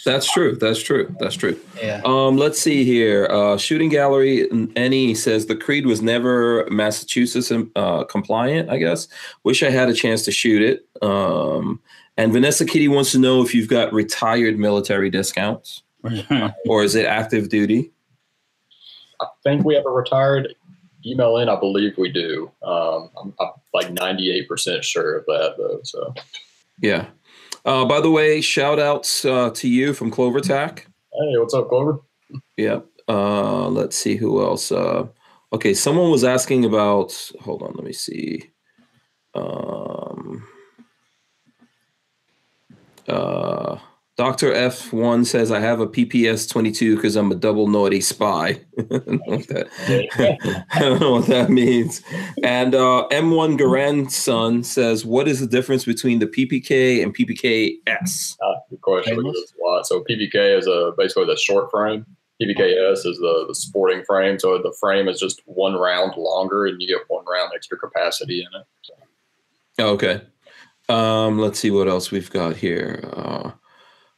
That's 0.06 0.32
true. 0.32 0.56
That's 0.56 0.82
true. 0.82 1.16
That's 1.20 1.36
true. 1.36 1.58
Yeah. 1.82 2.02
Um, 2.04 2.38
let's 2.38 2.60
see 2.60 2.84
here. 2.84 3.26
Uh, 3.30 3.58
Shooting 3.58 3.90
Gallery 3.90 4.50
Annie 4.76 5.16
says 5.16 5.46
the 5.46 5.56
Creed 5.56 5.86
was 5.86 6.02
never 6.02 6.68
Massachusetts 6.70 7.52
uh, 7.76 8.04
compliant. 8.06 8.70
I 8.70 8.78
guess. 8.78 9.08
Wish 9.44 9.64
I 9.64 9.70
had 9.70 9.90
a 9.90 9.94
chance 9.94 10.24
to 10.26 10.32
shoot 10.32 10.62
it. 10.62 10.86
Um, 11.02 11.82
and 12.18 12.34
Vanessa 12.34 12.66
Kitty 12.66 12.88
wants 12.88 13.12
to 13.14 13.20
know 13.20 13.42
if 13.42 13.56
you've 13.56 13.70
got 13.70 13.94
retired 13.94 14.60
military 14.60 15.10
discounts 15.10 15.84
or 16.68 16.84
is 16.84 16.96
it 16.96 17.06
active 17.06 17.50
duty? 17.50 17.92
I 19.22 19.28
think 19.44 19.66
we 19.66 19.74
have 19.76 19.86
a 19.86 19.90
retired 19.90 20.54
email 21.06 21.38
in. 21.38 21.50
I 21.50 21.60
believe 21.60 21.98
we 21.98 22.12
do. 22.12 22.52
Um, 22.62 23.10
I'm, 23.20 23.34
I'm 23.40 23.52
like 23.74 23.92
ninety 23.92 24.32
eight 24.32 24.50
percent 24.50 24.84
sure 24.84 25.18
of 25.18 25.26
that 25.28 25.56
though. 25.58 25.80
So 25.84 26.14
Yeah. 26.82 27.08
Uh, 27.66 27.86
by 27.86 28.02
the 28.02 28.12
way, 28.12 28.42
shout 28.42 28.80
outs 28.80 29.24
uh, 29.24 29.50
to 29.52 29.68
you 29.70 29.94
from 29.94 30.12
Clover 30.12 30.42
Tack. 30.42 30.88
hey, 31.14 31.38
what's 31.38 31.54
up, 31.54 31.70
Clover? 31.70 32.00
Yep. 32.58 32.86
Uh, 33.08 33.68
let's 33.68 33.98
see 33.98 34.16
who 34.16 34.44
else. 34.44 34.72
Uh, 34.72 35.08
okay, 35.54 35.74
someone 35.74 36.12
was 36.12 36.24
asking 36.24 36.66
about. 36.66 37.14
Hold 37.42 37.64
on, 37.64 37.74
let 37.76 37.86
me 37.86 37.94
see. 37.94 38.52
Um, 39.34 40.48
uh, 43.08 43.78
Doctor 44.16 44.54
F 44.54 44.94
one 44.94 45.26
says 45.26 45.52
I 45.52 45.60
have 45.60 45.80
a 45.80 45.88
PPS 45.88 46.48
twenty 46.48 46.72
two 46.72 46.96
because 46.96 47.16
I'm 47.16 47.32
a 47.32 47.36
double 47.36 47.68
naughty 47.68 48.00
spy. 48.00 48.62
I 48.80 48.84
don't 48.84 49.08
know 49.08 49.22
what 49.26 49.48
that. 49.48 50.66
I 50.72 50.80
don't 50.80 51.02
know 51.02 51.12
what 51.14 51.26
that 51.28 51.50
means. 51.50 52.04
And 52.44 52.76
uh, 52.76 53.08
M1 53.10 53.58
grandson 53.58 54.64
says, 54.64 55.04
"What 55.04 55.28
is 55.28 55.40
the 55.40 55.48
difference 55.48 55.84
between 55.84 56.20
the 56.20 56.28
PPK 56.28 57.02
and 57.02 57.16
PPKS?" 57.16 58.38
Ah, 58.44 58.54
good 58.70 58.82
question. 58.82 59.18
We 59.18 59.24
do 59.24 59.32
this 59.32 59.54
a 59.60 59.66
lot. 59.66 59.88
So 59.88 60.04
PPK 60.04 60.60
is 60.60 60.68
a 60.68 60.92
basically 60.96 61.26
the 61.26 61.36
short 61.36 61.72
frame. 61.72 62.06
PPKS 62.40 63.06
is 63.06 63.18
the, 63.18 63.46
the 63.48 63.56
sporting 63.56 64.04
frame. 64.06 64.38
So 64.38 64.58
the 64.60 64.76
frame 64.80 65.08
is 65.08 65.20
just 65.20 65.42
one 65.46 65.74
round 65.74 66.14
longer, 66.18 66.68
and 66.68 66.80
you 66.80 66.88
get 66.88 67.06
one 67.08 67.26
round 67.26 67.52
extra 67.56 67.80
capacity 67.80 68.42
in 68.42 68.60
it. 68.60 68.68
So, 68.82 68.94
Okay. 69.80 70.22
Um, 70.90 71.40
let's 71.40 71.60
see 71.60 71.72
what 71.72 71.88
else 71.88 72.12
we've 72.12 72.30
got 72.30 72.56
here. 72.56 73.10
Uh, 73.14 73.52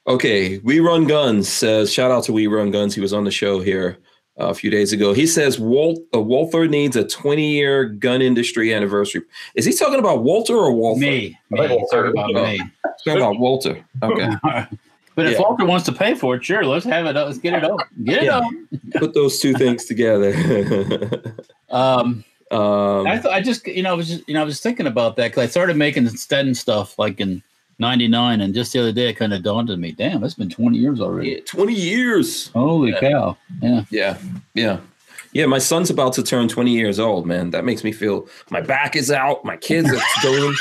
okay, 0.07 0.59
We 0.59 0.79
Run 0.79 1.05
Guns 1.05 1.47
says, 1.49 1.91
shout 1.91 2.11
out 2.11 2.23
to 2.25 2.33
We 2.33 2.47
Run 2.47 2.71
Guns. 2.71 2.95
He 2.95 3.01
was 3.01 3.13
on 3.13 3.23
the 3.23 3.31
show 3.31 3.59
here 3.59 3.97
uh, 4.39 4.47
a 4.47 4.53
few 4.53 4.69
days 4.69 4.93
ago. 4.93 5.13
He 5.13 5.25
says 5.27 5.59
Walt 5.59 5.99
uh, 6.13 6.21
Walther 6.21 6.67
needs 6.67 6.95
a 6.95 7.07
20 7.07 7.51
year 7.51 7.85
gun 7.85 8.21
industry 8.21 8.73
anniversary. 8.73 9.21
Is 9.55 9.65
he 9.65 9.73
talking 9.73 9.99
about 9.99 10.23
Walter 10.23 10.55
or 10.55 10.71
Walther? 10.71 11.01
me. 11.01 11.37
I 11.57 11.67
me. 11.67 11.67
we'll 11.75 11.87
Sorry 11.89 12.09
about 12.09 12.31
about- 12.31 12.47
me. 12.47 12.59
Talking 13.05 13.21
about 13.21 13.39
Walter. 13.39 13.85
Okay. 14.01 14.29
but 15.15 15.25
if 15.27 15.33
Yeah. 15.33 15.39
Walter 15.39 15.65
wants 15.65 15.85
to 15.85 15.91
pay 15.91 16.15
for 16.15 16.35
it, 16.35 16.45
sure, 16.45 16.65
let's 16.65 16.85
have 16.85 17.05
it. 17.05 17.13
Let's 17.15 17.37
get 17.37 17.53
it 17.53 17.63
up. 17.63 17.77
Get 18.03 18.23
it 18.23 18.25
Yeah. 18.25 18.37
up. 18.39 18.43
Put 18.95 19.13
those 19.13 19.39
two 19.39 19.53
things 19.53 19.85
together. 19.85 20.33
Um, 21.71 22.23
um, 22.51 23.07
I, 23.07 23.17
th- 23.17 23.25
I 23.33 23.41
just, 23.41 23.67
you 23.67 23.81
know, 23.81 23.89
I 23.89 23.93
was 23.95 24.07
just, 24.07 24.27
you 24.29 24.33
know, 24.35 24.41
I 24.41 24.45
was 24.45 24.61
thinking 24.61 24.85
about 24.87 25.15
that 25.17 25.29
because 25.31 25.43
I 25.43 25.47
started 25.47 25.75
making 25.77 26.07
Sten 26.09 26.53
stuff 26.55 26.97
like 26.99 27.19
in 27.19 27.41
'99, 27.79 28.41
and 28.41 28.53
just 28.53 28.73
the 28.73 28.79
other 28.79 28.91
day, 28.91 29.09
it 29.09 29.13
kind 29.13 29.33
of 29.33 29.43
dawned 29.43 29.69
on 29.69 29.79
me, 29.81 29.91
damn, 29.91 30.23
it's 30.23 30.33
been 30.33 30.49
20 30.49 30.77
years 30.77 30.99
already. 31.01 31.29
yeah, 31.31 31.39
20 31.45 31.73
years. 31.73 32.47
Holy 32.49 32.91
Yeah. 32.91 32.99
cow! 32.99 33.37
Yeah, 33.61 33.83
Yeah. 33.91 34.17
Yeah. 34.53 34.77
Yeah, 35.33 35.47
my 35.47 35.57
son's 35.59 35.89
about 35.89 36.13
to 36.13 36.23
turn 36.23 36.47
20 36.47 36.71
years 36.71 36.97
old, 36.97 37.25
man. 37.25 37.51
That 37.51 37.65
makes 37.65 37.83
me 37.83 37.91
feel 37.91 38.27
my 38.49 38.61
back 38.61 38.95
is 38.95 39.11
out. 39.11 39.43
My 39.43 39.57
kids 39.57 39.91
are 39.91 39.99
going 40.23 40.55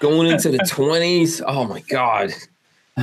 going 0.00 0.26
into 0.28 0.50
the 0.50 0.58
20s. 0.58 1.42
Oh 1.46 1.64
my 1.64 1.80
God. 1.88 2.32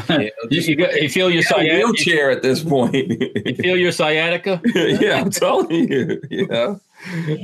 Yeah, 0.10 0.30
you, 0.52 0.62
you, 0.62 0.88
you 1.02 1.10
feel 1.10 1.32
your 1.32 1.42
sciatica. 1.42 1.74
wheelchair 1.74 2.30
at 2.30 2.44
this 2.44 2.62
point. 2.64 2.94
You 2.94 3.56
feel 3.56 3.78
your 3.78 3.92
sciatica. 3.92 4.62
yeah, 4.76 5.20
I'm 5.22 5.32
telling 5.32 5.72
you. 5.90 6.22
Yeah. 6.30 6.76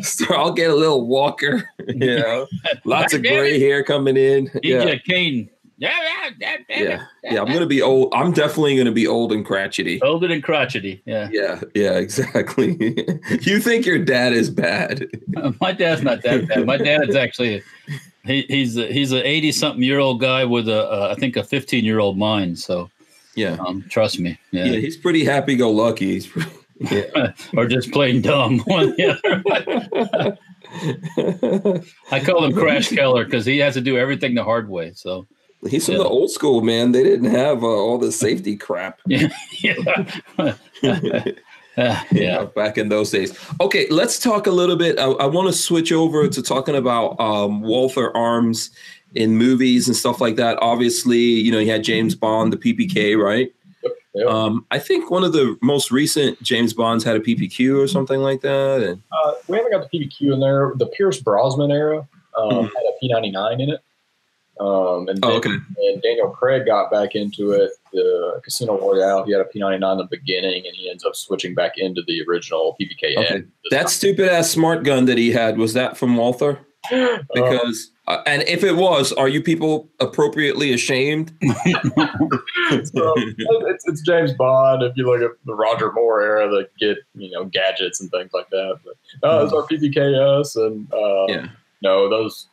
So 0.03 0.25
I'll 0.35 0.51
get 0.53 0.69
a 0.69 0.75
little 0.75 1.07
walker. 1.07 1.67
You 1.87 2.17
know, 2.19 2.47
lots 2.83 3.13
of 3.15 3.23
gray 3.23 3.59
hair 3.59 3.83
coming 3.83 4.17
in. 4.17 4.51
Yeah. 4.61 4.83
Yeah. 4.83 4.95
cane. 4.99 5.49
Yeah, 5.77 6.29
yeah, 6.69 7.05
yeah. 7.23 7.41
I'm 7.41 7.47
gonna 7.51 7.65
be 7.65 7.81
old. 7.81 8.13
I'm 8.13 8.31
definitely 8.31 8.77
gonna 8.77 8.91
be 8.91 9.07
old 9.07 9.31
and 9.31 9.45
crotchety. 9.45 9.99
Hold 10.03 10.23
it 10.23 10.31
and 10.31 10.43
crotchety. 10.43 11.01
Yeah. 11.05 11.29
Yeah, 11.31 11.61
yeah, 11.73 11.91
exactly. 11.97 12.77
you 13.41 13.59
think 13.59 13.85
your 13.85 13.97
dad 13.99 14.33
is 14.33 14.49
bad. 14.49 15.07
My 15.59 15.71
dad's 15.71 16.01
not 16.03 16.21
that 16.23 16.47
bad. 16.47 16.65
My 16.65 16.77
dad's 16.77 17.15
actually 17.15 17.63
he, 18.25 18.43
he's 18.47 18.77
a, 18.77 18.87
he's 18.91 19.11
an 19.11 19.23
eighty 19.23 19.51
something 19.51 19.83
year 19.83 19.99
old 19.99 20.21
guy 20.21 20.45
with 20.45 20.69
a 20.69 20.83
uh, 20.89 21.13
I 21.15 21.19
think 21.19 21.35
a 21.35 21.43
fifteen 21.43 21.83
year 21.83 21.99
old 21.99 22.17
mind. 22.17 22.59
So 22.59 22.89
Yeah. 23.35 23.57
um, 23.65 23.83
trust 23.89 24.19
me. 24.19 24.37
Yeah, 24.51 24.65
Yeah. 24.65 24.79
he's 24.79 24.95
pretty 24.95 25.25
happy 25.25 25.55
go 25.55 25.71
lucky. 25.71 26.13
He's 26.13 26.27
pretty, 26.27 26.49
yeah. 26.91 27.33
or 27.57 27.67
just 27.67 27.91
plain 27.91 28.21
dumb. 28.21 28.59
One 28.65 28.95
the 28.95 29.19
other. 30.23 30.37
I 32.11 32.19
call 32.19 32.43
him 32.45 32.53
Crash 32.53 32.89
Keller 32.89 33.25
because 33.25 33.45
he 33.45 33.57
has 33.57 33.73
to 33.73 33.81
do 33.81 33.97
everything 33.97 34.35
the 34.35 34.43
hard 34.43 34.69
way. 34.69 34.91
So 34.93 35.27
he's 35.69 35.85
from 35.85 35.95
Yeah. 35.95 35.99
the 36.03 36.07
old 36.09 36.31
school, 36.31 36.61
man. 36.61 36.91
They 36.91 37.03
didn't 37.03 37.31
have 37.31 37.63
uh, 37.63 37.67
all 37.67 37.97
the 37.97 38.11
safety 38.11 38.55
crap. 38.55 38.99
yeah, 39.07 39.27
Uh, 40.37 40.53
yeah. 42.11 42.45
back 42.55 42.77
in 42.77 42.89
those 42.89 43.09
days. 43.11 43.37
Okay, 43.59 43.87
let's 43.89 44.19
talk 44.19 44.45
a 44.47 44.51
little 44.51 44.75
bit. 44.75 44.99
I, 44.99 45.05
I 45.05 45.25
want 45.25 45.47
to 45.47 45.53
switch 45.53 45.91
over 45.91 46.27
to 46.27 46.41
talking 46.43 46.75
about 46.75 47.19
um, 47.19 47.61
Walther 47.61 48.15
Arms 48.15 48.69
in 49.15 49.37
movies 49.37 49.87
and 49.87 49.95
stuff 49.95 50.21
like 50.21 50.35
that. 50.35 50.57
Obviously, 50.61 51.17
you 51.19 51.51
know, 51.51 51.59
you 51.59 51.71
had 51.71 51.83
James 51.83 52.15
Bond, 52.15 52.53
the 52.53 52.57
PPK, 52.57 53.17
right? 53.17 53.51
yeah. 54.13 54.25
Um, 54.25 54.65
I 54.69 54.77
think 54.77 55.09
one 55.09 55.23
of 55.23 55.33
the 55.33 55.57
most 55.61 55.89
recent 55.91 56.41
James 56.43 56.73
Bonds 56.73 57.03
had 57.03 57.15
a 57.15 57.19
PPQ 57.19 57.83
or 57.83 57.87
something 57.87 58.19
like 58.21 58.41
that. 58.41 58.83
And 58.83 59.01
Uh, 59.11 59.33
we 59.47 59.57
haven't 59.57 59.71
got 59.71 59.89
the 59.89 59.99
PPQ 59.99 60.33
in 60.33 60.39
there. 60.39 60.73
The 60.75 60.85
Pierce 60.87 61.19
Brosnan 61.21 61.71
era 61.71 62.07
um, 62.37 62.49
Mhm. 62.49 62.63
had 62.65 62.69
a 62.69 62.93
P99 63.03 63.61
in 63.61 63.69
it. 63.71 63.79
Um, 64.59 65.07
and, 65.07 65.19
oh, 65.23 65.39
Dan- 65.39 65.51
okay, 65.77 65.89
and 65.89 66.01
Daniel 66.01 66.29
Craig 66.29 66.65
got 66.65 66.91
back 66.91 67.15
into 67.15 67.51
it. 67.51 67.71
The 67.91 68.39
Casino 68.43 68.79
Royale, 68.79 69.23
he 69.25 69.31
had 69.31 69.41
a 69.41 69.45
P99 69.45 69.91
in 69.93 69.97
the 69.97 70.07
beginning, 70.09 70.63
and 70.65 70.75
he 70.75 70.89
ends 70.89 71.03
up 71.03 71.15
switching 71.15 71.55
back 71.55 71.77
into 71.77 72.01
the 72.07 72.23
original 72.29 72.75
PPK. 72.79 73.17
okay. 73.17 73.43
That 73.71 73.89
stupid 73.89 74.29
ass 74.29 74.49
smart 74.51 74.83
gun 74.83 75.05
that 75.05 75.17
he 75.17 75.31
had 75.31 75.57
was 75.57 75.73
that 75.73 75.97
from 75.97 76.15
Walther? 76.15 76.59
Because 77.33 77.91
uh, 78.07 78.21
and 78.25 78.43
if 78.43 78.63
it 78.65 78.73
was, 78.75 79.13
are 79.13 79.29
you 79.29 79.41
people 79.41 79.89
appropriately 80.01 80.73
ashamed? 80.73 81.31
so, 81.41 83.13
it's, 83.15 83.87
it's 83.87 84.01
James 84.01 84.33
Bond. 84.33 84.83
If 84.83 84.97
you 84.97 85.05
look 85.05 85.21
at 85.21 85.31
the 85.45 85.55
Roger 85.55 85.91
Moore 85.93 86.21
era, 86.21 86.49
that 86.49 86.67
get 86.77 86.97
you 87.15 87.31
know 87.31 87.45
gadgets 87.45 88.01
and 88.01 88.11
things 88.11 88.31
like 88.33 88.49
that. 88.49 88.79
But 88.83 89.27
uh, 89.27 89.43
it's 89.45 89.53
our 89.53 89.63
PPKS, 89.63 90.55
and 90.57 90.91
uh, 90.93 91.25
Yeah. 91.29 91.47
no, 91.81 92.09
those 92.09 92.49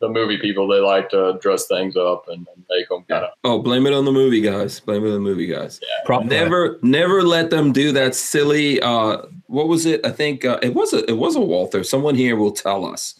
the 0.00 0.08
movie 0.08 0.38
people 0.38 0.68
they 0.68 0.78
like 0.80 1.08
to 1.10 1.38
dress 1.40 1.66
things 1.66 1.96
up 1.96 2.28
and, 2.28 2.46
and 2.54 2.64
make 2.70 2.88
them 2.88 3.04
kind 3.08 3.24
of 3.24 3.30
Oh, 3.44 3.58
blame 3.60 3.86
it 3.86 3.92
on 3.94 4.04
the 4.04 4.12
movie 4.12 4.40
guys. 4.40 4.80
Blame 4.80 5.04
it 5.04 5.08
on 5.08 5.14
the 5.14 5.20
movie 5.20 5.46
guys. 5.46 5.80
Prop 6.04 6.22
guy. 6.22 6.28
Never, 6.28 6.78
never 6.82 7.22
let 7.22 7.50
them 7.50 7.72
do 7.72 7.92
that 7.92 8.14
silly. 8.14 8.80
Uh, 8.80 9.22
what 9.46 9.68
was 9.68 9.86
it? 9.86 10.04
I 10.04 10.10
think 10.10 10.44
uh, 10.44 10.58
it 10.62 10.74
was 10.74 10.92
a 10.92 11.08
it 11.10 11.16
was 11.16 11.36
a 11.36 11.40
Walther. 11.40 11.82
Someone 11.84 12.14
here 12.14 12.36
will 12.36 12.52
tell 12.52 12.84
us. 12.84 13.18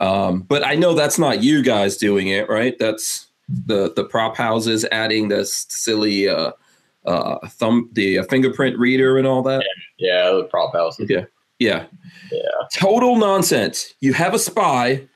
Um, 0.00 0.40
but 0.42 0.66
I 0.66 0.74
know 0.74 0.94
that's 0.94 1.18
not 1.18 1.42
you 1.42 1.62
guys 1.62 1.96
doing 1.96 2.28
it, 2.28 2.48
right? 2.48 2.76
That's 2.78 3.26
the 3.48 3.92
the 3.94 4.04
prop 4.04 4.36
houses 4.36 4.84
adding 4.90 5.28
this 5.28 5.66
silly 5.68 6.28
uh, 6.28 6.52
uh, 7.04 7.38
thumb, 7.48 7.90
the 7.92 8.18
uh, 8.20 8.24
fingerprint 8.24 8.78
reader 8.78 9.18
and 9.18 9.26
all 9.26 9.42
that. 9.42 9.62
yeah, 9.98 10.30
the 10.30 10.44
prop 10.44 10.72
house. 10.74 10.98
Yeah, 10.98 11.24
yeah, 11.58 11.84
Yeah. 12.32 12.40
total 12.72 13.16
nonsense. 13.16 13.94
You 14.00 14.12
have 14.14 14.32
a 14.34 14.38
spy. 14.38 15.06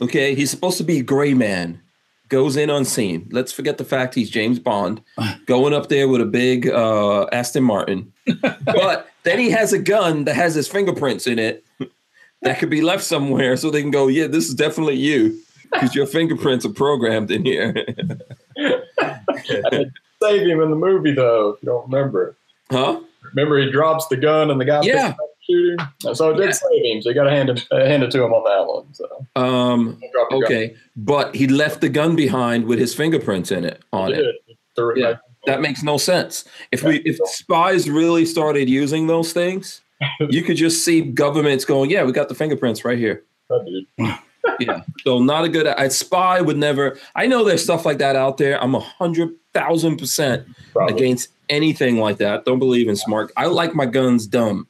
Okay, 0.00 0.34
he's 0.34 0.50
supposed 0.50 0.78
to 0.78 0.84
be 0.84 0.98
a 0.98 1.02
gray 1.02 1.34
man. 1.34 1.80
Goes 2.28 2.56
in 2.56 2.70
unseen. 2.70 3.28
Let's 3.32 3.52
forget 3.52 3.76
the 3.76 3.84
fact 3.84 4.14
he's 4.14 4.30
James 4.30 4.58
Bond, 4.58 5.02
going 5.46 5.74
up 5.74 5.88
there 5.88 6.08
with 6.08 6.20
a 6.20 6.26
big 6.26 6.68
uh, 6.68 7.24
Aston 7.32 7.64
Martin. 7.64 8.12
but 8.64 9.08
then 9.24 9.38
he 9.38 9.50
has 9.50 9.72
a 9.72 9.78
gun 9.78 10.24
that 10.24 10.36
has 10.36 10.54
his 10.54 10.68
fingerprints 10.68 11.26
in 11.26 11.38
it 11.38 11.64
that 12.42 12.58
could 12.58 12.70
be 12.70 12.82
left 12.82 13.02
somewhere, 13.02 13.56
so 13.56 13.68
they 13.70 13.82
can 13.82 13.90
go, 13.90 14.06
"Yeah, 14.06 14.28
this 14.28 14.48
is 14.48 14.54
definitely 14.54 14.96
you." 14.96 15.40
Because 15.72 15.94
your 15.94 16.06
fingerprints 16.06 16.64
are 16.64 16.72
programmed 16.72 17.30
in 17.30 17.44
here, 17.44 17.72
Save 20.22 20.46
him 20.46 20.60
in 20.60 20.70
the 20.70 20.76
movie 20.76 21.12
though. 21.12 21.50
If 21.50 21.62
you 21.62 21.66
don't 21.66 21.90
remember, 21.90 22.36
huh? 22.70 23.00
Remember 23.34 23.58
he 23.58 23.70
drops 23.70 24.06
the 24.08 24.16
gun 24.16 24.50
and 24.50 24.60
the 24.60 24.64
guy 24.64 24.80
Yeah. 24.82 24.92
picks 24.92 25.04
it 25.04 25.10
up 25.10 25.16
to 25.16 25.52
shoot 25.52 25.80
him. 26.08 26.14
So 26.14 26.30
it 26.30 26.36
did 26.36 26.46
Yeah. 26.46 26.52
save 26.52 26.84
him. 26.84 27.02
So 27.02 27.08
you 27.10 27.14
got 27.14 27.24
to 27.24 27.30
hand 27.30 27.50
it 27.50 27.66
uh, 27.70 27.84
hand 27.84 28.02
it 28.02 28.10
to 28.12 28.22
him 28.24 28.32
on 28.32 28.44
that 28.44 28.66
one. 28.72 28.92
So 28.94 29.26
Um, 29.36 29.98
your 30.12 30.28
gun. 30.30 30.44
okay, 30.44 30.74
but 30.96 31.34
he 31.34 31.46
left 31.46 31.80
the 31.80 31.88
gun 31.88 32.16
behind 32.16 32.64
with 32.66 32.78
his 32.78 32.94
fingerprints 32.94 33.50
in 33.50 33.64
it 33.64 33.80
on 33.92 34.12
it. 34.12 34.18
It 34.18 34.56
Yeah. 34.96 35.16
That 35.46 35.60
makes 35.62 35.82
no 35.82 35.96
sense. 35.96 36.44
If 36.70 36.82
we 36.82 36.96
if 36.98 37.16
spies 37.28 37.88
really 37.88 38.26
started 38.26 38.68
using 38.68 39.06
those 39.06 39.32
things, 39.32 39.80
you 40.30 40.42
could 40.42 40.56
just 40.56 40.84
see 40.84 41.00
governments 41.00 41.64
going, 41.64 41.90
"Yeah, 41.90 42.04
we 42.04 42.12
got 42.12 42.28
the 42.28 42.34
fingerprints 42.34 42.84
right 42.84 42.98
here." 42.98 43.24
Yeah. 44.58 44.82
So 45.04 45.18
not 45.18 45.44
a 45.44 45.48
good. 45.48 45.66
A 45.66 45.90
spy 45.90 46.40
would 46.40 46.56
never. 46.56 46.98
I 47.14 47.26
know 47.26 47.44
there's 47.44 47.62
stuff 47.62 47.84
like 47.84 47.98
that 47.98 48.16
out 48.16 48.38
there. 48.38 48.62
I'm 48.62 48.74
a 48.74 48.80
hundred 48.80 49.30
thousand 49.52 49.96
percent 49.98 50.46
against 50.88 51.28
anything 51.48 51.98
like 51.98 52.18
that. 52.18 52.44
Don't 52.44 52.58
believe 52.58 52.88
in 52.88 52.96
smart. 52.96 53.32
I 53.36 53.46
like 53.46 53.74
my 53.74 53.86
guns 53.86 54.26
dumb. 54.26 54.66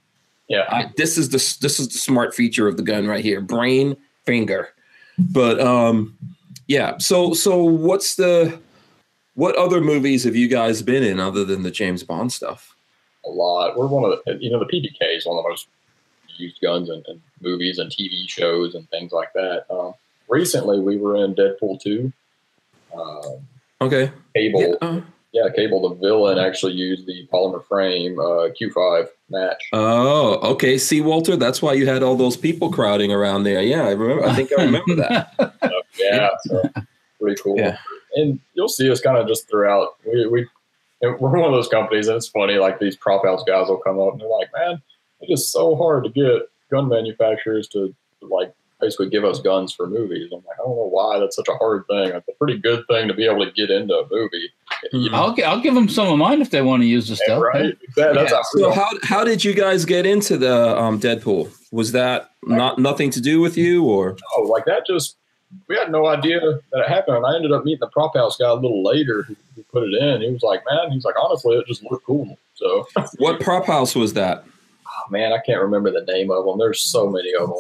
Yeah. 0.49 0.67
I, 0.69 0.91
this 0.97 1.17
is 1.19 1.29
the 1.29 1.39
this 1.61 1.79
is 1.79 1.89
the 1.89 1.99
smart 1.99 2.35
feature 2.35 2.67
of 2.67 2.77
the 2.77 2.83
gun 2.83 3.07
right 3.07 3.25
here. 3.25 3.41
Brain 3.41 3.97
finger. 4.25 4.71
But 5.19 5.61
um, 5.61 6.17
yeah. 6.67 6.99
So 6.99 7.35
so 7.35 7.63
what's 7.63 8.17
the 8.17 8.59
what 9.35 9.57
other 9.57 9.81
movies 9.81 10.25
have 10.25 10.37
you 10.37 10.49
guys 10.49 10.83
been 10.83 11.03
in 11.03 11.21
other 11.21 11.45
than 11.45 11.63
the 11.63 11.71
James 11.71 12.03
Bond 12.03 12.33
stuff? 12.33 12.75
a 13.25 13.31
lot. 13.31 13.77
We're 13.77 13.87
one 13.87 14.11
of 14.11 14.19
the, 14.25 14.39
you 14.41 14.51
know, 14.51 14.59
the 14.59 14.67
PPK 14.67 15.17
is 15.17 15.27
one 15.27 15.39
of 15.39 15.45
the 15.45 15.49
most 15.49 15.69
used 16.39 16.61
guns 16.61 16.89
and, 16.89 17.05
in 17.09 17.21
movies 17.41 17.79
and 17.79 17.91
TV 17.91 18.29
shows 18.29 18.75
and 18.75 18.89
things 18.91 19.13
like 19.13 19.33
that. 19.35 19.65
Um, 19.71 19.95
recently, 20.29 20.81
we 20.81 20.97
were 20.97 21.17
in 21.25 21.35
Deadpool 21.35 21.81
2. 21.81 22.13
Um, 22.97 23.47
Okay. 23.83 24.13
Cable, 24.37 24.77
Yeah, 24.83 25.01
yeah. 25.33 25.43
uh, 25.45 25.53
Cable, 25.55 25.89
the 25.89 25.95
villain, 25.95 26.39
actually 26.39 26.75
used 26.75 27.07
the 27.07 27.27
polymer 27.33 27.65
frame 27.65 28.19
uh, 28.19 28.51
Q5 28.61 29.09
match. 29.31 29.63
Oh, 29.73 30.35
okay. 30.53 30.77
See, 30.77 31.01
Walter, 31.01 31.35
that's 31.37 31.63
why 31.63 31.73
you 31.73 31.87
had 31.87 32.03
all 32.03 32.15
those 32.17 32.37
people 32.37 32.71
crowding 32.71 33.11
around 33.11 33.45
there. 33.45 33.63
Yeah, 33.63 33.85
I 33.87 33.93
remember. 33.93 34.27
I 34.27 34.35
think 34.35 34.51
I 34.59 34.65
remember 34.65 34.97
that. 34.97 35.33
So, 35.65 35.83
yeah, 35.99 36.29
so 36.43 36.63
pretty 37.19 37.41
cool. 37.43 37.57
Yeah. 37.57 37.79
And 38.17 38.39
you'll 38.53 38.69
see 38.69 38.91
us 38.91 39.01
kind 39.01 39.17
of 39.17 39.27
just 39.27 39.49
throughout. 39.49 39.95
We 40.05 40.27
we 40.27 40.47
we're 41.01 41.17
one 41.17 41.45
of 41.45 41.53
those 41.53 41.69
companies, 41.69 42.09
and 42.09 42.17
it's 42.19 42.29
funny. 42.29 42.57
Like 42.57 42.79
these 42.81 42.97
prop 42.97 43.25
house 43.25 43.43
guys 43.47 43.69
will 43.69 43.79
come 43.79 43.99
up 43.99 44.13
and 44.13 44.21
they're 44.21 44.29
like, 44.29 44.51
"Man, 44.53 44.83
it's 45.21 45.31
just 45.31 45.53
so 45.53 45.77
hard 45.77 46.05
to 46.05 46.11
get 46.11 46.49
gun 46.71 46.89
manufacturers 46.89 47.69
to 47.69 47.95
like 48.23 48.53
basically 48.81 49.11
give 49.11 49.25
us 49.25 49.41
guns 49.41 49.73
for 49.73 49.87
movies." 49.87 50.31
I'm 50.33 50.39
like, 50.47 50.59
I 50.61 50.65
don't 50.65 50.77
know 50.77 50.89
why 50.91 51.19
that's 51.19 51.37
such 51.37 51.49
a 51.49 51.55
hard 51.55 51.87
thing. 51.89 52.09
It's 52.09 52.29
a 52.29 52.33
pretty 52.33 52.59
good 52.59 52.87
thing 52.87 53.09
to 53.09 53.15
be 53.15 53.27
able 53.27 53.45
to 53.45 53.53
get 53.53 53.71
into 53.71 53.95
a 53.95 54.07
movie. 54.11 54.51
You 54.93 55.11
know, 55.11 55.17
I'll, 55.17 55.37
I'll 55.45 55.61
give 55.61 55.75
them 55.75 55.89
some 55.89 56.09
of 56.09 56.19
mine 56.19 56.41
if 56.41 56.51
they 56.51 56.63
want 56.63 56.83
to 56.83 56.87
use 56.87 57.09
the 57.09 57.17
stuff. 57.17 57.43
right? 57.43 57.77
Exactly. 57.83 58.15
That's 58.15 58.33
Yeah. 58.33 58.37
how 58.37 58.43
So 58.43 58.71
how 58.73 58.89
how 59.03 59.25
did 59.25 59.45
you 59.45 59.55
guys 59.55 59.85
get 59.85 60.07
into 60.07 60.39
the 60.39 60.79
um, 60.79 60.99
Deadpool? 61.01 61.53
Was 61.73 61.93
that 61.93 62.31
not 62.43 62.79
nothing 62.79 63.11
to 63.11 63.21
do 63.21 63.41
with 63.41 63.57
you, 63.57 63.85
or 63.85 64.17
oh, 64.37 64.43
like 64.43 64.65
that 64.65 64.87
just 64.87 65.17
we 65.69 65.77
had 65.77 65.91
no 65.91 66.07
idea 66.07 66.41
that 66.41 66.81
it 66.81 66.89
happened. 66.89 67.19
And 67.19 67.27
I 67.27 67.35
ended 67.35 67.53
up 67.53 67.65
meeting 67.65 67.81
the 67.81 67.89
prop 67.89 68.15
house 68.15 68.37
guy 68.37 68.49
a 68.49 68.55
little 68.55 68.83
later 68.83 69.23
who, 69.25 69.37
who 69.55 69.63
put 69.65 69.85
it 69.85 69.95
in. 69.95 70.23
He 70.23 70.31
was 70.31 70.43
like, 70.43 70.63
man, 70.71 70.91
he's 70.93 71.05
like, 71.05 71.17
honestly, 71.21 71.57
it 71.57 71.67
just 71.67 71.83
looked 71.83 72.07
cool. 72.07 72.39
So, 72.55 72.87
what 73.19 73.41
prop 73.41 73.67
house 73.67 73.95
was 73.95 74.15
that? 74.15 74.45
Man, 75.11 75.33
I 75.33 75.39
can't 75.45 75.61
remember 75.61 75.91
the 75.91 76.05
name 76.13 76.31
of 76.31 76.45
them. 76.45 76.59
There's 76.59 76.83
so 76.83 77.09
many 77.09 77.33
of 77.35 77.49
them. 77.49 77.59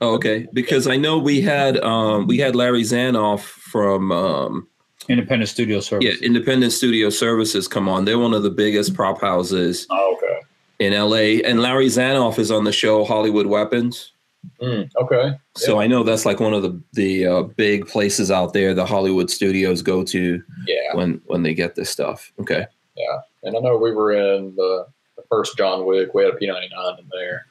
Oh, 0.00 0.14
okay, 0.14 0.46
because 0.52 0.86
I 0.86 0.96
know 0.96 1.18
we 1.18 1.40
had 1.40 1.78
um, 1.78 2.26
we 2.26 2.38
had 2.38 2.54
Larry 2.56 2.82
Zanoff 2.82 3.40
from 3.40 4.10
um, 4.12 4.68
Independent 5.08 5.48
Studio 5.48 5.80
Service. 5.80 6.04
yeah 6.20 6.26
Independent 6.26 6.72
Studio 6.72 7.10
Services 7.10 7.68
come 7.68 7.88
on. 7.88 8.04
They're 8.04 8.18
one 8.18 8.34
of 8.34 8.42
the 8.42 8.50
biggest 8.50 8.94
prop 8.94 9.20
houses 9.20 9.86
Oh, 9.90 10.16
okay. 10.16 10.40
in 10.78 10.92
LA, 10.92 11.46
and 11.48 11.60
Larry 11.60 11.86
Zanoff 11.86 12.38
is 12.38 12.50
on 12.50 12.64
the 12.64 12.72
show 12.72 13.04
Hollywood 13.04 13.46
Weapons. 13.46 14.12
Mm, 14.60 14.90
okay. 15.00 15.34
So 15.56 15.78
I 15.80 15.86
know 15.86 16.02
that's 16.02 16.26
like 16.26 16.40
one 16.40 16.52
of 16.52 16.62
the 16.62 16.80
the 16.94 17.26
uh, 17.26 17.42
big 17.42 17.86
places 17.86 18.30
out 18.30 18.52
there 18.54 18.74
the 18.74 18.84
Hollywood 18.86 19.30
studios 19.30 19.82
go 19.82 20.02
to 20.04 20.42
Yeah. 20.66 20.94
when 20.96 21.20
when 21.26 21.42
they 21.44 21.54
get 21.54 21.76
this 21.76 21.90
stuff. 21.90 22.32
Okay. 22.40 22.66
Yeah, 22.96 23.18
and 23.44 23.56
I 23.56 23.60
know 23.60 23.76
we 23.78 23.92
were 23.92 24.12
in 24.12 24.54
the, 24.56 24.84
the 24.84 25.01
first 25.32 25.56
John 25.56 25.86
Wick. 25.86 26.12
We 26.12 26.24
had 26.24 26.34
a 26.34 26.36
P99 26.36 26.98
in 26.98 27.04
there. 27.10 27.46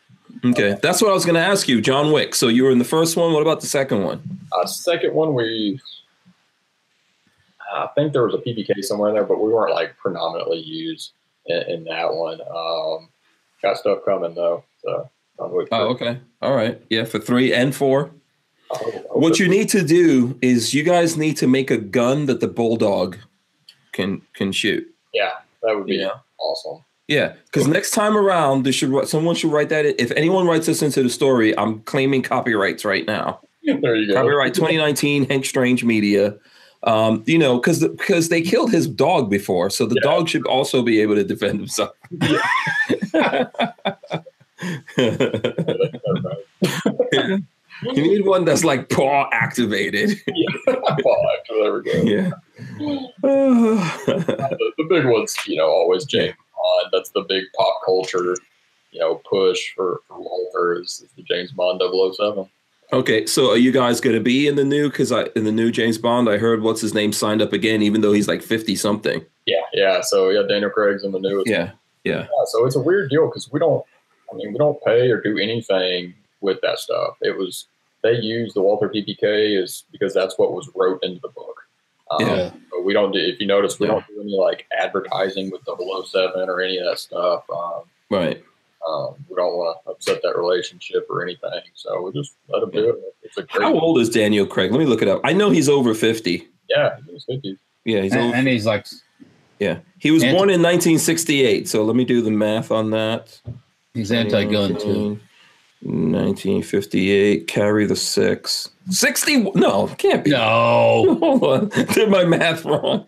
Okay. 0.46 0.78
That's 0.84 1.02
what 1.02 1.10
I 1.10 1.14
was 1.14 1.26
going 1.26 1.36
to 1.36 1.42
ask 1.42 1.68
you, 1.68 1.82
John 1.82 2.12
Wick. 2.12 2.36
So 2.36 2.48
you 2.48 2.64
were 2.64 2.70
in 2.72 2.78
the 2.78 2.86
first 2.86 3.18
one. 3.18 3.34
What 3.34 3.42
about 3.42 3.60
the 3.62 3.68
second 3.68 4.04
one? 4.04 4.22
Uh, 4.56 4.66
second 4.68 5.14
one, 5.16 5.34
we, 5.34 5.80
I 7.74 7.88
think 7.96 8.14
there 8.14 8.24
was 8.24 8.36
a 8.36 8.38
PPK 8.38 8.84
somewhere 8.84 9.10
in 9.10 9.16
there, 9.16 9.24
but 9.24 9.42
we 9.42 9.50
weren't 9.52 9.74
like 9.74 9.98
predominantly 9.98 10.60
used 10.60 11.14
in, 11.48 11.62
in 11.64 11.84
that 11.86 12.14
one. 12.14 12.40
Um, 12.42 13.10
got 13.64 13.78
stuff 13.78 14.00
coming 14.06 14.36
though. 14.36 14.64
So, 14.84 15.10
John 15.38 15.52
Wick. 15.54 15.70
Oh, 15.72 15.88
okay. 15.90 16.20
All 16.42 16.56
right. 16.56 16.80
Yeah, 16.90 17.06
for 17.06 17.18
three 17.20 17.52
and 17.54 17.74
four. 17.74 18.12
Oh, 18.72 18.78
What 19.14 19.40
you 19.40 19.48
need 19.50 19.70
to 19.70 19.84
do 19.84 20.38
is 20.42 20.74
you 20.74 20.84
guys 20.84 21.18
need 21.18 21.36
to 21.38 21.48
make 21.48 21.72
a 21.72 21.78
gun 21.78 22.28
that 22.28 22.40
the 22.42 22.48
bulldog 22.48 23.18
can 23.92 24.22
can 24.34 24.52
shoot. 24.52 24.88
Yeah, 25.14 25.32
that 25.64 25.76
would 25.76 25.88
be 25.88 25.96
Yeah. 25.96 26.12
awesome. 26.40 26.84
Yeah, 27.12 27.34
because 27.45 27.68
next 27.68 27.91
time 27.91 28.16
around, 28.16 28.64
there 28.64 28.72
should 28.72 29.05
someone 29.09 29.36
should 29.36 29.51
write 29.51 29.68
that. 29.68 29.86
If 30.01 30.12
anyone 30.12 30.47
writes 30.47 30.66
this 30.66 30.82
into 30.82 31.03
the 31.03 31.09
story, 31.09 31.55
I'm 31.57 31.82
claiming 31.82 32.22
copyrights 32.22 32.86
right 32.86 33.05
now. 33.05 33.41
there 33.66 33.95
you 33.97 34.07
go. 34.07 34.14
Copyright 34.14 34.53
2019, 34.53 35.28
Hank 35.28 35.43
Strange 35.43 35.84
Media. 35.84 36.38
Um, 36.84 37.22
you 37.28 37.38
know, 37.38 37.59
because 37.59 37.80
because 37.86 38.30
they 38.30 38.41
killed 38.41 38.72
his 38.72 38.88
dog 38.88 39.30
before, 39.30 39.70
so 39.70 39.86
the 39.86 39.95
Yeah. 40.01 40.09
dog 40.09 40.30
should 40.30 40.47
also 40.47 40.82
be 40.84 41.01
able 41.01 41.16
to 41.16 41.26
defend 41.26 41.59
himself. 41.59 41.91
you 47.84 48.01
need 48.04 48.25
one 48.25 48.46
that's 48.46 48.63
like 48.63 48.89
paw 48.89 49.28
activated. 49.33 50.12
there 50.25 51.74
we 51.74 51.82
go. 51.83 51.92
yeah. 52.04 52.29
the, 53.21 54.71
the 54.78 54.86
big 54.89 55.05
ones, 55.05 55.36
you 55.46 55.58
know, 55.58 55.67
always 55.67 56.05
James 56.05 56.36
Bond. 56.62 56.89
That's 56.92 57.09
the 57.12 57.25
big 57.28 57.46
pop 57.58 57.79
culture, 57.86 58.36
you 58.92 59.00
know, 59.00 59.16
push 59.29 59.74
for, 59.75 60.01
for 60.08 60.20
Walther 60.20 60.82
is, 60.82 61.01
is 61.04 61.09
the 61.16 61.24
James 61.24 61.51
Bond 61.51 61.82
007. 61.82 62.50
okay, 62.93 63.25
so 63.25 63.51
are 63.51 63.58
you 63.58 63.71
guys 63.71 64.01
going 64.01 64.16
to 64.16 64.21
be 64.21 64.47
in 64.47 64.55
the 64.55 64.66
new? 64.66 64.89
Because 64.89 65.12
I 65.12 65.28
in 65.36 65.43
the 65.43 65.51
new 65.51 65.71
James 65.71 65.97
Bond, 65.97 66.29
I 66.29 66.38
heard 66.38 66.62
what's 66.62 66.82
his 66.82 66.93
name 66.93 67.13
signed 67.13 67.42
up 67.42 67.54
again, 67.54 67.82
even 67.82 68.01
though 68.01 68.13
he's 68.13 68.28
like 68.28 68.42
50 68.42 68.75
something. 68.75 69.25
Yeah, 69.46 69.63
yeah. 69.74 70.01
So 70.01 70.29
yeah, 70.29 70.43
Daniel 70.47 70.70
Craig's 70.70 71.04
in 71.04 71.12
the 71.12 71.20
new. 71.20 71.43
Yeah, 71.46 71.71
yeah. 72.04 72.21
Yeah, 72.21 72.28
so 72.47 72.66
it's 72.66 72.75
a 72.75 72.82
weird 72.82 73.09
deal 73.09 73.28
because 73.28 73.51
we 73.51 73.59
don't. 73.59 73.86
I 74.32 74.36
mean, 74.36 74.54
we 74.54 74.58
don't 74.58 74.82
pay 74.83 75.09
or 75.09 75.20
do 75.20 75.38
anything 75.38 76.13
with 76.39 76.62
that 76.62 76.79
stuff. 76.79 77.17
It 77.21 77.38
was 77.38 77.67
they 78.04 78.13
use 78.13 78.54
the 78.54 78.62
Walther 78.62 78.89
PPK 78.89 79.62
is 79.62 79.83
because 79.92 80.13
that's 80.13 80.38
what 80.38 80.54
was 80.54 80.70
wrote 80.75 81.04
into 81.04 81.20
the 81.21 81.29
book. 81.29 81.61
Um, 82.12 82.28
Yeah. 82.28 82.51
but 82.71 82.83
we 82.83 82.93
don't 82.93 83.12
do. 83.12 83.20
If 83.20 83.39
you 83.39 83.47
notice, 83.47 83.79
we 83.79 83.88
Yeah. 83.88 83.93
don't 83.93 84.08
do 84.08 84.21
any 84.21 84.36
like 84.38 84.66
advertising 84.78 85.50
with 85.51 85.62
007 85.66 86.50
or 86.50 86.62
any 86.62 86.78
of 86.78 86.86
that 86.86 87.00
stuff. 87.00 87.43
Um, 87.50 87.83
Right. 88.09 88.43
um, 88.88 89.16
we 89.29 89.36
don't 89.36 89.55
want 89.55 89.78
to 89.86 89.92
upset 89.92 90.21
that 90.24 90.36
relationship 90.38 91.08
or 91.09 91.24
anything. 91.24 91.62
So 91.74 92.01
we 92.01 92.12
just 92.12 92.33
let 92.50 92.63
him 92.63 92.71
do 92.71 92.89
it. 92.89 93.16
It's 93.24 93.38
a 93.38 93.43
great. 93.43 93.62
How 93.63 93.74
old 93.79 94.00
is 94.00 94.09
Daniel 94.09 94.46
Craig? 94.46 94.71
Let 94.71 94.79
me 94.79 94.86
look 94.86 95.01
it 95.01 95.08
up. 95.08 95.21
I 95.24 95.33
know 95.33 95.50
he's 95.50 95.70
over 95.70 95.93
50. 95.93 96.47
Yeah, 96.70 96.97
he's 96.97 97.08
in 97.08 97.13
his 97.13 97.25
50s. 97.25 97.58
Yeah, 97.86 98.01
he's 98.01 98.12
And, 98.13 98.21
over. 98.21 98.36
and 98.36 98.47
he's 98.47 98.66
like, 98.66 98.86
Yeah, 99.59 99.78
he 100.00 100.09
was 100.12 100.24
Anti- 100.24 100.36
born 100.38 100.50
in 100.50 100.62
1968. 100.62 101.67
So 101.70 101.83
let 101.83 101.96
me 101.96 102.04
do 102.04 102.21
the 102.21 102.32
math 102.32 102.71
on 102.71 102.89
that. 102.92 103.39
he's 103.93 104.12
anti 104.12 104.43
gun 104.46 104.75
too. 104.75 105.20
1958. 105.83 107.47
Carry 107.47 107.86
the 107.86 107.95
six. 107.95 108.70
60. 108.89 109.51
No, 109.55 109.87
can't 109.97 110.24
be. 110.24 110.32
No, 110.32 111.17
Hold 111.20 111.43
on. 111.43 111.70
Did 111.70 112.09
my 112.09 112.24
math 112.25 112.66
wrong? 112.66 113.05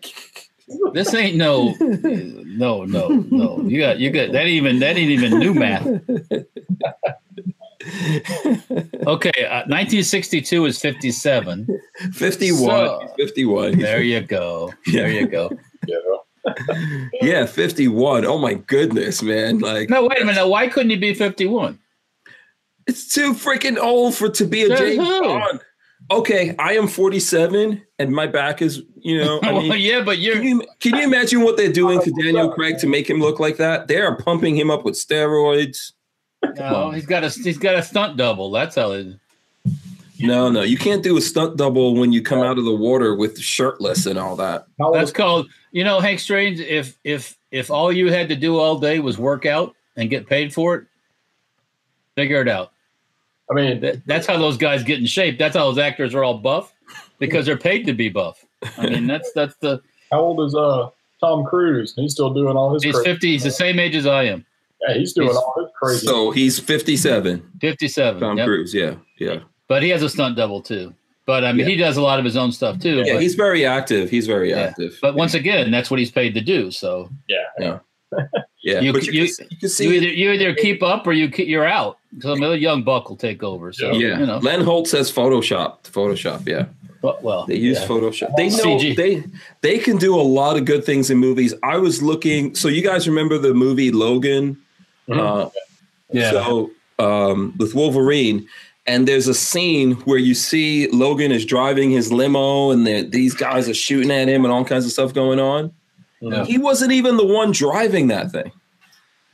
this 0.92 1.14
ain't 1.14 1.36
no, 1.36 1.74
no, 1.80 2.84
no, 2.84 3.08
no. 3.30 3.60
You 3.62 3.80
got, 3.80 3.98
you 3.98 4.10
got 4.10 4.32
that. 4.32 4.46
Even 4.46 4.78
that 4.80 4.96
ain't 4.96 5.10
even 5.10 5.38
new 5.38 5.54
math. 5.54 5.86
Okay, 9.06 9.44
uh, 9.44 9.66
1962 9.68 10.64
is 10.66 10.80
57. 10.80 11.66
51. 12.12 12.58
So- 12.68 13.08
51. 13.18 13.78
There 13.78 14.02
you 14.02 14.20
go. 14.22 14.72
There 14.92 15.10
you 15.10 15.26
go. 15.26 15.50
Yeah. 15.86 15.96
Yeah, 17.22 17.46
51. 17.46 18.24
Oh 18.24 18.38
my 18.38 18.54
goodness, 18.54 19.22
man. 19.22 19.58
Like 19.58 19.90
No, 19.90 20.06
wait 20.06 20.20
a 20.22 20.24
minute. 20.24 20.46
Why 20.48 20.66
couldn't 20.68 20.90
he 20.90 20.96
be 20.96 21.12
51? 21.14 21.78
It's 22.86 23.12
too 23.12 23.32
freaking 23.34 23.78
old 23.78 24.14
for 24.14 24.28
to 24.30 24.44
be 24.44 24.62
a 24.62 24.68
Says 24.68 24.78
James 24.78 25.06
who? 25.06 25.20
Bond. 25.20 25.60
Okay, 26.10 26.54
I 26.58 26.74
am 26.74 26.86
47 26.86 27.82
and 27.98 28.12
my 28.12 28.26
back 28.26 28.60
is, 28.60 28.82
you 28.96 29.18
know, 29.18 29.40
I 29.42 29.52
mean, 29.58 29.68
well, 29.68 29.78
yeah, 29.78 30.02
but 30.02 30.18
you're 30.18 30.36
Can 30.36 30.44
you, 30.44 30.66
can 30.80 30.96
you 30.96 31.02
imagine 31.04 31.42
what 31.42 31.56
they're 31.56 31.72
doing 31.72 32.00
to 32.02 32.10
Daniel 32.10 32.50
Craig 32.50 32.78
to 32.78 32.86
make 32.86 33.08
him 33.08 33.20
look 33.20 33.40
like 33.40 33.56
that? 33.56 33.88
They 33.88 34.00
are 34.00 34.16
pumping 34.16 34.56
him 34.56 34.70
up 34.70 34.84
with 34.84 34.94
steroids. 34.94 35.92
no, 36.56 36.90
he's 36.90 37.06
got 37.06 37.24
a 37.24 37.30
he's 37.30 37.56
got 37.56 37.74
a 37.74 37.82
stunt 37.82 38.18
double. 38.18 38.50
That's 38.50 38.76
how 38.76 38.92
it. 38.92 39.18
No, 40.20 40.50
no, 40.50 40.62
you 40.62 40.76
can't 40.76 41.02
do 41.02 41.16
a 41.16 41.20
stunt 41.20 41.56
double 41.56 41.94
when 41.94 42.12
you 42.12 42.22
come 42.22 42.40
out 42.40 42.58
of 42.58 42.64
the 42.64 42.74
water 42.74 43.14
with 43.16 43.38
shirtless 43.38 44.06
and 44.06 44.18
all 44.18 44.36
that. 44.36 44.66
That's 44.92 45.10
called 45.10 45.48
you 45.74 45.82
know, 45.82 45.98
Hank 45.98 46.20
Strange. 46.20 46.60
If 46.60 46.96
if 47.02 47.36
if 47.50 47.68
all 47.68 47.92
you 47.92 48.10
had 48.10 48.28
to 48.28 48.36
do 48.36 48.58
all 48.58 48.78
day 48.78 49.00
was 49.00 49.18
work 49.18 49.44
out 49.44 49.74
and 49.96 50.08
get 50.08 50.28
paid 50.28 50.54
for 50.54 50.76
it, 50.76 50.86
figure 52.14 52.40
it 52.40 52.48
out. 52.48 52.72
I 53.50 53.54
mean, 53.54 53.80
That, 53.80 54.06
that's 54.06 54.26
how 54.26 54.38
those 54.38 54.56
guys 54.56 54.82
get 54.82 54.98
in 55.00 55.06
shape. 55.06 55.38
That's 55.38 55.56
how 55.56 55.64
those 55.66 55.78
actors 55.78 56.14
are 56.14 56.24
all 56.24 56.38
buff 56.38 56.72
because 57.18 57.44
they're 57.46 57.56
paid 57.58 57.84
to 57.86 57.92
be 57.92 58.08
buff. 58.08 58.44
I 58.78 58.88
mean, 58.88 59.06
that's 59.12 59.32
that's 59.32 59.54
the 59.56 59.80
how 60.10 60.20
old 60.20 60.40
is 60.46 60.54
uh 60.54 60.88
Tom 61.20 61.44
Cruise? 61.44 61.94
He's 61.96 62.12
still 62.12 62.32
doing 62.32 62.56
all 62.56 62.72
his. 62.74 62.82
he's 62.82 62.94
crazy 62.94 63.10
fifty. 63.10 63.30
He's 63.32 63.42
the 63.44 63.50
same 63.50 63.78
age 63.78 63.94
as 63.96 64.06
I 64.06 64.24
am. 64.24 64.44
Yeah, 64.88 64.94
he's 64.98 65.12
doing 65.12 65.28
he's- 65.28 65.36
all 65.36 65.54
his 65.58 65.70
crazy. 65.80 66.06
So 66.06 66.30
he's 66.30 66.58
57. 66.58 67.50
Fifty-seven. 67.60 68.20
Tom 68.20 68.36
yep. 68.38 68.46
Cruise, 68.46 68.74
yeah, 68.74 68.94
yeah, 69.18 69.40
But 69.68 69.82
he 69.82 69.88
has 69.90 70.02
a 70.02 70.08
stunt 70.08 70.36
double 70.36 70.60
too. 70.62 70.94
But 71.26 71.42
I 71.44 71.52
mean, 71.52 71.60
Yeah. 71.60 71.72
he 71.72 71.76
does 71.76 71.96
a 71.96 72.02
lot 72.02 72.18
of 72.18 72.24
his 72.24 72.36
own 72.36 72.52
stuff 72.52 72.78
too. 72.78 72.98
yeah. 73.04 73.14
but, 73.14 73.22
He's 73.22 73.34
very 73.34 73.64
active. 73.64 74.10
He's 74.10 74.26
very 74.26 74.50
Yeah. 74.50 74.60
active. 74.60 74.98
but 75.00 75.14
once 75.14 75.32
again, 75.34 75.70
that's 75.70 75.90
what 75.90 75.98
he's 75.98 76.10
paid 76.10 76.34
to 76.34 76.40
do. 76.42 76.70
So 76.70 77.08
yeah, 77.28 77.38
yeah, 77.58 77.78
you- 78.64 78.92
but 78.92 79.06
you, 79.06 79.12
you- 79.24 79.34
can, 79.34 79.46
you 79.50 79.56
can 79.58 79.70
you 79.86 79.92
either 79.92 80.08
you 80.08 80.30
either 80.32 80.54
keep 80.54 80.82
up 80.82 81.06
or 81.06 81.12
you 81.12 81.28
ke- 81.30 81.46
you're 81.46 81.66
out. 81.66 81.98
Some 82.20 82.42
other 82.42 82.56
young 82.56 82.82
buck 82.82 83.08
will 83.08 83.16
take 83.16 83.42
over. 83.42 83.72
So 83.72 83.92
yeah, 83.92 84.18
you 84.20 84.26
know. 84.26 84.38
Len 84.38 84.60
Holt 84.62 84.88
says 84.88 85.10
Photoshop. 85.12 85.82
Photoshop, 85.84 86.46
yeah. 86.46 86.66
But, 87.02 87.22
well, 87.22 87.44
They 87.46 87.56
use 87.56 87.80
yeah. 87.80 87.86
Photoshop. 87.86 88.34
They 88.36 88.48
know 88.48 88.64
CG. 88.78 88.96
they 88.96 89.22
they 89.60 89.78
can 89.78 89.98
do 89.98 90.14
a 90.18 90.22
lot 90.22 90.56
of 90.56 90.64
good 90.64 90.84
things 90.84 91.10
in 91.10 91.18
movies. 91.18 91.52
I 91.62 91.76
was 91.76 92.02
looking. 92.02 92.54
So 92.54 92.68
you 92.68 92.82
guys 92.82 93.06
remember 93.06 93.36
the 93.38 93.52
movie 93.52 93.90
Logan? 93.90 94.56
Mhm. 95.08 95.18
Uh, 95.46 95.50
Yeah. 96.12 96.30
So 96.30 96.70
um, 96.98 97.52
with 97.58 97.74
Wolverine, 97.74 98.46
and 98.86 99.06
there's 99.08 99.26
a 99.28 99.34
scene 99.34 99.92
where 100.06 100.18
you 100.18 100.34
see 100.34 100.88
Logan 100.92 101.32
is 101.32 101.44
driving 101.44 101.90
his 101.90 102.12
limo, 102.12 102.70
and 102.70 102.86
the- 102.86 103.02
these 103.02 103.34
guys 103.34 103.68
are 103.68 103.74
shooting 103.74 104.10
at 104.10 104.28
him, 104.28 104.44
and 104.44 104.52
all 104.52 104.64
kinds 104.64 104.86
of 104.86 104.92
stuff 104.92 105.12
going 105.12 105.40
on. 105.40 105.72
Yeah. 106.32 106.44
He 106.44 106.58
wasn't 106.58 106.92
even 106.92 107.16
the 107.16 107.26
one 107.26 107.52
driving 107.52 108.08
that 108.08 108.30
thing. 108.32 108.52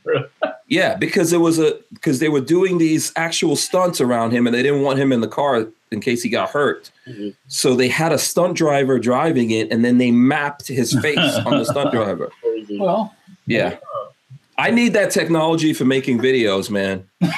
Really? 0.03 0.25
Yeah, 0.67 0.95
because 0.95 1.33
it 1.33 1.39
was 1.41 1.59
a 1.59 1.77
because 1.93 2.19
they 2.19 2.29
were 2.29 2.39
doing 2.39 2.77
these 2.77 3.11
actual 3.17 3.57
stunts 3.57 3.99
around 3.99 4.31
him, 4.31 4.47
and 4.47 4.55
they 4.55 4.63
didn't 4.63 4.83
want 4.83 4.99
him 4.99 5.11
in 5.11 5.19
the 5.19 5.27
car 5.27 5.67
in 5.91 5.99
case 5.99 6.23
he 6.23 6.29
got 6.29 6.49
hurt. 6.49 6.89
Mhm. 7.09 7.35
So 7.49 7.75
they 7.75 7.89
had 7.89 8.13
a 8.13 8.17
stunt 8.17 8.55
driver 8.55 8.97
driving 8.97 9.51
it, 9.51 9.69
and 9.69 9.83
then 9.83 9.97
they 9.97 10.11
mapped 10.11 10.69
his 10.69 10.97
face 11.01 11.17
on 11.45 11.57
the 11.57 11.65
stunt 11.65 11.91
driver. 11.97 12.31
crazy. 12.41 12.79
Well, 12.79 13.13
Yeah. 13.47 13.75
I 14.61 14.69
need 14.69 14.93
that 14.93 15.09
technology 15.09 15.73
for 15.73 15.85
making 15.85 16.19
videos, 16.19 16.69
man. 16.69 17.09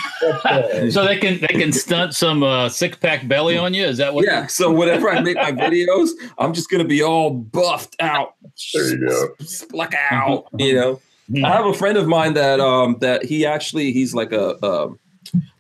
So 0.90 1.06
they 1.06 1.18
can 1.18 1.42
they 1.42 1.48
can 1.48 1.74
stunt 1.74 2.16
some 2.16 2.44
uh, 2.44 2.70
six 2.70 2.96
pack 2.96 3.28
belly 3.28 3.58
on 3.58 3.74
you. 3.74 3.84
Is 3.84 3.98
that 3.98 4.14
what? 4.14 4.26
Yeah. 4.26 4.48
So 4.48 4.72
whenever 4.72 5.10
I 5.10 5.20
make 5.20 5.36
my 5.36 5.52
videos, 5.52 6.12
I'm 6.38 6.54
just 6.54 6.70
gonna 6.70 6.86
be 6.86 7.04
all 7.04 7.32
buffed 7.32 7.98
out, 8.00 8.36
There 8.74 8.88
you 8.90 9.08
go. 9.08 9.36
spluck 9.42 9.94
out. 10.12 10.48
You 10.58 10.76
know, 10.76 11.02
I 11.46 11.50
have 11.50 11.66
a 11.66 11.74
friend 11.74 11.98
of 11.98 12.08
mine 12.08 12.36
that 12.36 12.62
um 12.62 12.98
that 13.02 13.26
he 13.26 13.46
actually 13.46 13.92
he's 13.92 14.14
like 14.14 14.32
a 14.32 14.64
um 14.66 14.98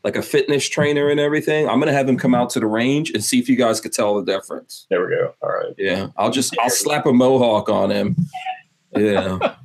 like 0.05 0.15
a 0.15 0.21
fitness 0.21 0.67
trainer 0.69 1.09
and 1.09 1.19
everything. 1.19 1.67
I'm 1.67 1.79
gonna 1.79 1.91
have 1.91 2.07
him 2.07 2.17
come 2.17 2.33
out 2.33 2.49
to 2.51 2.61
the 2.61 2.67
range 2.67 3.11
and 3.11 3.21
see 3.23 3.39
if 3.39 3.49
you 3.49 3.57
guys 3.57 3.81
could 3.81 3.91
tell 3.91 4.15
the 4.21 4.23
difference. 4.31 4.87
There 4.89 5.05
we 5.05 5.13
go. 5.13 5.33
All 5.41 5.49
right. 5.49 5.73
Yeah, 5.77 6.07
I'll 6.15 6.31
just 6.31 6.57
I'll 6.59 6.69
slap 6.69 7.05
a 7.05 7.11
mohawk 7.11 7.67
on 7.67 7.89
him. 7.91 8.15
Yeah. 8.95 9.55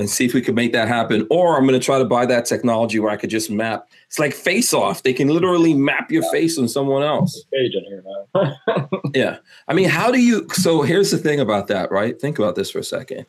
And 0.00 0.08
see 0.08 0.24
if 0.24 0.32
we 0.32 0.40
could 0.40 0.54
make 0.54 0.72
that 0.72 0.88
happen. 0.88 1.26
Or 1.30 1.58
I'm 1.58 1.66
going 1.66 1.78
to 1.78 1.84
try 1.84 1.98
to 1.98 2.06
buy 2.06 2.24
that 2.24 2.46
technology 2.46 2.98
where 2.98 3.10
I 3.12 3.16
could 3.16 3.28
just 3.28 3.50
map. 3.50 3.86
It's 4.06 4.18
like 4.18 4.32
face 4.32 4.72
off. 4.72 5.02
They 5.02 5.12
can 5.12 5.28
literally 5.28 5.74
map 5.74 6.10
your 6.10 6.22
face 6.32 6.56
on 6.58 6.68
someone 6.68 7.02
else. 7.02 7.44
Page 7.52 7.74
in 7.74 7.84
here 7.84 8.02
now. 8.34 8.88
Yeah. 9.14 9.38
I 9.68 9.74
mean, 9.74 9.88
how 9.90 10.10
do 10.10 10.18
you? 10.20 10.46
So 10.54 10.80
here's 10.82 11.10
the 11.10 11.18
thing 11.18 11.38
about 11.38 11.66
that, 11.66 11.90
right? 11.92 12.18
Think 12.18 12.38
about 12.38 12.54
this 12.54 12.70
for 12.70 12.78
a 12.78 12.84
second. 12.84 13.26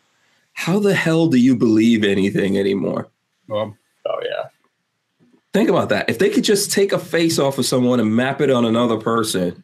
How 0.53 0.80
the 0.80 0.93
hell 0.93 1.27
do 1.27 1.38
you 1.38 1.56
believe 1.57 2.03
anything 2.06 2.57
anymore? 2.57 3.10
Well, 3.48 3.76
oh 4.07 4.19
yeah. 4.23 4.48
Think 5.53 5.69
about 5.69 5.89
that. 5.89 6.10
If 6.10 6.19
they 6.19 6.30
could 6.30 6.43
just 6.45 6.72
take 6.72 6.93
a 6.93 6.99
face 6.99 7.38
off 7.38 7.57
of 7.57 7.65
someone 7.65 7.99
and 7.99 8.15
map 8.15 8.39
it 8.39 8.49
on 8.49 8.64
another 8.64 8.98
person, 8.98 9.64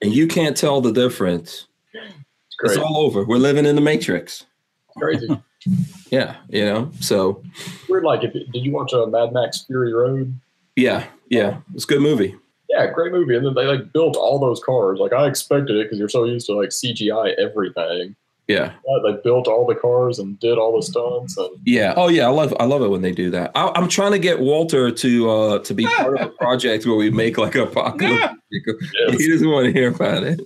and 0.00 0.12
you 0.14 0.28
can't 0.28 0.56
tell 0.56 0.80
the 0.80 0.92
difference, 0.92 1.66
It's 1.92 2.74
it's 2.74 2.76
all 2.76 2.98
over. 2.98 3.24
We're 3.24 3.38
living 3.38 3.66
in 3.66 3.74
the 3.74 3.80
matrix. 3.80 4.46
crazy. 4.96 5.26
Yeah. 6.10 6.36
You 6.48 6.64
know, 6.64 6.90
so 7.00 7.42
Weird. 7.88 8.04
Like, 8.04 8.24
if 8.24 8.32
did 8.32 8.64
you 8.64 8.72
watch 8.72 8.92
uh, 8.92 9.06
Mad 9.06 9.32
Max 9.32 9.64
Fury 9.64 9.92
Road? 9.92 10.38
yeah. 10.76 11.06
Yeah. 11.28 11.58
It's 11.74 11.84
a 11.84 11.86
good 11.86 12.00
movie. 12.00 12.34
Yeah, 12.70 12.86
great 12.86 13.12
movie. 13.12 13.36
And 13.36 13.44
then 13.46 13.54
they 13.54 13.66
like 13.66 13.92
built 13.92 14.16
all 14.16 14.38
those 14.38 14.62
cars. 14.62 14.98
Like 14.98 15.12
I 15.12 15.26
expected 15.26 15.76
it 15.76 15.84
because 15.84 15.98
you're 15.98 16.08
so 16.08 16.24
used 16.24 16.46
to 16.46 16.54
like 16.54 16.68
CGI 16.70 17.34
everything. 17.38 18.14
Yeah. 18.46 18.72
Yeah, 18.86 18.98
they 19.04 19.18
built 19.22 19.46
all 19.46 19.66
the 19.66 19.74
cars 19.74 20.18
and 20.18 20.38
did 20.40 20.56
all 20.58 20.74
the 20.76 20.82
stunts 20.82 21.36
and 21.36 21.50
Yeah. 21.64 21.94
Oh 21.96 22.08
yeah. 22.08 22.26
I 22.26 22.30
love 22.30 22.54
I 22.60 22.64
love 22.64 22.82
it 22.82 22.88
when 22.88 23.02
they 23.02 23.12
do 23.12 23.30
that. 23.30 23.52
I, 23.54 23.70
I'm 23.74 23.88
trying 23.88 24.12
to 24.12 24.18
get 24.18 24.40
Walter 24.40 24.90
to 24.90 25.30
uh 25.30 25.58
to 25.60 25.74
be 25.74 25.86
part 25.86 26.18
of 26.18 26.28
a 26.28 26.30
project 26.30 26.86
where 26.86 26.96
we 26.96 27.10
make 27.10 27.36
like 27.38 27.54
a 27.54 27.64
apocalypse. 27.64 28.34
He 28.50 29.30
doesn't 29.30 29.50
want 29.50 29.66
to 29.66 29.72
hear 29.72 29.90
about 29.90 30.22
it. 30.24 30.40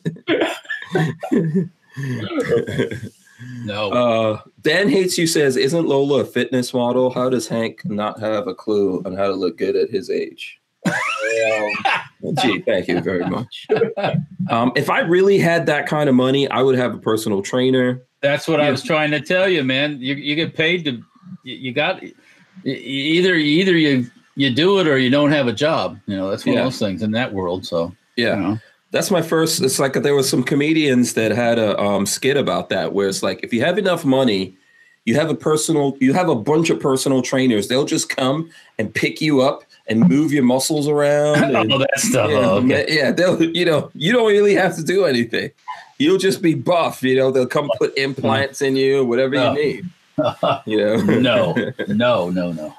no. 3.64 3.90
Uh, 3.90 4.40
Dan 4.62 4.88
hates 4.88 5.16
you 5.18 5.26
says, 5.26 5.56
"Isn't 5.56 5.86
Lola 5.86 6.20
a 6.20 6.24
fitness 6.24 6.72
model? 6.74 7.10
How 7.10 7.28
does 7.28 7.48
Hank 7.48 7.80
not 7.84 8.20
have 8.20 8.46
a 8.46 8.54
clue 8.54 9.02
on 9.04 9.14
how 9.16 9.26
to 9.26 9.34
look 9.34 9.58
good 9.58 9.76
at 9.76 9.90
his 9.90 10.10
age?" 10.10 10.58
Um, 10.86 12.34
gee, 12.42 12.60
thank 12.62 12.88
you 12.88 13.00
very 13.00 13.24
much. 13.28 13.66
Um, 14.50 14.72
if 14.74 14.90
I 14.90 14.98
really 15.00 15.38
had 15.38 15.66
that 15.66 15.86
kind 15.86 16.08
of 16.08 16.16
money, 16.16 16.48
I 16.50 16.62
would 16.62 16.76
have 16.76 16.94
a 16.94 16.98
personal 16.98 17.42
trainer. 17.42 18.02
That's 18.22 18.48
what 18.48 18.60
I 18.60 18.70
was 18.72 18.82
trying 18.82 19.12
to 19.12 19.20
tell 19.20 19.48
you, 19.48 19.62
man. 19.62 19.98
You 20.00 20.14
you 20.16 20.34
get 20.34 20.54
paid 20.56 20.84
to 20.86 21.00
you, 21.44 21.54
you 21.56 21.72
got 21.72 22.02
you- 22.02 22.12
you 22.64 22.74
either 22.74 23.34
either 23.34 23.76
you 23.76 24.10
you 24.34 24.50
do 24.52 24.78
it 24.80 24.86
or 24.88 24.98
you 24.98 25.10
don't 25.10 25.30
have 25.30 25.46
a 25.46 25.52
job. 25.52 25.98
You 26.06 26.16
know, 26.16 26.28
that's 26.28 26.44
one 26.44 26.54
Yeah. 26.54 26.60
of 26.62 26.66
those 26.66 26.78
things 26.80 27.02
in 27.02 27.12
that 27.12 27.32
world. 27.32 27.64
So 27.64 27.92
Yeah. 28.16 28.36
you 28.36 28.42
know. 28.42 28.58
That's 28.92 29.10
my 29.10 29.22
first. 29.22 29.60
It's 29.62 29.78
like 29.78 29.94
there 29.94 30.14
was 30.14 30.28
some 30.28 30.42
comedians 30.42 31.14
that 31.14 31.32
had 31.32 31.58
a 31.58 31.78
um, 31.80 32.06
skit 32.06 32.36
about 32.36 32.68
that, 32.68 32.92
where 32.92 33.08
it's 33.08 33.22
like 33.22 33.40
if 33.42 33.52
you 33.52 33.62
have 33.62 33.78
enough 33.78 34.04
money, 34.04 34.54
you 35.06 35.14
have 35.16 35.30
a 35.30 35.34
personal, 35.34 35.96
you 36.00 36.12
have 36.12 36.28
a 36.28 36.34
bunch 36.34 36.70
of 36.70 36.78
personal 36.78 37.22
trainers. 37.22 37.68
They'll 37.68 37.86
just 37.86 38.08
come 38.08 38.50
and 38.78 38.94
pick 38.94 39.20
you 39.20 39.40
up 39.40 39.64
and 39.88 40.00
move 40.08 40.32
your 40.32 40.44
muscles 40.44 40.86
around. 40.88 41.42
And, 41.56 41.72
all 41.72 41.78
that 41.78 41.98
stuff. 41.98 42.30
yeah, 42.30 42.36
oh, 42.36 42.56
okay. 42.64 42.86
yeah, 42.88 43.10
they'll. 43.10 43.42
You 43.42 43.64
know, 43.64 43.90
you 43.94 44.12
don't 44.12 44.28
really 44.28 44.54
have 44.54 44.76
to 44.76 44.84
do 44.84 45.06
anything. 45.06 45.50
You'll 45.98 46.18
just 46.18 46.42
be 46.42 46.54
buff. 46.54 47.02
You 47.02 47.16
know, 47.16 47.30
they'll 47.30 47.46
come 47.46 47.70
put 47.78 47.96
implants 47.98 48.60
in 48.60 48.76
you, 48.76 49.04
whatever 49.04 49.34
No. 49.34 49.52
you 49.54 49.58
need. 49.58 49.84
You 50.66 50.76
know, 50.76 50.96
no, 51.18 51.54
no, 51.88 52.28
no, 52.30 52.52
no. 52.52 52.74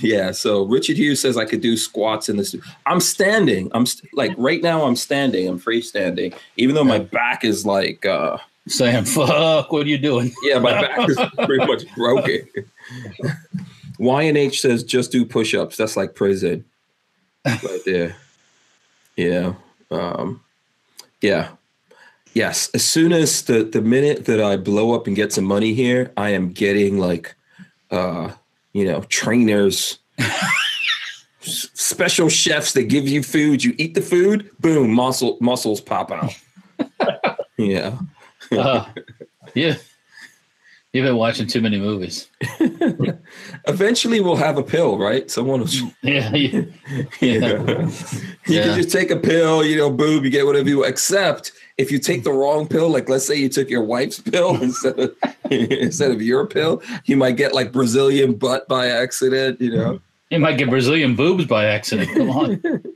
Yeah. 0.00 0.30
So 0.30 0.64
Richard 0.64 0.96
Hughes 0.96 1.20
says 1.20 1.36
I 1.36 1.44
could 1.44 1.60
do 1.60 1.76
squats 1.76 2.28
in 2.28 2.36
this. 2.36 2.54
I'm 2.86 3.00
standing. 3.00 3.70
I'm 3.74 3.86
st- 3.86 4.12
like 4.14 4.32
right 4.38 4.62
now. 4.62 4.84
I'm 4.84 4.96
standing. 4.96 5.48
I'm 5.48 5.60
freestanding, 5.60 6.34
even 6.56 6.74
though 6.74 6.84
my 6.84 6.98
back 6.98 7.44
is 7.44 7.66
like. 7.66 8.06
uh 8.06 8.38
Saying 8.68 9.06
fuck, 9.06 9.72
what 9.72 9.86
are 9.86 9.88
you 9.88 9.98
doing? 9.98 10.32
Yeah, 10.44 10.60
my 10.60 10.70
back 10.80 11.08
is 11.08 11.18
pretty 11.44 11.66
much 11.66 11.82
broken. 11.96 12.48
Y 13.98 14.22
and 14.22 14.38
H 14.38 14.60
says 14.60 14.84
just 14.84 15.10
do 15.10 15.24
push-ups. 15.24 15.76
That's 15.76 15.96
like 15.96 16.14
prison, 16.14 16.64
right 17.44 17.80
there. 17.84 18.14
Yeah, 19.16 19.54
um, 19.90 20.42
yeah, 21.20 21.48
yes. 22.34 22.70
As 22.72 22.84
soon 22.84 23.12
as 23.12 23.42
the 23.42 23.64
the 23.64 23.82
minute 23.82 24.26
that 24.26 24.40
I 24.40 24.56
blow 24.56 24.94
up 24.94 25.08
and 25.08 25.16
get 25.16 25.32
some 25.32 25.44
money 25.44 25.74
here, 25.74 26.12
I 26.16 26.30
am 26.30 26.52
getting 26.52 26.98
like, 26.98 27.34
uh, 27.90 28.30
you 28.72 28.84
know, 28.84 29.02
trainers 29.02 29.98
special 31.40 32.28
chefs 32.28 32.72
that 32.72 32.84
give 32.84 33.08
you 33.08 33.22
food. 33.22 33.64
You 33.64 33.74
eat 33.78 33.94
the 33.94 34.02
food, 34.02 34.50
boom, 34.60 34.92
muscle 34.92 35.38
muscles 35.40 35.80
pop 35.80 36.10
out. 36.10 36.34
yeah. 37.58 37.98
Uh, 38.50 38.86
yeah. 39.54 39.76
You've 40.92 41.06
been 41.06 41.16
watching 41.16 41.46
too 41.46 41.62
many 41.62 41.80
movies. 41.80 42.28
Eventually, 43.66 44.20
we'll 44.20 44.36
have 44.36 44.58
a 44.58 44.62
pill, 44.62 44.98
right? 44.98 45.30
Someone 45.30 45.60
will. 45.60 45.68
Yeah. 46.02 46.34
Yeah. 46.34 46.64
Yeah. 47.20 47.40
yeah. 47.40 47.88
you 48.44 48.60
can 48.60 48.76
just 48.76 48.90
take 48.90 49.10
a 49.10 49.16
pill, 49.16 49.64
you 49.64 49.76
know, 49.76 49.90
boom, 49.90 50.22
you 50.22 50.28
get 50.28 50.44
whatever 50.44 50.68
you 50.68 50.84
except 50.84 51.52
if 51.78 51.90
you 51.90 51.98
take 51.98 52.24
the 52.24 52.32
wrong 52.32 52.68
pill, 52.68 52.90
like 52.90 53.08
let's 53.08 53.26
say 53.26 53.36
you 53.36 53.48
took 53.48 53.70
your 53.70 53.82
wife's 53.82 54.20
pill 54.20 54.60
instead 54.62 54.98
of 54.98 55.16
instead 55.70 56.10
of 56.10 56.22
your 56.22 56.46
pill, 56.46 56.82
you 57.04 57.16
might 57.16 57.36
get 57.36 57.54
like 57.54 57.72
Brazilian 57.72 58.34
butt 58.34 58.68
by 58.68 58.88
accident, 58.88 59.60
you 59.60 59.74
know. 59.74 60.00
You 60.30 60.38
might 60.38 60.56
get 60.56 60.70
Brazilian 60.70 61.14
boobs 61.14 61.44
by 61.44 61.66
accident. 61.66 62.10
Come 62.14 62.30
on. 62.30 62.82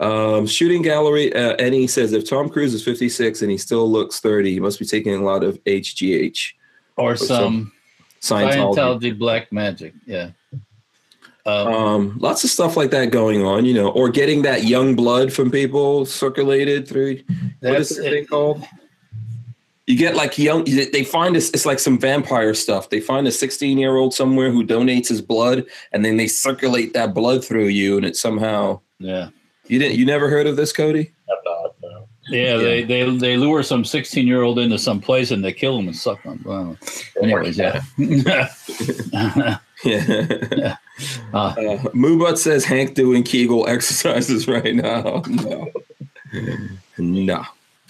Um, 0.00 0.46
shooting 0.46 0.80
gallery, 0.80 1.30
uh, 1.34 1.56
Annie 1.56 1.86
says 1.86 2.14
if 2.14 2.26
Tom 2.26 2.48
Cruise 2.48 2.72
is 2.72 2.82
56 2.82 3.42
and 3.42 3.50
he 3.50 3.58
still 3.58 3.88
looks 3.88 4.18
30, 4.18 4.54
he 4.54 4.58
must 4.58 4.78
be 4.78 4.86
taking 4.86 5.14
a 5.14 5.22
lot 5.22 5.44
of 5.44 5.62
HGH. 5.64 6.54
Or 6.96 7.16
some 7.16 7.70
some 8.20 8.38
Scientology. 8.38 8.74
Scientology 8.74 9.18
black 9.18 9.52
magic. 9.52 9.92
Yeah. 10.06 10.30
Um, 11.44 11.66
Um, 11.68 12.18
lots 12.18 12.44
of 12.44 12.50
stuff 12.50 12.76
like 12.76 12.90
that 12.92 13.10
going 13.10 13.44
on, 13.44 13.64
you 13.66 13.74
know, 13.74 13.88
or 13.90 14.08
getting 14.08 14.42
that 14.42 14.64
young 14.64 14.96
blood 14.96 15.32
from 15.32 15.50
people 15.50 16.06
circulated 16.06 16.88
through. 16.88 17.20
What 17.60 17.80
is 17.80 17.90
the 17.90 18.02
thing 18.02 18.26
called? 18.26 18.64
You 19.90 19.96
get 19.96 20.14
like 20.14 20.38
young. 20.38 20.62
They 20.66 21.02
find 21.02 21.34
this. 21.34 21.50
It's 21.50 21.66
like 21.66 21.80
some 21.80 21.98
vampire 21.98 22.54
stuff. 22.54 22.90
They 22.90 23.00
find 23.00 23.26
a 23.26 23.32
16 23.32 23.76
year 23.76 23.96
old 23.96 24.14
somewhere 24.14 24.52
who 24.52 24.64
donates 24.64 25.08
his 25.08 25.20
blood, 25.20 25.64
and 25.90 26.04
then 26.04 26.16
they 26.16 26.28
circulate 26.28 26.92
that 26.92 27.12
blood 27.12 27.44
through 27.44 27.66
you, 27.66 27.96
and 27.96 28.06
it 28.06 28.14
somehow. 28.16 28.80
Yeah. 29.00 29.30
You 29.66 29.80
didn't. 29.80 29.98
You 29.98 30.06
never 30.06 30.30
heard 30.30 30.46
of 30.46 30.54
this, 30.54 30.72
Cody? 30.72 31.10
Have 31.28 31.38
not, 31.44 31.74
no. 31.82 32.08
Yeah, 32.28 32.56
they, 32.58 32.84
they 32.84 33.16
they 33.16 33.36
lure 33.36 33.64
some 33.64 33.84
16 33.84 34.28
year 34.28 34.42
old 34.42 34.60
into 34.60 34.78
some 34.78 35.00
place 35.00 35.32
and 35.32 35.44
they 35.44 35.52
kill 35.52 35.76
him 35.76 35.88
and 35.88 35.96
suck 35.96 36.22
him. 36.22 36.40
Wow. 36.44 36.76
Anyways, 37.20 37.58
yeah. 37.58 37.82
Yeah. 39.84 40.76
Uh, 41.32 41.54
Uh, 41.56 41.78
Moobut 41.94 42.36
says 42.36 42.62
Hank 42.64 42.94
doing 42.94 43.22
Kegel 43.22 43.66
exercises 43.74 44.46
right 44.46 44.74
now. 44.74 45.22
No. 45.26 45.72
No. 46.98 47.44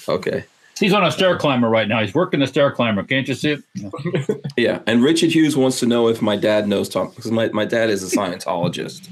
Okay. 0.08 0.44
He's 0.80 0.92
on 0.92 1.04
a 1.04 1.12
stair 1.12 1.36
climber 1.36 1.68
right 1.68 1.86
now. 1.86 2.00
He's 2.00 2.14
working 2.14 2.40
the 2.40 2.46
stair 2.46 2.72
climber. 2.72 3.04
Can't 3.04 3.28
you 3.28 3.34
see 3.34 3.58
it? 3.76 4.44
Yeah. 4.56 4.80
And 4.86 5.02
Richard 5.02 5.30
Hughes 5.30 5.56
wants 5.56 5.78
to 5.80 5.86
know 5.86 6.08
if 6.08 6.20
my 6.20 6.36
dad 6.36 6.66
knows 6.66 6.88
Tom 6.88 7.10
because 7.14 7.30
my, 7.30 7.48
my 7.50 7.64
dad 7.64 7.90
is 7.90 8.02
a 8.02 8.16
Scientologist. 8.16 9.08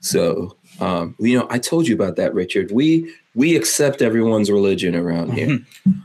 So, 0.00 0.56
um, 0.80 1.14
you 1.18 1.38
know, 1.38 1.46
I 1.50 1.58
told 1.58 1.86
you 1.86 1.94
about 1.94 2.16
that, 2.16 2.34
Richard. 2.34 2.72
We 2.72 3.12
we 3.34 3.54
accept 3.56 4.02
everyone's 4.02 4.50
religion 4.50 4.96
around 4.96 5.32
here. 5.34 5.58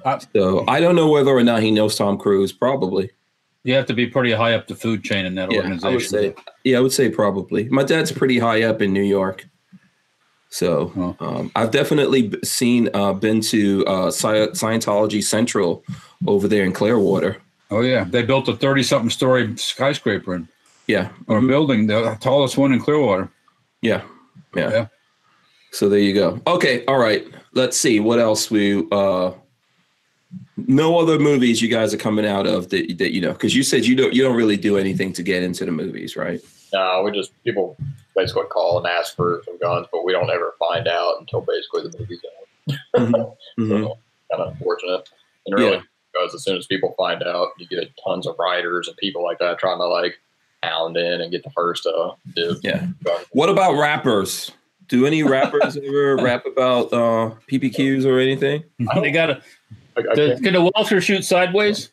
Uh, 0.06 0.20
So 0.34 0.66
I 0.68 0.80
don't 0.80 0.96
know 0.96 1.10
whether 1.10 1.32
or 1.32 1.44
not 1.44 1.62
he 1.64 1.72
knows 1.72 1.96
Tom 1.96 2.18
Cruise. 2.18 2.52
Probably. 2.52 3.10
You 3.64 3.74
have 3.74 3.86
to 3.88 3.94
be 3.94 4.08
pretty 4.08 4.32
high 4.32 4.54
up 4.54 4.68
the 4.68 4.76
food 4.76 5.04
chain 5.04 5.26
in 5.26 5.36
that 5.36 5.52
Yeah, 5.52 5.58
organization. 5.60 5.90
I 5.90 5.94
would 5.94 6.04
say. 6.04 6.36
Yeah, 6.64 6.78
I 6.78 6.82
would 6.82 6.94
say 6.94 7.10
probably. 7.10 7.68
My 7.70 7.84
dad's 7.84 8.12
pretty 8.12 8.40
high 8.40 8.64
up 8.64 8.82
in 8.82 8.94
New 8.94 9.04
York, 9.04 9.46
so 10.58 10.92
Oh. 10.98 11.26
um, 11.26 11.52
I've 11.56 11.72
definitely 11.72 12.34
seen, 12.44 12.90
uh, 12.94 13.14
been 13.14 13.42
to 13.54 13.86
uh, 13.86 14.08
Sci- 14.08 14.52
Scientology 14.62 15.22
Central 15.24 15.84
over 16.26 16.48
there 16.48 16.64
in 16.64 16.72
Clearwater. 16.74 17.38
Oh 17.70 17.82
yeah, 17.82 18.06
they 18.10 18.24
built 18.24 18.48
a 18.50 18.56
30 18.56 18.82
something 18.84 19.10
story 19.12 19.56
skyscraper 19.58 20.34
in, 20.36 20.48
Yeah, 20.88 21.10
or 21.28 21.42
building, 21.42 21.88
the 21.88 22.18
tallest 22.20 22.58
one 22.58 22.74
in 22.74 22.80
Clearwater. 22.80 23.30
yeah, 23.82 24.02
yeah, 24.56 24.70
Yeah. 24.72 24.88
So 25.72 25.90
there 25.90 26.00
you 26.00 26.14
go. 26.14 26.40
Okay, 26.48 26.84
all 26.86 26.98
right. 26.98 27.28
Let's 27.54 27.78
see 27.78 28.00
what 28.00 28.20
else 28.20 28.50
we. 28.50 28.84
Uh, 28.92 29.32
no 30.56 30.98
other 30.98 31.20
movies 31.20 31.62
you 31.62 31.68
guys 31.70 31.94
are 31.94 31.98
coming 31.98 32.26
out 32.26 32.48
of 32.48 32.70
that, 32.70 32.98
that 32.98 33.14
you 33.14 33.22
know 33.22 33.34
because 33.34 33.54
you 33.56 33.64
said 33.64 33.86
you 33.86 33.96
don't 33.96 34.14
you 34.14 34.24
don't 34.24 34.36
really 34.36 34.58
do 34.58 34.78
anything 34.78 35.14
to 35.14 35.24
get 35.24 35.44
into 35.44 35.66
the 35.66 35.72
movies, 35.72 36.16
right? 36.16 36.40
No, 36.74 37.02
we 37.04 37.12
just 37.12 37.32
people 37.44 37.78
basically 38.16 38.44
call 38.50 38.78
and 38.78 38.88
ask 38.88 39.16
for 39.16 39.42
some 39.46 39.58
guns, 39.60 39.88
but 39.92 40.04
we 40.06 40.12
don't 40.12 40.30
ever 40.30 40.54
find 40.60 40.88
out 40.88 41.16
until 41.20 41.42
basically 41.42 41.84
the 41.90 41.98
movie's 42.00 42.20
out. 42.26 42.78
Mhm. 43.02 43.36
Mhm. 43.60 43.80
So 43.88 43.98
kind 44.32 44.42
of 44.44 44.54
unfortunate. 44.54 45.08
And 45.46 45.56
really, 45.58 45.78
Yeah. 45.78 45.82
because 46.14 46.36
as 46.36 46.44
soon 46.44 46.58
as 46.58 46.66
people 46.68 46.94
find 46.98 47.24
out, 47.24 47.50
you 47.58 47.68
get 47.68 47.90
tons 48.06 48.28
of 48.28 48.36
writers 48.38 48.88
and 48.90 48.98
people 48.98 49.24
like 49.24 49.40
that 49.40 49.58
trying 49.58 49.78
to 49.78 49.86
like 49.88 50.18
hound 50.64 50.98
in 50.98 51.22
and 51.22 51.32
get 51.32 51.44
the 51.44 51.50
first 51.52 51.86
uh 51.86 52.12
dibs. 52.36 52.60
Yeah. 52.64 52.88
What 53.32 53.50
about 53.50 53.78
rappers? 53.80 54.52
Do 54.90 55.06
any 55.06 55.22
rappers 55.24 55.78
ever 55.86 56.18
rap 56.18 56.46
about 56.46 56.92
uh, 56.94 57.32
PPQs 57.52 58.06
or 58.06 58.20
anything? 58.20 58.64
They 59.02 59.12
got 59.12 59.28
to. 59.28 59.42
I, 59.96 60.00
I 60.02 60.16
Can 60.16 60.44
can't- 60.44 60.54
the 60.54 60.72
Walter 60.76 61.00
shoot 61.02 61.24
sideways? 61.24 61.92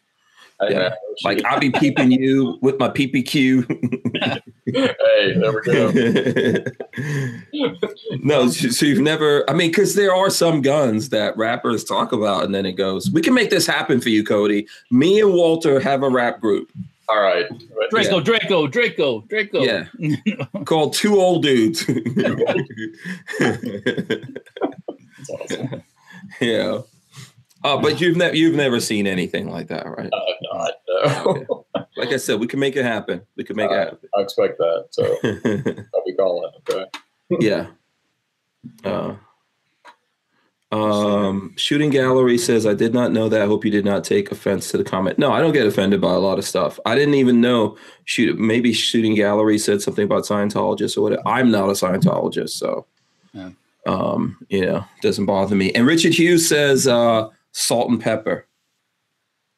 I- 0.60 0.68
Yeah. 0.70 0.94
Like 1.24 1.44
I'll 1.44 1.60
be 1.60 1.70
peeping 1.70 2.10
you 2.10 2.58
with 2.62 2.78
my 2.80 2.88
PPQ. 2.88 4.42
Hey, 4.66 5.34
there 5.38 5.52
we 5.52 5.62
go. 5.62 5.90
no, 8.22 8.48
so 8.48 8.68
so 8.70 8.86
you've 8.86 9.00
never. 9.00 9.48
I 9.48 9.52
mean, 9.54 9.70
because 9.70 9.94
there 9.94 10.14
are 10.14 10.30
some 10.30 10.62
guns 10.62 11.10
that 11.10 11.36
rappers 11.36 11.84
talk 11.84 12.12
about, 12.12 12.44
and 12.44 12.54
then 12.54 12.64
it 12.66 12.72
goes. 12.72 13.10
We 13.10 13.20
can 13.20 13.34
make 13.34 13.50
this 13.50 13.66
happen 13.66 14.00
for 14.00 14.08
you, 14.08 14.24
Cody. 14.24 14.66
Me 14.90 15.20
and 15.20 15.32
Walter 15.34 15.80
have 15.80 16.02
a 16.02 16.08
rap 16.08 16.40
group. 16.40 16.70
All 17.08 17.20
right. 17.20 17.44
But- 17.50 17.90
Draco, 17.90 18.20
Draco, 18.20 18.66
Draco, 18.66 19.20
Draco. 19.28 19.60
Yeah, 19.62 19.84
called 20.64 20.94
Two 20.94 21.20
Old 21.20 21.42
Dudes. 21.42 21.84
That's 23.38 25.30
awesome. 25.30 25.82
yeah. 26.40 26.80
Oh, 27.66 27.80
but 27.80 28.00
you've 28.00 28.16
never 28.16 28.36
you've 28.36 28.54
never 28.54 28.78
seen 28.78 29.06
anything 29.06 29.48
like 29.50 29.68
that, 29.68 29.86
right? 29.86 30.10
I 30.12 30.24
have 30.28 30.36
not. 30.52 31.46
No. 31.48 31.66
Like 31.96 32.10
I 32.10 32.16
said, 32.18 32.38
we 32.40 32.46
can 32.46 32.58
make 32.60 32.76
it 32.76 32.84
happen. 32.84 33.22
We 33.36 33.44
can 33.44 33.56
make 33.56 33.70
All 33.70 33.76
it 33.76 33.78
happen. 33.78 33.98
I 34.16 34.20
expect 34.20 34.58
that. 34.58 34.86
So 34.90 35.04
I'll 35.94 36.04
be 36.04 36.14
calling. 36.14 36.50
Okay. 36.70 36.84
yeah. 37.40 37.66
Uh, 38.82 39.14
um, 40.72 41.54
shooting 41.56 41.90
gallery 41.90 42.36
says, 42.38 42.66
I 42.66 42.74
did 42.74 42.92
not 42.94 43.12
know 43.12 43.28
that. 43.28 43.42
I 43.42 43.46
hope 43.46 43.64
you 43.64 43.70
did 43.70 43.84
not 43.84 44.02
take 44.04 44.32
offense 44.32 44.70
to 44.70 44.78
the 44.78 44.84
comment. 44.84 45.18
No, 45.18 45.30
I 45.30 45.40
don't 45.40 45.52
get 45.52 45.66
offended 45.66 46.00
by 46.00 46.12
a 46.14 46.18
lot 46.18 46.38
of 46.38 46.44
stuff. 46.44 46.80
I 46.84 46.94
didn't 46.94 47.14
even 47.14 47.40
know 47.40 47.76
shoot 48.06 48.38
maybe 48.38 48.72
shooting 48.72 49.14
gallery 49.14 49.58
said 49.58 49.82
something 49.82 50.04
about 50.04 50.24
Scientologists 50.24 50.96
or 50.96 51.02
whatever. 51.02 51.22
I'm 51.26 51.50
not 51.50 51.68
a 51.68 51.72
Scientologist, 51.72 52.50
so 52.50 52.86
Yeah. 53.34 53.50
um, 53.86 54.36
you 54.48 54.64
know, 54.66 54.84
doesn't 55.02 55.26
bother 55.26 55.54
me. 55.54 55.70
And 55.72 55.86
Richard 55.86 56.14
Hughes 56.14 56.48
says 56.48 56.88
uh 56.88 57.28
salt 57.54 57.88
and 57.90 58.00
pepper. 58.00 58.46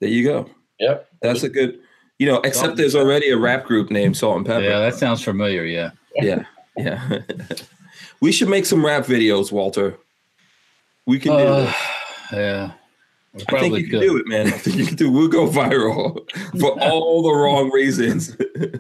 There 0.01 0.11
you 0.11 0.23
go. 0.25 0.49
Yep. 0.79 1.09
That's 1.23 1.43
a 1.43 1.49
good 1.49 1.81
you 2.19 2.27
know, 2.27 2.41
except 2.45 2.71
and 2.71 2.79
there's 2.79 2.95
already 2.95 3.29
a 3.31 3.37
rap 3.37 3.67
group 3.67 3.91
named 3.91 4.17
Salt-N-Pepa. 4.17 4.63
Yeah, 4.63 4.79
that 4.79 4.95
sounds 4.95 5.23
familiar. 5.23 5.65
Yeah. 5.65 5.91
yeah, 6.15 6.45
yeah. 6.79 7.19
we 8.23 8.33
should 8.33 8.49
make 8.49 8.65
some 8.65 8.85
rap 8.85 9.05
videos, 9.05 9.53
Walter. 9.53 9.99
We 11.07 11.19
can 11.19 11.33
do 11.33 11.39
Uh, 11.39 11.61
this. 11.67 11.75
yeah. 12.33 12.73
We 13.35 13.43
I 13.43 13.45
think 13.45 13.49
probably 13.51 13.81
you 13.83 13.87
can 13.91 14.01
could. 14.01 14.07
do 14.07 14.17
it, 14.17 14.27
man. 14.27 14.47
I 14.47 14.51
think 14.53 14.77
you 14.77 14.87
can 14.87 14.97
do. 14.97 15.11
We'll 15.13 15.29
go 15.29 15.47
viral 15.47 16.27
for 16.61 16.71
all 16.83 17.23
the 17.23 17.35
wrong 17.35 17.71
reasons. 17.71 18.35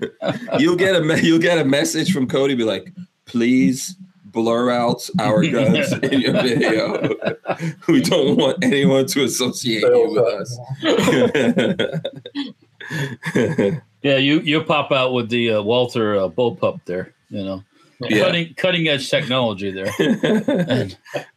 you'll 0.59 0.76
get 0.76 0.97
a 0.97 1.02
me- 1.02 1.20
you'll 1.20 1.38
get 1.38 1.59
a 1.59 1.64
message 1.66 2.14
from 2.14 2.26
Cody. 2.26 2.55
Be 2.55 2.64
like, 2.64 2.90
please 3.26 3.97
blur 4.36 4.70
out 4.70 5.08
our 5.18 5.42
guns 5.50 5.92
in 5.94 6.20
your 6.20 6.32
video. 6.34 7.08
we 7.88 8.00
don't 8.02 8.36
want 8.36 8.62
anyone 8.62 9.06
to 9.06 9.24
associate 9.24 9.82
you 9.82 10.10
with 10.10 10.24
us. 10.24 10.58
Yeah, 14.02 14.18
you 14.18 14.38
you 14.40 14.62
pop 14.62 14.92
out 14.92 15.12
with 15.14 15.30
the 15.30 15.54
uh, 15.54 15.62
Walter 15.62 16.14
uh, 16.14 16.28
bullpup 16.28 16.84
there. 16.84 17.12
You 17.28 17.42
know, 17.44 17.64
Yeah. 18.00 18.20
cutting 18.20 18.54
cutting 18.54 18.86
edge 18.86 19.10
technology 19.10 19.72
there. 19.72 19.90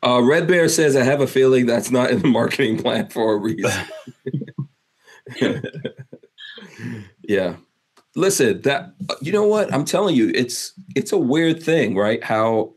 Uh, 0.03 0.21
Red 0.21 0.47
Bear 0.47 0.69
says, 0.69 0.95
"I 0.95 1.01
have 1.03 1.19
a 1.21 1.25
feeling 1.25 1.65
that's 1.65 1.89
not 1.89 2.11
in 2.11 2.19
the 2.19 2.27
marketing 2.27 2.77
plan 2.77 3.09
for 3.09 3.33
a 3.33 3.37
reason." 3.37 3.71
yeah, 7.27 7.55
listen. 8.15 8.61
That 8.61 8.93
you 9.21 9.31
know 9.31 9.47
what 9.47 9.73
I'm 9.73 9.85
telling 9.85 10.15
you, 10.15 10.31
it's 10.35 10.73
it's 10.95 11.11
a 11.11 11.17
weird 11.17 11.63
thing, 11.63 11.95
right? 11.95 12.23
How 12.23 12.73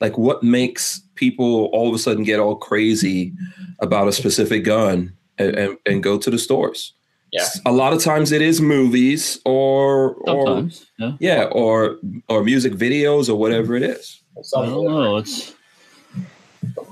like 0.00 0.16
what 0.18 0.42
makes 0.42 1.00
people 1.14 1.66
all 1.72 1.88
of 1.88 1.94
a 1.94 1.98
sudden 1.98 2.24
get 2.24 2.40
all 2.40 2.56
crazy 2.56 3.32
about 3.80 4.08
a 4.08 4.12
specific 4.12 4.64
gun 4.64 5.12
and, 5.38 5.56
and, 5.56 5.78
and 5.86 6.02
go 6.02 6.18
to 6.18 6.30
the 6.30 6.38
stores? 6.38 6.94
Yeah. 7.32 7.46
a 7.64 7.70
lot 7.70 7.92
of 7.92 8.02
times 8.02 8.32
it 8.32 8.42
is 8.42 8.60
movies 8.60 9.38
or 9.44 10.14
or 10.28 10.68
yeah. 10.98 11.12
yeah 11.20 11.44
or 11.52 11.96
or 12.28 12.42
music 12.42 12.72
videos 12.72 13.28
or 13.28 13.36
whatever 13.36 13.76
it 13.76 13.84
is. 13.84 14.20
I 14.56 14.66
don't 14.66 14.84
know. 14.86 15.16
It's 15.18 15.54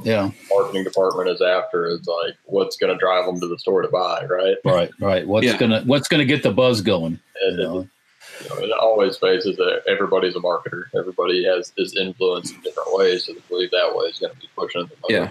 yeah, 0.05 0.30
marketing 0.51 0.85
department 0.85 1.28
is 1.28 1.43
after 1.43 1.86
is 1.86 2.06
like 2.06 2.35
what's 2.44 2.76
going 2.76 2.93
to 2.93 2.98
drive 2.98 3.26
them 3.26 3.40
to 3.40 3.48
the 3.48 3.59
store 3.59 3.82
to 3.82 3.89
buy, 3.89 4.24
right? 4.30 4.56
right, 4.64 4.90
right. 5.01 5.26
What's 5.26 5.47
Yeah. 5.47 5.59
gonna 5.59 5.82
what's 5.86 6.09
gonna 6.09 6.24
get 6.24 6.43
the 6.43 6.52
buzz 6.52 6.80
going? 6.82 7.18
You 7.43 7.48
And 7.48 7.56
know? 7.59 7.89
You 8.43 8.48
know, 8.48 8.56
it 8.65 8.70
always 8.73 9.16
faces 9.16 9.56
that 9.56 9.82
everybody's 9.89 10.36
a 10.36 10.40
marketer. 10.40 10.85
Everybody 10.97 11.44
has 11.44 11.73
is 11.77 11.97
influence 11.97 12.51
in 12.52 12.60
different 12.60 12.89
ways. 12.93 13.24
So 13.24 13.35
to 13.35 13.40
believe 13.48 13.70
that 13.70 13.93
way 13.94 14.06
is 14.06 14.19
going 14.19 14.32
to 14.35 14.40
be 14.40 14.48
pushing 14.56 14.82
the. 14.86 14.94
Yeah. 15.09 15.31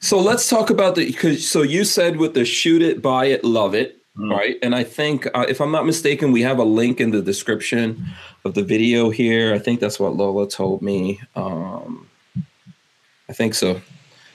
So 0.00 0.18
let's 0.18 0.48
talk 0.48 0.70
about 0.70 0.94
the 0.94 1.06
because 1.06 1.48
so 1.48 1.62
you 1.62 1.84
said 1.84 2.16
with 2.16 2.34
the 2.34 2.44
shoot 2.44 2.82
it, 2.82 3.02
buy 3.02 3.26
it, 3.26 3.44
love 3.44 3.74
it, 3.74 3.98
Mhm. 4.16 4.30
right? 4.30 4.56
And 4.62 4.74
I 4.74 4.84
think 4.84 5.26
uh, 5.34 5.46
if 5.48 5.60
I'm 5.60 5.72
not 5.72 5.86
mistaken, 5.86 6.32
we 6.32 6.42
have 6.42 6.58
a 6.58 6.64
link 6.64 7.00
in 7.00 7.10
the 7.10 7.22
description 7.22 8.06
of 8.44 8.54
the 8.54 8.62
video 8.62 9.10
here. 9.10 9.54
I 9.54 9.58
think 9.58 9.80
that's 9.80 9.98
what 9.98 10.14
Lola 10.16 10.48
told 10.48 10.82
me. 10.82 11.20
Um, 11.34 12.08
I 13.28 13.32
think 13.32 13.54
so. 13.54 13.80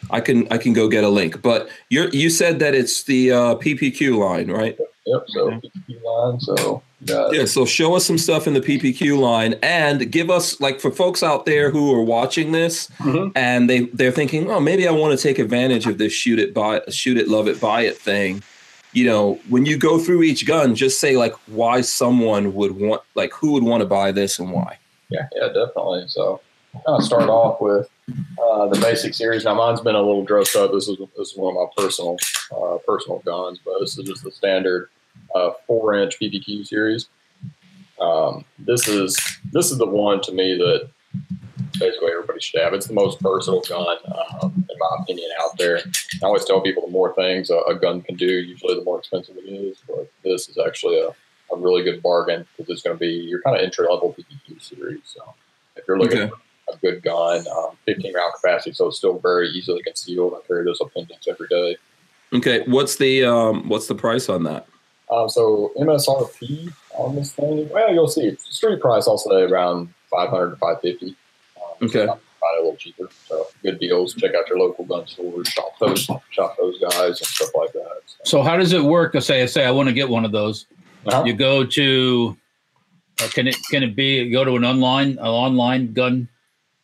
I 0.10 0.19
can 0.22 0.48
I 0.52 0.57
can 0.57 0.73
go 0.73 0.88
get 0.88 1.03
a 1.03 1.10
link, 1.10 1.41
but 1.41 1.69
you 1.90 2.10
you 2.11 2.30
said 2.30 2.60
that 2.60 2.73
it's 2.73 3.03
the 3.03 3.32
uh, 3.32 3.56
PPQ 3.56 4.18
line, 4.18 4.49
right? 4.49 4.78
Yep. 5.06 5.23
So 5.28 5.49
PPQ 5.52 6.03
line. 6.03 6.40
So 6.40 6.84
got 7.06 7.34
Yeah, 7.34 7.45
so 7.45 7.65
show 7.65 7.95
us 7.95 8.06
some 8.06 8.18
stuff 8.18 8.48
in 8.48 8.53
the 8.53 8.61
PPQ 8.61 9.19
line 9.19 9.56
and 9.64 10.11
give 10.11 10.30
us 10.30 10.60
like 10.60 10.80
for 10.80 10.91
folks 10.91 11.23
out 11.23 11.45
there 11.45 11.72
who 11.72 11.94
are 11.94 12.03
watching 12.03 12.52
this 12.52 12.88
Mhm. 12.99 13.32
and 13.36 13.69
they 13.69 13.82
they're 13.94 14.11
thinking, 14.11 14.49
"Oh, 14.52 14.60
maybe 14.60 14.88
I 14.88 14.91
want 14.91 15.18
to 15.18 15.22
take 15.22 15.40
advantage 15.40 15.88
of 15.88 15.98
this 15.98 16.14
shoot 16.14 16.40
it 16.40 16.53
buy 16.53 16.82
shoot 16.90 17.18
it 17.18 17.28
love 17.28 17.48
it 17.48 17.60
buy 17.60 17.82
it 17.82 17.98
thing." 17.98 18.44
You 18.94 19.06
know, 19.06 19.40
when 19.49 19.65
you 19.65 19.78
go 19.78 19.98
through 19.98 20.23
each 20.23 20.45
gun, 20.45 20.76
just 20.76 20.99
say 20.99 21.15
like 21.15 21.34
why 21.48 21.82
someone 21.82 22.53
would 22.56 22.73
want 22.80 23.02
like 23.15 23.32
who 23.34 23.53
would 23.53 23.64
want 23.64 23.82
to 23.82 23.88
buy 23.88 24.11
this 24.11 24.38
and 24.38 24.52
why. 24.52 24.78
Yeah, 25.10 25.28
yeah, 25.36 25.48
definitely. 25.48 26.03
So 26.07 26.41
kind 26.73 26.84
of 26.88 27.03
start 27.03 27.30
off 27.30 27.61
with 27.61 27.89
uh, 28.41 28.68
the 28.68 28.80
basic 28.80 29.14
series. 29.14 29.45
Now 29.45 29.53
mine's 29.56 29.81
been 29.81 29.95
a 29.95 30.02
little 30.02 30.23
dressed 30.23 30.56
up. 30.56 30.72
This 30.72 30.88
is 30.88 30.98
this 31.18 31.31
is 31.31 31.38
one 31.38 31.56
of 31.56 31.61
my 31.61 31.84
personal 31.84 32.18
uh, 32.56 32.77
personal 32.85 33.19
guns, 33.19 33.60
but 33.64 33.80
this 33.80 33.98
is 33.98 34.06
just 34.07 34.23
the 34.23 34.31
standard 34.31 34.89
uh, 35.35 35.52
four 35.68 35.93
inch 35.95 36.19
PPQ 36.19 36.65
series. 36.65 37.10
Um, 37.99 38.45
this 38.60 38.88
is 38.88 39.19
this 39.52 39.72
is 39.72 39.77
the 39.77 39.85
one 39.85 40.22
to 40.22 40.31
me 40.31 40.57
that 40.57 40.89
basically 41.80 42.11
everybody 42.11 42.39
should 42.39 42.61
have. 42.61 42.73
It's 42.73 42.88
the 42.88 42.93
most 42.93 43.19
versatile 43.22 43.61
gun, 43.61 43.98
um, 44.41 44.65
in 44.69 44.77
my 44.80 44.98
opinion, 45.02 45.30
out 45.41 45.57
there. 45.57 45.80
I 46.22 46.26
always 46.26 46.45
tell 46.45 46.61
people 46.61 46.84
the 46.85 46.91
more 46.91 47.14
things 47.15 47.49
a, 47.49 47.57
a 47.68 47.76
gun 47.76 48.02
can 48.02 48.15
do, 48.15 48.26
usually 48.27 48.76
the 48.76 48.84
more 48.84 48.99
expensive 48.99 49.35
it 49.38 49.48
is. 49.48 49.77
But 49.88 50.11
this 50.23 50.49
is 50.49 50.57
actually 50.57 50.99
a, 50.99 51.07
a 51.53 51.57
really 51.57 51.84
good 51.84 52.02
bargain 52.02 52.45
because 52.57 52.72
it's 52.72 52.81
going 52.81 52.95
to 52.95 52.99
be 52.99 53.07
your 53.14 53.41
kind 53.41 53.56
of 53.57 53.64
entry 53.64 53.88
level 53.89 54.15
PPQ 54.18 54.61
series. 54.61 55.02
So 55.06 55.34
if 55.76 55.84
you're 55.88 55.99
looking 55.99 56.19
Okay. 56.19 56.30
for 56.30 56.38
a 56.71 56.77
good 56.77 57.01
gun, 57.03 57.45
um, 57.47 57.77
15 57.85 58.13
round 58.13 58.33
capacity, 58.41 58.73
so 58.73 58.88
it's 58.88 58.97
still 58.97 59.19
very 59.19 59.49
easily 59.49 59.81
concealed. 59.83 60.33
I 60.35 60.45
carry 60.47 60.63
those 60.65 60.79
appendix 60.81 61.27
every 61.27 61.47
day. 61.47 61.77
Okay, 62.33 62.63
what's 62.67 62.95
the 62.95 63.25
um 63.25 63.67
what's 63.67 63.88
the 63.88 63.95
price 63.95 64.29
on 64.29 64.43
that? 64.43 64.65
Um, 65.09 65.27
so 65.29 65.73
MSRP 65.77 66.71
on 66.93 67.15
this 67.15 67.33
thing, 67.33 67.67
well, 67.69 67.93
you'll 67.93 68.07
see. 68.07 68.35
Street 68.38 68.79
price, 68.79 69.07
I'll 69.07 69.17
say 69.17 69.41
around 69.41 69.93
500 70.09 70.51
to 70.51 70.55
550. 70.57 71.07
Um, 71.57 71.88
Okay. 71.89 72.05
so 72.05 72.19
Buy 72.39 72.47
it 72.55 72.59
a 72.59 72.63
little 72.63 72.75
cheaper. 72.77 73.07
So 73.27 73.47
good 73.61 73.79
deals. 73.79 74.15
Check 74.15 74.33
out 74.33 74.47
your 74.49 74.57
local 74.57 74.83
gun 74.85 75.05
stores. 75.05 75.47
Shop 75.49 75.73
those, 75.79 76.07
shop 76.31 76.55
those 76.57 76.79
guys 76.79 77.19
and 77.19 77.27
stuff 77.27 77.49
like 77.53 77.71
that. 77.73 78.01
So, 78.07 78.15
So 78.23 78.41
how 78.41 78.57
does 78.57 78.73
it 78.73 78.81
work? 78.81 79.13
Let's 79.13 79.27
say, 79.27 79.45
say 79.45 79.63
I 79.65 79.69
want 79.71 79.89
to 79.89 79.93
get 79.93 80.09
one 80.09 80.25
of 80.25 80.31
those. 80.31 80.65
uh-huh. 81.05 81.23
You 81.25 81.33
go 81.33 81.63
to, 81.65 82.35
uh, 83.21 83.27
can 83.27 83.47
it 83.47 83.55
can 83.69 83.83
it 83.83 83.95
be 83.95 84.31
go 84.31 84.43
to 84.43 84.55
an 84.55 84.65
online 84.65 85.11
an 85.11 85.17
online 85.19 85.93
gun? 85.93 86.27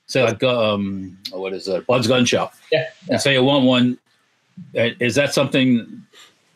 Say 0.08 0.24
like 0.24 0.42
um 0.44 1.18
what 1.32 1.54
is 1.54 1.68
it? 1.68 1.86
Bud's 1.86 2.08
Gun 2.08 2.26
Shop. 2.26 2.54
Yeah, 2.72 2.86
And 3.10 3.20
say 3.22 3.36
I 3.36 3.40
want 3.40 3.66
one. 3.66 3.98
uh, 4.76 4.90
Is 5.00 5.16
that 5.16 5.34
something? 5.34 6.04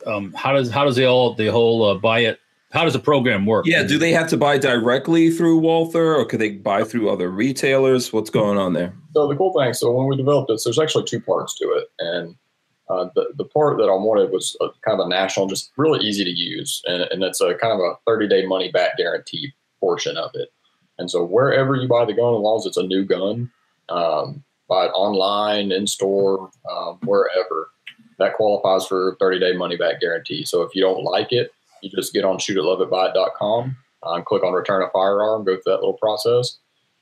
Um, 0.07 0.33
how 0.33 0.53
does 0.53 0.71
how 0.71 0.85
does 0.85 0.95
the 0.95 1.05
all 1.05 1.33
the 1.33 1.47
whole 1.51 1.83
uh, 1.85 1.95
buy 1.95 2.19
it? 2.19 2.39
How 2.71 2.85
does 2.85 2.93
the 2.93 2.99
program 2.99 3.45
work? 3.45 3.65
Yeah, 3.67 3.83
do 3.83 3.97
they 3.97 4.11
have 4.13 4.29
to 4.29 4.37
buy 4.37 4.57
directly 4.57 5.29
through 5.29 5.57
Walther 5.57 6.15
or 6.15 6.23
could 6.25 6.39
they 6.39 6.51
buy 6.51 6.85
through 6.85 7.09
other 7.09 7.29
retailers? 7.29 8.13
What's 8.13 8.29
going 8.29 8.57
on 8.57 8.71
there? 8.71 8.93
So 9.13 9.27
the 9.27 9.35
cool 9.35 9.51
thing, 9.53 9.73
so 9.73 9.91
when 9.91 10.07
we 10.07 10.15
developed 10.15 10.47
this, 10.47 10.63
there's 10.63 10.79
actually 10.79 11.03
two 11.03 11.19
parts 11.19 11.53
to 11.59 11.65
it, 11.71 11.91
and 11.99 12.33
uh, 12.89 13.09
the 13.13 13.33
the 13.35 13.43
part 13.43 13.77
that 13.77 13.89
I 13.89 13.93
wanted 13.93 14.31
was 14.31 14.55
a, 14.61 14.67
kind 14.87 14.99
of 15.01 15.05
a 15.05 15.09
national, 15.09 15.47
just 15.47 15.71
really 15.75 15.99
easy 15.99 16.23
to 16.23 16.29
use, 16.31 16.81
and, 16.85 17.01
and 17.11 17.21
it's 17.21 17.41
a 17.41 17.53
kind 17.55 17.73
of 17.73 17.79
a 17.81 17.95
30 18.07 18.29
day 18.29 18.45
money 18.45 18.71
back 18.71 18.95
guarantee 18.95 19.51
portion 19.81 20.15
of 20.15 20.31
it. 20.35 20.49
And 21.01 21.11
so 21.11 21.23
wherever 21.25 21.75
you 21.75 21.87
buy 21.87 22.05
the 22.05 22.13
gun, 22.13 22.33
as 22.33 22.39
long 22.39 22.57
as 22.59 22.65
it's 22.65 22.77
a 22.77 22.83
new 22.83 23.03
gun, 23.03 23.51
um, 23.89 24.43
buy 24.69 24.85
it 24.85 24.91
online, 24.91 25.71
in 25.71 25.85
store, 25.85 26.49
um, 26.71 26.99
wherever, 27.03 27.71
that 28.19 28.35
qualifies 28.35 28.87
for 28.87 29.11
a 29.11 29.15
30 29.15 29.39
day 29.39 29.57
money 29.57 29.75
back 29.75 29.99
guarantee. 29.99 30.45
So 30.45 30.61
if 30.61 30.73
you 30.73 30.81
don't 30.81 31.03
like 31.03 31.33
it, 31.33 31.51
you 31.81 31.89
just 31.89 32.13
get 32.13 32.23
on 32.23 32.37
shootitloveitbuy.com, 32.37 33.75
uh, 34.03 34.13
and 34.13 34.25
click 34.25 34.43
on 34.43 34.53
return 34.53 34.83
a 34.83 34.89
firearm, 34.91 35.43
go 35.43 35.55
through 35.55 35.73
that 35.73 35.79
little 35.79 35.93
process 35.93 36.59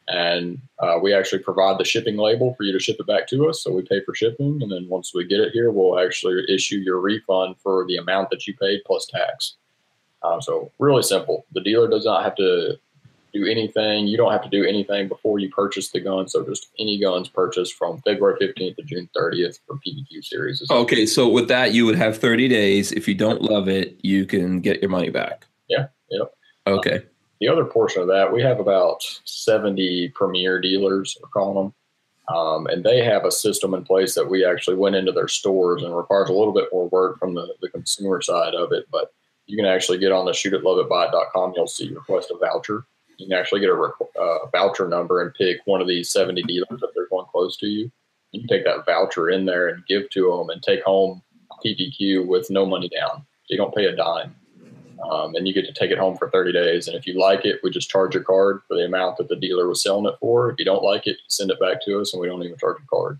and 0.09 0.59
uh, 0.79 0.97
we 1.01 1.13
actually 1.13 1.39
provide 1.39 1.77
the 1.77 1.85
shipping 1.85 2.17
label 2.17 2.55
for 2.55 2.63
you 2.63 2.73
to 2.73 2.79
ship 2.79 2.97
it 2.99 3.05
back 3.05 3.27
to 3.27 3.47
us. 3.47 3.63
So 3.63 3.71
we 3.71 3.83
pay 3.83 4.03
for 4.03 4.15
shipping, 4.15 4.59
and 4.61 4.71
then 4.71 4.87
once 4.89 5.13
we 5.13 5.25
get 5.25 5.39
it 5.39 5.53
here, 5.53 5.71
we'll 5.71 5.99
actually 5.99 6.43
issue 6.49 6.77
your 6.77 6.99
refund 6.99 7.57
for 7.61 7.85
the 7.87 7.97
amount 7.97 8.31
that 8.31 8.47
you 8.47 8.55
paid 8.57 8.81
plus 8.85 9.05
tax. 9.05 9.57
Um, 10.23 10.41
so 10.41 10.71
really 10.79 11.03
simple. 11.03 11.45
The 11.53 11.61
dealer 11.61 11.87
does 11.87 12.05
not 12.05 12.23
have 12.23 12.35
to 12.35 12.79
do 13.33 13.45
anything. 13.45 14.07
You 14.07 14.17
don't 14.17 14.31
have 14.31 14.43
to 14.43 14.49
do 14.49 14.63
anything 14.63 15.07
before 15.07 15.39
you 15.39 15.49
purchase 15.49 15.89
the 15.89 15.99
gun. 15.99 16.27
So 16.27 16.43
just 16.45 16.69
any 16.79 16.99
guns 16.99 17.29
purchased 17.29 17.73
from 17.73 18.01
February 18.01 18.37
15th 18.39 18.75
to 18.77 18.83
June 18.83 19.09
30th 19.15 19.59
for 19.65 19.77
PPQ 19.77 20.23
series. 20.23 20.63
Okay, 20.69 21.05
so 21.05 21.27
with 21.27 21.47
that, 21.47 21.73
you 21.73 21.85
would 21.85 21.95
have 21.95 22.17
30 22.17 22.47
days. 22.47 22.91
If 22.91 23.07
you 23.07 23.15
don't 23.15 23.41
love 23.41 23.67
it, 23.67 23.99
you 24.03 24.25
can 24.25 24.61
get 24.61 24.81
your 24.81 24.89
money 24.89 25.09
back. 25.09 25.45
Yeah, 25.67 25.87
yep. 26.09 26.33
Okay. 26.67 27.01
the 27.39 27.47
other 27.47 27.65
portion 27.65 28.01
of 28.01 28.07
that, 28.09 28.31
we 28.31 28.41
have 28.41 28.59
about 28.59 29.03
70 29.25 30.09
premier 30.09 30.59
dealers, 30.59 31.17
we're 31.21 31.29
calling 31.29 31.55
them. 31.55 31.73
Um, 32.35 32.67
and 32.67 32.83
they 32.83 33.03
have 33.03 33.25
a 33.25 33.31
system 33.31 33.73
in 33.73 33.83
place 33.83 34.13
that 34.13 34.29
we 34.29 34.45
actually 34.45 34.77
went 34.77 34.95
into 34.95 35.11
their 35.11 35.27
stores 35.27 35.81
and 35.81 35.95
requires 35.95 36.29
a 36.29 36.33
little 36.33 36.53
bit 36.53 36.69
more 36.71 36.87
work 36.89 37.17
from 37.17 37.33
the, 37.33 37.55
the 37.61 37.69
consumer 37.69 38.21
side 38.21 38.53
of 38.53 38.71
it. 38.71 38.85
But 38.91 39.11
you 39.47 39.57
can 39.57 39.65
actually 39.65 39.97
get 39.97 40.11
on 40.11 40.25
the 40.25 40.31
shootitloveitbuy.com. 40.31 41.53
You'll 41.55 41.67
see 41.67 41.91
request 41.91 42.31
a 42.31 42.37
voucher. 42.37 42.85
You 43.19 43.27
can 43.27 43.37
actually 43.37 43.61
get 43.61 43.69
a 43.69 43.91
uh, 44.19 44.47
voucher 44.51 44.87
number 44.87 45.21
and 45.21 45.33
pick 45.33 45.59
one 45.65 45.81
of 45.81 45.87
these 45.87 46.09
70 46.09 46.43
dealers 46.43 46.81
if 46.81 46.89
there's 46.95 47.09
one 47.09 47.25
close 47.31 47.57
to 47.57 47.67
you. 47.67 47.91
You 48.31 48.41
can 48.41 48.47
take 48.47 48.65
that 48.65 48.85
voucher 48.85 49.29
in 49.29 49.45
there 49.45 49.67
and 49.67 49.85
give 49.87 50.09
to 50.11 50.29
them 50.29 50.49
and 50.49 50.61
take 50.61 50.83
home 50.83 51.21
PPQ 51.65 52.27
with 52.27 52.49
no 52.49 52.65
money 52.65 52.89
down. 52.89 53.25
You 53.49 53.57
don't 53.57 53.75
pay 53.75 53.85
a 53.85 53.95
dime 53.95 54.35
um, 55.03 55.35
and 55.35 55.47
you 55.47 55.53
get 55.53 55.65
to 55.65 55.73
take 55.73 55.91
it 55.91 55.97
home 55.97 56.17
for 56.17 56.29
30 56.29 56.53
days. 56.53 56.87
And 56.87 56.95
if 56.95 57.07
you 57.07 57.19
like 57.19 57.45
it, 57.45 57.59
we 57.63 57.69
just 57.69 57.89
charge 57.89 58.13
your 58.13 58.23
card 58.23 58.61
for 58.67 58.75
the 58.75 58.85
amount 58.85 59.17
that 59.17 59.29
the 59.29 59.35
dealer 59.35 59.67
was 59.67 59.81
selling 59.81 60.05
it 60.05 60.15
for. 60.19 60.49
If 60.49 60.59
you 60.59 60.65
don't 60.65 60.83
like 60.83 61.07
it, 61.07 61.17
send 61.27 61.51
it 61.51 61.59
back 61.59 61.83
to 61.85 61.99
us, 61.99 62.13
and 62.13 62.21
we 62.21 62.27
don't 62.27 62.43
even 62.43 62.57
charge 62.57 62.77
a 62.83 62.87
card. 62.87 63.19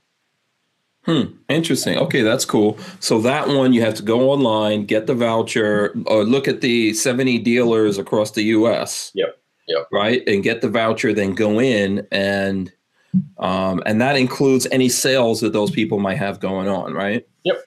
Hmm. 1.06 1.38
Interesting. 1.48 1.98
Okay, 1.98 2.22
that's 2.22 2.46
cool. 2.46 2.78
So 3.00 3.22
that 3.22 3.48
one 3.48 3.74
you 3.74 3.82
have 3.82 3.96
to 3.96 4.04
go 4.04 4.30
online, 4.30 4.86
get 4.86 5.08
the 5.08 5.16
voucher, 5.16 5.96
or 6.06 6.24
look 6.24 6.48
at 6.48 6.62
the 6.62 6.94
70 6.94 7.40
dealers 7.40 7.98
across 7.98 8.32
the 8.32 8.44
US. 8.44 9.12
Yep, 9.16 9.39
yep. 9.70 9.88
Right? 9.92 10.22
And 10.28 10.44
get 10.44 10.62
the 10.62 10.70
voucher, 10.70 11.14
then 11.14 11.34
go 11.34 11.62
in 11.62 12.06
and 12.12 12.72
um, 13.38 13.82
and 13.86 14.00
that 14.02 14.18
includes 14.18 14.68
any 14.72 14.90
sales 14.90 15.40
that 15.42 15.54
those 15.54 15.72
people 15.72 16.00
might 16.00 16.18
have 16.18 16.40
going 16.40 16.68
on, 16.68 16.94
right? 16.94 17.26
Yep. 17.44 17.64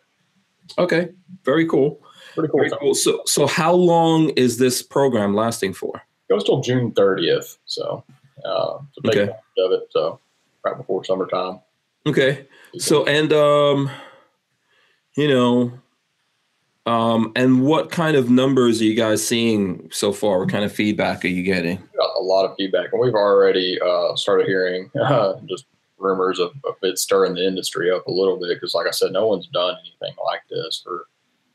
Okay. 0.78 1.08
Very 1.44 1.66
cool. 1.66 2.00
Pretty 2.34 2.50
cool. 2.50 2.60
Very 2.60 2.70
cool. 2.80 2.94
So 2.94 3.22
so 3.26 3.46
how 3.46 3.72
long 3.72 4.28
is 4.30 4.58
this 4.58 4.82
program 4.82 5.34
lasting 5.34 5.72
for? 5.74 5.96
It 5.96 6.32
goes 6.32 6.44
till 6.44 6.60
June 6.60 6.92
30th. 6.92 7.58
So, 7.66 8.04
uh, 8.44 8.78
Okay. 9.06 9.24
of 9.24 9.72
it. 9.72 9.82
So, 9.90 10.20
right 10.64 10.76
before 10.76 11.04
summertime. 11.04 11.60
Okay. 12.06 12.46
So 12.78 13.04
and 13.04 13.32
um 13.32 13.90
you 15.16 15.28
know 15.28 15.72
um 16.86 17.32
and 17.36 17.62
what 17.62 17.90
kind 17.90 18.16
of 18.16 18.28
numbers 18.28 18.80
are 18.80 18.84
you 18.84 18.94
guys 18.94 19.26
seeing 19.26 19.88
so 19.92 20.12
far? 20.12 20.40
What 20.40 20.48
kind 20.48 20.64
of 20.64 20.72
feedback 20.72 21.24
are 21.24 21.28
you 21.28 21.42
getting? 21.42 21.76
Got 21.96 22.10
a 22.18 22.22
lot 22.22 22.44
of 22.44 22.56
feedback, 22.56 22.92
and 22.92 23.00
we've 23.00 23.14
already 23.14 23.78
uh, 23.80 24.16
started 24.16 24.46
hearing 24.46 24.90
uh, 25.00 25.34
just 25.46 25.66
rumors 26.02 26.38
of, 26.38 26.52
of 26.64 26.74
it 26.82 26.98
stirring 26.98 27.34
the 27.34 27.46
industry 27.46 27.90
up 27.90 28.06
a 28.06 28.10
little 28.10 28.38
bit. 28.38 28.48
Because, 28.48 28.74
like 28.74 28.86
I 28.86 28.90
said, 28.90 29.12
no 29.12 29.26
one's 29.26 29.46
done 29.48 29.76
anything 29.80 30.16
like 30.24 30.42
this 30.50 30.82
for, 30.84 31.06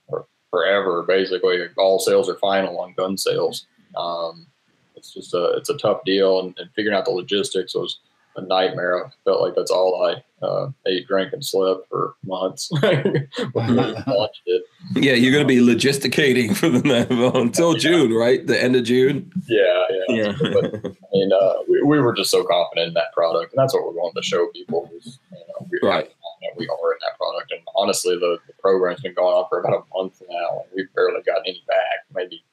for 0.10 0.26
forever. 0.50 1.04
Basically, 1.04 1.60
all 1.78 2.00
sales 2.00 2.30
are 2.30 2.38
final 2.40 2.80
on 2.80 2.94
gun 2.94 3.18
sales. 3.18 3.68
Um, 3.96 4.48
it's 4.96 5.14
just 5.14 5.34
a 5.34 5.54
it's 5.58 5.70
a 5.70 5.78
tough 5.78 6.04
deal, 6.06 6.40
and, 6.40 6.58
and 6.58 6.70
figuring 6.76 6.98
out 6.98 7.06
the 7.06 7.12
logistics 7.12 7.76
was 7.76 8.00
a 8.38 8.46
nightmare. 8.46 9.06
I 9.06 9.10
felt 9.26 9.42
like 9.42 9.56
that's 9.56 9.72
all 9.72 10.06
I 10.06 10.46
uh, 10.46 10.70
ate, 10.86 11.08
drank, 11.08 11.34
and 11.34 11.44
slept 11.46 11.90
for 11.90 12.16
months 12.24 12.70
before 12.82 13.68
we 13.68 13.76
launched 13.76 14.42
it. 14.46 14.64
Yeah, 14.96 15.14
you're 15.14 15.34
going 15.34 15.44
to 15.44 15.48
be 15.48 15.60
logisticating 15.60 16.56
for 16.56 16.70
the 16.70 17.32
until 17.36 17.74
June, 17.74 18.14
right? 18.14 18.46
The 18.46 18.62
end 18.62 18.76
of 18.76 18.84
June. 18.84 19.32
Yeah, 19.48 19.84
yeah. 19.90 20.16
Yeah. 20.16 20.34
But, 20.54 20.76
I 20.76 21.10
mean, 21.14 21.32
uh, 21.34 21.54
we, 21.68 21.82
we 21.84 22.00
were 22.00 22.14
just 22.14 22.32
so 22.32 22.44
confident 22.44 22.90
in 22.90 22.94
that 22.94 23.12
product, 23.14 23.54
and 23.54 23.62
that's 23.62 23.74
what 23.74 23.84
we're 23.84 24.00
wanting 24.00 24.22
to 24.22 24.28
show 24.28 24.48
people. 24.54 24.90
Is, 24.98 25.20
you 25.32 25.38
know, 25.38 25.68
we, 25.70 25.80
Right. 25.88 26.06
how 26.06 26.30
confident 26.40 26.58
we 26.58 26.68
are 26.68 26.92
in 26.94 27.00
that 27.02 27.18
product. 27.18 27.52
And 27.52 27.62
honestly, 27.76 28.16
the, 28.16 28.38
the 28.48 28.54
program's 28.60 29.02
been 29.02 29.14
going 29.14 29.34
on 29.34 29.46
for 29.50 29.60
about 29.60 29.74
a 29.74 29.98
month 29.98 30.22
now, 30.30 30.62
and 30.62 30.70
we've 30.76 30.94
barely 30.96 31.22
gotten 31.24 31.44
any 31.48 31.64
back. 31.68 32.06
Maybe, 32.14 32.44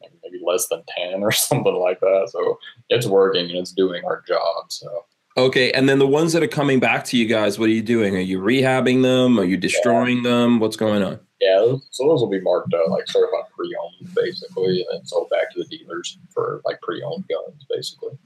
maybe, 0.00 0.14
maybe 0.24 0.40
less 0.44 0.56
less 0.56 0.68
than 0.68 0.82
ten 0.88 1.22
or 1.22 1.32
something 1.32 1.74
like 1.74 2.00
that. 2.00 2.28
So 2.32 2.58
it's 2.88 3.06
working 3.06 3.50
and 3.50 3.58
it's 3.58 3.72
doing 3.72 4.04
our 4.04 4.22
job. 4.26 4.64
So 4.68 5.04
Okay, 5.38 5.70
and 5.72 5.88
then 5.88 5.98
the 5.98 6.06
ones 6.06 6.32
that 6.32 6.42
are 6.42 6.48
coming 6.48 6.80
back 6.80 7.04
to 7.06 7.16
you 7.18 7.26
guys, 7.26 7.58
what 7.58 7.68
are 7.68 7.72
you 7.72 7.82
doing? 7.82 8.16
Are 8.16 8.20
you 8.20 8.40
rehabbing 8.40 9.02
them? 9.02 9.38
Are 9.38 9.44
you 9.44 9.56
destroying 9.58 10.22
them? 10.22 10.60
What's 10.60 10.76
going 10.76 11.02
on? 11.02 11.20
yeah, 11.40 11.74
so 11.90 12.06
those 12.06 12.20
will 12.20 12.30
be 12.30 12.40
marked 12.40 12.72
uh, 12.72 12.90
like 12.90 13.06
certified 13.08 13.44
pre-owned 13.54 14.14
basically, 14.14 14.86
and 14.90 15.06
sold 15.06 15.28
back 15.30 15.52
to 15.52 15.62
the 15.62 15.76
dealers 15.76 16.18
for 16.32 16.62
like 16.64 16.80
pre-owned 16.80 17.24
guns 17.28 17.66
basically. 17.68 18.16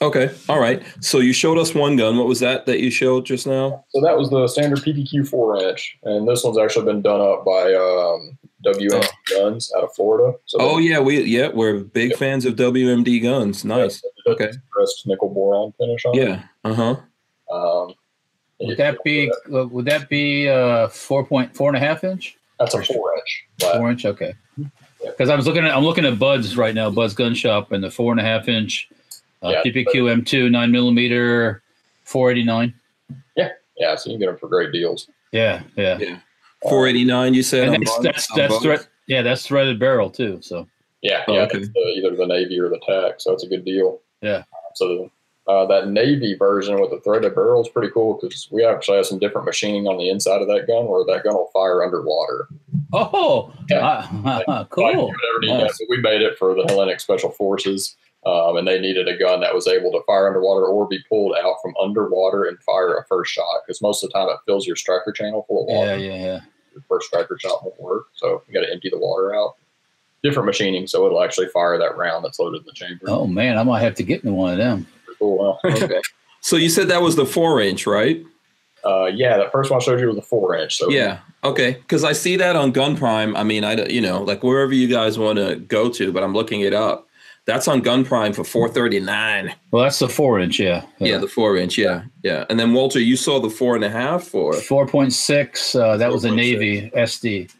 Okay, 0.00 0.30
all 0.48 0.60
right. 0.60 0.82
So 1.00 1.18
you 1.18 1.32
showed 1.32 1.58
us 1.58 1.74
one 1.74 1.96
gun. 1.96 2.18
What 2.18 2.28
was 2.28 2.40
that 2.40 2.66
that 2.66 2.80
you 2.80 2.90
showed 2.90 3.26
just 3.26 3.46
now? 3.46 3.84
So 3.90 4.00
that 4.00 4.16
was 4.16 4.30
the 4.30 4.46
standard 4.48 4.78
PPQ 4.80 5.28
four 5.28 5.62
inch, 5.62 5.98
and 6.02 6.26
this 6.26 6.44
one's 6.44 6.58
actually 6.58 6.86
been 6.86 7.02
done 7.02 7.20
up 7.20 7.44
by 7.44 7.74
um, 7.74 8.38
WMD 8.64 9.06
Guns 9.30 9.72
out 9.76 9.84
of 9.84 9.94
Florida. 9.94 10.36
So 10.46 10.58
Oh 10.60 10.76
they- 10.78 10.84
yeah, 10.84 11.00
we 11.00 11.22
yeah 11.22 11.48
we're 11.48 11.80
big 11.80 12.10
Yep. 12.10 12.18
fans 12.18 12.44
of 12.44 12.54
WMD 12.56 13.22
guns. 13.22 13.64
Nice. 13.64 14.02
yeah, 14.26 14.32
Okay. 14.32 14.50
Pressed 14.70 15.06
nickel 15.06 15.28
boron 15.30 15.72
finish 15.78 16.04
on 16.04 16.18
it. 16.18 16.28
Yeah. 16.28 16.42
Uh 16.64 16.74
huh. 16.74 16.96
Um, 17.54 17.94
Would 18.60 18.76
that 18.78 19.02
be 19.04 19.30
uh, 19.54 19.66
would 19.68 19.84
that 19.86 20.08
be 20.08 20.48
uh 20.48 20.88
four 20.88 21.24
point 21.24 21.56
four 21.56 21.68
and 21.68 21.76
a 21.76 21.80
half 21.80 22.02
inch? 22.04 22.36
That's 22.58 22.74
a 22.74 22.82
four 22.82 23.14
inch. 23.16 23.44
flat. 23.60 23.76
Four 23.76 23.90
inch, 23.90 24.04
okay. 24.04 24.34
Because 25.04 25.28
I 25.30 25.36
was 25.36 25.46
looking 25.46 25.64
at 25.64 25.74
I'm 25.76 25.84
looking 25.84 26.04
at 26.04 26.18
Bud's 26.18 26.56
right 26.56 26.74
now, 26.74 26.90
Bud's 26.90 27.14
Gun 27.14 27.34
Shop, 27.34 27.70
and 27.72 27.82
the 27.84 27.90
four 27.90 28.10
and 28.12 28.20
a 28.20 28.24
half 28.24 28.48
inch 28.48 28.88
uh, 29.44 29.50
Yeah, 29.50 29.62
PPQ 29.62 30.22
M2 30.24 30.50
nine 30.50 30.72
millimeter, 30.72 31.62
four 32.02 32.30
eighty 32.32 32.42
nine. 32.42 32.74
Yeah, 33.36 33.50
Yeah. 33.78 33.94
so 33.94 34.10
you 34.10 34.14
can 34.14 34.20
get 34.20 34.26
them 34.26 34.38
for 34.38 34.48
great 34.48 34.72
deals. 34.72 35.08
Yeah, 35.30 35.62
yeah. 35.76 36.18
Yeah. 36.64 36.70
Four 36.70 36.86
eighty 36.88 37.04
nine. 37.04 37.34
You 37.34 37.42
said. 37.42 37.68
And 37.68 37.82
that's 37.82 37.94
both- 37.96 38.02
that's 38.04 38.30
on 38.32 38.36
that's 38.38 38.52
both? 38.54 38.62
thread. 38.62 38.86
Yeah, 39.06 39.22
that's 39.22 39.46
threaded 39.46 39.78
barrel 39.78 40.10
too. 40.10 40.38
So 40.42 40.66
Yeah, 41.02 41.22
Oh, 41.28 41.34
yeah, 41.34 41.42
okay. 41.42 41.58
it's 41.58 41.68
the, 41.68 41.80
either 41.96 42.16
the 42.16 42.26
navy 42.26 42.58
or 42.60 42.68
the 42.68 42.80
tack, 42.86 43.20
so 43.20 43.32
it's 43.32 43.44
a 43.44 43.48
good 43.48 43.64
deal. 43.64 44.00
Yeah. 44.20 44.42
So 44.74 45.10
uh, 45.46 45.64
that 45.66 45.88
navy 45.88 46.34
version 46.34 46.78
with 46.80 46.90
the 46.90 47.00
threaded 47.00 47.34
barrel 47.34 47.62
is 47.62 47.68
pretty 47.70 47.90
cool 47.92 48.18
because 48.20 48.48
we 48.50 48.64
actually 48.66 48.96
have 48.98 49.06
some 49.06 49.18
different 49.18 49.46
machining 49.46 49.86
on 49.86 49.96
the 49.96 50.10
inside 50.10 50.42
of 50.42 50.48
that 50.48 50.66
gun, 50.66 50.86
where 50.88 51.04
that 51.06 51.24
gun 51.24 51.34
will 51.34 51.48
fire 51.54 51.82
underwater. 51.82 52.48
oh, 52.92 53.50
Yeah. 53.70 53.80
ah, 54.12 54.40
Like, 54.46 54.68
cool. 54.70 54.90
you 54.92 54.96
never 55.06 55.38
need 55.40 55.50
that. 55.52 55.64
Nice. 55.68 55.78
So 55.78 55.84
we 55.88 55.98
made 56.02 56.20
it 56.20 56.36
for 56.38 56.54
the 56.54 56.64
Hellenic 56.68 57.00
Special 57.00 57.30
Forces, 57.30 57.96
um, 58.26 58.56
and 58.56 58.66
they 58.66 58.80
needed 58.80 59.08
a 59.08 59.16
gun 59.16 59.40
that 59.40 59.54
was 59.54 59.66
able 59.68 59.90
to 59.92 60.00
fire 60.06 60.26
underwater 60.26 60.66
or 60.66 60.86
be 60.88 60.98
pulled 61.08 61.34
out 61.36 61.56
from 61.62 61.74
underwater 61.80 62.44
and 62.44 62.60
fire 62.62 62.96
a 62.96 63.04
first 63.06 63.32
shot. 63.32 63.62
Because 63.66 63.80
most 63.80 64.02
of 64.02 64.10
the 64.10 64.14
time 64.18 64.28
it 64.28 64.36
fills 64.46 64.66
your 64.66 64.76
striker 64.76 65.12
channel 65.12 65.44
full 65.48 65.62
of 65.62 65.68
water. 65.68 65.96
Yeah, 65.98 66.14
yeah, 66.14 66.24
yeah. 66.24 66.40
Your 66.72 66.82
first 66.88 67.06
striker 67.08 67.38
shot 67.40 67.62
won't 67.64 67.80
work, 67.80 68.06
so 68.14 68.42
you 68.48 68.54
got 68.54 68.66
to 68.66 68.72
empty 68.72 68.90
the 68.90 68.98
water 68.98 69.34
out. 69.34 69.54
Different 70.22 70.46
machining, 70.46 70.86
so 70.88 71.06
it'll 71.06 71.22
actually 71.22 71.46
fire 71.48 71.78
that 71.78 71.96
round 71.96 72.24
that's 72.24 72.40
loaded 72.40 72.58
in 72.62 72.66
the 72.66 72.72
chamber. 72.72 73.04
Oh 73.06 73.26
man, 73.26 73.56
I 73.56 73.62
might 73.62 73.80
have 73.82 73.94
to 73.96 74.02
get 74.02 74.24
me 74.24 74.32
one 74.32 74.52
of 74.52 74.58
them. 74.58 74.86
Cool. 75.18 75.38
Well, 75.38 75.60
Okay. 75.82 76.00
So 76.40 76.56
you 76.56 76.68
said 76.68 76.88
that 76.88 77.02
was 77.02 77.14
the 77.16 77.26
four 77.26 77.60
inch, 77.60 77.86
right? 77.86 78.24
uh, 78.84 79.06
yeah, 79.06 79.36
that 79.36 79.50
first 79.52 79.70
one 79.70 79.80
I 79.80 79.84
showed 79.84 80.00
you 80.00 80.06
was 80.06 80.16
a 80.16 80.22
four 80.22 80.56
inch. 80.56 80.76
So 80.76 80.88
Yeah. 80.88 81.18
Okay. 81.44 81.72
Because 81.72 82.04
I 82.04 82.12
see 82.12 82.36
that 82.36 82.54
on 82.56 82.70
Gun 82.72 82.96
Prime. 82.96 83.36
I 83.36 83.42
mean, 83.42 83.64
I 83.64 83.74
don't- 83.74 83.90
you 83.90 84.00
know 84.00 84.22
like 84.22 84.42
wherever 84.44 84.72
you 84.72 84.86
guys 84.88 85.18
want 85.18 85.38
to 85.38 85.56
go 85.56 85.88
to, 85.90 86.12
but 86.12 86.22
I'm 86.22 86.32
looking 86.34 86.60
it 86.60 86.72
up. 86.74 87.07
That's 87.48 87.66
on 87.66 87.80
Gun 87.80 88.04
Prime 88.04 88.34
for 88.34 88.44
four 88.44 88.68
thirty 88.68 89.00
nine. 89.00 89.54
Well, 89.70 89.82
that's 89.82 89.98
the 90.00 90.08
four 90.10 90.38
inch. 90.38 90.60
Yeah, 90.60 90.84
Yeah, 90.98 91.16
the 91.16 91.26
four 91.26 91.56
inch. 91.56 91.78
Yeah, 91.78 92.02
yeah. 92.22 92.44
And 92.50 92.60
then 92.60 92.74
Walter, 92.74 93.00
you 93.00 93.16
saw 93.16 93.40
the 93.40 93.48
four 93.48 93.74
and 93.74 93.82
a 93.82 93.88
half 93.88 94.34
or 94.34 94.52
four 94.52 94.86
point 94.86 95.14
six. 95.14 95.74
Uh, 95.74 95.96
that 95.96 96.12
was 96.12 96.26
a 96.26 96.28
4.6. 96.28 96.36
Navy 96.36 96.90
SD. 96.94 97.50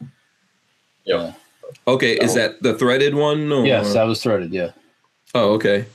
Yeah. 1.06 1.32
okay? 1.86 2.18
Is 2.18 2.34
that 2.34 2.62
the 2.62 2.74
threaded 2.74 3.14
one? 3.14 3.50
Or? 3.50 3.64
Yes, 3.64 3.94
that 3.94 4.04
was 4.04 4.22
threaded. 4.22 4.52
Yeah. 4.52 4.72
Oh, 5.34 5.54
okay. 5.54 5.86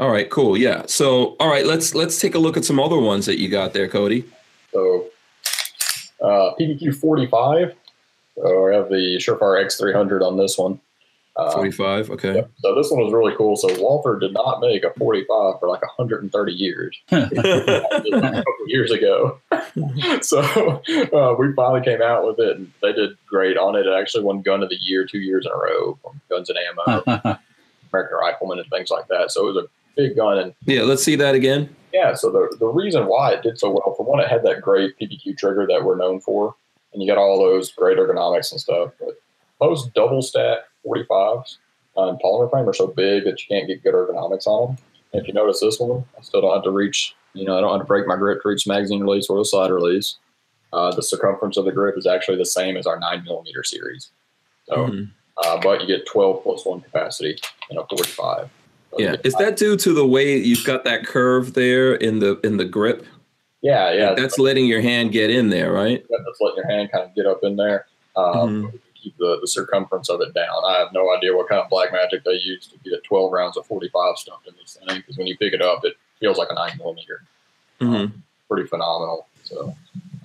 All 0.00 0.10
right, 0.10 0.28
cool. 0.28 0.56
Yeah. 0.56 0.82
So, 0.86 1.36
all 1.38 1.48
right, 1.48 1.64
let's 1.64 1.94
let's 1.94 2.20
take 2.20 2.34
a 2.34 2.40
look 2.40 2.56
at 2.56 2.64
some 2.64 2.80
other 2.80 2.98
ones 2.98 3.26
that 3.26 3.38
you 3.38 3.48
got 3.48 3.74
there, 3.74 3.86
Cody. 3.86 4.24
So 4.72 5.06
uh, 6.20 6.50
PPQ 6.58 6.96
45. 6.96 7.76
So 8.34 8.64
we 8.64 8.74
have 8.74 8.88
the 8.88 9.18
Surefire 9.18 9.64
X300 9.64 10.20
on 10.20 10.36
this 10.36 10.58
one. 10.58 10.80
Uh, 11.36 11.50
Forty 11.50 11.72
five. 11.72 12.10
Okay. 12.10 12.34
Yep. 12.34 12.50
So 12.58 12.74
this 12.76 12.90
one 12.92 13.02
was 13.02 13.12
really 13.12 13.34
cool. 13.36 13.56
So 13.56 13.68
Walther 13.82 14.18
did 14.20 14.32
not 14.32 14.60
make 14.60 14.84
a 14.84 14.92
45 14.96 15.58
for 15.58 15.68
like 15.68 15.82
130 15.82 16.52
years. 16.52 16.96
a 17.10 17.28
couple 17.28 18.44
years 18.66 18.92
ago. 18.92 19.40
so 20.22 20.40
uh, 20.40 21.34
we 21.36 21.52
finally 21.54 21.82
came 21.82 22.00
out 22.02 22.24
with 22.26 22.38
it, 22.38 22.56
and 22.56 22.72
they 22.82 22.92
did 22.92 23.16
great 23.26 23.56
on 23.56 23.74
it. 23.74 23.86
It 23.86 23.92
actually 24.00 24.22
won 24.22 24.42
Gun 24.42 24.62
of 24.62 24.68
the 24.68 24.78
Year 24.80 25.04
two 25.06 25.18
years 25.18 25.44
in 25.44 25.50
a 25.52 25.56
row 25.56 25.98
from 26.02 26.20
Guns 26.30 26.50
and 26.50 26.58
Ammo, 26.58 27.02
American 27.92 28.18
Rifleman, 28.20 28.60
and 28.60 28.70
things 28.70 28.90
like 28.90 29.08
that. 29.08 29.32
So 29.32 29.48
it 29.48 29.54
was 29.54 29.64
a 29.64 29.68
big 29.96 30.14
gun, 30.16 30.38
and 30.38 30.54
Yeah. 30.66 30.82
Let's 30.82 31.02
see 31.02 31.16
that 31.16 31.34
again. 31.34 31.74
yeah. 31.92 32.14
So 32.14 32.30
the 32.30 32.56
the 32.60 32.66
reason 32.68 33.06
why 33.06 33.32
it 33.32 33.42
did 33.42 33.58
so 33.58 33.70
well, 33.70 33.94
for 33.96 34.06
one, 34.06 34.20
it 34.20 34.28
had 34.28 34.44
that 34.44 34.60
great 34.60 34.96
PPQ 35.00 35.36
trigger 35.36 35.66
that 35.68 35.84
we're 35.84 35.96
known 35.96 36.20
for, 36.20 36.54
and 36.92 37.02
you 37.02 37.08
got 37.08 37.18
all 37.18 37.38
those 37.40 37.72
great 37.72 37.98
ergonomics 37.98 38.52
and 38.52 38.60
stuff. 38.60 38.92
But 39.00 39.16
most 39.60 39.92
double 39.94 40.22
stack 40.22 40.58
45s 40.86 41.56
on 41.96 42.18
polymer 42.24 42.50
frame 42.50 42.68
are 42.68 42.72
so 42.74 42.86
big 42.88 43.24
that 43.24 43.40
you 43.40 43.46
can't 43.48 43.68
get 43.68 43.82
good 43.82 43.94
ergonomics 43.94 44.46
on 44.46 44.74
them. 44.74 44.84
And 45.12 45.22
if 45.22 45.28
you 45.28 45.34
notice 45.34 45.60
this 45.60 45.78
one, 45.78 46.04
I 46.18 46.22
still 46.22 46.40
don't 46.40 46.54
have 46.54 46.64
to 46.64 46.70
reach. 46.70 47.14
You 47.34 47.44
know, 47.44 47.56
I 47.56 47.60
don't 47.60 47.70
have 47.72 47.80
to 47.80 47.86
break 47.86 48.06
my 48.06 48.16
grip 48.16 48.42
to 48.42 48.48
reach 48.48 48.66
magazine 48.66 49.02
release 49.02 49.28
or 49.28 49.38
the 49.38 49.44
slide 49.44 49.70
release. 49.70 50.16
Uh, 50.72 50.92
the 50.94 51.02
circumference 51.02 51.56
of 51.56 51.64
the 51.64 51.72
grip 51.72 51.96
is 51.96 52.06
actually 52.06 52.36
the 52.36 52.44
same 52.44 52.76
as 52.76 52.86
our 52.86 52.98
nine 52.98 53.22
millimeter 53.24 53.62
series. 53.62 54.10
So, 54.68 54.74
Mhm. 54.88 55.10
uh, 55.44 55.60
but 55.62 55.80
you 55.80 55.86
get 55.86 56.04
12 56.06 56.42
plus 56.42 56.64
one 56.66 56.80
capacity 56.80 57.38
in 57.70 57.78
a 57.78 57.84
45. 57.86 58.48
So 58.90 58.98
Yeah. 59.00 59.16
Is 59.24 59.34
that 59.36 59.56
due 59.56 59.76
to 59.76 59.92
the 59.92 60.06
way 60.06 60.36
you've 60.36 60.64
got 60.64 60.84
that 60.84 61.06
curve 61.06 61.54
there 61.54 61.94
in 61.94 62.18
the 62.18 62.40
in 62.42 62.56
the 62.56 62.64
grip? 62.64 63.06
Yeah, 63.62 63.92
yeah. 63.92 64.14
That's 64.14 64.38
letting 64.38 64.66
your 64.66 64.80
hand 64.80 65.12
get 65.12 65.30
in 65.30 65.48
there, 65.50 65.72
right? 65.72 66.04
Yeah, 66.10 66.16
That's 66.26 66.40
letting 66.40 66.56
your 66.58 66.66
hand 66.68 66.90
kind 66.92 67.04
of 67.04 67.14
get 67.14 67.26
up 67.26 67.40
in 67.44 67.56
there. 67.56 67.86
Um, 68.16 68.64
Mhm. 68.64 68.80
Keep 69.04 69.18
the, 69.18 69.38
the 69.42 69.46
circumference 69.46 70.08
of 70.08 70.22
it 70.22 70.32
down. 70.32 70.64
I 70.66 70.78
have 70.78 70.88
no 70.94 71.14
idea 71.14 71.36
what 71.36 71.46
kind 71.48 71.60
of 71.60 71.68
black 71.68 71.92
magic 71.92 72.24
they 72.24 72.32
use 72.32 72.66
to 72.68 72.90
get 72.90 73.04
12 73.04 73.30
rounds 73.30 73.58
of 73.58 73.66
45 73.66 74.16
stuffed 74.16 74.48
in 74.48 74.54
this 74.60 74.78
thing 74.78 74.96
because 74.96 75.18
when 75.18 75.26
you 75.26 75.36
pick 75.36 75.52
it 75.52 75.60
up, 75.60 75.84
it 75.84 75.96
feels 76.20 76.38
like 76.38 76.48
a 76.50 76.54
9 76.54 76.78
millimeter. 76.78 77.22
hmm 77.80 78.06
Pretty 78.48 78.66
phenomenal. 78.66 79.26
So, 79.42 79.74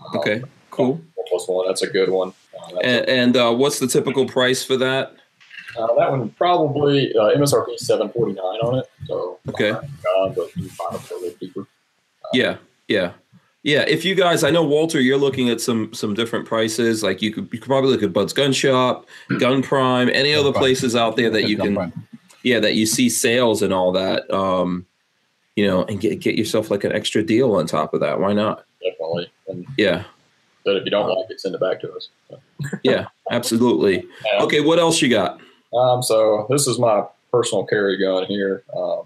um, 0.05 0.17
Okay. 0.19 0.41
Cool. 0.71 1.01
plus 1.27 1.45
one, 1.49 1.67
that's 1.67 1.81
a 1.81 1.87
good 1.87 2.09
one. 2.09 2.31
Uh, 2.57 2.77
And, 2.79 3.09
and 3.09 3.37
uh, 3.37 3.53
what's 3.53 3.79
the 3.79 3.87
typical 3.87 4.25
price 4.25 4.63
for 4.63 4.77
that? 4.77 5.13
uh, 5.77 5.87
that 5.97 6.09
one 6.09 6.29
probably 6.31 7.13
uh, 7.17 7.35
MSRP 7.35 7.77
749 7.77 8.37
on 8.43 8.79
it. 8.79 8.85
So, 9.07 9.39
Okay. 9.49 9.71
uh, 9.71 9.81
but 10.29 10.55
you 10.55 10.69
find 10.69 10.95
it 10.95 11.01
for 11.01 11.15
a 11.15 11.17
little 11.17 11.37
cheaper. 11.37 11.67
Yeah, 12.33 12.57
yeah, 12.87 13.11
yeah. 13.63 13.81
If 13.87 14.05
you 14.05 14.15
guys, 14.15 14.43
I 14.43 14.49
know 14.51 14.63
Walter, 14.63 14.99
you're 15.01 15.17
looking 15.17 15.49
at 15.49 15.61
some 15.61 15.93
some 15.93 16.13
different 16.13 16.45
prices. 16.45 17.03
Like 17.03 17.21
you 17.21 17.31
could 17.33 17.49
you 17.51 17.59
could 17.59 17.67
probably 17.67 17.91
look 17.91 18.03
at 18.03 18.13
Bud's 18.13 18.33
Gun 18.33 18.51
Shop, 18.53 19.05
Gun 19.39 19.61
Prime, 19.61 20.09
any 20.09 20.31
Gun 20.31 20.39
other 20.41 20.51
Prime. 20.51 20.61
places 20.61 20.95
out 20.95 21.15
there 21.15 21.29
that 21.29 21.47
you 21.49 21.57
Gun 21.57 21.67
can, 21.67 21.75
prime. 21.75 22.07
yeah, 22.43 22.59
that 22.59 22.75
you 22.75 22.85
see 22.85 23.09
sales 23.09 23.61
and 23.61 23.73
all 23.73 23.91
that. 23.93 24.29
Um, 24.33 24.85
you 25.55 25.67
know, 25.67 25.83
and 25.85 25.99
get 25.99 26.19
get 26.21 26.35
yourself 26.35 26.71
like 26.71 26.83
an 26.83 26.91
extra 26.93 27.21
deal 27.23 27.55
on 27.55 27.65
top 27.67 27.93
of 27.93 27.99
that. 27.99 28.19
Why 28.19 28.33
not? 28.33 28.65
Definitely. 28.81 29.29
And 29.49 29.65
Yeah, 29.77 30.03
but 30.63 30.77
if 30.77 30.85
you 30.85 30.91
don't 30.91 31.09
like 31.09 31.29
it, 31.29 31.41
send 31.41 31.53
it 31.55 31.59
back 31.61 31.81
to 31.81 31.91
us. 31.93 32.09
yeah, 32.83 33.07
absolutely. 33.31 33.99
Um, 34.37 34.43
Okay, 34.45 34.61
what 34.61 34.79
else 34.79 35.01
you 35.01 35.09
got? 35.09 35.39
Um, 35.73 36.01
so 36.01 36.47
this 36.49 36.65
is 36.67 36.79
my 36.79 37.03
personal 37.31 37.65
carry 37.65 37.97
gun 37.97 38.25
here. 38.25 38.63
Um, 38.75 39.01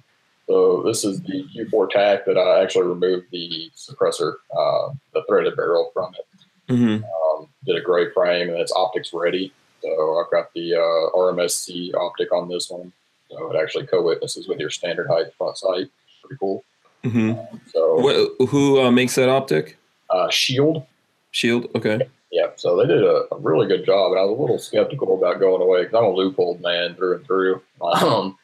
so 0.53 0.83
this 0.85 1.03
is 1.03 1.19
the 1.23 1.43
Q4 1.55 1.89
TAC 1.89 2.25
that 2.25 2.37
I 2.37 2.61
actually 2.61 2.85
removed 2.87 3.25
the 3.31 3.71
suppressor, 3.75 4.35
uh, 4.55 4.93
the 5.13 5.23
threaded 5.27 5.55
barrel 5.55 5.89
from 5.93 6.13
it. 6.13 6.27
hmm 6.73 7.03
Um, 7.03 7.47
did 7.65 7.75
a 7.75 7.81
gray 7.81 8.11
frame 8.11 8.49
and 8.49 8.59
it's 8.59 8.71
optics 8.75 9.11
ready. 9.13 9.51
So 9.81 10.19
I've 10.19 10.29
got 10.31 10.53
the 10.53 10.75
uh, 10.75 11.17
RMSC 11.17 11.95
optic 11.95 12.31
on 12.31 12.47
this 12.49 12.69
one. 12.69 12.91
So 13.31 13.51
it 13.51 13.59
actually 13.59 13.87
co-witnesses 13.87 14.47
with 14.47 14.59
your 14.59 14.69
standard 14.69 15.07
height 15.07 15.33
front 15.39 15.57
sight. 15.57 15.87
Pretty 16.21 16.37
cool. 16.39 16.63
hmm 17.03 17.33
So 17.73 17.95
What, 17.95 18.47
who 18.49 18.79
uh, 18.79 18.91
makes 18.91 19.15
that 19.15 19.29
optic? 19.29 19.77
uh, 20.11 20.29
Shield. 20.29 20.85
Shield. 21.31 21.67
Okay. 21.73 22.07
Yeah, 22.31 22.47
so 22.57 22.77
they 22.77 22.85
did 22.85 23.03
a, 23.03 23.23
a 23.31 23.37
really 23.39 23.67
good 23.67 23.85
job, 23.85 24.11
and 24.11 24.19
I 24.19 24.23
was 24.23 24.37
a 24.37 24.41
little 24.41 24.59
skeptical 24.59 25.17
about 25.17 25.39
going 25.39 25.61
away 25.63 25.83
because 25.83 25.95
I'm 25.97 26.05
a 26.05 26.13
Leupold 26.13 26.61
man 26.61 26.95
through 26.95 27.15
and 27.17 27.25
through. 27.25 27.61
Um, 27.81 28.37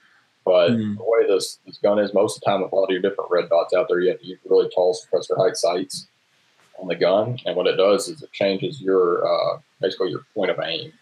but 0.46 0.72
Mhm. 0.72 0.98
the 0.98 1.04
way 1.04 1.28
this, 1.28 1.60
this 1.66 1.78
gun 1.78 2.00
is, 2.00 2.14
most 2.14 2.38
of 2.38 2.42
the 2.42 2.46
time 2.46 2.62
with 2.62 2.72
a 2.72 2.76
lot 2.76 2.86
of 2.86 2.92
your 2.92 3.02
different 3.02 3.30
red 3.30 3.50
dots 3.50 3.74
out 3.74 3.88
there, 3.88 4.00
you 4.00 4.10
have 4.10 4.20
to 4.20 4.26
use 4.26 4.40
really 4.46 4.70
tall 4.74 4.96
suppressor 4.96 5.38
height 5.38 5.58
sights 5.58 6.08
on 6.80 6.88
the 6.88 6.96
gun, 6.96 7.38
and 7.46 7.56
what 7.56 7.68
it 7.68 7.76
does 7.76 8.08
is 8.08 8.22
it 8.24 8.32
changes 8.32 8.82
your 8.82 9.28
uh, 9.28 9.60
basically 9.82 10.10
your 10.12 10.26
point 10.34 10.50
of 10.52 10.60
aim. 10.64 10.94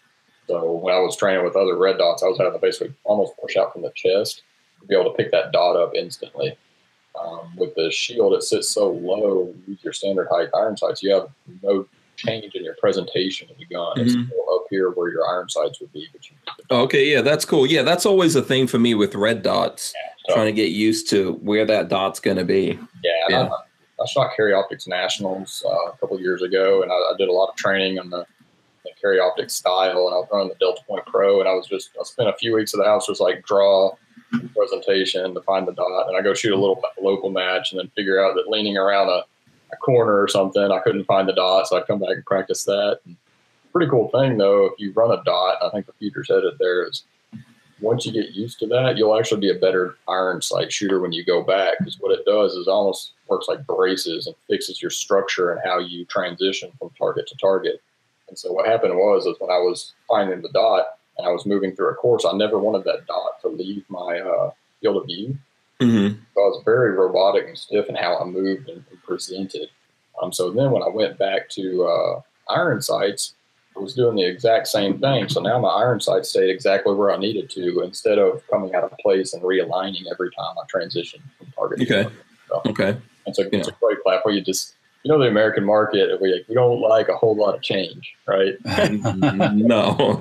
So 0.48 0.72
when 0.72 0.94
I 0.94 0.98
was 0.98 1.16
training 1.16 1.44
with 1.44 1.56
other 1.56 1.76
red 1.76 1.98
dots, 1.98 2.22
I 2.22 2.26
was 2.26 2.38
having 2.38 2.54
to 2.54 2.58
basically 2.58 2.94
almost 3.04 3.36
push 3.36 3.56
out 3.56 3.72
from 3.72 3.82
the 3.82 3.92
chest 3.94 4.42
to 4.80 4.86
be 4.86 4.94
able 4.94 5.10
to 5.10 5.16
pick 5.16 5.30
that 5.30 5.52
dot 5.52 5.76
up 5.76 5.94
instantly. 5.94 6.56
Um, 7.20 7.54
with 7.56 7.74
the 7.74 7.90
shield, 7.90 8.34
it 8.34 8.42
sits 8.44 8.68
so 8.70 8.90
low 8.90 9.54
with 9.66 9.82
your 9.84 9.92
standard 9.92 10.28
height 10.30 10.48
iron 10.54 10.76
sights, 10.76 11.02
you 11.02 11.12
have 11.12 11.28
no 11.62 11.86
change 12.18 12.54
in 12.54 12.64
your 12.64 12.74
presentation 12.74 13.48
of 13.50 13.56
the 13.56 13.64
gun. 13.64 13.98
It's 14.00 14.14
Mhm. 14.14 14.26
still 14.26 14.54
up 14.54 14.64
here 14.68 14.90
where 14.90 15.10
your 15.10 15.26
iron 15.28 15.48
sights 15.48 15.80
would 15.80 15.92
be, 15.92 16.06
but 16.12 16.28
you, 16.28 16.36
Okay, 16.70 17.06
yeah, 17.06 17.22
that's 17.22 17.44
cool. 17.44 17.66
Yeah, 17.66 17.82
that's 17.82 18.04
always 18.04 18.34
a 18.36 18.42
thing 18.42 18.66
for 18.66 18.78
me 18.78 18.94
with 18.94 19.14
red 19.14 19.42
dots. 19.42 19.94
So, 20.26 20.34
Trying 20.34 20.46
to 20.46 20.52
get 20.52 20.70
used 20.70 21.08
to 21.10 21.34
where 21.42 21.64
that 21.64 21.88
dot's 21.88 22.20
going 22.20 22.36
to 22.36 22.44
be. 22.44 22.78
yeah, 23.02 23.12
yeah. 23.30 23.48
I, 23.48 24.02
I 24.02 24.06
shot 24.06 24.36
Carry 24.36 24.52
Optics 24.52 24.86
Nationals 24.86 25.64
uh, 25.66 25.90
a 25.92 25.96
couple 25.98 26.20
years 26.20 26.42
ago, 26.42 26.82
and 26.82 26.92
I, 26.92 26.94
I 26.94 27.12
did 27.16 27.28
a 27.28 27.32
lot 27.32 27.48
of 27.48 27.56
training 27.56 27.98
on 27.98 28.10
the, 28.10 28.26
the 28.84 28.90
Carry 29.00 29.18
Optics 29.20 29.54
style, 29.54 30.06
and 30.06 30.14
I 30.14 30.18
was 30.18 30.28
running 30.30 30.48
the 30.48 30.54
Delta 30.56 30.82
Point 30.86 31.06
Pro, 31.06 31.40
and 31.40 31.48
I 31.48 31.54
was 31.54 31.66
just 31.66 31.90
I 31.98 32.02
spent 32.04 32.28
a 32.28 32.34
few 32.34 32.54
weeks 32.54 32.74
at 32.74 32.78
the 32.78 32.84
house 32.84 33.06
just 33.06 33.20
like 33.20 33.44
draw 33.44 33.94
presentation 34.54 35.32
to 35.34 35.40
find 35.42 35.66
the 35.66 35.72
dot, 35.72 36.08
and 36.08 36.16
I 36.16 36.20
go 36.20 36.34
shoot 36.34 36.52
a 36.52 36.56
little 36.60 36.82
local 37.00 37.30
match, 37.30 37.72
and 37.72 37.78
then 37.80 37.88
figure 37.96 38.22
out 38.22 38.34
that 38.34 38.48
leaning 38.48 38.76
around 38.76 39.08
a, 39.08 39.22
a 39.72 39.76
corner 39.76 40.20
or 40.20 40.28
something, 40.28 40.70
I 40.70 40.80
couldn't 40.80 41.04
find 41.04 41.28
the 41.28 41.32
dot, 41.32 41.68
so 41.68 41.76
I 41.76 41.82
come 41.82 41.98
back 42.00 42.16
and 42.16 42.26
practice 42.26 42.64
that. 42.64 43.00
Pretty 43.72 43.90
cool 43.90 44.08
thing 44.08 44.38
though, 44.38 44.66
if 44.66 44.72
you 44.78 44.92
run 44.92 45.10
a 45.10 45.22
dot, 45.24 45.58
I 45.62 45.70
think 45.70 45.86
the 45.86 45.92
future 45.92 46.24
headed 46.28 46.54
there 46.58 46.88
is. 46.88 47.04
Once 47.80 48.04
you 48.04 48.12
get 48.12 48.32
used 48.32 48.58
to 48.58 48.66
that, 48.66 48.96
you'll 48.96 49.16
actually 49.16 49.40
be 49.40 49.50
a 49.50 49.60
better 49.60 49.96
iron 50.08 50.42
sight 50.42 50.72
shooter 50.72 51.00
when 51.00 51.12
you 51.12 51.24
go 51.24 51.44
back. 51.44 51.78
Because 51.78 52.00
what 52.00 52.10
it 52.10 52.24
does 52.26 52.54
is 52.54 52.66
almost 52.66 53.12
works 53.28 53.46
like 53.46 53.64
braces 53.66 54.26
and 54.26 54.34
fixes 54.48 54.82
your 54.82 54.90
structure 54.90 55.52
and 55.52 55.60
how 55.64 55.78
you 55.78 56.04
transition 56.06 56.72
from 56.78 56.90
target 56.98 57.28
to 57.28 57.36
target. 57.36 57.80
And 58.28 58.36
so 58.36 58.52
what 58.52 58.66
happened 58.66 58.96
was, 58.96 59.26
is 59.26 59.36
when 59.38 59.50
I 59.50 59.58
was 59.58 59.94
finding 60.08 60.42
the 60.42 60.48
dot 60.48 60.98
and 61.18 61.26
I 61.26 61.30
was 61.30 61.46
moving 61.46 61.76
through 61.76 61.90
a 61.90 61.94
course, 61.94 62.24
I 62.24 62.36
never 62.36 62.58
wanted 62.58 62.82
that 62.84 63.06
dot 63.06 63.40
to 63.42 63.48
leave 63.48 63.84
my 63.88 64.18
uh, 64.18 64.50
field 64.80 64.96
of 64.96 65.06
view. 65.06 65.38
Mm-hmm. 65.80 66.20
So 66.34 66.40
I 66.40 66.46
was 66.48 66.62
very 66.64 66.92
robotic 66.92 67.46
and 67.46 67.56
stiff 67.58 67.86
in 67.88 67.94
how 67.94 68.18
I 68.18 68.24
moved 68.24 68.68
and, 68.68 68.84
and 68.90 69.02
presented. 69.02 69.68
Um, 70.20 70.32
so 70.32 70.50
then 70.50 70.70
when 70.72 70.82
I 70.82 70.88
went 70.88 71.18
back 71.18 71.48
to 71.50 71.84
uh, 71.84 72.20
iron 72.52 72.82
sights, 72.82 73.34
I 73.76 73.80
was 73.80 73.94
doing 73.94 74.16
the 74.16 74.26
exact 74.26 74.66
same 74.66 74.98
thing. 74.98 75.28
So 75.28 75.40
now 75.40 75.60
my 75.60 75.68
iron 75.68 76.00
sights 76.00 76.30
stayed 76.30 76.50
exactly 76.50 76.94
where 76.94 77.12
I 77.12 77.16
needed 77.16 77.48
to 77.50 77.82
instead 77.82 78.18
of 78.18 78.42
coming 78.50 78.74
out 78.74 78.82
of 78.82 78.92
place 78.98 79.34
and 79.34 79.42
realigning 79.42 80.04
every 80.10 80.30
time 80.32 80.56
I 80.58 80.66
transitioned 80.66 81.22
from 81.38 81.52
target 81.54 81.82
Okay. 81.82 81.86
to 81.86 82.02
target. 82.02 82.24
So 82.48 82.62
Okay. 82.66 82.96
it's 83.26 83.38
a, 83.38 83.54
it's 83.54 83.68
a 83.68 83.76
great 83.80 84.02
platform. 84.02 84.34
You 84.34 84.40
just, 84.40 84.74
you 85.08 85.14
know, 85.14 85.24
the 85.24 85.30
American 85.30 85.64
market, 85.64 86.20
we, 86.20 86.44
we 86.48 86.54
don't 86.54 86.82
like 86.82 87.08
a 87.08 87.16
whole 87.16 87.34
lot 87.34 87.54
of 87.54 87.62
change, 87.62 88.14
right? 88.26 88.56
no. 88.66 89.96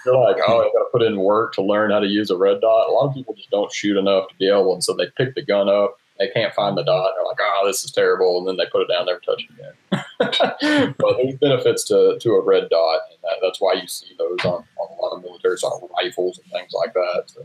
You're 0.00 0.16
like, 0.16 0.38
oh, 0.46 0.60
I 0.60 0.70
got 0.72 0.78
to 0.78 0.86
put 0.90 1.02
in 1.02 1.18
work 1.18 1.52
to 1.56 1.62
learn 1.62 1.90
how 1.90 2.00
to 2.00 2.06
use 2.06 2.30
a 2.30 2.36
red 2.38 2.62
dot. 2.62 2.88
A 2.88 2.92
lot 2.92 3.08
of 3.08 3.14
people 3.14 3.34
just 3.34 3.50
don't 3.50 3.70
shoot 3.70 3.98
enough 3.98 4.28
to 4.28 4.34
be 4.36 4.48
able, 4.48 4.72
and 4.72 4.82
so 4.82 4.94
they 4.94 5.08
pick 5.18 5.34
the 5.34 5.44
gun 5.44 5.68
up. 5.68 5.98
They 6.18 6.28
can't 6.28 6.54
find 6.54 6.74
the 6.74 6.84
dot. 6.84 7.12
They're 7.14 7.24
like, 7.26 7.36
oh, 7.38 7.64
this 7.66 7.84
is 7.84 7.90
terrible, 7.90 8.38
and 8.38 8.48
then 8.48 8.56
they 8.56 8.64
put 8.72 8.80
it 8.80 8.88
down, 8.88 9.04
never 9.04 9.20
touch 9.20 9.44
it 9.44 9.50
again. 9.52 10.94
but 10.98 11.16
there's 11.18 11.34
benefits 11.34 11.84
to, 11.88 12.18
to 12.18 12.30
a 12.30 12.42
red 12.42 12.70
dot, 12.70 13.00
and 13.10 13.18
that, 13.24 13.36
that's 13.42 13.60
why 13.60 13.74
you 13.74 13.86
see 13.86 14.14
those 14.18 14.38
on, 14.42 14.64
on 14.78 14.98
a 14.98 15.02
lot 15.02 15.16
of 15.16 15.22
military 15.22 15.56
on 15.56 15.86
rifles 16.02 16.38
and 16.38 16.50
things 16.50 16.72
like 16.72 16.94
that. 16.94 17.24
So, 17.26 17.42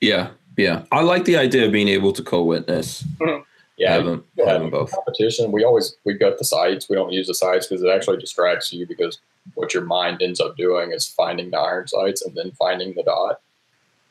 yeah. 0.00 0.28
Yeah. 0.56 0.84
I 0.92 1.00
like 1.00 1.24
the 1.24 1.36
idea 1.36 1.66
of 1.66 1.72
being 1.72 1.88
able 1.88 2.12
to 2.12 2.22
co-witness. 2.22 3.02
Mm-hmm. 3.02 3.42
Yeah, 3.76 3.92
Have 3.92 4.04
them, 4.04 4.24
have 4.38 4.60
them 4.60 4.70
both. 4.70 4.90
competition. 4.92 5.52
We 5.52 5.64
always 5.64 5.96
we 6.04 6.14
got 6.14 6.38
the 6.38 6.44
sights. 6.44 6.88
We 6.88 6.96
don't 6.96 7.12
use 7.12 7.26
the 7.26 7.34
sights 7.34 7.66
because 7.66 7.82
it 7.82 7.88
actually 7.90 8.18
distracts 8.18 8.72
you 8.72 8.86
because 8.86 9.18
what 9.54 9.74
your 9.74 9.84
mind 9.84 10.22
ends 10.22 10.40
up 10.40 10.56
doing 10.56 10.92
is 10.92 11.06
finding 11.06 11.50
the 11.50 11.58
iron 11.58 11.86
sights 11.86 12.22
and 12.24 12.34
then 12.34 12.52
finding 12.52 12.94
the 12.94 13.02
dot. 13.02 13.40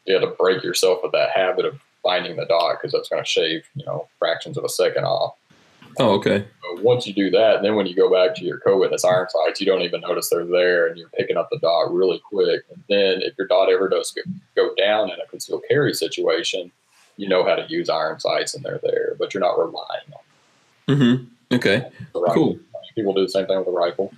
You 0.06 0.14
have 0.14 0.24
to 0.24 0.36
break 0.38 0.64
yourself 0.64 1.00
of 1.04 1.12
that 1.14 1.32
habit 1.32 1.66
of 1.66 1.80
finding 2.04 2.36
the 2.36 2.46
dot 2.46 2.78
because 2.80 2.92
that's 2.92 3.10
going 3.10 3.24
to 3.24 3.28
shave 3.28 3.68
you 3.76 3.86
know 3.86 4.08
fractions 4.20 4.58
of 4.58 4.64
a 4.64 4.70
second 4.70 5.04
off. 5.06 5.36
Oh, 5.98 6.12
okay. 6.16 6.46
But 6.62 6.84
once 6.84 7.08
you 7.08 7.14
do 7.14 7.30
that, 7.32 7.62
then 7.62 7.76
when 7.76 7.86
you 7.86 7.96
go 7.96 8.12
back 8.12 8.36
to 8.36 8.44
your 8.44 8.60
co-witness 8.60 9.06
iron 9.06 9.28
sights, 9.30 9.62
you 9.62 9.66
don't 9.66 9.82
even 9.82 10.02
notice 10.02 10.30
they're 10.30 10.46
there, 10.46 10.88
and 10.88 10.98
you're 10.98 11.08
picking 11.10 11.38
up 11.38 11.48
the 11.50 11.58
dot 11.60 11.94
really 11.94 12.20
quick. 12.20 12.64
And 12.70 12.84
then 12.90 13.22
if 13.22 13.34
your 13.38 13.48
dot 13.48 13.72
ever 13.72 13.88
does 13.88 14.14
go 14.56 14.76
down 14.76 15.10
in 15.10 15.20
a 15.22 15.26
concealed 15.28 15.64
carry 15.70 15.94
situation, 15.94 16.70
you 17.18 17.28
know 17.30 17.44
how 17.44 17.56
to 17.56 17.66
use 17.70 17.90
iron 17.90 18.20
sights, 18.20 18.54
and 18.54 18.64
they're 18.64 18.80
there, 18.84 19.16
but 19.20 19.34
you're 19.34 19.42
not 19.42 19.58
relying 19.58 20.06
on 20.14 20.20
Mm-hmm. 20.88 21.56
Okay. 21.56 21.90
Cool. 22.34 22.60
People 22.96 23.14
do 23.14 23.24
the 23.24 23.30
same 23.30 23.48
thing 23.48 23.58
with 23.58 23.68
a 23.68 23.72
rifle. 23.72 24.14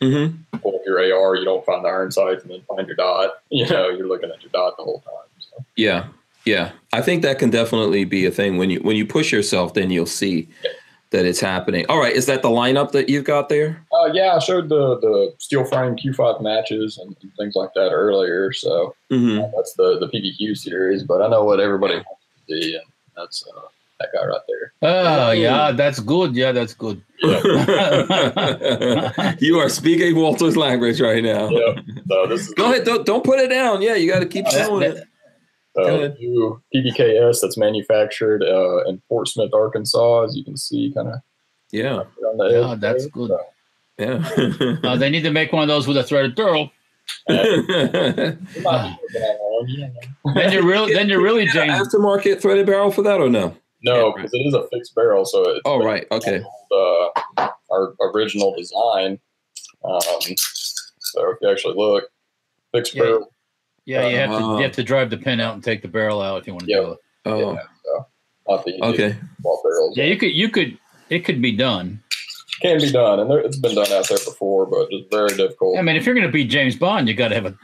Mm-hmm. 0.00 0.58
Pull 0.58 0.74
up 0.76 0.80
your 0.86 0.98
AR, 0.98 1.36
you 1.36 1.44
don't 1.44 1.64
find 1.66 1.84
the 1.84 1.88
iron 1.88 2.10
sights, 2.10 2.42
and 2.42 2.50
then 2.50 2.62
find 2.68 2.86
your 2.86 2.96
dot. 2.96 3.42
You 3.50 3.66
know, 3.68 3.88
you're 3.88 4.06
looking 4.08 4.30
at 4.30 4.42
your 4.42 4.50
dot 4.52 4.76
the 4.76 4.84
whole 4.84 5.00
time. 5.00 5.28
So. 5.38 5.64
Yeah. 5.76 6.06
Yeah. 6.44 6.72
I 6.92 7.02
think 7.02 7.22
that 7.22 7.38
can 7.38 7.50
definitely 7.50 8.04
be 8.04 8.24
a 8.26 8.30
thing. 8.30 8.56
When 8.56 8.70
you 8.70 8.80
when 8.80 8.96
you 8.96 9.06
push 9.06 9.30
yourself, 9.32 9.74
then 9.74 9.90
you'll 9.90 10.06
see 10.06 10.48
that 11.10 11.24
it's 11.26 11.40
happening. 11.40 11.84
All 11.88 11.98
right. 12.00 12.14
Is 12.14 12.26
that 12.26 12.42
the 12.42 12.48
lineup 12.48 12.92
that 12.92 13.08
you've 13.08 13.24
got 13.24 13.48
there? 13.48 13.84
Uh, 13.92 14.06
yeah, 14.12 14.34
I 14.34 14.38
showed 14.38 14.68
the 14.68 14.98
the 15.00 15.34
steel 15.38 15.64
frame 15.64 15.94
Q5 15.96 16.40
matches 16.42 16.98
and, 16.98 17.14
and 17.22 17.32
things 17.36 17.54
like 17.54 17.74
that 17.74 17.90
earlier. 17.90 18.52
So 18.52 18.94
Mm-hmm. 19.10 19.40
uh, 19.40 19.48
that's 19.54 19.74
the 19.74 19.98
the 19.98 20.06
PPQ 20.08 20.56
series. 20.56 21.02
But 21.02 21.20
I 21.22 21.28
know 21.28 21.44
what 21.44 21.60
everybody 21.60 21.94
wants 21.94 22.21
to 22.48 22.62
see, 22.62 22.74
and 22.76 22.84
that's 23.16 23.44
uh, 23.56 23.60
that 24.00 24.08
guy 24.14 24.26
right 24.26 24.40
there. 24.48 24.72
Oh 24.82 25.30
yeah, 25.32 25.72
that's 25.72 26.00
good. 26.00 26.34
Yeah, 26.34 26.52
that's 26.52 26.74
good. 26.74 27.02
you 29.40 29.58
are 29.58 29.68
speaking 29.68 30.16
Walter's 30.16 30.56
language 30.56 31.00
right 31.00 31.22
now. 31.22 31.48
Yeah. 31.50 31.74
So 32.08 32.26
this 32.26 32.48
is 32.48 32.54
Go 32.54 32.70
ahead. 32.72 32.84
Don't, 32.84 33.06
don't 33.06 33.24
put 33.24 33.38
it 33.40 33.48
down. 33.48 33.82
Yeah, 33.82 33.94
you 33.94 34.10
got 34.10 34.20
to 34.20 34.26
keep 34.26 34.44
That- 34.46 34.66
showing 34.66 34.82
it. 34.82 35.04
uh, 35.78 36.08
new 36.18 36.60
PPKS 36.74 37.40
that's 37.40 37.56
manufactured 37.56 38.42
uh, 38.42 38.84
in 38.88 39.00
Fort 39.08 39.28
Smith, 39.28 39.54
Arkansas, 39.54 40.22
as 40.24 40.36
you 40.36 40.44
can 40.44 40.56
see, 40.56 40.92
kind 40.94 41.08
of 41.08 41.20
Yeah. 41.70 42.02
on 42.26 42.36
the 42.36 42.48
Yeah, 42.50 42.74
that's 42.78 43.04
there. 43.04 43.10
good. 43.10 43.30
So, 43.30 43.40
Yeah. 43.98 44.88
Uh, 44.90 44.96
they 44.96 45.10
need 45.10 45.22
to 45.22 45.30
make 45.30 45.52
one 45.52 45.62
of 45.62 45.68
those 45.68 45.86
with 45.86 45.96
a 45.96 46.02
threaded 46.02 46.36
turtle. 46.36 46.70
We 47.28 47.34
might 47.34 48.36
be 48.54 48.62
working 48.62 49.22
on 49.22 49.36
one, 49.38 49.68
you 49.68 49.78
know. 49.80 50.34
Then 50.34 50.52
you're 50.52 50.64
really, 50.66 50.92
then 50.94 51.08
you're 51.08 51.22
really 51.22 51.46
James. 51.46 51.72
Aftermarket 51.72 52.40
threaded 52.40 52.66
barrel 52.66 52.90
for 52.90 53.02
that 53.02 53.20
or 53.20 53.28
no? 53.30 53.56
No, 53.84 53.94
Yeah, 53.94 54.02
right. 54.02 54.14
because 54.16 54.34
it 54.34 54.38
is 54.46 54.54
a 54.54 54.66
fixed 54.72 54.94
barrel, 54.94 55.24
so 55.24 55.42
it's 55.50 55.60
Oh, 55.64 55.78
right. 55.82 56.06
Okay. 56.12 56.42
uh, 56.70 57.48
our 57.70 57.94
original 58.14 58.54
design. 58.56 59.18
Um, 59.84 60.00
so 61.00 61.30
if 61.30 61.38
you 61.40 61.50
actually 61.50 61.74
look, 61.76 62.04
fixed 62.72 62.94
Yeah. 62.94 63.02
barrel. 63.02 63.32
Yeah, 63.84 64.06
you 64.06 64.16
have 64.18 64.30
to 64.30 64.36
Uh, 64.36 64.56
you 64.58 64.62
have 64.62 64.72
to 64.72 64.84
drive 64.84 65.10
the 65.10 65.16
pin 65.16 65.40
out 65.40 65.54
and 65.54 65.64
take 65.64 65.82
the 65.82 65.88
barrel 65.88 66.20
out 66.22 66.40
if 66.40 66.46
you 66.46 66.52
want 66.54 66.66
to 66.66 66.70
Yeah. 66.70 66.80
do 66.80 66.92
it. 66.92 66.98
Oh, 67.24 67.52
Yeah, 67.52 67.62
so 67.84 68.06
okay. 68.84 69.16
barrels. 69.64 69.96
Yeah, 69.96 70.04
you 70.04 70.16
could 70.16 70.30
you 70.32 70.48
could 70.48 70.78
it 71.10 71.24
could 71.24 71.42
be 71.42 71.52
done. 71.52 72.01
Can 72.62 72.78
be 72.80 72.90
done, 72.90 73.20
and 73.20 73.30
there, 73.30 73.40
it's 73.40 73.58
been 73.58 73.74
done 73.74 73.90
out 73.92 74.08
there 74.08 74.18
before, 74.18 74.64
but 74.66 74.88
it's 74.90 75.08
very 75.10 75.28
difficult. 75.36 75.78
I 75.78 75.82
mean, 75.82 75.96
if 75.96 76.06
you're 76.06 76.14
going 76.14 76.26
to 76.26 76.32
be 76.32 76.44
James 76.44 76.76
Bond, 76.76 77.08
you 77.08 77.14
got 77.14 77.28
to 77.28 77.34
have 77.34 77.46
a 77.46 77.56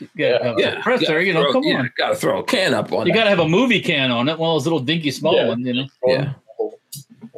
you 0.00 0.08
gotta 0.18 0.44
have 0.44 0.58
a 0.58 0.60
Yeah. 0.60 0.72
compressor. 0.74 1.20
You 1.20 1.34
know, 1.34 1.42
Throw- 1.44 1.52
come 1.52 1.62
yeah, 1.64 1.78
on. 1.78 1.90
Got 1.96 2.08
to 2.10 2.16
throw 2.16 2.40
a 2.40 2.44
can 2.44 2.74
up 2.74 2.92
on 2.92 3.06
You 3.06 3.12
that. 3.12 3.18
got 3.18 3.24
to 3.24 3.30
have 3.30 3.38
a 3.40 3.48
movie 3.48 3.80
can 3.80 4.10
on 4.10 4.28
it, 4.28 4.38
one 4.38 4.50
of 4.50 4.54
those 4.56 4.64
little 4.64 4.80
dinky 4.80 5.10
small 5.12 5.34
Yeah. 5.36 5.48
ones. 5.48 5.66
You 5.66 5.74
know. 5.74 5.86
Yeah. 6.06 6.32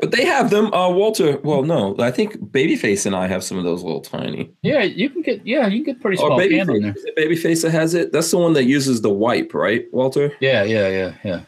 But 0.01 0.13
they 0.13 0.25
have 0.25 0.51
them. 0.51 0.73
Uh, 0.73 0.89
Walter. 0.91 1.39
Well, 1.39 1.65
no, 1.65 1.97
I 1.99 2.13
think 2.13 2.37
Babyface 2.37 3.05
and 3.05 3.17
I 3.17 3.27
have 3.27 3.43
some 3.43 3.59
of 3.59 3.65
those 3.65 3.83
little 3.83 4.01
tiny. 4.01 4.49
Yeah, 4.63 4.85
you 4.85 5.11
can 5.11 5.23
get 5.23 5.45
yeah, 5.45 5.67
you 5.67 5.83
can 5.83 5.95
get 5.95 6.01
pretty 6.01 6.19
Oh, 6.23 6.27
small 6.29 6.39
can 6.39 6.61
on 6.61 6.67
Babyface, 6.69 6.83
there. 6.83 6.95
is 6.97 7.05
it 7.05 7.17
Babyface 7.17 7.63
that 7.63 7.71
has 7.73 7.95
it. 7.95 8.13
That's 8.13 8.31
the 8.31 8.39
one 8.39 8.53
that 8.53 8.65
uses 8.65 9.01
the 9.03 9.11
wipe, 9.11 9.53
right, 9.55 9.87
Walter? 9.93 10.33
Yeah, 10.41 10.63
yeah, 10.63 10.89
yeah, 10.89 11.13
yeah. 11.25 11.41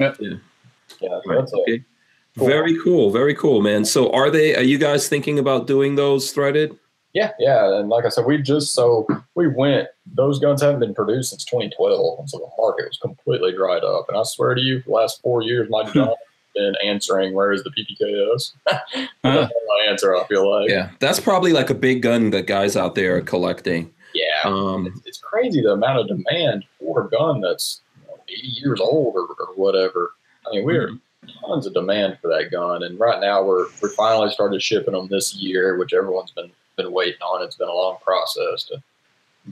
Yeah, 0.00 0.12
so 0.18 1.20
that's 1.28 1.52
a, 1.52 1.56
Okay. 1.58 1.84
Cool. 2.38 2.46
Very 2.46 2.78
cool. 2.82 3.10
Very 3.10 3.34
cool, 3.34 3.60
man. 3.60 3.84
So, 3.84 4.10
are 4.12 4.30
they? 4.30 4.56
Are 4.56 4.62
you 4.62 4.78
guys 4.78 5.08
thinking 5.08 5.38
about 5.38 5.66
doing 5.66 5.96
those 5.96 6.32
threaded? 6.32 6.78
yeah, 7.12 7.32
yeah, 7.38 7.78
and 7.78 7.90
like 7.90 8.06
I 8.06 8.08
said, 8.08 8.24
we 8.24 8.40
just 8.40 8.74
so 8.74 9.06
we 9.34 9.46
went. 9.46 9.88
Those 10.06 10.38
guns 10.38 10.62
haven't 10.62 10.80
been 10.80 10.94
produced 10.94 11.30
since 11.30 11.44
2012, 11.44 12.20
and 12.20 12.30
so 12.30 12.38
the 12.38 12.48
market 12.58 12.86
was 12.88 12.98
completely 13.00 13.52
dried 13.52 13.84
up. 13.84 14.06
And 14.08 14.16
I 14.16 14.22
swear 14.22 14.54
to 14.54 14.60
you, 14.60 14.80
for 14.80 14.88
the 14.88 14.94
last 14.94 15.20
four 15.20 15.42
years, 15.42 15.68
my 15.68 15.82
job 15.92 16.08
has 16.08 16.16
been 16.54 16.74
answering, 16.82 17.34
"Where 17.34 17.52
is 17.52 17.64
the 17.64 17.70
PPKS?" 17.70 18.52
That's 19.22 19.52
my 19.68 19.86
answer. 19.88 20.16
I 20.16 20.26
feel 20.26 20.50
like. 20.50 20.70
Yeah, 20.70 20.90
that's 21.00 21.20
probably 21.20 21.52
like 21.52 21.68
a 21.68 21.74
big 21.74 22.00
gun 22.00 22.30
that 22.30 22.46
guys 22.46 22.76
out 22.76 22.94
there 22.94 23.16
are 23.16 23.20
collecting. 23.20 23.92
Yeah. 24.14 24.50
Um, 24.50 24.86
it's, 24.86 25.00
it's 25.06 25.18
crazy 25.18 25.60
the 25.60 25.72
amount 25.72 25.98
of 25.98 26.08
demand 26.08 26.64
for 26.78 27.06
a 27.06 27.10
gun 27.10 27.40
that's 27.40 27.80
you 28.00 28.08
know, 28.08 28.18
80 28.28 28.46
years 28.46 28.80
old 28.80 29.14
or, 29.16 29.22
or 29.22 29.54
whatever. 29.54 30.14
I 30.46 30.54
mean, 30.54 30.64
we're 30.64 30.90
tons 31.46 31.66
of 31.66 31.74
demand 31.74 32.18
for 32.20 32.28
that 32.28 32.50
gun, 32.50 32.82
and 32.82 32.98
right 32.98 33.20
now 33.20 33.42
we're 33.42 33.66
we 33.82 33.88
finally 33.90 34.30
started 34.30 34.62
shipping 34.62 34.94
them 34.94 35.08
this 35.08 35.34
year, 35.34 35.76
which 35.78 35.92
everyone's 35.92 36.32
been 36.32 36.50
been 36.76 36.92
waiting 36.92 37.20
on. 37.20 37.42
It's 37.42 37.56
been 37.56 37.68
a 37.68 37.72
long 37.74 37.98
process 38.02 38.64
to 38.64 38.82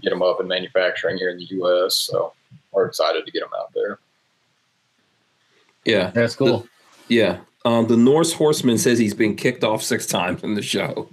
get 0.00 0.10
them 0.10 0.22
up 0.22 0.40
in 0.40 0.48
manufacturing 0.48 1.16
here 1.18 1.30
in 1.30 1.38
the 1.38 1.44
U.S. 1.56 1.94
So 1.96 2.32
we're 2.72 2.86
excited 2.86 3.26
to 3.26 3.32
get 3.32 3.40
them 3.40 3.50
out 3.58 3.72
there. 3.74 3.98
yeah, 5.84 6.10
That's 6.10 6.36
cool. 6.36 6.66
yeah. 7.08 7.40
Um, 7.66 7.86
the 7.88 7.96
Norse 7.96 8.32
Horseman 8.32 8.78
says 8.78 8.98
he's 8.98 9.12
been 9.12 9.36
kicked 9.36 9.64
off 9.64 9.82
six 9.82 10.06
times 10.06 10.42
in 10.42 10.54
the 10.54 10.62
show. 10.62 11.08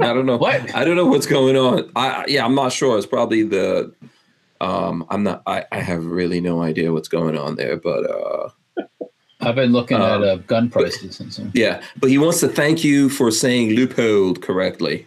I 0.00 0.12
don't 0.12 0.26
know. 0.26 0.36
What? 0.36 0.74
I 0.74 0.84
don't 0.84 0.96
know 0.96 1.06
what's 1.06 1.26
going 1.26 1.56
on. 1.56 1.92
I 1.94 2.24
yeah, 2.26 2.44
I'm 2.44 2.56
not 2.56 2.72
sure. 2.72 2.98
It's 2.98 3.06
probably 3.06 3.44
the. 3.44 3.94
Um, 4.60 5.04
I'm 5.10 5.22
not. 5.22 5.42
I, 5.46 5.64
I 5.70 5.78
have 5.78 6.04
really 6.04 6.40
no 6.40 6.60
idea 6.62 6.92
what's 6.92 7.08
going 7.08 7.38
on 7.38 7.54
there, 7.54 7.76
but 7.76 8.10
uh, 8.10 8.48
I've 9.42 9.54
been 9.56 9.72
looking 9.72 9.96
Um, 9.96 10.22
at 10.22 10.28
uh, 10.28 10.36
gun 10.36 10.70
prices 10.70 11.20
and 11.20 11.32
so. 11.32 11.46
yeah. 11.54 11.82
But 11.98 12.10
he 12.10 12.18
wants 12.18 12.40
to 12.40 12.48
thank 12.48 12.84
you 12.84 13.08
for 13.08 13.30
saying 13.30 13.70
Leupold 13.70 14.40
correctly. 14.42 15.06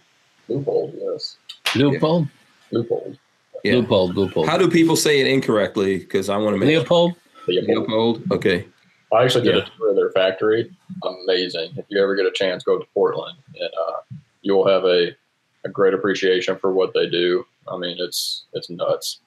Leupold, 0.50 0.94
yes, 1.00 1.38
Leupold. 1.74 2.30
Leupold. 2.72 3.18
Yeah. 3.64 3.74
Leupold, 3.76 4.14
Leupold. 4.14 4.48
How 4.48 4.58
do 4.58 4.70
people 4.70 4.96
say 4.96 5.20
it 5.22 5.28
incorrectly? 5.28 5.98
Because 6.00 6.30
I 6.30 6.38
want 6.38 6.54
to 6.56 6.60
make 6.60 6.68
Leopold? 6.70 7.16
Leopold. 7.48 8.22
Okay. 8.32 8.66
I 9.14 9.24
actually 9.24 9.46
did 9.46 9.56
Yeah. 9.56 9.62
a 9.64 9.78
tour 9.78 9.90
of 9.92 9.96
their 9.96 10.12
factory. 10.12 10.70
Amazing. 11.04 11.72
If 11.78 11.86
you 11.90 12.02
ever 12.02 12.16
get 12.16 12.26
a 12.26 12.32
chance, 12.32 12.64
go 12.64 12.78
to 12.78 12.86
Portland, 12.94 13.38
and 13.60 13.70
uh, 13.88 14.18
you'll 14.42 14.68
have 14.68 14.84
a, 14.84 15.16
a 15.64 15.70
great 15.70 15.94
appreciation 15.94 16.58
for 16.58 16.74
what 16.74 16.94
they 16.94 17.10
do. 17.10 17.46
I 17.68 17.78
mean, 17.78 17.96
it's 18.00 18.44
it's 18.54 18.70
nuts. 18.70 19.20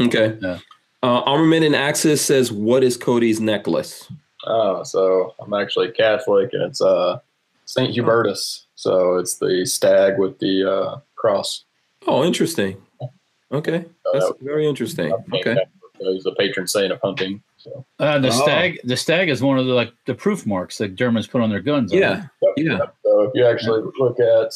Okay. 0.00 0.36
Yeah. 0.42 0.58
Uh, 1.02 1.20
Armament 1.20 1.64
and 1.64 1.76
Axis 1.76 2.20
says, 2.20 2.50
"What 2.52 2.82
is 2.82 2.96
Cody's 2.96 3.40
necklace?" 3.40 4.10
Uh, 4.48 4.82
so 4.84 5.34
I'm 5.38 5.52
actually 5.54 5.90
Catholic, 5.92 6.50
and 6.52 6.62
it's 6.62 6.80
uh, 6.80 7.18
Saint 7.66 7.94
Hubertus. 7.94 8.64
So 8.74 9.16
it's 9.16 9.36
the 9.36 9.66
stag 9.66 10.18
with 10.18 10.38
the 10.38 10.64
uh, 10.70 11.00
cross. 11.16 11.64
Oh, 12.06 12.24
interesting. 12.24 12.80
Okay, 13.52 13.84
that's 14.12 14.26
that- 14.26 14.36
very 14.40 14.66
interesting. 14.66 15.12
Okay. 15.34 15.56
He's 16.00 16.22
the 16.22 16.32
patron 16.36 16.68
saint 16.68 16.92
of 16.92 17.00
hunting. 17.02 17.42
So 17.56 17.84
Uh, 17.98 18.20
the 18.20 18.28
Oh. 18.28 18.30
stag 18.30 18.78
the 18.84 18.96
stag 18.96 19.28
is 19.28 19.42
one 19.42 19.58
of 19.58 19.66
the 19.66 19.72
like 19.72 19.92
the 20.06 20.14
proof 20.14 20.46
marks 20.46 20.78
that 20.78 20.94
Germans 20.94 21.26
put 21.26 21.40
on 21.40 21.50
their 21.50 21.58
guns. 21.60 21.92
Yeah. 21.92 22.26
Yeah. 22.56 22.78
So 23.04 23.22
if 23.22 23.32
you 23.34 23.44
actually 23.44 23.82
look 23.98 24.20
at 24.20 24.52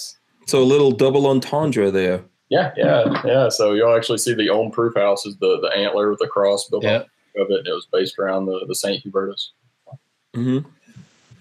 So 0.46 0.62
a 0.62 0.68
little 0.72 0.92
double 0.92 1.26
entendre 1.26 1.90
there. 1.90 2.22
Yeah, 2.48 2.72
yeah, 2.76 3.22
yeah. 3.24 3.48
So 3.48 3.72
you'll 3.72 3.96
actually 3.96 4.18
see 4.18 4.34
the 4.34 4.50
Ulm 4.50 4.70
Proof 4.70 4.94
House 4.94 5.26
is 5.26 5.36
the, 5.38 5.58
the 5.60 5.68
antler 5.76 6.10
with 6.10 6.20
the 6.20 6.28
cross 6.28 6.68
built 6.68 6.84
Yeah. 6.84 6.98
on 7.36 7.42
of 7.42 7.50
it. 7.50 7.58
And 7.60 7.66
it 7.66 7.72
was 7.74 7.86
based 7.92 8.18
around 8.20 8.46
the, 8.46 8.64
the 8.68 8.74
St. 8.74 9.02
Hubertus. 9.04 9.48
Hmm 10.34 10.58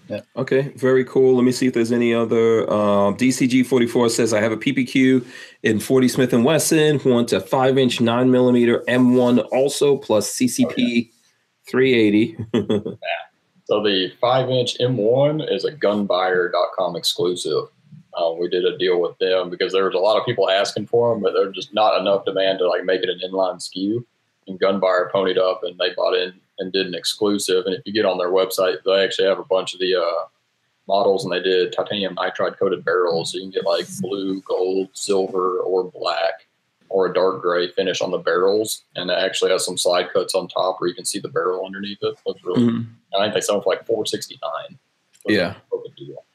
Yeah. 0.08 0.20
Okay, 0.36 0.72
very 0.76 1.04
cool. 1.04 1.36
Let 1.36 1.44
me 1.44 1.52
see 1.52 1.66
if 1.66 1.74
there's 1.74 1.92
any 1.92 2.12
other. 2.12 2.70
Um, 2.70 3.16
DCG 3.16 3.66
44 3.66 4.08
says 4.10 4.32
I 4.32 4.40
have 4.40 4.52
a 4.52 4.56
PPQ 4.56 5.24
in 5.62 5.80
40 5.80 6.08
Smith 6.08 6.32
and 6.32 6.44
Wesson. 6.44 7.00
Want 7.04 7.32
a 7.32 7.40
five 7.40 7.78
inch 7.78 8.00
nine 8.00 8.30
millimeter 8.30 8.80
M1 8.88 9.46
also 9.52 9.96
plus 9.96 10.32
CCP 10.34 11.10
380. 11.70 12.36
yeah. 12.54 12.78
So 13.64 13.82
the 13.82 14.12
five 14.20 14.50
inch 14.50 14.76
M1 14.78 15.50
is 15.50 15.64
a 15.64 15.72
gunbuyer.com 15.72 16.96
exclusive. 16.96 17.64
Um, 18.18 18.38
we 18.38 18.48
did 18.48 18.64
a 18.66 18.76
deal 18.76 19.00
with 19.00 19.16
them 19.18 19.48
because 19.48 19.72
there 19.72 19.84
was 19.84 19.94
a 19.94 19.98
lot 19.98 20.18
of 20.18 20.26
people 20.26 20.50
asking 20.50 20.86
for 20.86 21.14
them, 21.14 21.22
but 21.22 21.32
there's 21.32 21.54
just 21.54 21.72
not 21.72 21.98
enough 21.98 22.26
demand 22.26 22.58
to 22.58 22.68
like 22.68 22.84
make 22.84 23.02
it 23.02 23.08
an 23.08 23.20
inline 23.24 23.56
SKU. 23.56 24.04
And 24.46 24.60
Gunbuyer 24.60 25.10
ponied 25.10 25.38
up 25.38 25.62
and 25.62 25.78
they 25.78 25.94
bought 25.94 26.14
in 26.14 26.34
and 26.58 26.72
did 26.72 26.86
an 26.86 26.94
exclusive. 26.94 27.66
And 27.66 27.74
if 27.74 27.82
you 27.84 27.92
get 27.92 28.04
on 28.04 28.18
their 28.18 28.30
website, 28.30 28.76
they 28.84 29.02
actually 29.04 29.28
have 29.28 29.38
a 29.38 29.44
bunch 29.44 29.74
of 29.74 29.80
the 29.80 29.94
uh, 29.96 30.26
models 30.88 31.24
and 31.24 31.32
they 31.32 31.40
did 31.40 31.72
titanium 31.72 32.16
nitride 32.16 32.58
coated 32.58 32.84
barrels. 32.84 33.32
So 33.32 33.38
you 33.38 33.44
can 33.44 33.50
get 33.50 33.64
like 33.64 33.86
blue, 34.00 34.40
gold, 34.42 34.88
silver, 34.92 35.58
or 35.60 35.84
black, 35.84 36.46
or 36.88 37.06
a 37.06 37.14
dark 37.14 37.40
gray 37.40 37.68
finish 37.68 38.00
on 38.00 38.10
the 38.10 38.18
barrels. 38.18 38.82
And 38.96 39.10
it 39.10 39.18
actually 39.18 39.50
has 39.52 39.64
some 39.64 39.78
slide 39.78 40.12
cuts 40.12 40.34
on 40.34 40.48
top 40.48 40.80
where 40.80 40.88
you 40.88 40.94
can 40.94 41.04
see 41.04 41.18
the 41.18 41.28
barrel 41.28 41.64
underneath 41.64 41.98
it. 42.02 42.16
Looks 42.26 42.44
really 42.44 42.62
Mhm. 42.64 42.86
I 43.16 43.24
think 43.24 43.34
they 43.34 43.40
sell 43.40 43.60
for 43.60 43.72
like 43.72 43.86
four 43.86 44.04
sixty 44.06 44.38
nine. 44.42 44.78
Yeah. 45.26 45.54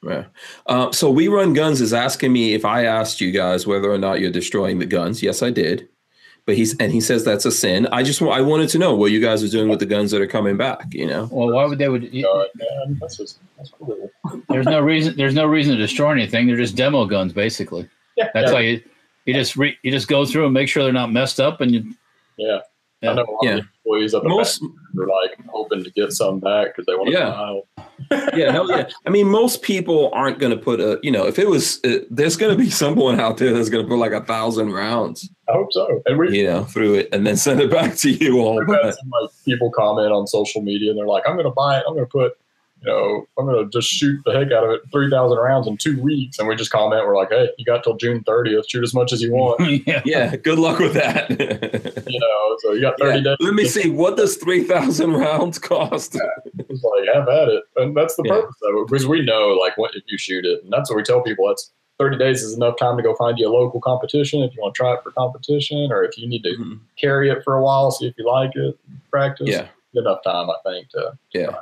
Yeah. 0.03 0.25
Uh, 0.65 0.91
so 0.91 1.09
we 1.09 1.27
run 1.27 1.53
guns 1.53 1.81
is 1.81 1.93
asking 1.93 2.31
me 2.31 2.53
if 2.53 2.63
I 2.63 2.85
asked 2.85 3.19
you 3.19 3.31
guys 3.31 3.67
whether 3.67 3.91
or 3.91 3.97
not 3.97 4.21
you're 4.21 4.31
destroying 4.31 4.79
the 4.79 4.85
guns. 4.85 5.21
Yes, 5.21 5.41
I 5.41 5.49
did. 5.49 5.89
But 6.47 6.55
he's 6.55 6.77
and 6.77 6.93
he 6.93 7.01
says 7.01 7.25
that's 7.25 7.45
a 7.45 7.51
sin. 7.51 7.87
I 7.91 8.03
just 8.03 8.21
wa- 8.21 8.31
I 8.31 8.39
wanted 8.39 8.69
to 8.69 8.79
know 8.79 8.95
what 8.95 9.11
you 9.11 9.19
guys 9.19 9.43
are 9.43 9.49
doing 9.49 9.67
with 9.67 9.79
the 9.79 9.85
guns 9.85 10.11
that 10.11 10.21
are 10.21 10.27
coming 10.27 10.55
back. 10.55 10.85
You 10.93 11.05
know. 11.05 11.27
Well, 11.29 11.51
why 11.51 11.65
would 11.65 11.77
they 11.77 11.89
would? 11.89 12.11
man, 12.13 12.97
that's 13.01 13.17
just 13.17 13.39
that's 13.57 13.69
cool. 13.69 14.09
There's 14.47 14.65
no 14.65 14.79
reason. 14.79 15.17
There's 15.17 15.35
no 15.35 15.45
reason 15.45 15.75
to 15.75 15.77
destroy 15.77 16.11
anything. 16.11 16.47
They're 16.47 16.55
just 16.55 16.77
demo 16.77 17.05
guns, 17.05 17.33
basically. 17.33 17.89
Yeah, 18.15 18.29
That's 18.33 18.47
yeah, 18.47 18.53
how 18.53 18.59
you 18.59 18.81
you 19.25 19.33
just 19.33 19.57
re, 19.57 19.77
you 19.83 19.91
just 19.91 20.07
go 20.07 20.25
through 20.25 20.45
and 20.45 20.53
make 20.53 20.69
sure 20.69 20.83
they're 20.83 20.93
not 20.93 21.11
messed 21.11 21.41
up, 21.41 21.59
and 21.59 21.71
you 21.73 21.93
yeah. 22.37 22.59
Yeah. 23.01 23.11
I 23.11 23.13
know 23.15 23.23
a 23.23 23.31
lot 23.31 23.43
Yeah. 23.43 23.51
of 23.57 23.65
employees 23.85 24.13
at 24.15 24.23
Most 24.23 24.61
Most 24.61 24.71
are 24.99 25.07
like 25.07 25.37
hoping 25.49 25.83
to 25.83 25.91
get 25.91 26.11
some 26.11 26.39
back 26.39 26.67
because 26.67 26.85
they 26.87 26.93
want 26.95 27.07
to 27.07 27.13
Yeah. 27.13 28.27
yeah, 28.35 28.63
yeah. 28.67 28.89
I 29.05 29.09
mean, 29.09 29.27
most 29.27 29.61
people 29.61 30.09
aren't 30.13 30.39
going 30.39 30.51
to 30.51 30.57
put 30.57 30.79
a, 30.79 30.99
you 31.03 31.11
know, 31.11 31.25
if 31.27 31.37
it 31.39 31.47
was, 31.47 31.79
uh, 31.83 31.99
there's 32.09 32.35
going 32.37 32.51
to 32.51 32.57
be 32.57 32.69
someone 32.69 33.19
out 33.19 33.37
there 33.37 33.53
that's 33.53 33.69
going 33.69 33.83
to 33.85 33.89
put 33.89 33.97
like 33.97 34.11
a 34.13 34.23
thousand 34.23 34.71
rounds, 34.71 35.29
I 35.47 35.53
hope 35.53 35.71
so. 35.71 36.01
And 36.05 36.17
we 36.17 36.37
you 36.39 36.43
know, 36.45 36.63
through 36.63 36.95
it 36.95 37.09
and 37.11 37.25
then 37.25 37.37
send 37.37 37.59
it 37.61 37.69
back 37.71 37.95
to 37.97 38.11
you 38.11 38.39
all. 38.41 38.57
some 38.67 38.75
like 39.21 39.29
people 39.45 39.71
comment 39.71 40.11
on 40.11 40.25
social 40.27 40.61
media 40.61 40.89
and 40.89 40.97
they're 40.99 41.07
like, 41.07 41.23
I'm 41.27 41.35
going 41.35 41.45
to 41.45 41.51
buy 41.51 41.77
it. 41.77 41.83
I'm 41.87 41.93
going 41.93 42.05
to 42.05 42.11
put, 42.11 42.33
you 42.83 42.91
know, 42.91 43.25
I'm 43.37 43.45
going 43.45 43.63
to 43.65 43.69
just 43.71 43.89
shoot 43.89 44.21
the 44.25 44.31
heck 44.33 44.51
out 44.51 44.63
of 44.63 44.69
it, 44.69 44.81
three 44.91 45.09
thousand 45.09 45.37
rounds 45.39 45.67
in 45.67 45.77
two 45.77 45.99
weeks. 46.01 46.37
And 46.39 46.47
we 46.47 46.55
just 46.55 46.71
comment, 46.71 47.05
we're 47.05 47.15
like, 47.15 47.29
hey, 47.29 47.49
you 47.57 47.65
got 47.65 47.83
till 47.83 47.95
June 47.97 48.23
30th. 48.23 48.69
Shoot 48.69 48.83
as 48.83 48.93
much 48.93 49.11
as 49.11 49.21
you 49.21 49.31
want. 49.33 49.59
yeah. 49.87 50.01
yeah, 50.05 50.35
good 50.35 50.59
luck 50.59 50.79
with 50.79 50.93
that. 50.93 51.29
you 52.07 52.19
know, 52.19 52.57
so 52.59 52.73
you 52.73 52.81
got 52.81 52.99
30 52.99 53.17
Yeah, 53.17 53.23
days. 53.23 53.37
Let 53.39 53.53
me 53.55 53.65
see. 53.65 53.89
What 53.89 54.15
does 54.17 54.35
3,000 54.37 55.11
rounds 55.13 55.57
cost? 55.59 56.17
It's 56.69 56.83
like 56.83 57.09
I've 57.15 57.27
at 57.27 57.47
it, 57.49 57.63
and 57.77 57.95
that's 57.97 58.15
the 58.15 58.23
Yeah. 58.25 58.33
purpose 58.41 58.55
of 58.63 58.75
it 58.75 58.87
because 58.87 59.07
we 59.07 59.25
know 59.25 59.49
like 59.59 59.77
what 59.77 59.95
if 59.95 60.03
you 60.07 60.17
shoot 60.17 60.45
it, 60.45 60.63
and 60.63 60.71
that's 60.71 60.89
what 60.89 60.97
we 60.97 61.03
tell 61.03 61.21
people. 61.21 61.47
That's 61.47 61.71
thirty 61.97 62.17
days 62.17 62.43
is 62.43 62.53
enough 62.55 62.77
time 62.77 62.95
to 62.97 63.01
go 63.03 63.15
find 63.15 63.39
you 63.39 63.47
a 63.47 63.51
local 63.51 63.81
competition 63.81 64.43
if 64.43 64.53
you 64.55 64.61
want 64.61 64.75
to 64.75 64.77
try 64.77 64.93
it 64.93 64.99
for 65.03 65.11
competition, 65.11 65.91
or 65.91 66.03
if 66.03 66.15
you 66.17 66.27
need 66.27 66.43
to 66.43 66.49
Mhm. 66.55 66.79
carry 66.99 67.29
it 67.31 67.43
for 67.43 67.55
a 67.55 67.61
while, 67.63 67.89
see 67.89 68.05
if 68.07 68.13
you 68.19 68.25
like 68.27 68.51
it, 68.55 68.77
practice. 69.09 69.49
Yeah. 69.49 69.67
enough 69.95 70.21
time 70.23 70.47
I 70.47 70.55
think 70.63 70.89
to 70.89 71.17
Yeah. 71.33 71.55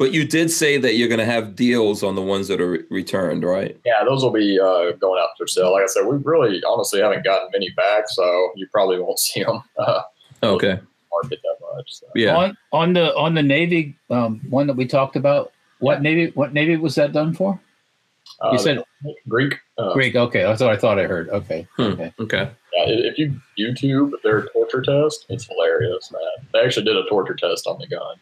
But 0.00 0.12
you 0.14 0.24
did 0.24 0.50
say 0.50 0.78
that 0.78 0.94
you're 0.94 1.08
going 1.08 1.18
to 1.20 1.26
have 1.26 1.54
deals 1.54 2.02
on 2.02 2.14
the 2.14 2.22
ones 2.22 2.48
that 2.48 2.58
are 2.58 2.70
re- 2.70 2.84
returned, 2.90 3.44
right? 3.44 3.78
yeah, 3.84 4.02
those 4.02 4.24
will 4.24 4.32
be 4.32 4.58
uh, 4.58 4.92
going 4.92 5.20
out 5.22 5.28
for 5.36 5.46
sale. 5.46 5.72
Like 5.72 5.82
I 5.82 5.86
said, 5.88 6.06
we 6.06 6.16
really 6.24 6.62
honestly 6.66 7.02
haven't 7.02 7.22
gotten 7.22 7.50
many 7.52 7.68
back, 7.76 8.04
so 8.08 8.50
you 8.56 8.66
probably 8.72 8.98
won't 8.98 9.18
see 9.26 9.44
them 9.44 9.62
uh, 9.78 10.00
Okay. 10.42 10.80
market 11.12 11.38
that 11.42 11.56
much. 11.76 11.92
So. 11.92 12.06
Yeah. 12.14 12.34
On 12.34 12.56
on 12.72 12.92
the 12.94 13.14
on 13.14 13.34
the 13.34 13.42
Navy 13.42 13.94
um, 14.08 14.40
one 14.48 14.66
that 14.68 14.74
we 14.76 14.86
talked 14.86 15.16
about. 15.16 15.52
What 15.80 16.00
Navy? 16.00 16.30
What 16.34 16.54
Navy 16.54 16.76
was 16.78 16.94
that 16.94 17.12
done 17.12 17.34
for? 17.34 17.60
Uh, 18.40 18.52
You 18.52 18.58
said 18.58 18.82
Greek. 19.28 19.54
Uh, 19.76 19.92
Greek. 19.92 20.16
Okay, 20.16 20.42
that's 20.44 20.62
what 20.62 20.70
I 20.70 20.76
thought 20.78 20.98
I 20.98 21.04
heard. 21.04 21.28
Okay. 21.28 21.66
Hmm. 21.76 21.82
Okay. 21.82 22.12
Okay. 22.20 22.50
Yeah, 22.72 22.84
if 22.86 23.18
you 23.18 23.34
YouTube 23.58 24.12
their 24.22 24.46
torture 24.46 24.80
test, 24.80 25.26
it's 25.28 25.46
hilarious, 25.46 26.10
man. 26.10 26.46
They 26.54 26.60
actually 26.60 26.84
did 26.86 26.96
a 26.96 27.04
torture 27.10 27.34
test 27.34 27.66
on 27.66 27.78
the 27.78 27.86
gun. 27.86 28.16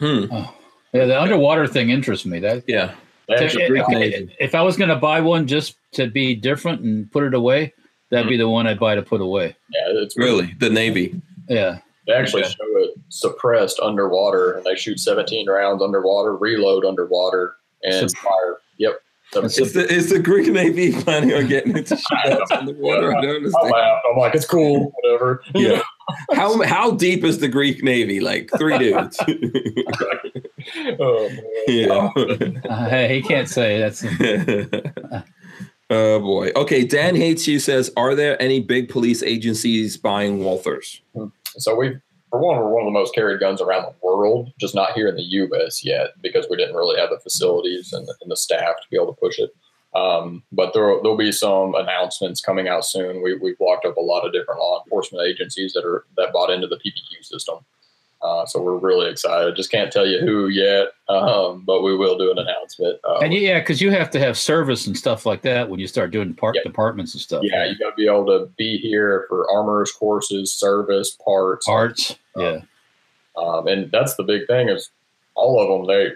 Hmm. 0.00 0.44
Yeah, 0.92 1.04
the 1.06 1.20
underwater 1.20 1.66
thing 1.66 1.90
interests 1.90 2.26
me. 2.26 2.40
That 2.40 2.64
Yeah. 2.66 2.94
They 3.28 3.36
actually, 3.36 3.68
Greek 3.68 3.84
if, 3.88 4.30
if 4.40 4.54
I 4.56 4.62
was 4.62 4.76
going 4.76 4.88
to 4.88 4.96
buy 4.96 5.20
one 5.20 5.46
just 5.46 5.76
to 5.92 6.08
be 6.08 6.34
different 6.34 6.80
and 6.80 7.10
put 7.12 7.22
it 7.22 7.32
away, 7.32 7.72
that'd 8.10 8.28
be 8.28 8.34
mm-hmm. 8.34 8.40
the 8.40 8.48
one 8.48 8.66
I'd 8.66 8.80
buy 8.80 8.96
to 8.96 9.02
put 9.02 9.20
away. 9.20 9.54
yeah, 9.72 10.02
it's 10.02 10.16
Really? 10.16 10.54
The 10.58 10.68
Navy. 10.68 11.20
Yeah. 11.48 11.78
They 12.08 12.14
actually 12.14 12.42
Okay. 12.42 12.50
show 12.52 12.78
it 12.82 12.94
suppressed 13.08 13.78
underwater, 13.78 14.54
and 14.54 14.64
they 14.64 14.74
shoot 14.74 14.98
17 14.98 15.48
rounds 15.48 15.80
underwater, 15.80 16.34
reload 16.36 16.84
underwater, 16.84 17.54
and 17.84 18.10
Sup- 18.10 18.20
fire. 18.20 18.58
Yep. 18.78 19.00
That's 19.32 19.58
Is 19.58 19.74
the, 19.74 19.86
is 19.86 20.10
the 20.10 20.18
Greek 20.18 20.48
Navy 20.48 20.90
planning 20.92 21.32
on 21.32 21.46
getting 21.46 21.76
into 21.76 21.94
shootouts 22.12 22.58
in 22.58 22.66
the 22.66 22.72
water? 22.72 23.16
I 23.16 23.20
don't 23.20 23.30
I 23.30 23.36
understand. 23.36 23.74
I'm 24.10 24.16
like, 24.16 24.34
it's 24.34 24.46
cool, 24.46 24.92
whatever. 25.02 25.42
Yeah. 25.54 25.82
How 26.32 26.62
how 26.62 26.90
deep 26.92 27.24
is 27.24 27.38
the 27.38 27.48
Greek 27.48 27.82
Navy? 27.82 28.20
Like 28.20 28.50
three 28.56 28.78
dudes. 28.78 29.18
oh, 31.00 31.30
yeah. 31.66 32.10
Uh, 32.70 33.08
he 33.08 33.22
can't 33.22 33.48
say 33.48 33.78
that's. 33.78 34.04
oh 35.90 36.20
boy. 36.20 36.50
Okay. 36.56 36.84
Dan 36.84 37.16
hates 37.16 37.46
you 37.46 37.58
says, 37.58 37.90
are 37.96 38.14
there 38.14 38.40
any 38.40 38.60
big 38.60 38.88
police 38.88 39.22
agencies 39.22 39.96
buying 39.96 40.38
Walthers? 40.38 41.00
So 41.56 41.74
we, 41.74 41.96
for 42.30 42.40
one, 42.40 42.56
we're 42.58 42.70
one 42.70 42.82
of 42.82 42.86
the 42.86 42.98
most 42.98 43.14
carried 43.14 43.40
guns 43.40 43.60
around 43.60 43.82
the 43.82 44.06
world, 44.06 44.52
just 44.58 44.74
not 44.74 44.92
here 44.92 45.08
in 45.08 45.16
the 45.16 45.22
U.S. 45.22 45.84
yet 45.84 46.10
because 46.22 46.46
we 46.48 46.56
didn't 46.56 46.76
really 46.76 46.98
have 46.98 47.10
the 47.10 47.18
facilities 47.20 47.92
and 47.92 48.06
the, 48.06 48.14
and 48.22 48.30
the 48.30 48.36
staff 48.36 48.76
to 48.80 48.88
be 48.90 48.96
able 48.96 49.12
to 49.12 49.20
push 49.20 49.38
it. 49.38 49.50
Um, 49.94 50.42
but 50.52 50.72
there 50.72 50.86
there'll 51.02 51.16
be 51.16 51.32
some 51.32 51.74
announcements 51.74 52.40
coming 52.40 52.68
out 52.68 52.84
soon. 52.84 53.22
We, 53.22 53.36
we've 53.36 53.58
walked 53.58 53.84
up 53.84 53.96
a 53.96 54.00
lot 54.00 54.24
of 54.24 54.32
different 54.32 54.60
law 54.60 54.82
enforcement 54.84 55.26
agencies 55.26 55.72
that 55.72 55.84
are 55.84 56.04
that 56.16 56.32
bought 56.32 56.50
into 56.50 56.66
the 56.68 56.76
PPQ 56.76 57.24
system. 57.24 57.56
Uh, 58.22 58.44
so 58.44 58.60
we're 58.60 58.76
really 58.76 59.10
excited. 59.10 59.56
Just 59.56 59.70
can't 59.70 59.90
tell 59.90 60.06
you 60.06 60.20
who 60.20 60.48
yet, 60.48 60.88
um, 61.08 61.64
but 61.66 61.82
we 61.82 61.96
will 61.96 62.18
do 62.18 62.30
an 62.30 62.38
announcement. 62.38 63.00
Uh, 63.02 63.16
And 63.20 63.32
yeah, 63.32 63.60
because 63.60 63.80
you 63.80 63.90
have 63.92 64.10
to 64.10 64.18
have 64.20 64.36
service 64.36 64.86
and 64.86 64.94
stuff 64.94 65.24
like 65.24 65.40
that 65.42 65.70
when 65.70 65.80
you 65.80 65.86
start 65.86 66.10
doing 66.10 66.34
part 66.34 66.54
Yeah. 66.54 66.62
departments 66.64 67.14
and 67.14 67.20
stuff. 67.22 67.42
yeah, 67.42 67.64
you 67.64 67.78
got 67.78 67.90
to 67.90 67.96
be 67.96 68.06
able 68.06 68.26
to 68.26 68.50
be 68.58 68.76
here 68.76 69.24
for 69.30 69.50
armorers 69.50 69.90
courses, 69.90 70.52
service, 70.52 71.16
parts, 71.24 71.64
Parts. 71.64 72.16
Yeah. 72.36 72.60
Um, 73.38 73.66
and 73.68 73.90
that's 73.90 74.16
the 74.16 74.22
big 74.22 74.46
thing 74.46 74.68
is 74.68 74.90
all 75.34 75.58
of 75.58 75.68
them 75.68 75.86
they 75.88 76.12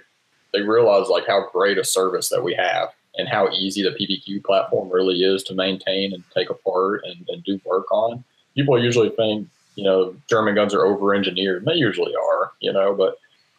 they 0.52 0.60
realize 0.62 1.08
like 1.08 1.26
how 1.26 1.48
great 1.52 1.78
a 1.78 1.84
service 1.84 2.28
that 2.28 2.42
we 2.44 2.54
have 2.54 2.90
and 3.16 3.28
how 3.28 3.48
easy 3.50 3.82
the 3.82 3.90
PPQ 3.90 4.44
platform 4.44 4.90
really 4.90 5.22
is 5.22 5.42
to 5.44 5.54
maintain 5.54 6.12
and 6.12 6.24
take 6.34 6.50
apart 6.50 7.02
and, 7.04 7.28
and 7.28 7.44
do 7.44 7.60
work 7.64 7.90
on. 7.92 8.24
People 8.56 8.82
usually 8.82 9.10
think 9.10 9.48
you 9.76 9.84
know 9.84 10.14
German 10.28 10.54
guns 10.54 10.74
are 10.74 10.84
over 10.84 11.14
engineered, 11.14 11.58
and 11.58 11.66
they 11.66 11.74
usually 11.78 12.12
are, 12.14 12.52
you 12.60 12.72
know, 12.72 12.94
but 12.94 13.18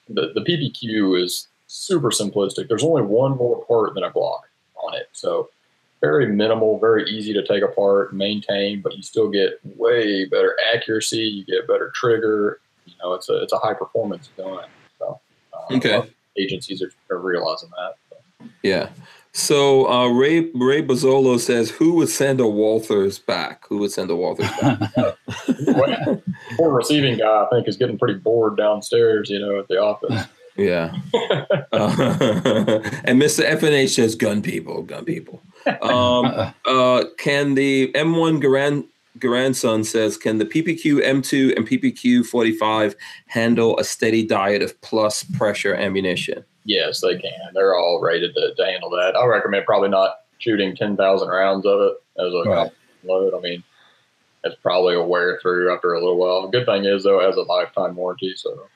the, 0.09 0.31
the 0.35 0.41
PPQ 0.41 1.21
is 1.23 1.47
super 1.67 2.09
simplistic. 2.09 2.67
There's 2.67 2.83
only 2.83 3.01
one 3.01 3.37
more 3.37 3.65
part 3.65 3.93
than 3.95 4.03
a 4.03 4.11
Glock 4.11 4.41
on 4.83 4.93
it, 4.95 5.09
so 5.13 5.49
very 6.01 6.27
minimal, 6.27 6.77
very 6.77 7.09
easy 7.09 7.33
to 7.33 7.43
take 7.45 7.63
apart, 7.63 8.13
maintain, 8.13 8.81
but 8.81 8.95
you 8.95 9.01
still 9.01 9.29
get 9.29 9.59
way 9.77 10.25
better 10.25 10.55
accuracy. 10.73 11.17
You 11.17 11.45
get 11.45 11.67
better 11.67 11.91
trigger. 11.95 12.59
You 12.85 12.93
know, 13.01 13.13
it's 13.13 13.27
a 13.29 13.41
it's 13.41 13.53
a 13.53 13.57
high 13.57 13.73
performance 13.73 14.29
gun. 14.37 14.65
So 14.99 15.19
uh, 15.53 15.73
Okay. 15.75 16.03
agencies 16.37 16.83
are, 16.83 16.91
are 17.09 17.19
realizing 17.19 17.69
that. 17.77 18.47
Yeah. 18.61 18.89
So 19.35 19.89
uh, 19.89 20.07
Ray 20.07 20.49
Ray 20.53 20.81
Bozzolo 20.81 21.37
says, 21.37 21.69
"Who 21.69 21.95
would 21.95 22.07
send 22.07 22.39
a 22.39 22.47
Walters 22.47 23.19
back? 23.19 23.67
Who 23.67 23.79
would 23.79 23.91
send 23.91 24.09
a 24.09 24.15
Walters 24.15 24.49
back?" 24.61 24.93
Poor 26.55 26.73
receiving 26.73 27.17
guy, 27.17 27.43
I 27.43 27.47
think, 27.51 27.67
is 27.67 27.75
getting 27.75 27.97
pretty 27.97 28.17
bored 28.17 28.55
downstairs. 28.55 29.29
You 29.29 29.39
know, 29.39 29.59
at 29.59 29.67
the 29.67 29.77
office. 29.77 30.25
yeah. 30.55 30.95
Uh, 31.73 32.79
and 33.03 33.21
Mr. 33.21 33.45
FNH 33.45 33.95
says, 33.95 34.15
"Gun 34.15 34.41
people, 34.41 34.83
gun 34.83 35.03
people." 35.03 35.41
Um, 35.81 36.53
uh, 36.65 37.03
can 37.17 37.55
the 37.55 37.91
M1 37.91 38.41
Garand 38.41 38.87
grandson 39.19 39.83
says, 39.83 40.15
"Can 40.15 40.37
the 40.37 40.45
PPQ 40.45 41.03
M2 41.03 41.57
and 41.57 41.67
PPQ 41.67 42.25
45 42.25 42.95
handle 43.27 43.77
a 43.79 43.83
steady 43.83 44.25
diet 44.25 44.61
of 44.61 44.79
plus 44.79 45.25
pressure 45.25 45.75
ammunition?" 45.75 46.45
Yes, 46.65 46.99
they 47.01 47.17
can. 47.17 47.31
They're 47.53 47.75
all 47.75 48.01
rated 48.01 48.33
to, 48.35 48.53
to 48.55 48.65
handle 48.65 48.89
that. 48.91 49.15
I 49.15 49.25
recommend 49.25 49.65
probably 49.65 49.89
not 49.89 50.15
shooting 50.39 50.75
10,000 50.75 51.27
rounds 51.27 51.65
of 51.65 51.79
it 51.81 51.93
as 52.19 52.33
a 52.33 52.49
Right. 52.49 52.71
load. 53.03 53.33
I 53.35 53.39
mean, 53.39 53.63
it's 54.43 54.55
probably 54.61 54.95
a 54.95 55.01
wear 55.01 55.39
through 55.41 55.73
after 55.73 55.93
a 55.93 55.99
little 55.99 56.17
while. 56.17 56.47
Good 56.49 56.65
thing 56.65 56.85
is, 56.85 57.03
though, 57.03 57.19
it 57.21 57.25
has 57.25 57.35
a 57.35 57.41
lifetime 57.41 57.95
warranty, 57.95 58.33
so 58.35 58.67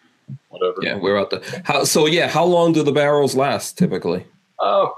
whatever. 0.49 0.75
Yeah, 0.81 0.95
we're 0.95 1.17
out 1.19 1.31
there. 1.31 1.41
How, 1.65 1.83
so 1.83 2.05
yeah, 2.05 2.27
how 2.27 2.45
long 2.45 2.73
do 2.73 2.83
the 2.83 2.91
barrels 2.91 3.35
last 3.35 3.77
typically? 3.77 4.25
Oh, 4.59 4.95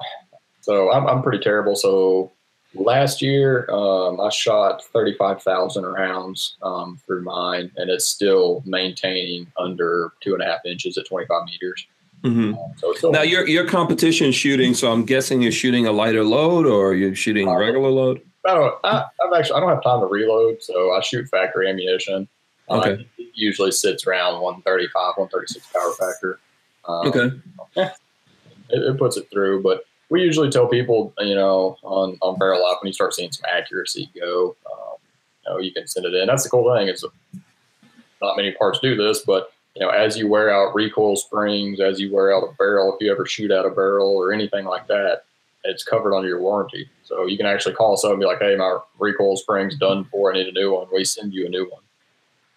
so 0.62 0.92
I'm, 0.92 1.08
I'm 1.08 1.22
pretty 1.24 1.40
terrible. 1.44 1.76
So 1.76 2.32
last 2.74 3.22
year, 3.22 3.70
um, 3.72 4.20
I 4.20 4.30
shot 4.30 4.84
35,000 4.86 5.84
rounds 5.86 6.58
um, 6.62 7.00
through 7.06 7.24
mine, 7.24 7.72
and 7.78 7.90
it's 7.90 8.06
still 8.08 8.62
maintaining 8.66 9.52
under 9.58 10.12
two 10.22 10.34
and 10.34 10.42
a 10.42 10.46
half 10.46 10.66
inches 10.66 10.98
at 10.98 11.06
25 11.08 11.46
meters. 11.46 11.86
Hmm 12.24 12.54
So 12.78 12.92
it's 12.92 13.04
Now 13.04 13.22
your 13.22 13.48
your 13.48 13.68
competition 13.68 14.32
shooting, 14.32 14.74
so 14.74 14.92
I'm 14.92 15.06
guessing 15.06 15.42
you're 15.42 15.52
shooting 15.52 15.88
a 15.88 15.92
lighter 15.92 16.24
load 16.24 16.66
or 16.66 16.94
you're 16.94 17.16
shooting 17.16 17.48
Uh, 17.48 17.56
regular 17.56 17.90
load. 17.90 18.22
I 18.46 18.54
don't. 18.56 18.76
I, 18.84 19.06
I've 19.24 19.34
actually 19.34 19.56
I 19.56 19.60
don't 19.60 19.70
have 19.70 19.84
time 19.84 20.00
to 20.02 20.08
reload, 20.08 20.62
so 20.64 20.92
I 20.94 21.02
shoot 21.02 21.28
factory 21.30 21.70
ammunition. 21.70 22.28
Uh, 22.70 22.78
Okay. 22.78 23.08
it 23.18 23.28
usually 23.34 23.72
sits 23.72 24.06
around 24.08 24.42
135, 24.42 25.14
136 25.18 25.68
power 25.74 25.92
factor. 25.94 26.40
Um, 26.88 27.08
Okay. 27.08 27.36
it, 28.70 28.82
it 28.84 28.98
puts 28.98 29.18
it 29.18 29.28
through, 29.32 29.62
but 29.64 29.86
we 30.10 30.22
usually 30.22 30.50
tell 30.50 30.68
people, 30.68 31.14
you 31.20 31.36
know, 31.36 31.78
on 31.84 32.18
on 32.22 32.38
barrel 32.38 32.66
up 32.66 32.82
when 32.82 32.88
you 32.88 32.94
start 32.94 33.14
seeing 33.14 33.32
some 33.32 33.46
accuracy 33.50 34.10
go, 34.20 34.56
um, 34.72 34.96
you 35.46 35.52
know, 35.52 35.60
you 35.60 35.72
can 35.72 35.88
send 35.88 36.06
it 36.06 36.14
in. 36.14 36.28
That's 36.28 36.44
the 36.44 36.50
cool 36.50 36.74
thing 36.76 36.88
is 36.88 37.04
not 38.22 38.38
many 38.38 38.52
parts 38.54 38.80
do 38.80 38.96
this, 38.96 39.22
but 39.26 39.52
you 39.76 39.86
know, 39.86 39.90
as 39.90 40.18
you 40.18 40.28
wear 40.28 40.54
out 40.54 40.76
recoil 40.76 41.16
springs, 41.16 41.80
as 41.80 42.00
you 42.00 42.14
wear 42.14 42.36
out 42.36 42.44
a 42.44 42.54
barrel, 42.58 42.94
if 42.94 43.04
you 43.04 43.12
ever 43.12 43.26
shoot 43.26 43.52
out 43.52 43.66
a 43.66 43.70
barrel 43.70 44.10
or 44.10 44.34
anything 44.34 44.66
like 44.66 44.88
that, 44.88 45.24
it's 45.64 45.84
covered 45.84 46.16
under 46.16 46.28
your 46.28 46.42
warranty. 46.42 46.90
So 47.04 47.26
you 47.26 47.38
can 47.38 47.46
actually 47.46 47.76
call 47.76 47.94
us 47.94 48.04
up 48.04 48.12
and 48.12 48.20
be 48.20 48.26
like, 48.26 48.40
"Hey, 48.40 48.56
my 48.56 48.80
recoil 49.00 49.38
spring's 49.38 49.78
done 49.78 50.06
for. 50.06 50.32
I 50.32 50.38
need 50.38 50.48
a 50.48 50.52
new 50.52 50.74
one." 50.74 50.88
We 50.94 51.06
send 51.06 51.34
you 51.34 51.46
a 51.46 51.50
new 51.50 51.70
one 51.70 51.82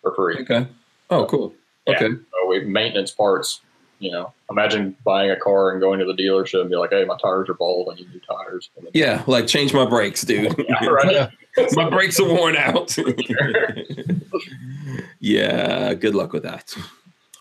for 0.02 0.14
free. 0.14 0.38
Okay. 0.40 0.66
Oh, 1.10 1.26
cool. 1.26 1.54
Yeah. 1.86 1.96
Okay. 1.96 2.08
So 2.08 2.48
we 2.48 2.60
maintenance 2.60 3.10
parts. 3.10 3.60
You 4.00 4.10
know, 4.10 4.32
imagine 4.50 4.96
buying 5.04 5.30
a 5.30 5.36
car 5.36 5.70
and 5.70 5.80
going 5.80 5.98
to 6.00 6.04
the 6.04 6.14
dealership 6.14 6.60
and 6.60 6.70
be 6.70 6.76
like, 6.76 6.90
"Hey, 6.90 7.04
my 7.04 7.16
tires 7.18 7.48
are 7.48 7.54
bald. 7.54 7.88
I 7.90 7.94
need 7.94 8.10
new 8.10 8.20
tires." 8.20 8.70
Yeah, 8.92 9.22
like 9.26 9.46
change 9.46 9.72
my 9.72 9.86
brakes, 9.86 10.22
dude. 10.22 10.54
Yeah, 10.68 10.86
right. 10.86 11.30
my 11.72 11.88
brakes 11.88 12.18
are 12.18 12.28
worn 12.28 12.56
out. 12.56 12.96
yeah, 15.20 15.94
good 15.94 16.14
luck 16.14 16.32
with 16.32 16.42
that. 16.42 16.74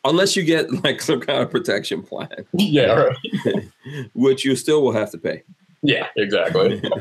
Unless 0.05 0.35
you 0.35 0.43
get 0.43 0.71
like 0.83 1.01
some 1.01 1.21
kind 1.21 1.41
of 1.41 1.49
protection 1.51 2.03
plan, 2.03 2.45
yeah, 2.53 3.09
right. 3.45 3.69
which 4.13 4.45
you 4.45 4.55
still 4.55 4.81
will 4.81 4.91
have 4.91 5.11
to 5.11 5.17
pay. 5.17 5.43
Yeah, 5.81 6.07
exactly. 6.15 6.81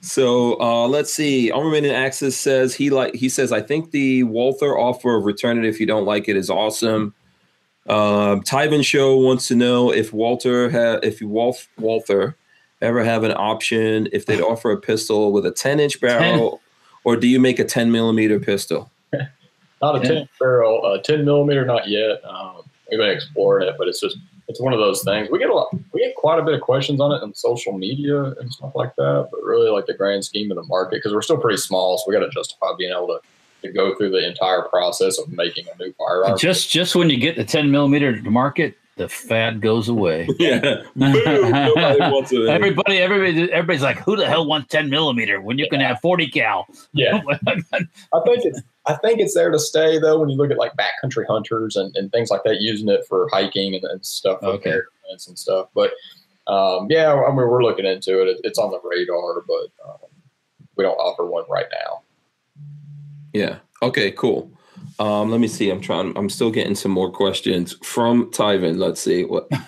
So 0.00 0.60
uh, 0.60 0.88
let's 0.88 1.12
see. 1.14 1.52
Unremitted 1.52 1.92
Access 1.92 2.34
says 2.34 2.74
he 2.74 2.90
like 2.90 3.14
he 3.14 3.28
says 3.28 3.52
I 3.52 3.60
think 3.60 3.92
the 3.92 4.24
Walther 4.24 4.76
offer 4.76 5.16
of 5.16 5.24
return 5.24 5.58
it 5.58 5.64
if 5.68 5.78
you 5.78 5.86
don't 5.86 6.04
like 6.04 6.28
it 6.28 6.36
is 6.36 6.50
awesome. 6.50 7.14
Um, 7.88 8.42
Tyven 8.42 8.84
Show 8.84 9.16
wants 9.16 9.48
to 9.48 9.54
know 9.54 9.92
if 9.92 10.12
Walter 10.12 10.70
ha- 10.70 11.00
if 11.02 11.20
you 11.20 11.28
Wal- 11.28 11.56
Walther 11.78 12.36
ever 12.80 13.04
have 13.04 13.24
an 13.24 13.32
option 13.32 14.08
if 14.12 14.26
they'd 14.26 14.40
offer 14.40 14.72
a 14.72 14.76
pistol 14.80 15.32
with 15.32 15.46
a 15.46 15.52
10 15.52 15.80
inch 15.80 16.00
barrel, 16.00 16.60
or 17.04 17.16
do 17.16 17.26
you 17.26 17.40
make 17.40 17.58
a 17.58 17.64
10 17.64 17.90
millimeter 17.92 18.38
pistol? 18.40 18.90
Not 19.82 19.96
a 19.96 19.98
Yeah. 19.98 20.14
10 20.20 20.28
barrel, 20.40 20.84
uh, 20.86 20.98
10 20.98 21.24
millimeter, 21.24 21.64
not 21.64 21.88
yet. 21.88 22.22
Um, 22.24 22.62
we've 22.90 22.98
been 23.00 23.10
exploring 23.10 23.68
it, 23.68 23.74
but 23.76 23.88
it's 23.88 24.00
just, 24.00 24.16
it's 24.48 24.60
one 24.60 24.72
of 24.72 24.78
those 24.78 25.02
things. 25.02 25.28
We 25.30 25.38
get 25.38 25.50
a 25.50 25.54
lot, 25.54 25.68
we 25.92 26.00
get 26.00 26.14
quite 26.14 26.38
a 26.38 26.42
bit 26.42 26.54
of 26.54 26.60
questions 26.60 27.00
on 27.00 27.12
it 27.12 27.22
in 27.22 27.34
social 27.34 27.72
media 27.76 28.22
and 28.22 28.52
stuff 28.52 28.72
like 28.74 28.94
that, 28.96 29.28
but 29.30 29.42
really 29.42 29.70
like 29.70 29.86
the 29.86 29.94
grand 29.94 30.24
scheme 30.24 30.50
of 30.50 30.56
the 30.56 30.62
market, 30.64 30.96
because 30.96 31.12
we're 31.12 31.22
still 31.22 31.38
pretty 31.38 31.56
small, 31.58 31.98
so 31.98 32.04
we 32.06 32.14
got 32.14 32.20
to 32.20 32.30
justify 32.30 32.68
being 32.78 32.92
able 32.92 33.08
to, 33.08 33.20
to 33.66 33.72
go 33.72 33.94
through 33.96 34.10
the 34.10 34.24
entire 34.26 34.62
process 34.62 35.18
of 35.18 35.28
making 35.32 35.66
a 35.72 35.82
new 35.82 35.92
firearm. 35.98 36.36
just 36.38 36.70
just 36.70 36.94
when 36.94 37.08
you 37.10 37.16
get 37.16 37.36
the 37.36 37.44
10 37.44 37.70
millimeter 37.70 38.20
to 38.20 38.30
market, 38.30 38.76
the 38.96 39.08
fad 39.08 39.60
goes 39.60 39.88
away. 39.88 40.28
Yeah, 40.38 40.82
Boom, 40.96 41.12
nobody 41.12 42.00
wants 42.00 42.32
it. 42.32 42.46
Everybody, 42.48 42.98
everybody, 42.98 43.50
everybody's 43.52 43.82
like, 43.82 43.98
"Who 43.98 44.16
the 44.16 44.26
hell 44.26 44.46
wants 44.46 44.68
10 44.68 44.90
millimeter 44.90 45.40
when 45.40 45.58
you 45.58 45.68
can 45.68 45.80
have 45.80 46.00
40 46.00 46.28
cal?" 46.28 46.66
yeah, 46.92 47.20
I 47.46 48.20
think 48.24 48.44
it's 48.44 48.60
I 48.86 48.94
think 48.94 49.20
it's 49.20 49.34
there 49.34 49.50
to 49.50 49.58
stay 49.58 49.98
though. 49.98 50.18
When 50.18 50.28
you 50.28 50.36
look 50.36 50.50
at 50.50 50.58
like 50.58 50.72
backcountry 50.76 51.26
hunters 51.26 51.76
and, 51.76 51.94
and 51.96 52.10
things 52.10 52.30
like 52.30 52.42
that, 52.44 52.60
using 52.60 52.88
it 52.88 53.06
for 53.08 53.28
hiking 53.32 53.74
and, 53.74 53.84
and 53.84 54.04
stuff, 54.04 54.42
Okay. 54.42 54.70
bear 54.70 54.86
and 55.10 55.38
stuff. 55.38 55.68
But 55.74 55.92
um, 56.46 56.88
yeah, 56.90 57.12
I 57.14 57.28
mean, 57.28 57.36
we're 57.36 57.62
looking 57.62 57.86
into 57.86 58.20
it. 58.22 58.28
it 58.28 58.40
it's 58.44 58.58
on 58.58 58.70
the 58.70 58.80
radar, 58.82 59.42
but 59.46 59.88
um, 59.88 60.10
we 60.76 60.82
don't 60.84 60.96
offer 60.96 61.24
one 61.26 61.44
right 61.48 61.66
now. 61.72 62.02
Yeah. 63.32 63.58
Okay. 63.82 64.10
Cool. 64.10 64.50
Um, 64.98 65.30
let 65.30 65.40
me 65.40 65.48
see. 65.48 65.70
I'm 65.70 65.80
trying. 65.80 66.16
I'm 66.16 66.28
still 66.28 66.50
getting 66.50 66.74
some 66.74 66.92
more 66.92 67.10
questions 67.10 67.76
from 67.82 68.30
Tyven. 68.30 68.78
Let's 68.78 69.00
see 69.00 69.24
what. 69.24 69.48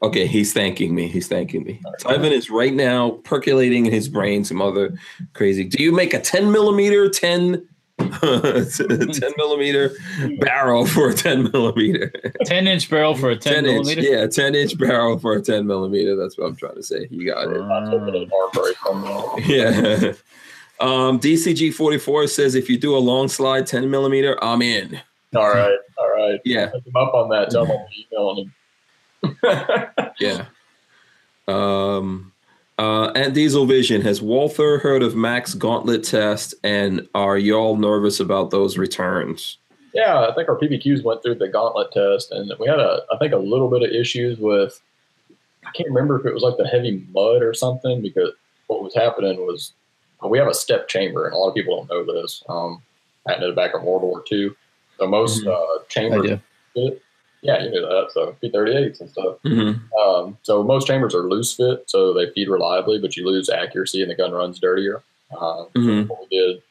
Okay, 0.00 0.26
he's 0.26 0.54
thanking 0.54 0.94
me. 0.94 1.06
He's 1.06 1.28
thanking 1.28 1.62
me. 1.64 1.82
Tyven 2.00 2.30
is 2.30 2.48
right 2.48 2.72
now 2.72 3.10
percolating 3.24 3.84
in 3.84 3.92
his 3.92 4.08
brain 4.08 4.42
some 4.42 4.62
other 4.62 4.98
crazy. 5.34 5.64
Do 5.64 5.82
you 5.82 5.92
make 5.92 6.14
a 6.14 6.18
10 6.18 6.50
millimeter 6.50 7.10
10, 7.10 7.68
10 7.98 9.32
millimeter 9.36 9.90
barrel 10.40 10.86
for 10.86 11.10
a 11.10 11.14
10 11.14 11.50
millimeter? 11.52 12.10
10 12.46 12.66
inch 12.66 12.88
barrel 12.88 13.14
for 13.14 13.28
a 13.28 13.36
10, 13.36 13.52
10 13.52 13.66
inch. 13.66 13.86
millimeter. 13.86 14.00
Yeah, 14.00 14.26
10 14.26 14.54
inch 14.54 14.78
barrel 14.78 15.18
for 15.18 15.34
a 15.34 15.42
10 15.42 15.66
millimeter. 15.66 16.16
That's 16.16 16.38
what 16.38 16.46
I'm 16.46 16.56
trying 16.56 16.76
to 16.76 16.82
say. 16.82 17.06
You 17.10 17.26
got 17.26 17.52
it. 17.52 17.60
Not 17.60 17.90
taking 17.90 18.22
an 18.22 18.30
arm 18.32 18.50
break 18.54 18.76
from 18.78 19.02
that. 19.02 19.42
Yeah. 19.46 20.12
Um, 20.80 21.18
DCG 21.18 21.72
44 21.72 22.26
says 22.26 22.54
if 22.54 22.68
you 22.68 22.78
do 22.78 22.96
a 22.96 22.98
long 22.98 23.28
slide 23.28 23.66
10 23.66 23.90
millimeter, 23.90 24.42
I'm 24.42 24.62
in. 24.62 25.00
All 25.34 25.48
right, 25.48 25.78
all 25.98 26.10
right. 26.10 26.40
Yeah. 26.44 26.66
Pick 26.66 26.86
him 26.86 26.96
up 26.96 27.14
on 27.14 27.28
that. 27.30 27.50
Tell 27.50 27.64
him 27.64 27.76
I'm 27.76 28.06
emailing 28.12 28.52
him. 29.42 29.92
Yeah. 30.20 30.46
Um, 31.48 32.32
uh, 32.78 33.10
and 33.14 33.34
Diesel 33.34 33.66
Vision 33.66 34.02
has 34.02 34.20
Walther 34.20 34.78
heard 34.78 35.02
of 35.02 35.16
Max 35.16 35.54
Gauntlet 35.54 36.04
test, 36.04 36.54
and 36.62 37.08
are 37.14 37.38
y'all 37.38 37.76
nervous 37.76 38.20
about 38.20 38.50
those 38.50 38.76
returns? 38.76 39.58
Yeah, 39.94 40.28
I 40.28 40.34
think 40.34 40.48
our 40.48 40.58
PPQs 40.58 41.02
went 41.02 41.22
through 41.22 41.36
the 41.36 41.48
gauntlet 41.48 41.90
test, 41.90 42.30
and 42.32 42.52
we 42.58 42.66
had 42.66 42.80
a, 42.80 43.02
I 43.10 43.16
think, 43.16 43.32
a 43.32 43.38
little 43.38 43.70
bit 43.70 43.82
of 43.82 43.90
issues 43.90 44.38
with. 44.38 44.80
I 45.64 45.70
can't 45.72 45.88
remember 45.88 46.20
if 46.20 46.26
it 46.26 46.34
was 46.34 46.42
like 46.42 46.58
the 46.58 46.68
heavy 46.68 47.04
mud 47.12 47.42
or 47.42 47.52
something 47.52 48.00
because 48.00 48.30
what 48.68 48.82
was 48.82 48.94
happening 48.94 49.38
was 49.38 49.72
we 50.24 50.38
have 50.38 50.48
a 50.48 50.54
step 50.54 50.88
chamber, 50.88 51.26
and 51.26 51.34
a 51.34 51.36
lot 51.36 51.48
of 51.48 51.54
people 51.54 51.76
don't 51.84 51.88
know 52.06 52.20
this. 52.22 52.42
Um, 52.48 52.82
patented 53.26 53.54
back 53.56 53.72
in 53.74 53.82
World 53.82 54.02
War 54.02 54.24
II, 54.30 54.50
so 54.98 55.06
most 55.06 55.44
Mhm. 55.44 55.52
uh, 55.52 55.82
chambers, 55.88 56.38
yeah, 57.42 57.62
you 57.62 57.70
knew 57.70 57.80
that. 57.82 58.08
So 58.12 58.34
P38s 58.42 59.00
and 59.00 59.10
stuff. 59.10 59.36
Mm-hmm. 59.44 59.98
Um, 59.98 60.38
so 60.42 60.62
most 60.62 60.86
chambers 60.86 61.14
are 61.14 61.22
loose 61.28 61.52
fit, 61.54 61.84
so 61.86 62.12
they 62.12 62.30
feed 62.30 62.48
reliably, 62.48 62.98
but 62.98 63.16
you 63.16 63.26
lose 63.26 63.48
accuracy 63.50 64.02
and 64.02 64.10
the 64.10 64.14
gun 64.14 64.32
runs 64.32 64.58
dirtier. 64.58 65.02
Um, 65.38 65.66
Mhm. 65.74 66.08
What 66.08 66.20
we 66.30 66.36
did, 66.36 66.62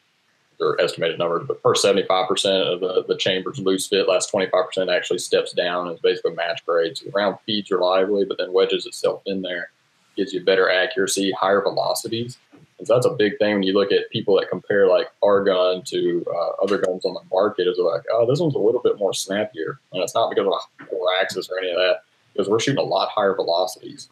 or 0.61 0.79
estimated 0.81 1.19
numbers, 1.19 1.45
but 1.47 1.61
first 1.61 1.81
75% 1.83 2.61
of 2.73 2.79
the, 2.79 3.03
the 3.07 3.17
chambers 3.17 3.59
loose 3.59 3.87
fit, 3.87 4.07
last 4.07 4.31
25% 4.31 4.89
actually 4.89 5.19
steps 5.19 5.51
down 5.51 5.87
and 5.87 5.95
is 5.95 6.01
basically 6.01 6.33
match 6.33 6.65
grade. 6.65 6.97
So 6.97 7.05
the 7.05 7.11
round 7.11 7.37
feeds 7.45 7.69
reliably, 7.69 8.23
but 8.25 8.37
then 8.37 8.53
wedges 8.53 8.85
itself 8.85 9.21
in 9.25 9.41
there, 9.41 9.71
gives 10.15 10.33
you 10.33 10.43
better 10.43 10.69
accuracy, 10.69 11.31
higher 11.33 11.61
velocities. 11.61 12.37
So 12.85 12.93
that's 12.93 13.05
a 13.05 13.11
big 13.15 13.37
thing 13.39 13.55
when 13.55 13.63
you 13.63 13.73
look 13.73 13.91
at 13.91 14.09
people 14.11 14.37
that 14.39 14.49
compare 14.49 14.87
like 14.87 15.07
our 15.23 15.43
gun 15.43 15.81
to 15.87 16.25
uh, 16.29 16.63
other 16.63 16.77
guns 16.77 17.05
on 17.05 17.13
the 17.13 17.21
market 17.31 17.67
is 17.67 17.77
like, 17.79 18.03
oh, 18.11 18.25
this 18.27 18.39
one's 18.39 18.55
a 18.55 18.59
little 18.59 18.81
bit 18.81 18.97
more 18.99 19.13
snappier. 19.13 19.79
And 19.91 20.03
it's 20.03 20.15
not 20.15 20.29
because 20.29 20.45
of 20.47 20.53
a 20.53 20.85
bore 20.91 21.09
axis 21.21 21.49
or 21.49 21.57
any 21.59 21.71
of 21.71 21.77
that, 21.77 22.01
because 22.33 22.47
we're 22.49 22.59
shooting 22.59 22.79
a 22.83 22.87
lot 22.87 23.09
higher 23.09 23.35
velocities. 23.35 24.09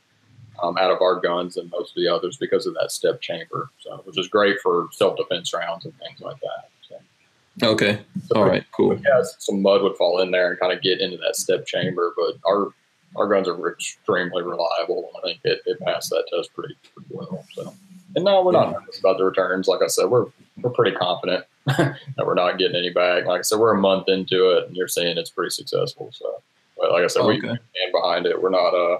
um, 0.61 0.77
out 0.77 0.91
of 0.91 1.01
our 1.01 1.19
guns 1.19 1.55
than 1.55 1.67
most 1.69 1.91
of 1.91 1.95
the 1.95 2.07
others 2.07 2.37
because 2.37 2.67
of 2.67 2.75
that 2.75 2.91
step 2.91 3.19
chamber. 3.21 3.69
So, 3.79 4.01
which 4.05 4.17
is 4.19 4.27
great 4.27 4.59
for 4.61 4.87
self 4.91 5.17
defense 5.17 5.51
rounds 5.53 5.85
and 5.85 5.93
things 5.97 6.21
like 6.21 6.39
that. 6.41 6.69
So, 6.87 7.67
Okay. 7.73 7.99
so 8.27 8.35
All 8.37 8.45
right. 8.45 8.63
Cool. 8.71 8.95
yeah, 9.03 9.23
some 9.39 9.61
mud 9.63 9.81
would 9.81 9.97
fall 9.97 10.21
in 10.21 10.29
there 10.31 10.51
and 10.51 10.59
kind 10.59 10.71
of 10.71 10.81
get 10.81 11.01
into 11.01 11.17
that 11.17 11.35
step 11.35 11.65
chamber, 11.65 12.13
but 12.15 12.35
our 12.47 12.67
our 13.15 13.27
guns 13.27 13.47
are 13.47 13.71
extremely 13.71 14.41
reliable. 14.43 15.09
I 15.17 15.21
think 15.21 15.39
it, 15.43 15.61
it 15.65 15.79
passed 15.81 16.09
that 16.11 16.25
test 16.31 16.53
pretty, 16.53 16.75
pretty 16.95 17.09
well. 17.11 17.45
So, 17.53 17.73
and 18.15 18.25
no, 18.25 18.43
we're 18.43 18.51
not 18.51 18.71
nervous 18.71 18.99
about 18.99 19.17
the 19.17 19.23
returns. 19.25 19.67
Like 19.67 19.81
I 19.81 19.87
said, 19.87 20.05
we're 20.05 20.25
we're 20.61 20.69
pretty 20.71 20.95
confident 20.95 21.45
that 21.65 21.97
we're 22.17 22.33
not 22.35 22.57
getting 22.57 22.75
any 22.75 22.89
back. 22.91 23.25
Like 23.25 23.39
I 23.39 23.41
said, 23.43 23.59
we're 23.59 23.73
a 23.73 23.79
month 23.79 24.07
into 24.09 24.51
it, 24.51 24.67
and 24.67 24.75
you're 24.75 24.87
seeing 24.87 25.17
it's 25.17 25.29
pretty 25.29 25.49
successful. 25.51 26.09
So, 26.13 26.41
but 26.77 26.91
like 26.91 27.03
I 27.03 27.07
said, 27.07 27.25
we 27.25 27.37
Okay. 27.37 27.47
stand 27.47 27.91
behind 27.91 28.25
it. 28.25 28.41
We're 28.41 28.49
not 28.49 28.73
uh 28.73 28.99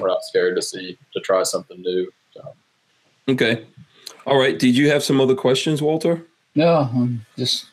we're 0.00 0.08
not 0.08 0.22
scared 0.24 0.56
to 0.56 0.62
see 0.62 0.98
to 1.12 1.20
try 1.20 1.42
something 1.44 1.80
new. 1.80 2.10
So. 2.34 2.54
Okay. 3.28 3.64
All 4.26 4.38
right. 4.38 4.58
Did 4.58 4.76
you 4.76 4.90
have 4.90 5.02
some 5.04 5.20
other 5.20 5.34
questions, 5.34 5.80
Walter? 5.80 6.22
No, 6.54 6.88
I'm 6.92 7.24
just 7.36 7.66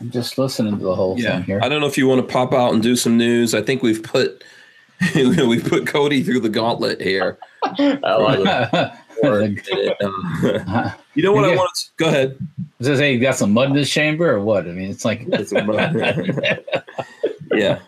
I'm 0.00 0.10
just 0.10 0.36
listening 0.38 0.78
to 0.78 0.84
the 0.84 0.94
whole 0.94 1.16
thing 1.16 1.42
here. 1.44 1.60
I 1.62 1.68
don't 1.68 1.80
know 1.80 1.86
if 1.86 1.96
you 1.98 2.06
want 2.08 2.20
to 2.26 2.32
pop 2.32 2.52
out 2.52 2.72
and 2.74 2.82
do 2.82 2.96
some 2.96 3.16
news. 3.16 3.54
I 3.54 3.62
think 3.62 3.82
we've 3.82 4.02
put 4.02 4.44
we've 5.14 5.64
put 5.64 5.86
Cody 5.86 6.22
through 6.22 6.40
the 6.40 6.48
gauntlet 6.50 7.00
here. 7.00 7.38
I 7.64 7.98
like 8.16 8.40
it. 8.74 8.92
Uh, 9.22 10.92
you 11.14 11.22
know 11.22 11.32
what 11.32 11.44
I 11.44 11.54
want 11.54 11.70
to 11.74 11.84
go 11.96 12.08
ahead. 12.08 12.38
Does 12.78 12.88
it 12.88 12.96
say 12.96 13.12
you 13.12 13.20
got 13.20 13.36
some 13.36 13.52
mud 13.52 13.68
in 13.68 13.74
this 13.74 13.90
chamber 13.90 14.30
or 14.30 14.40
what? 14.40 14.66
I 14.66 14.72
mean, 14.72 14.90
it's 14.90 15.04
like 15.04 15.28
yeah. 17.52 17.78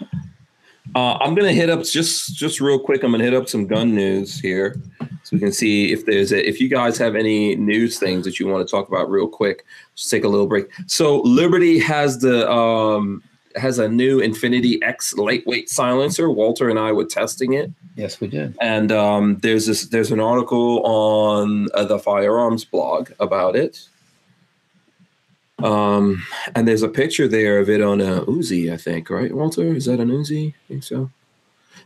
Uh, 0.94 1.14
I'm 1.14 1.34
gonna 1.34 1.52
hit 1.52 1.70
up 1.70 1.84
just 1.84 2.36
just 2.36 2.60
real 2.60 2.78
quick. 2.78 3.02
I'm 3.02 3.12
gonna 3.12 3.24
hit 3.24 3.32
up 3.32 3.48
some 3.48 3.66
gun 3.66 3.94
news 3.94 4.38
here, 4.38 4.76
so 5.00 5.30
we 5.32 5.38
can 5.38 5.52
see 5.52 5.90
if 5.92 6.04
there's 6.04 6.32
a, 6.32 6.46
if 6.46 6.60
you 6.60 6.68
guys 6.68 6.98
have 6.98 7.16
any 7.16 7.56
news 7.56 7.98
things 7.98 8.26
that 8.26 8.38
you 8.38 8.46
want 8.46 8.66
to 8.66 8.70
talk 8.70 8.88
about 8.88 9.10
real 9.10 9.26
quick. 9.26 9.64
Just 9.94 10.10
take 10.10 10.24
a 10.24 10.28
little 10.28 10.46
break. 10.46 10.66
So 10.86 11.22
Liberty 11.22 11.78
has 11.78 12.18
the 12.18 12.50
um, 12.50 13.22
has 13.56 13.78
a 13.78 13.88
new 13.88 14.20
Infinity 14.20 14.82
X 14.82 15.14
lightweight 15.14 15.68
silencer. 15.68 16.30
Walter 16.30 16.68
and 16.70 16.78
I 16.78 16.92
were 16.92 17.04
testing 17.04 17.52
it, 17.54 17.70
yes, 17.96 18.20
we 18.20 18.28
did. 18.28 18.56
and 18.60 18.90
um, 18.92 19.38
there's 19.38 19.66
this 19.66 19.86
there's 19.86 20.10
an 20.10 20.20
article 20.20 20.80
on 20.84 21.68
uh, 21.74 21.84
the 21.84 21.98
firearms 21.98 22.64
blog 22.64 23.10
about 23.20 23.56
it. 23.56 23.86
Um, 25.62 26.22
and 26.56 26.66
there's 26.66 26.82
a 26.82 26.88
picture 26.88 27.28
there 27.28 27.58
of 27.60 27.70
it 27.70 27.80
on 27.80 28.00
a 28.00 28.22
Uzi, 28.22 28.72
I 28.72 28.76
think, 28.76 29.08
right, 29.10 29.32
Walter? 29.32 29.72
Is 29.74 29.84
that 29.84 30.00
an 30.00 30.08
Uzi? 30.10 30.50
I 30.54 30.54
think 30.68 30.82
so. 30.82 31.10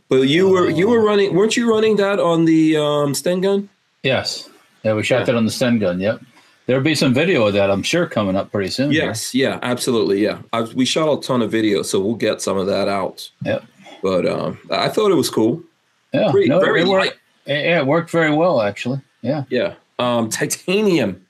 But 0.09 0.21
you 0.29 0.49
were 0.49 0.69
you 0.69 0.87
were 0.87 1.03
running, 1.03 1.35
weren't 1.35 1.55
you 1.57 1.69
running 1.69 1.97
that 1.97 2.19
on 2.19 2.45
the 2.45 2.77
um, 2.77 3.13
Sten 3.13 3.41
gun? 3.41 3.69
Yes. 4.03 4.49
Yeah, 4.83 4.93
we 4.93 5.03
shot 5.03 5.19
Yeah. 5.19 5.25
that 5.25 5.35
on 5.35 5.45
the 5.45 5.51
Sten 5.51 5.79
gun. 5.79 5.99
Yep. 5.99 6.21
There'll 6.67 6.83
be 6.83 6.95
some 6.95 7.13
video 7.13 7.47
of 7.47 7.53
that, 7.53 7.71
I'm 7.71 7.81
sure, 7.81 8.05
coming 8.05 8.35
up 8.35 8.51
pretty 8.51 8.69
soon. 8.69 8.91
Yes, 8.91 9.33
yeah, 9.33 9.57
absolutely, 9.63 10.21
yeah. 10.21 10.41
I, 10.53 10.61
we 10.61 10.85
shot 10.85 11.11
a 11.11 11.21
ton 11.21 11.41
of 11.41 11.49
video, 11.49 11.81
so 11.81 11.99
we'll 11.99 12.15
get 12.15 12.41
some 12.41 12.57
of 12.57 12.67
that 12.67 12.87
out. 12.89 13.29
Yep. 13.45 13.63
But 14.03 14.27
um, 14.27 14.59
I 14.69 14.89
thought 14.89 15.09
it 15.09 15.15
was 15.15 15.29
cool. 15.29 15.63
Yeah. 16.13 16.29
Pretty, 16.29 16.49
no, 16.49 16.59
very 16.59 16.81
it 16.81 16.87
light. 16.87 17.11
worked. 17.11 17.19
Yeah, 17.45 17.79
it 17.79 17.87
worked 17.87 18.09
very 18.11 18.33
well, 18.33 18.61
actually. 18.61 18.99
Yeah. 19.21 19.45
Yeah. 19.49 19.75
Um, 19.97 20.29
titanium. 20.29 21.25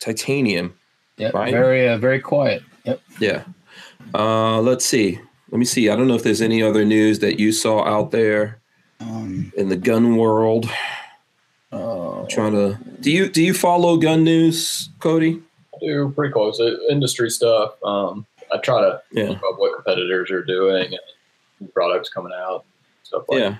Titanium. 0.00 0.74
Yeah. 1.16 1.30
Right. 1.32 1.52
Very, 1.52 1.88
uh, 1.88 1.98
very 1.98 2.18
quiet. 2.20 2.62
Yep. 2.84 3.00
Yeah. 3.20 3.44
Uh, 4.14 4.60
let's 4.60 4.84
see. 4.84 5.20
Let 5.50 5.58
me 5.58 5.64
see. 5.64 5.88
I 5.88 5.96
don't 5.96 6.08
know 6.08 6.14
if 6.16 6.24
there's 6.24 6.42
any 6.42 6.62
other 6.62 6.84
news 6.84 7.20
that 7.20 7.38
you 7.38 7.52
saw 7.52 7.84
out 7.84 8.10
there 8.10 8.58
Um, 9.00 9.52
in 9.56 9.68
the 9.68 9.76
gun 9.76 10.16
world. 10.16 10.68
Trying 12.28 12.52
to. 12.52 12.78
Do 13.00 13.10
you 13.10 13.28
do 13.28 13.42
you 13.42 13.54
follow 13.54 13.96
gun 13.96 14.24
news, 14.24 14.88
Cody? 15.00 15.40
I 15.74 15.78
do 15.80 16.10
pretty 16.10 16.32
close 16.32 16.58
it, 16.60 16.78
industry 16.90 17.30
stuff. 17.30 17.74
Um, 17.84 18.26
I 18.52 18.58
try 18.58 18.80
to 18.80 19.00
Yeah. 19.12 19.28
keep 19.28 19.36
up 19.38 19.58
what 19.58 19.74
competitors 19.76 20.30
are 20.30 20.42
doing 20.44 20.92
and 21.60 21.72
products 21.74 22.08
coming 22.08 22.32
out, 22.34 22.64
stuff 23.02 23.24
like 23.28 23.40
Yeah. 23.40 23.56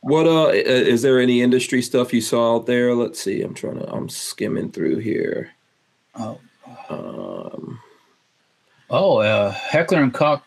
What 0.00 0.26
uh 0.26 0.50
is 0.54 1.02
there 1.02 1.18
any 1.18 1.42
industry 1.42 1.82
stuff 1.82 2.12
you 2.14 2.20
saw 2.20 2.56
out 2.56 2.66
there? 2.66 2.94
Let's 2.94 3.20
see. 3.20 3.42
I'm 3.42 3.54
trying 3.54 3.78
to 3.80 3.88
I'm 3.92 4.08
skimming 4.08 4.70
through 4.70 4.98
here. 4.98 5.50
oh, 6.18 6.38
Um 6.88 7.80
oh 8.90 9.18
uh, 9.18 9.50
Heckler 9.50 10.02
and 10.02 10.14
Koch 10.14 10.42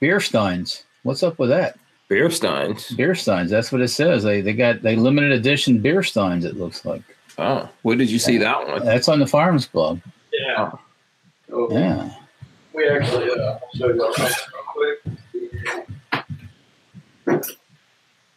beer 0.00 0.20
steins. 0.20 0.84
What's 1.04 1.22
up 1.22 1.38
with 1.38 1.48
that? 1.50 1.78
Beer 2.08 2.30
Steins. 2.30 2.90
Beer 2.92 3.14
steins. 3.14 3.50
That's 3.50 3.70
what 3.70 3.80
it 3.82 3.88
says. 3.88 4.22
They 4.22 4.40
they 4.40 4.54
got 4.54 4.82
they 4.82 4.96
limited 4.96 5.30
edition 5.32 5.78
beer 5.80 6.02
steins. 6.02 6.44
It 6.44 6.56
looks 6.56 6.84
like 6.84 7.02
Oh, 7.36 7.68
where 7.82 7.96
did 7.96 8.10
you 8.10 8.18
see 8.18 8.38
that 8.38 8.66
one? 8.66 8.84
that's 8.84 9.08
on 9.08 9.20
the 9.20 9.26
farms 9.26 9.66
Club. 9.66 10.00
Yeah. 10.32 10.72
Oh. 11.52 11.68
Yeah. 11.70 12.10
we 12.72 12.88
actually 12.88 13.30
uh, 13.30 13.58
I'll 13.82 13.94
you 13.94 13.94
real 13.94 14.12
quick. 14.66 14.98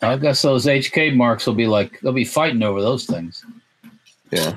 I 0.04 0.18
guess 0.18 0.42
those 0.42 0.66
HK 0.66 1.16
marks 1.16 1.46
will 1.48 1.54
be 1.54 1.68
like 1.68 2.00
they'll 2.02 2.12
be 2.12 2.26
fighting 2.26 2.64
over 2.64 2.82
those 2.82 3.06
things. 3.06 3.46
Yeah. 4.32 4.56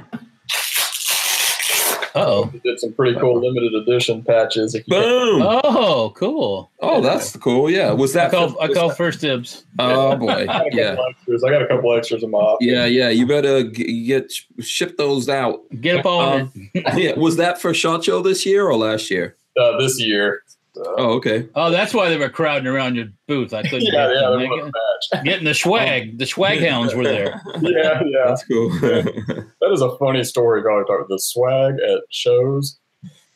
We 2.15 2.61
did 2.61 2.78
some 2.78 2.93
pretty 2.93 3.19
cool 3.19 3.41
limited 3.41 3.74
edition 3.74 4.23
patches. 4.23 4.73
Boom. 4.86 5.43
oh. 5.43 5.61
Oh, 5.65 6.11
cool. 6.16 6.70
Oh, 6.81 7.01
that's 7.01 7.36
cool. 7.36 7.69
Yeah. 7.69 7.93
Was 7.93 8.15
I 8.16 8.24
that 8.24 8.31
call 8.31 8.61
I 8.61 8.69
was 8.69 8.77
call 8.77 8.89
that- 8.89 8.97
first 8.97 9.20
dibs. 9.20 9.65
Oh 9.78 10.16
boy. 10.16 10.28
I 10.28 10.45
got 10.47 10.55
a 10.66 10.70
couple 10.70 10.78
Yeah. 10.78 10.97
extras. 11.11 11.45
I 11.45 11.51
got 11.51 11.62
a 11.62 11.66
couple 11.66 11.93
extras 11.97 12.23
in 12.23 12.31
my 12.31 12.39
office. 12.39 12.66
Yeah, 12.66 12.85
yeah. 12.86 13.09
You 13.09 13.27
better 13.27 13.69
g- 13.70 14.07
get 14.07 14.32
ship 14.61 14.97
those 14.97 15.28
out. 15.28 15.61
Get 15.81 15.99
up 16.01 16.07
on 16.07 16.53
it. 16.74 16.85
Yeah. 16.97 17.15
Was 17.19 17.36
that 17.36 17.61
for 17.61 17.74
Shot 17.74 18.05
Show 18.05 18.23
this 18.23 18.47
year 18.47 18.66
or 18.66 18.77
last 18.77 19.11
year? 19.11 19.36
Uh, 19.61 19.77
this 19.78 20.01
year. 20.01 20.43
So, 20.74 20.94
Oh, 20.98 21.12
okay. 21.14 21.48
Oh, 21.55 21.70
that's 21.70 21.94
why 21.94 22.09
they 22.09 22.16
were 22.18 22.28
crowding 22.28 22.66
around 22.66 22.96
your 22.96 23.06
booth. 23.28 23.55
I 23.55 23.62
couldn't 23.62 23.82
yeah, 23.82 23.90
get 24.09 24.14
yeah, 24.16 24.30
They 24.36 24.48
was 24.48 24.72
get- 25.12 25.24
getting 25.24 25.44
the 25.44 25.55
swag. 25.55 26.18
The 26.18 26.26
swag 26.26 26.60
hounds 26.60 26.94
were 26.94 27.05
there. 27.05 27.40
yeah, 27.60 28.02
yeah. 28.05 28.24
That's 28.26 28.44
cool. 28.44 28.70
That 28.80 29.70
is 29.72 29.80
a 29.82 29.96
funny 29.98 30.24
story. 30.24 30.62
Going 30.62 30.84
about 30.84 31.09
the 31.09 31.18
swag 31.18 31.74
at 31.86 32.01
shows. 32.10 32.78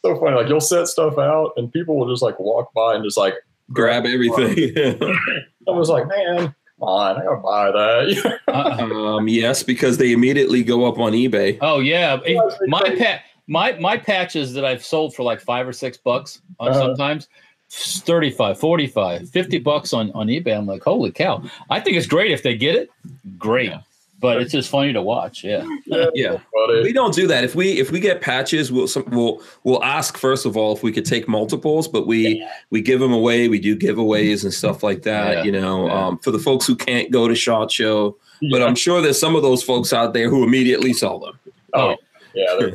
So 0.05 0.19
funny. 0.19 0.37
Like 0.37 0.49
you'll 0.49 0.61
set 0.61 0.89
stuff 0.89 1.17
out, 1.19 1.53
and 1.57 1.73
people 1.73 1.97
will 1.99 2.09
just 2.13 2.23
like 2.23 2.39
walk 2.41 2.73
by 2.75 2.95
and 2.95 3.05
just 3.05 3.17
like. 3.17 3.35
Grab 3.73 4.07
everything. 4.07 4.73
I 5.69 5.71
was 5.71 5.91
like, 5.91 6.09
man, 6.09 6.37
come 6.39 6.55
on, 6.81 7.17
I 7.21 7.25
gotta 7.25 7.37
buy 7.43 7.71
that. 7.71 8.41
Uh, 8.49 9.17
um, 9.17 9.29
yes, 9.29 9.63
because 9.63 9.99
they 9.99 10.13
immediately 10.13 10.63
go 10.65 10.87
up 10.87 10.99
on 10.99 11.13
eBay. 11.13 11.59
oh 11.61 11.79
yeah, 11.81 12.19
It- 12.25 12.41
my 12.69 12.81
pat 12.97 13.21
my 13.49 13.73
my 13.81 13.97
patches 13.97 14.53
that 14.55 14.65
I've 14.65 14.85
sold 14.85 15.15
for 15.15 15.23
like 15.25 15.41
five 15.41 15.67
or 15.67 15.73
six 15.73 15.97
bucks 15.97 16.41
on 16.61 16.69
Uh-huh. 16.71 16.81
sometimes 16.81 17.29
35 17.71 18.59
45 18.59 19.29
50 19.29 19.59
bucks 19.59 19.93
on 19.93 20.11
on 20.13 20.27
ebay 20.29 20.57
i'm 20.57 20.65
like 20.67 20.83
holy 20.83 21.11
cow 21.13 21.43
i 21.69 21.79
think 21.79 21.99
it's 21.99 22.07
great 22.07 22.31
if 22.31 22.43
they 22.43 22.57
get 22.57 22.75
it 22.75 22.89
great 23.37 23.69
Yeah. 23.69 23.81
but 24.21 24.41
it's 24.41 24.53
just 24.53 24.71
funny 24.71 24.93
to 24.95 25.03
watch 25.03 25.45
yeah 25.45 25.67
Yeah. 26.15 26.39
But 26.55 26.83
We 26.83 26.93
don't 26.95 27.13
do 27.15 27.27
that. 27.27 27.45
If 27.45 27.55
we 27.55 27.79
if 27.79 27.91
we 27.93 28.01
get 28.01 28.21
patches, 28.23 28.73
we'll 28.73 28.89
some, 28.89 29.05
we'll 29.11 29.43
we'll 29.65 29.85
ask 29.85 30.17
first 30.17 30.47
of 30.47 30.57
all 30.57 30.73
if 30.77 30.83
we 30.83 30.93
could 30.93 31.05
take 31.05 31.29
multiples, 31.29 31.87
but 31.89 32.07
we 32.07 32.43
we 32.71 32.81
give 32.81 33.01
them 33.01 33.13
away. 33.13 33.49
We 33.49 33.59
do 33.61 33.77
giveaways 33.77 34.45
and 34.45 34.53
stuff 34.53 34.83
like 34.83 35.03
that. 35.03 35.31
Yeah. 35.39 35.43
You 35.45 35.53
know, 35.53 35.87
Yeah. 35.87 36.07
um, 36.07 36.19
for 36.19 36.31
the 36.31 36.39
folks 36.39 36.67
who 36.67 36.75
can't 36.75 37.11
go 37.11 37.29
to 37.29 37.35
Shot 37.35 37.71
Show, 37.71 38.17
but 38.51 38.61
I'm 38.63 38.75
sure 38.75 39.01
there's 39.03 39.21
some 39.21 39.37
of 39.37 39.43
those 39.43 39.63
folks 39.63 39.93
out 39.93 40.13
there 40.15 40.29
who 40.31 40.43
immediately 40.43 40.93
sell 40.95 41.19
them. 41.19 41.39
oh, 41.75 41.95
yeah, 42.35 42.71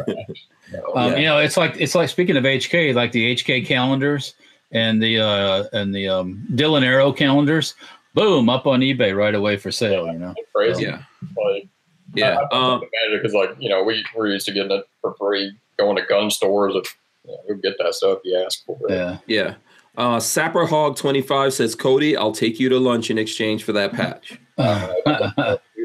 they're 0.74 0.98
um, 0.98 1.12
Yeah. 1.14 1.18
you 1.20 1.26
know 1.26 1.38
it's 1.38 1.56
like 1.58 1.76
it's 1.80 1.95
like 1.95 2.10
speaking 2.10 2.36
of 2.38 2.44
hk 2.44 2.94
like 2.95 3.12
the 3.14 3.36
hk 3.36 3.66
calendars 3.66 4.34
and 4.72 5.02
the 5.02 5.20
uh 5.20 5.64
and 5.74 5.94
the 5.95 6.08
um 6.10 6.45
Dillon 6.56 6.84
Aero 6.84 7.12
calendars 7.14 7.76
boom 8.14 8.50
up 8.50 8.68
on 8.68 8.82
ebay 8.82 9.16
right 9.16 9.36
away 9.36 9.56
for 9.58 9.72
sale 9.72 10.08
you 10.08 10.20
know 10.20 10.34
crazy. 10.56 10.84
Yeah, 10.84 11.04
Like, 11.38 11.68
yeah. 12.16 12.40
I, 12.52 12.56
I 12.56 12.74
Um, 12.76 12.82
because 13.12 13.34
like 13.34 13.56
you 13.60 13.70
know 13.70 13.84
we 13.84 14.04
we're 14.16 14.28
used 14.28 14.45
to 14.48 14.52
getting 14.52 14.72
it 14.72 14.86
for 15.02 15.16
free, 15.20 15.52
going 15.80 15.95
to 15.95 16.04
gun 16.06 16.30
stores. 16.30 16.74
If 16.76 16.95
you 17.26 17.32
know, 17.32 17.38
we 17.56 17.62
get 17.62 17.76
that 17.80 17.95
stuff 17.95 18.20
you 18.24 18.38
ask 18.38 18.64
for. 18.66 18.78
it. 18.88 18.91
yeah 18.91 19.18
yeah. 19.28 19.56
Uh, 19.95 20.20
Sapper 20.20 20.66
Hog 20.66 20.95
25 20.98 21.54
says, 21.54 21.76
Cody, 21.76 22.18
I'll 22.18 22.32
take 22.32 22.60
you 22.60 22.68
to 22.70 22.80
lunch 22.80 23.12
in 23.12 23.20
exchange 23.20 23.64
for 23.64 23.74
that 23.74 23.94
patch. 23.94 24.40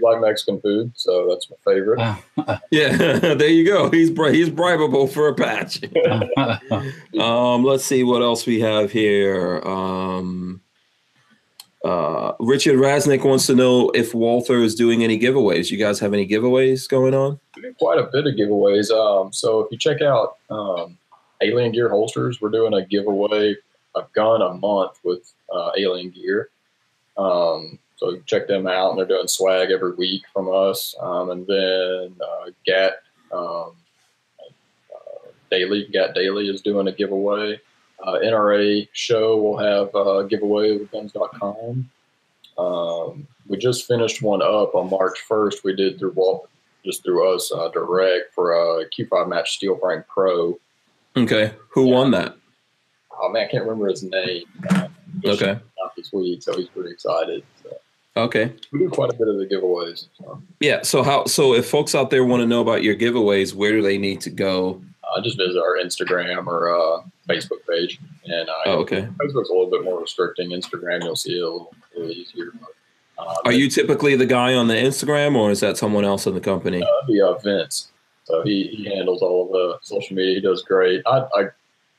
We 0.01 0.09
like 0.09 0.21
Mexican 0.21 0.61
food, 0.61 0.93
so 0.95 1.29
that's 1.29 1.51
my 1.51 1.57
favorite. 1.65 2.01
Yeah, 2.71 2.97
there 3.35 3.49
you 3.49 3.65
go. 3.65 3.91
He's 3.91 4.11
bri- 4.11 4.35
he's 4.35 4.51
bribable 4.51 5.11
for 5.11 5.29
a 5.29 5.35
patch. 5.35 5.81
Um, 7.19 7.65
let's 7.65 7.85
see 7.85 8.05
what 8.05 8.23
else 8.23 8.47
we 8.47 8.61
have 8.61 8.93
here. 8.93 9.61
Um, 9.65 10.61
uh, 11.85 12.33
Richard 12.39 12.77
Rasnick 12.79 13.25
wants 13.25 13.47
to 13.47 13.55
know 13.55 13.91
if 13.91 14.15
Walther 14.15 14.59
is 14.59 14.75
doing 14.75 15.03
any 15.03 15.19
giveaways. 15.19 15.71
You 15.71 15.79
guys 15.79 15.99
have 16.01 16.15
any 16.15 16.29
giveaways 16.29 16.89
going 16.89 17.15
on? 17.15 17.41
Quite 17.79 17.99
a 17.99 18.05
bit 18.05 18.27
of 18.27 18.35
giveaways. 18.35 18.91
Um, 18.91 19.33
so 19.33 19.61
if 19.61 19.73
you 19.73 19.79
check 19.79 20.01
out 20.01 20.37
um, 20.49 20.97
Alien 21.43 21.73
Gear 21.73 21.89
Holsters, 21.89 22.41
we're 22.41 22.51
doing 22.51 22.75
a 22.75 22.85
giveaway 22.87 23.57
a 23.95 24.03
gun 24.13 24.43
a 24.43 24.55
month 24.55 24.99
with 25.03 25.33
uh, 25.53 25.71
Alien 25.77 26.11
Gear. 26.11 26.51
Um, 27.17 27.79
so 27.99 28.19
check 28.27 28.47
them 28.49 28.67
out. 28.67 28.91
And 28.91 28.99
they're 28.99 29.07
doing 29.07 29.29
swag 29.29 29.71
every 29.71 29.93
week 29.95 30.23
from 30.33 30.49
us. 30.53 30.95
Um, 31.01 31.31
and 31.31 31.47
then 31.47 32.15
uh, 32.21 32.51
GAT 32.65 32.93
um, 33.33 33.73
uh, 34.95 35.29
Daily, 35.51 35.87
GAT 35.93 36.15
Daily 36.15 36.49
is 36.49 36.63
doing 36.63 36.89
a 36.89 36.93
giveaway. 36.93 37.61
Uh, 38.03 38.13
NRA 38.25 38.89
show 38.93 39.37
will 39.37 39.59
have 39.59 39.93
a 39.95 40.27
giveaway 40.29 40.79
with 40.79 40.91
guns.com. 40.93 41.91
Um, 42.57 43.27
we 43.49 43.57
just 43.57 43.87
finished 43.87 44.23
one 44.23 44.43
up 44.43 44.75
on 44.75 44.91
March 44.91 45.19
1st. 45.29 45.65
We 45.65 45.75
did 45.75 45.99
through 45.99 46.13
Walt, 46.13 46.49
just 46.85 47.03
through 47.05 47.35
us 47.35 47.53
uh, 47.53 47.69
direct 47.69 48.35
for 48.35 48.53
a 48.53 48.85
Q5 48.91 49.29
match 49.29 49.53
Steel 49.57 49.77
Frame 49.79 50.05
Pro. 50.09 50.59
Okay. 51.17 51.53
Who 51.71 51.87
Yeah. 51.89 51.95
won 51.95 52.11
that? 52.13 52.37
Oh 53.21 53.29
man, 53.31 53.47
I 53.49 53.51
can't 53.51 53.65
remember 53.65 53.89
his 53.89 54.03
name. 54.05 54.45
Uh, 54.71 54.89
Okay. 55.25 55.59
This 55.97 56.13
week, 56.13 56.41
so 56.45 56.57
he's 56.57 56.69
pretty 56.69 56.91
excited. 56.93 57.43
So 57.65 57.77
Okay. 58.17 58.53
we 58.73 58.81
do 58.81 58.89
quite 58.89 59.11
a 59.11 59.15
bit 59.15 59.29
of 59.29 59.37
the 59.39 59.47
giveaways. 59.47 60.07
So, 60.19 60.43
Yeah. 60.61 60.83
So 60.83 61.03
how? 61.03 61.25
So 61.27 61.55
if 61.55 61.69
folks 61.69 61.95
out 61.95 62.11
there 62.11 62.25
want 62.25 62.41
to 62.41 62.47
know 62.47 62.61
about 62.61 62.83
your 62.83 62.97
giveaways, 62.97 63.55
where 63.55 63.73
do 63.73 63.83
they 63.83 63.99
need 63.99 64.21
to 64.23 64.31
go? 64.31 64.83
uh, 65.17 65.21
just 65.23 65.39
visit 65.39 65.59
our 65.59 65.77
Instagram 65.79 66.47
or 66.47 66.69
uh, 66.75 67.03
Facebook 67.29 67.67
page, 67.69 67.99
and 68.27 68.49
uh, 68.49 68.53
Oh, 68.67 68.79
okay. 68.81 69.03
Facebook's 69.03 69.49
a 69.51 69.53
little 69.53 69.71
bit 69.71 69.85
more 69.85 70.01
restricting. 70.01 70.51
Instagram, 70.51 71.03
you'll 71.03 71.17
see 71.17 71.39
it 71.39 71.43
a 71.43 71.45
little, 71.45 71.75
a 71.97 71.99
little 71.99 72.13
easier. 72.15 72.53
But, 72.61 73.25
uh, 73.27 73.35
Are 73.47 73.53
you 73.53 73.71
typically 73.71 74.17
the 74.17 74.27
guy 74.27 74.55
on 74.55 74.69
the 74.69 74.75
Instagram, 74.75 75.35
or 75.37 75.51
is 75.51 75.61
that 75.61 75.77
someone 75.77 76.05
else 76.05 76.27
in 76.27 76.35
the 76.35 76.41
company? 76.41 76.83
Uh, 76.83 76.87
the 77.07 77.21
uh, 77.23 77.39
Vince. 77.39 77.89
So 78.25 78.43
he, 78.43 78.65
he 78.65 78.85
handles 78.95 79.23
all 79.23 79.47
of 79.47 79.53
the 79.53 79.79
social 79.83 80.15
media. 80.15 80.35
He 80.35 80.41
does 80.43 80.63
great. 80.63 81.01
I, 81.07 81.21
I 81.35 81.45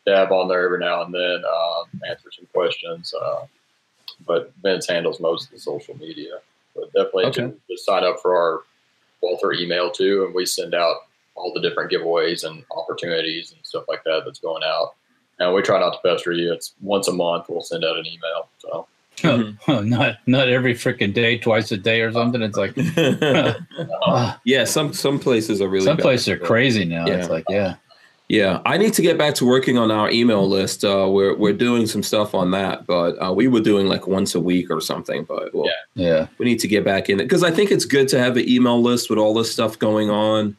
dab 0.06 0.32
on 0.32 0.48
there 0.48 0.64
every 0.64 0.80
now 0.80 1.02
and 1.02 1.14
then, 1.14 1.44
um, 1.46 2.02
answer 2.08 2.30
some 2.32 2.46
questions. 2.54 3.14
Uh, 3.20 3.46
but 4.26 4.52
Vince 4.62 4.88
handles 4.88 5.20
most 5.20 5.46
of 5.48 5.52
the 5.52 5.60
social 5.60 5.98
media. 5.98 6.40
But 6.76 6.92
definitely 6.94 7.26
Okay. 7.26 7.42
just, 7.48 7.68
just 7.70 7.86
sign 7.86 8.04
up 8.04 8.20
for 8.22 8.36
our 8.38 8.62
Walter 9.22 9.52
email 9.54 9.90
too, 9.92 10.24
and 10.26 10.34
we 10.34 10.46
send 10.46 10.74
out 10.74 10.96
all 11.36 11.52
the 11.54 11.62
different 11.62 11.92
giveaways 11.92 12.44
and 12.46 12.64
opportunities 12.72 13.52
and 13.52 13.60
stuff 13.66 13.84
like 13.88 14.04
that 14.06 14.22
that's 14.26 14.40
going 14.40 14.64
out. 14.64 14.94
And 15.40 15.54
we 15.54 15.62
try 15.62 15.80
not 15.80 15.92
to 15.94 16.00
pester 16.08 16.32
you. 16.34 16.52
It's 16.54 16.74
once 16.82 17.08
a 17.08 17.14
month 17.14 17.46
we'll 17.50 17.62
send 17.62 17.84
out 17.86 17.98
an 17.98 18.06
email. 18.06 18.48
So 18.60 18.88
Mhm. 19.18 19.86
not 19.88 20.18
not 20.28 20.48
every 20.50 20.74
freaking 20.74 21.14
day, 21.14 21.38
twice 21.38 21.72
a 21.74 21.78
day 21.78 22.02
or 22.02 22.12
something. 22.14 22.42
It's 22.42 22.58
like 22.58 22.74
ah, 24.04 24.40
yeah. 24.46 24.64
Some 24.64 24.94
some 24.94 25.20
places 25.20 25.62
are 25.62 25.68
really. 25.68 25.86
some 25.86 25.98
bad. 25.98 26.04
places 26.04 26.30
are 26.30 26.38
crazy 26.38 26.86
now. 26.86 27.06
Yeah. 27.08 27.14
It's 27.16 27.30
like 27.30 27.44
yeah, 27.50 27.76
Yeah, 28.30 28.62
I 28.64 28.78
need 28.78 28.94
to 28.94 29.02
get 29.02 29.18
back 29.18 29.34
to 29.36 29.46
working 29.46 29.80
on 29.80 29.90
our 29.90 30.12
email 30.12 30.48
list. 30.48 30.86
Uh, 30.86 31.08
we're 31.10 31.36
we're 31.36 31.52
doing 31.54 31.88
some 31.88 32.04
stuff 32.04 32.36
on 32.36 32.52
that, 32.52 32.86
but 32.86 33.14
uh, 33.20 33.34
we 33.34 33.48
were 33.48 33.60
doing 33.60 33.88
like 33.88 34.06
once 34.06 34.36
a 34.36 34.40
week 34.40 34.70
or 34.70 34.80
something. 34.80 35.24
But 35.24 35.52
well, 35.54 35.66
Yeah. 35.96 36.06
yeah. 36.08 36.28
we 36.38 36.46
need 36.46 36.60
to 36.60 36.68
get 36.68 36.86
back 36.86 37.10
in 37.10 37.20
it 37.20 37.24
because 37.24 37.44
I 37.44 37.50
think 37.50 37.72
it's 37.72 37.86
good 37.86 38.08
to 38.10 38.20
have 38.20 38.38
an 38.38 38.48
email 38.48 38.80
list 38.80 39.10
with 39.10 39.18
all 39.18 39.34
this 39.34 39.52
stuff 39.52 39.80
going 39.80 40.12
on 40.12 40.56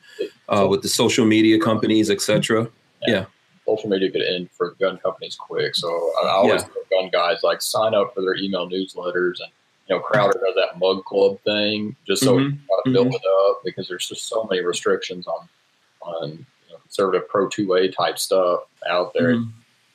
uh, 0.48 0.66
with 0.68 0.82
the 0.82 0.88
social 0.88 1.24
media 1.24 1.60
companies, 1.60 2.10
etc. 2.10 2.68
Yeah. 3.06 3.14
yeah. 3.14 3.24
social 3.64 3.88
media 3.88 4.10
could 4.10 4.22
end 4.22 4.50
for 4.50 4.72
gun 4.80 4.98
companies 4.98 5.36
quick. 5.36 5.76
So 5.76 5.88
I 6.24 6.26
I 6.26 6.30
always 6.30 6.62
Yeah. 6.62 6.68
tell 6.90 7.02
gun 7.02 7.10
guys 7.12 7.44
like 7.44 7.62
sign 7.62 7.94
up 7.94 8.14
for 8.14 8.20
their 8.22 8.34
email 8.34 8.68
newsletters 8.68 9.38
and 9.38 9.52
you 9.88 9.94
know 9.94 10.00
Crowder 10.00 10.40
does 10.44 10.56
that 10.56 10.76
mug 10.80 11.04
club 11.04 11.38
thing 11.44 11.94
just 12.04 12.24
so 12.24 12.34
we 12.34 12.42
Mhm. 12.42 12.48
can 12.50 12.58
try 12.66 12.78
to 12.86 12.90
build 12.90 13.14
it 13.14 13.22
up 13.48 13.60
because 13.64 13.86
there's 13.86 14.08
just 14.08 14.26
so 14.26 14.42
many 14.50 14.60
restrictions 14.60 15.28
on 15.28 15.48
on 16.02 16.28
you 16.30 16.36
know, 16.36 16.44
conservative 16.90 17.28
pro 17.28 17.48
two 17.48 17.74
A 17.74 17.88
type 17.88 18.18
stuff 18.18 18.60
out 18.88 19.14
there. 19.14 19.34
Mhm. 19.34 19.50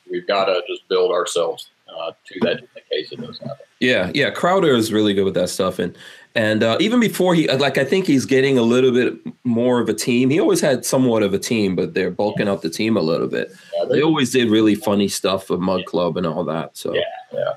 We've 0.09 0.27
got 0.27 0.45
to 0.45 0.61
just 0.67 0.87
build 0.87 1.11
ourselves 1.11 1.69
uh, 1.89 2.11
to 2.11 2.39
that 2.41 2.59
in 2.59 2.67
case 2.91 3.11
it 3.11 3.19
does 3.21 3.39
happen. 3.39 3.65
Yeah, 3.79 4.11
yeah. 4.13 4.29
Crowder 4.29 4.73
is 4.75 4.93
really 4.93 5.13
good 5.13 5.25
with 5.25 5.33
that 5.33 5.49
stuff, 5.49 5.79
and 5.79 5.95
and 6.35 6.63
uh, 6.63 6.77
even 6.79 6.99
before 6.99 7.33
he, 7.33 7.47
like, 7.47 7.77
I 7.77 7.85
think 7.85 8.07
he's 8.07 8.25
getting 8.25 8.57
a 8.57 8.61
little 8.61 8.91
bit 8.91 9.13
more 9.45 9.79
of 9.79 9.87
a 9.87 9.93
team. 9.93 10.29
He 10.29 10.39
always 10.39 10.59
had 10.59 10.85
somewhat 10.85 11.23
of 11.23 11.33
a 11.33 11.39
team, 11.39 11.75
but 11.77 11.93
they're 11.93 12.11
bulking 12.11 12.49
up 12.49 12.61
the 12.61 12.69
team 12.69 12.97
a 12.97 13.01
little 13.01 13.27
bit. 13.27 13.53
Yeah, 13.73 13.85
They 13.85 14.01
always 14.01 14.31
did 14.31 14.49
really 14.49 14.75
funny 14.75 15.07
stuff 15.07 15.47
for 15.47 15.57
Mug 15.57 15.85
Club 15.85 16.17
and 16.17 16.27
all 16.27 16.43
that. 16.43 16.75
So 16.75 16.93
Yeah, 16.93 17.01
yeah. 17.33 17.53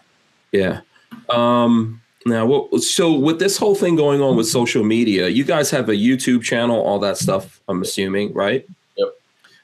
yeah. 0.52 0.80
Um, 1.28 2.00
now, 2.24 2.46
what, 2.46 2.82
so 2.82 3.12
with 3.12 3.40
this 3.40 3.56
whole 3.58 3.74
thing 3.74 3.96
going 3.96 4.20
on 4.20 4.36
with 4.36 4.46
social 4.46 4.84
media, 4.84 5.26
you 5.26 5.42
guys 5.42 5.70
have 5.72 5.88
a 5.88 5.94
YouTube 5.94 6.42
channel, 6.44 6.80
all 6.80 7.00
that 7.00 7.16
stuff. 7.16 7.60
I'm 7.68 7.82
assuming, 7.82 8.32
right? 8.32 8.64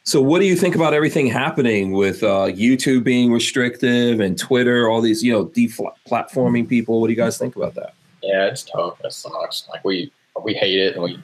Yep. 0.04 0.10
So, 0.10 0.20
what 0.20 0.40
do 0.40 0.46
you 0.46 0.54
think 0.54 0.74
about 0.74 0.92
everything 0.92 1.26
happening 1.26 1.92
with 1.92 2.22
uh, 2.22 2.48
YouTube 2.48 3.04
being 3.04 3.32
restrictive 3.32 4.20
and 4.20 4.38
Twitter, 4.38 4.88
all 4.88 5.00
these, 5.00 5.22
you 5.22 5.32
know, 5.32 5.46
deplatforming 5.46 6.68
people? 6.68 7.00
What 7.00 7.06
do 7.06 7.12
you 7.12 7.16
guys 7.16 7.38
think 7.38 7.56
about 7.56 7.74
that? 7.74 7.94
Yeah, 8.22 8.46
it's 8.46 8.62
tough. 8.62 9.00
It 9.02 9.12
sucks. 9.12 9.66
Like 9.70 9.84
we 9.84 10.12
we 10.42 10.52
hate 10.54 10.78
it, 10.78 10.94
and 10.94 11.02
we 11.02 11.22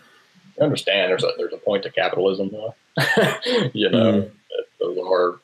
understand 0.61 1.11
there's 1.11 1.25
a 1.25 1.31
there's 1.37 1.53
a 1.53 1.59
point 1.59 1.83
to 1.83 1.91
capitalism, 1.91 2.51
though. 2.51 2.75
you 3.75 3.91
know, 3.91 4.23
that 4.23 4.33
those 4.81 4.99
are 4.99 5.41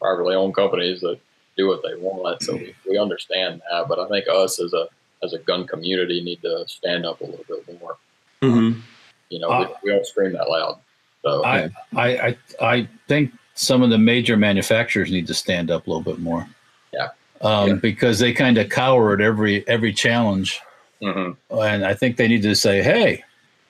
privately 0.00 0.34
owned 0.34 0.54
companies 0.54 1.00
that 1.00 1.18
do 1.56 1.68
what 1.68 1.82
they 1.82 1.94
want. 1.96 2.42
So 2.42 2.54
we, 2.54 2.74
we 2.88 2.98
understand 2.98 3.60
that. 3.70 3.88
But 3.88 3.98
I 3.98 4.08
think 4.08 4.26
us 4.28 4.58
as 4.58 4.72
a 4.72 4.88
as 5.22 5.34
a 5.34 5.38
gun 5.38 5.66
community 5.66 6.22
need 6.22 6.40
to 6.42 6.64
stand 6.66 7.04
up 7.04 7.20
a 7.20 7.24
little 7.24 7.44
bit 7.46 7.80
more. 7.80 7.98
Mm-hmm. 8.40 8.80
You 9.28 9.38
know, 9.38 9.50
Uh, 9.50 9.68
we, 9.82 9.90
we 9.90 9.90
don't 9.90 10.06
scream 10.06 10.32
that 10.32 10.48
loud. 10.48 10.78
So 11.22 11.44
I, 11.44 11.68
I 11.96 12.08
I 12.28 12.36
I 12.60 12.88
think 13.08 13.32
some 13.54 13.82
of 13.82 13.90
the 13.90 13.98
major 13.98 14.36
manufacturers 14.36 15.10
need 15.10 15.26
to 15.26 15.34
stand 15.34 15.70
up 15.70 15.86
a 15.86 15.90
little 15.90 16.02
bit 16.02 16.18
more. 16.20 16.46
Yeah. 16.92 17.08
Um, 17.42 17.68
Yeah. 17.68 17.74
because 17.74 18.18
they 18.18 18.32
kind 18.32 18.58
of 18.58 18.68
cower 18.68 19.14
at 19.14 19.20
every 19.20 19.66
every 19.68 19.92
challenge, 19.92 20.60
mhm. 21.02 21.36
and 21.50 21.84
I 21.84 21.94
think 21.94 22.16
they 22.16 22.28
need 22.28 22.42
to 22.42 22.54
say, 22.54 22.82
"Hey, 22.82 23.22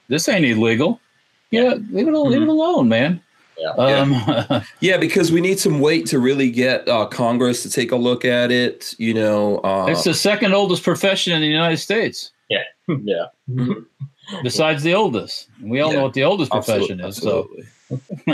this 0.09 0.29
ain't 0.29 0.45
illegal. 0.45 1.01
Yeah, 1.51 1.75
leave 1.91 2.07
it 2.09 2.15
al- 2.15 2.29
leave 2.29 2.43
it 2.43 2.49
alone, 2.49 2.89
man." 2.89 3.21
Yeah. 3.59 3.71
Um, 3.73 4.63
Yeah, 4.81 4.97
because 4.97 5.31
we 5.31 5.41
need 5.43 5.59
some 5.61 5.81
weight 5.81 6.07
to 6.07 6.19
really 6.19 6.51
get 6.51 6.89
uh, 6.89 7.05
Congress 7.07 7.63
to 7.65 7.71
take 7.71 7.93
a 7.93 7.97
look 7.97 8.25
at 8.25 8.51
it. 8.51 8.95
You 8.99 9.13
know, 9.15 9.59
uh, 9.59 9.87
it's 9.91 10.05
the 10.05 10.15
second 10.15 10.55
oldest 10.55 10.83
profession 10.83 11.33
in 11.35 11.41
the 11.43 11.49
United 11.49 11.77
States, 11.79 12.31
Yeah, 12.49 12.63
yeah, 13.05 13.27
besides 14.43 14.83
the 14.83 14.95
oldest. 14.95 15.49
We 15.63 15.81
all 15.81 15.91
Yeah. 15.91 15.99
know 15.99 16.05
what 16.05 16.15
the 16.15 16.25
oldest 16.25 16.53
absolute- 16.55 16.89
profession 16.99 17.01
is. 17.05 17.17
So, 17.17 17.49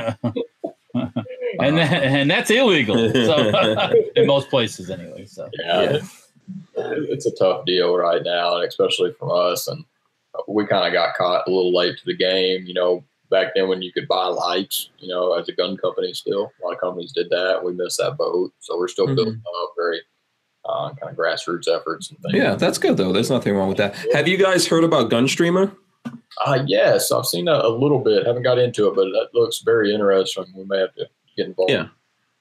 and 1.61 1.77
that, 1.79 1.93
and 2.03 2.31
that's 2.31 2.51
illegal. 2.51 2.97
So, 3.13 3.93
in 4.17 4.27
most 4.27 4.49
places, 4.51 4.91
anyway. 4.91 5.27
So, 5.27 5.49
yeah. 5.63 5.83
Yeah. 5.83 5.97
It, 5.97 7.11
it's 7.11 7.27
a 7.27 7.35
tough 7.35 7.65
deal 7.67 7.97
right 7.97 8.23
now, 8.23 8.57
and 8.57 8.65
especially 8.69 9.13
from 9.19 9.31
us. 9.33 9.67
And 9.69 9.85
we 10.49 10.67
kind 10.67 10.87
of 10.87 10.93
got 10.93 11.15
caught 11.17 11.47
a 11.47 11.51
little 11.51 11.75
late 11.75 11.97
to 11.99 12.05
the 12.07 12.17
game. 12.17 12.65
You 12.67 12.75
know, 12.75 13.05
back 13.31 13.49
then 13.55 13.69
when 13.69 13.83
you 13.83 13.93
could 13.93 14.07
buy 14.07 14.27
lights, 14.27 14.91
you 14.99 15.09
know, 15.09 15.33
as 15.33 15.49
a 15.49 15.53
gun 15.53 15.77
company, 15.77 16.13
still 16.15 16.53
a 16.63 16.67
lot 16.67 16.75
of 16.75 16.81
companies 16.81 17.13
did 17.13 17.31
that. 17.31 17.63
We 17.65 17.73
missed 17.73 17.99
that 17.99 18.17
boat, 18.17 18.53
so 18.61 18.79
we're 18.79 18.89
still 18.89 19.07
Mhm. 19.07 19.17
building 19.17 19.43
up 19.65 19.73
very 19.77 20.01
uh, 20.69 20.91
kind 21.01 21.11
of 21.13 21.17
grassroots 21.17 21.69
efforts 21.69 22.11
and 22.11 22.19
things. 22.21 22.35
Yeah, 22.35 22.57
that's 22.57 22.77
good 22.79 22.97
though. 22.97 23.13
There's 23.13 23.31
nothing 23.31 23.55
wrong 23.55 23.69
with 23.69 23.77
that. 23.79 23.95
Have 24.13 24.27
you 24.27 24.37
guys 24.37 24.67
heard 24.67 24.83
about 24.83 25.11
Gunstreamer? 25.13 25.73
Uh, 26.45 26.65
yes, 26.67 27.11
I've 27.13 27.27
seen 27.27 27.47
that 27.47 27.65
a 27.65 27.69
little 27.69 28.01
bit. 28.01 28.27
Haven't 28.27 28.43
got 28.43 28.59
into 28.59 28.89
it, 28.89 28.95
but 28.95 29.05
that 29.05 29.29
looks 29.35 29.61
very 29.61 29.95
interesting. 29.95 30.45
We 30.55 30.65
may 30.65 30.79
have 30.79 30.95
to 30.95 31.07
get 31.37 31.47
involved. 31.47 31.71
Yeah. 31.71 31.89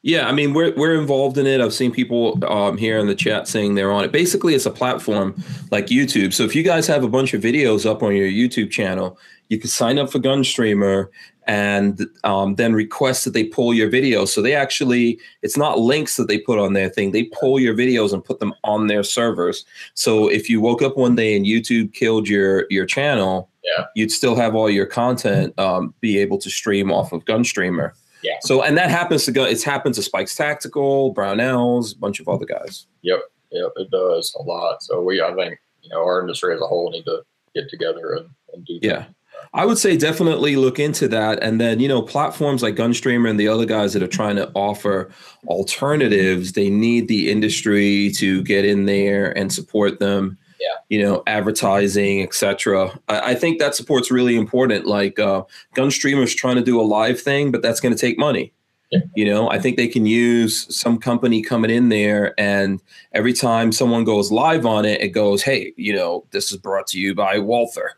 Yeah, 0.06 0.28
I 0.28 0.34
mean 0.34 0.54
we're 0.54 0.72
we're 0.76 1.00
involved 1.00 1.36
in 1.40 1.48
it. 1.48 1.60
I've 1.60 1.74
seen 1.74 1.92
people 1.92 2.38
um, 2.46 2.78
here 2.78 3.00
in 3.00 3.08
the 3.08 3.16
chat 3.16 3.48
saying 3.48 3.74
they're 3.74 3.92
on 3.92 4.04
it. 4.04 4.12
Basically, 4.12 4.54
it's 4.54 4.68
a 4.68 4.72
platform 4.72 5.34
like 5.72 5.88
YouTube. 5.88 6.32
So 6.32 6.44
if 6.44 6.56
you 6.56 6.62
guys 6.62 6.86
have 6.86 7.04
a 7.04 7.08
bunch 7.08 7.34
of 7.34 7.42
videos 7.42 7.90
up 7.90 8.04
on 8.04 8.16
your 8.16 8.28
YouTube 8.28 8.70
channel, 8.70 9.18
you 9.50 9.58
can 9.58 9.68
sign 9.68 9.98
up 9.98 10.12
for 10.12 10.20
Gunstreamer 10.20 11.08
and 11.48 12.08
um, 12.24 12.56
then 12.56 12.74
request 12.74 13.26
that 13.26 13.34
they 13.34 13.46
pull 13.46 13.74
your 13.74 13.90
videos. 13.90 14.30
So 14.30 14.42
they 14.42 14.56
actually, 14.56 15.20
it's 15.42 15.58
not 15.58 15.80
links 15.80 16.18
that 16.18 16.28
they 16.28 16.40
put 16.40 16.60
on 16.60 16.74
their 16.74 16.90
thing. 16.90 17.12
They 17.12 17.26
pull 17.26 17.60
your 17.60 17.76
videos 17.76 18.14
and 18.14 18.24
put 18.24 18.40
them 18.40 18.54
on 18.64 18.88
their 18.88 19.04
servers. 19.04 19.66
So 19.94 20.28
if 20.28 20.50
you 20.50 20.60
woke 20.60 20.82
up 20.82 20.98
one 20.98 21.16
day 21.16 21.36
and 21.36 21.46
YouTube 21.46 21.94
killed 21.94 22.28
your 22.28 22.66
your 22.70 22.86
channel, 22.86 23.50
Yeah. 23.66 23.86
you'd 23.96 24.12
still 24.12 24.36
have 24.36 24.56
all 24.56 24.70
your 24.70 24.86
content 24.86 25.58
um, 25.60 25.94
be 26.00 26.18
able 26.20 26.38
to 26.38 26.50
stream 26.50 26.92
off 26.92 27.12
of 27.12 27.26
Gunstreamer. 27.26 27.92
Yeah. 28.24 28.38
So 28.42 28.62
and 28.62 28.78
that 28.78 28.90
happens 28.90 29.26
to 29.26 29.32
go. 29.32 29.44
It's 29.44 29.64
happened 29.64 29.96
to 29.96 30.04
Spikes 30.04 30.36
Tactical, 30.36 31.14
Brownells, 31.14 31.96
a 31.96 32.00
bunch 32.00 32.20
of 32.20 32.28
other 32.28 32.46
guys. 32.46 32.88
Yep, 33.02 33.20
yep, 33.52 33.72
it 33.76 33.92
does 33.92 34.36
a 34.40 34.44
lot. 34.44 34.84
So 34.84 35.02
we, 35.02 35.22
I 35.22 35.34
think, 35.34 35.60
you 35.82 35.90
know, 35.90 36.04
our 36.04 36.22
industry 36.22 36.54
as 36.54 36.62
a 36.62 36.68
whole 36.68 36.92
need 36.92 37.06
to 37.06 37.24
get 37.54 37.70
together 37.70 38.14
and, 38.14 38.30
and 38.54 38.66
do. 38.66 38.80
Yeah. 38.82 39.06
I 39.54 39.66
would 39.66 39.78
say 39.78 39.96
definitely 39.96 40.56
look 40.56 40.80
into 40.80 41.08
that. 41.10 41.42
And 41.42 41.62
then, 41.62 41.80
you 41.80 41.88
know, 41.88 42.02
platforms 42.02 42.62
like 42.62 42.76
Gunstreamer 42.76 43.30
and 43.30 43.40
the 43.40 43.48
other 43.48 43.66
guys 43.66 43.94
that 43.94 44.04
are 44.04 44.08
trying 44.08 44.36
to 44.38 44.52
offer 44.54 45.12
alternatives, 45.48 46.54
they 46.54 46.70
need 46.70 47.08
the 47.08 47.32
industry 47.32 48.12
to 48.18 48.44
get 48.44 48.66
in 48.66 48.86
there 48.86 49.36
and 49.38 49.54
support 49.54 50.00
them. 50.00 50.38
Yeah. 50.60 50.76
You 50.90 51.04
know, 51.04 51.24
advertising, 51.28 52.22
etc. 52.22 53.00
I, 53.08 53.32
I 53.32 53.36
think 53.36 53.60
that 53.60 53.76
support's 53.76 54.12
really 54.12 54.36
important. 54.36 54.86
Like 54.86 55.20
uh 55.20 55.44
Gunstreamer's 55.76 56.34
trying 56.36 56.56
to 56.56 56.64
do 56.64 56.80
a 56.80 56.84
live 56.84 57.20
thing, 57.20 57.52
but 57.52 57.62
that's 57.62 57.80
going 57.80 57.94
to 57.94 58.00
take 58.00 58.18
money. 58.18 58.54
Yeah. 58.92 59.00
You 59.16 59.26
know, 59.26 59.50
I 59.50 59.60
think 59.60 59.78
they 59.78 59.88
can 59.88 60.06
use 60.06 60.74
some 60.76 61.00
company 61.00 61.42
coming 61.42 61.72
in 61.72 61.90
there, 61.90 62.40
and 62.40 62.82
every 63.14 63.34
time 63.34 63.72
someone 63.72 64.04
goes 64.04 64.32
live 64.32 64.66
on 64.66 64.86
it, 64.86 65.02
it 65.02 65.10
goes, 65.10 65.42
"Hey, 65.42 65.74
you 65.76 65.94
know, 65.94 66.26
this 66.32 66.52
is 66.52 66.58
brought 66.58 66.88
to 66.88 67.00
you 67.00 67.16
by 67.16 67.40
Walther." 67.40 67.94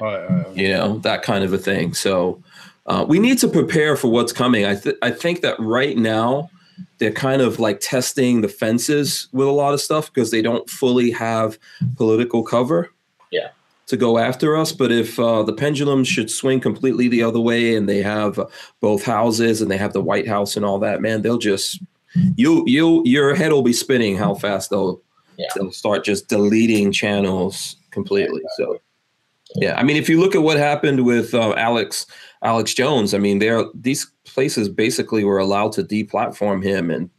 Right, 0.00 0.28
right, 0.28 0.56
You 0.56 0.68
know, 0.68 0.98
that 0.98 1.22
kind 1.22 1.44
of 1.44 1.52
a 1.52 1.58
thing. 1.58 1.94
So 1.94 2.42
uh, 2.86 3.04
we 3.06 3.18
need 3.18 3.38
to 3.38 3.48
prepare 3.48 3.96
for 3.96 4.08
what's 4.08 4.32
coming. 4.32 4.64
I 4.66 4.74
th- 4.74 4.96
I 5.02 5.10
think 5.10 5.40
that 5.42 5.58
right 5.58 5.96
now 5.96 6.50
they're 6.98 7.12
kind 7.12 7.42
of 7.42 7.58
like 7.58 7.80
testing 7.80 8.40
the 8.40 8.48
fences 8.48 9.28
with 9.32 9.46
a 9.46 9.52
lot 9.52 9.74
of 9.74 9.80
stuff 9.80 10.12
because 10.12 10.30
they 10.30 10.42
don't 10.42 10.68
fully 10.68 11.10
have 11.10 11.58
political 11.96 12.42
cover. 12.42 12.90
Yeah. 13.30 13.48
To 13.88 13.96
go 13.98 14.16
after 14.16 14.56
us, 14.56 14.72
but 14.72 14.90
if 14.90 15.18
uh, 15.20 15.42
the 15.42 15.52
pendulum 15.52 16.04
should 16.04 16.30
swing 16.30 16.58
completely 16.58 17.06
the 17.06 17.22
other 17.22 17.40
way, 17.40 17.76
and 17.76 17.86
they 17.86 18.00
have 18.02 18.38
uh, 18.38 18.46
both 18.80 19.04
houses, 19.04 19.60
and 19.60 19.70
they 19.70 19.76
have 19.76 19.92
the 19.92 20.00
White 20.00 20.26
House 20.26 20.56
and 20.56 20.64
all 20.64 20.78
that, 20.78 21.02
man, 21.02 21.20
they'll 21.20 21.36
just 21.36 21.82
you 22.36 22.64
you 22.66 23.02
your 23.04 23.34
head 23.34 23.52
will 23.52 23.62
be 23.62 23.74
spinning 23.74 24.16
how 24.16 24.34
fast 24.36 24.70
they'll 24.70 25.02
Yeah. 25.36 25.48
they'll 25.54 25.70
start 25.72 26.02
just 26.04 26.28
deleting 26.28 26.92
channels 26.92 27.76
completely. 27.90 28.40
So 28.56 28.80
yeah, 29.56 29.76
I 29.78 29.82
mean, 29.82 29.96
if 29.98 30.08
you 30.08 30.18
look 30.18 30.34
at 30.34 30.42
what 30.42 30.56
happened 30.56 31.04
with 31.04 31.34
uh, 31.34 31.52
Alex 31.56 32.06
Alex 32.44 32.74
Jones, 32.74 33.14
I 33.14 33.18
mean, 33.18 33.38
there 33.38 33.64
these 33.74 34.06
places 34.24 34.68
basically 34.68 35.24
were 35.24 35.38
allowed 35.38 35.72
to 35.72 35.82
deplatform 35.82 36.62
him, 36.62 36.90
and 36.90 37.10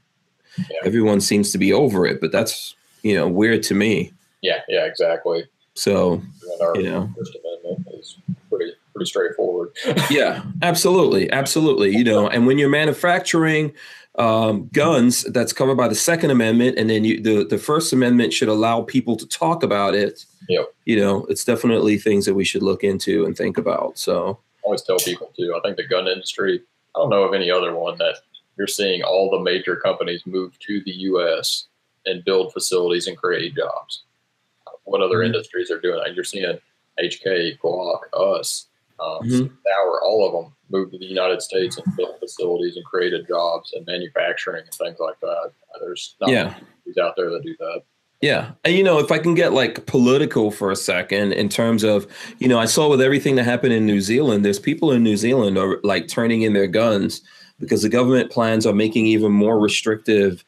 Yeah. 0.58 0.78
everyone 0.86 1.20
seems 1.20 1.52
to 1.52 1.58
be 1.58 1.74
over 1.74 2.06
it. 2.06 2.22
But 2.22 2.32
that's 2.32 2.76
you 3.04 3.16
know 3.16 3.28
weird 3.28 3.64
to 3.64 3.74
me. 3.74 4.14
Yeah, 4.42 4.62
yeah, 4.70 4.86
exactly. 4.86 5.44
So 5.74 6.22
you 6.76 6.84
know, 6.84 7.10
First 7.18 7.36
Amendment 7.44 7.88
is 8.00 8.18
pretty 8.50 8.72
pretty 8.94 9.08
straightforward. 9.10 9.72
yeah, 10.10 10.44
absolutely, 10.62 11.30
absolutely. 11.32 11.96
You 11.98 12.04
know, 12.04 12.30
and 12.30 12.46
when 12.48 12.58
you're 12.58 12.70
manufacturing 12.70 13.74
um, 14.18 14.70
guns, 14.72 15.24
that's 15.24 15.52
covered 15.52 15.76
by 15.76 15.90
the 15.90 15.96
Second 15.96 16.30
Amendment, 16.30 16.78
and 16.78 16.90
then 16.90 17.04
you, 17.04 17.20
the 17.22 17.44
the 17.46 17.58
First 17.58 17.92
Amendment 17.92 18.32
should 18.32 18.48
allow 18.48 18.84
people 18.84 19.18
to 19.18 19.28
talk 19.28 19.64
about 19.64 19.96
it. 19.96 20.26
Yep. 20.48 20.74
You 20.86 20.98
know, 20.98 21.26
it's 21.26 21.44
definitely 21.44 21.98
things 21.98 22.26
that 22.26 22.36
we 22.36 22.44
should 22.46 22.62
look 22.64 22.84
into 22.84 23.26
and 23.26 23.36
think 23.36 23.58
about. 23.58 23.98
So 23.98 24.38
always 24.66 24.82
tell 24.82 24.98
people 24.98 25.32
too. 25.38 25.56
I 25.56 25.60
think 25.62 25.78
the 25.78 25.88
gun 25.88 26.08
industry. 26.08 26.62
I 26.96 27.00
don't 27.00 27.10
know 27.10 27.24
of 27.24 27.34
any 27.34 27.50
other 27.52 27.76
one 27.76 27.98
that 28.00 28.18
you're 28.58 28.68
seeing 28.68 29.04
all 29.04 29.30
the 29.30 29.40
major 29.40 29.76
companies 29.76 30.22
move 30.26 30.58
to 30.60 30.82
the 30.86 30.92
U.S. 30.92 31.66
and 32.06 32.24
build 32.26 32.54
facilities 32.54 33.08
and 33.08 33.18
create 33.18 33.56
jobs. 33.56 34.04
What 34.84 35.02
other 35.02 35.18
Mhm. 35.20 35.28
industries 35.28 35.72
are 35.72 35.80
doing 35.80 36.00
that? 36.04 36.14
You're 36.16 36.24
seeing 36.24 36.58
HK, 37.00 37.58
Glock, 37.62 38.02
us, 38.14 38.68
um, 39.00 39.20
Mhm. 39.24 39.50
Tower, 39.76 40.02
all 40.04 40.26
of 40.26 40.32
them 40.34 40.56
moved 40.70 40.94
to 40.94 40.98
the 41.00 41.06
United 41.06 41.42
States 41.42 41.78
and 41.78 41.98
built 41.98 42.20
facilities 42.20 42.76
and 42.78 42.86
created 42.86 43.28
jobs 43.28 43.74
and 43.74 43.86
manufacturing 43.86 44.64
and 44.64 44.74
things 44.74 45.00
like 45.00 45.20
that. 45.20 45.52
There's 45.82 46.16
not 46.22 46.30
Yeah. 46.30 46.44
many 46.46 46.56
companies 46.60 46.98
out 46.98 47.16
there 47.18 47.30
that 47.32 47.44
do 47.44 47.56
that. 47.58 47.84
Yeah. 48.26 48.54
And, 48.64 48.74
you 48.74 48.84
know, 48.84 48.98
if 48.98 49.12
I 49.12 49.20
can 49.20 49.36
get 49.36 49.54
like 49.54 49.86
political 49.86 50.50
for 50.50 50.72
a 50.72 50.76
second 50.76 51.34
in 51.34 51.48
terms 51.48 51.84
of, 51.84 52.08
you 52.40 52.48
know, 52.48 52.58
I 52.58 52.66
saw 52.66 52.90
with 52.90 53.00
everything 53.00 53.36
that 53.36 53.44
happened 53.44 53.74
in 53.74 53.86
New 53.86 54.02
Zealand, 54.02 54.44
there's 54.44 54.58
people 54.58 54.92
in 54.92 55.04
New 55.04 55.16
Zealand 55.16 55.60
are 55.60 55.80
like 55.84 56.08
turning 56.08 56.42
in 56.42 56.54
their 56.54 56.66
guns 56.66 57.22
because 57.60 57.84
the 57.84 57.90
government 57.90 58.32
plans 58.32 58.66
on 58.66 58.76
making 58.78 59.06
even 59.06 59.32
more 59.32 59.60
restrictive 59.60 60.44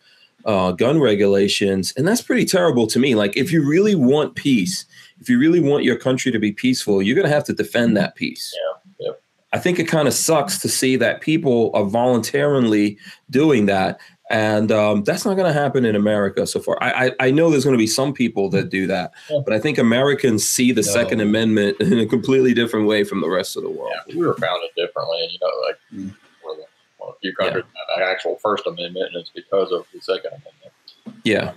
uh, 0.46 0.72
gun 0.72 1.00
regulations. 1.00 1.94
And 1.96 2.08
that's 2.08 2.24
pretty 2.24 2.46
terrible 2.46 2.88
to 2.88 2.98
me. 2.98 3.14
Like, 3.14 3.38
if 3.38 3.52
you 3.52 3.64
really 3.64 3.94
want 3.94 4.34
peace, 4.34 4.86
if 5.22 5.30
you 5.30 5.38
really 5.38 5.60
want 5.60 5.84
your 5.84 6.00
country 6.00 6.32
to 6.32 6.40
be 6.40 6.52
peaceful, 6.52 7.04
you're 7.04 7.16
going 7.16 7.28
to 7.28 7.34
have 7.34 7.44
to 7.44 7.54
defend 7.54 7.96
that 7.96 8.16
peace. 8.16 8.56
Yeah. 8.56 9.06
Yep. 9.06 9.22
I 9.54 9.60
think 9.60 9.78
it 9.78 9.88
kind 9.88 10.08
of 10.08 10.16
sucks 10.16 10.58
to 10.62 10.68
see 10.68 10.96
that 10.96 11.22
people 11.22 11.70
are 11.76 11.86
voluntarily 11.86 12.98
doing 13.30 13.68
that. 13.68 14.00
And 14.30 14.72
um, 14.74 15.04
that's 15.06 15.24
not 15.26 15.36
going 15.36 15.48
to 15.48 15.58
happen 15.58 15.86
in 15.86 15.96
America 15.96 16.46
so 16.46 16.60
far. 16.60 16.78
I, 16.84 17.08
I, 17.08 17.12
I 17.28 17.32
know 17.32 17.50
there's 17.50 17.64
going 17.64 17.76
to 17.78 17.82
be 17.82 17.88
some 17.88 18.14
people 18.14 18.50
that 18.50 18.70
do 18.70 18.86
that, 18.88 19.14
Yeah. 19.30 19.40
but 19.46 19.54
I 19.54 19.60
think 19.60 19.78
Americans 19.78 20.46
see 20.46 20.74
the 20.74 20.82
No. 20.82 20.88
Second 20.92 21.22
Amendment 21.22 21.78
in 21.82 21.98
a 22.00 22.06
completely 22.06 22.54
different 22.54 22.88
way 22.88 23.06
from 23.06 23.22
the 23.22 23.30
rest 23.30 23.56
of 23.56 23.64
the 23.64 23.70
world. 23.70 23.94
Yeah, 24.08 24.16
we 24.18 24.26
were 24.28 24.34
founded 24.36 24.70
differently, 24.76 25.24
and 25.24 25.32
you 25.32 25.40
know, 25.42 25.52
like 25.66 25.78
Mm. 25.94 26.16
we're 26.44 26.56
the, 26.58 26.66
one 26.98 27.10
of 27.12 27.16
few 27.22 27.34
countries 27.36 27.64
that 27.74 27.96
have 27.96 28.06
an 28.06 28.12
actual 28.14 28.36
First 28.44 28.68
Amendment, 28.68 29.08
and 29.14 29.16
it's 29.16 29.30
because 29.30 29.72
of 29.72 29.86
the 29.94 30.02
Second 30.02 30.32
Amendment. 30.32 30.74
Yeah, 31.24 31.54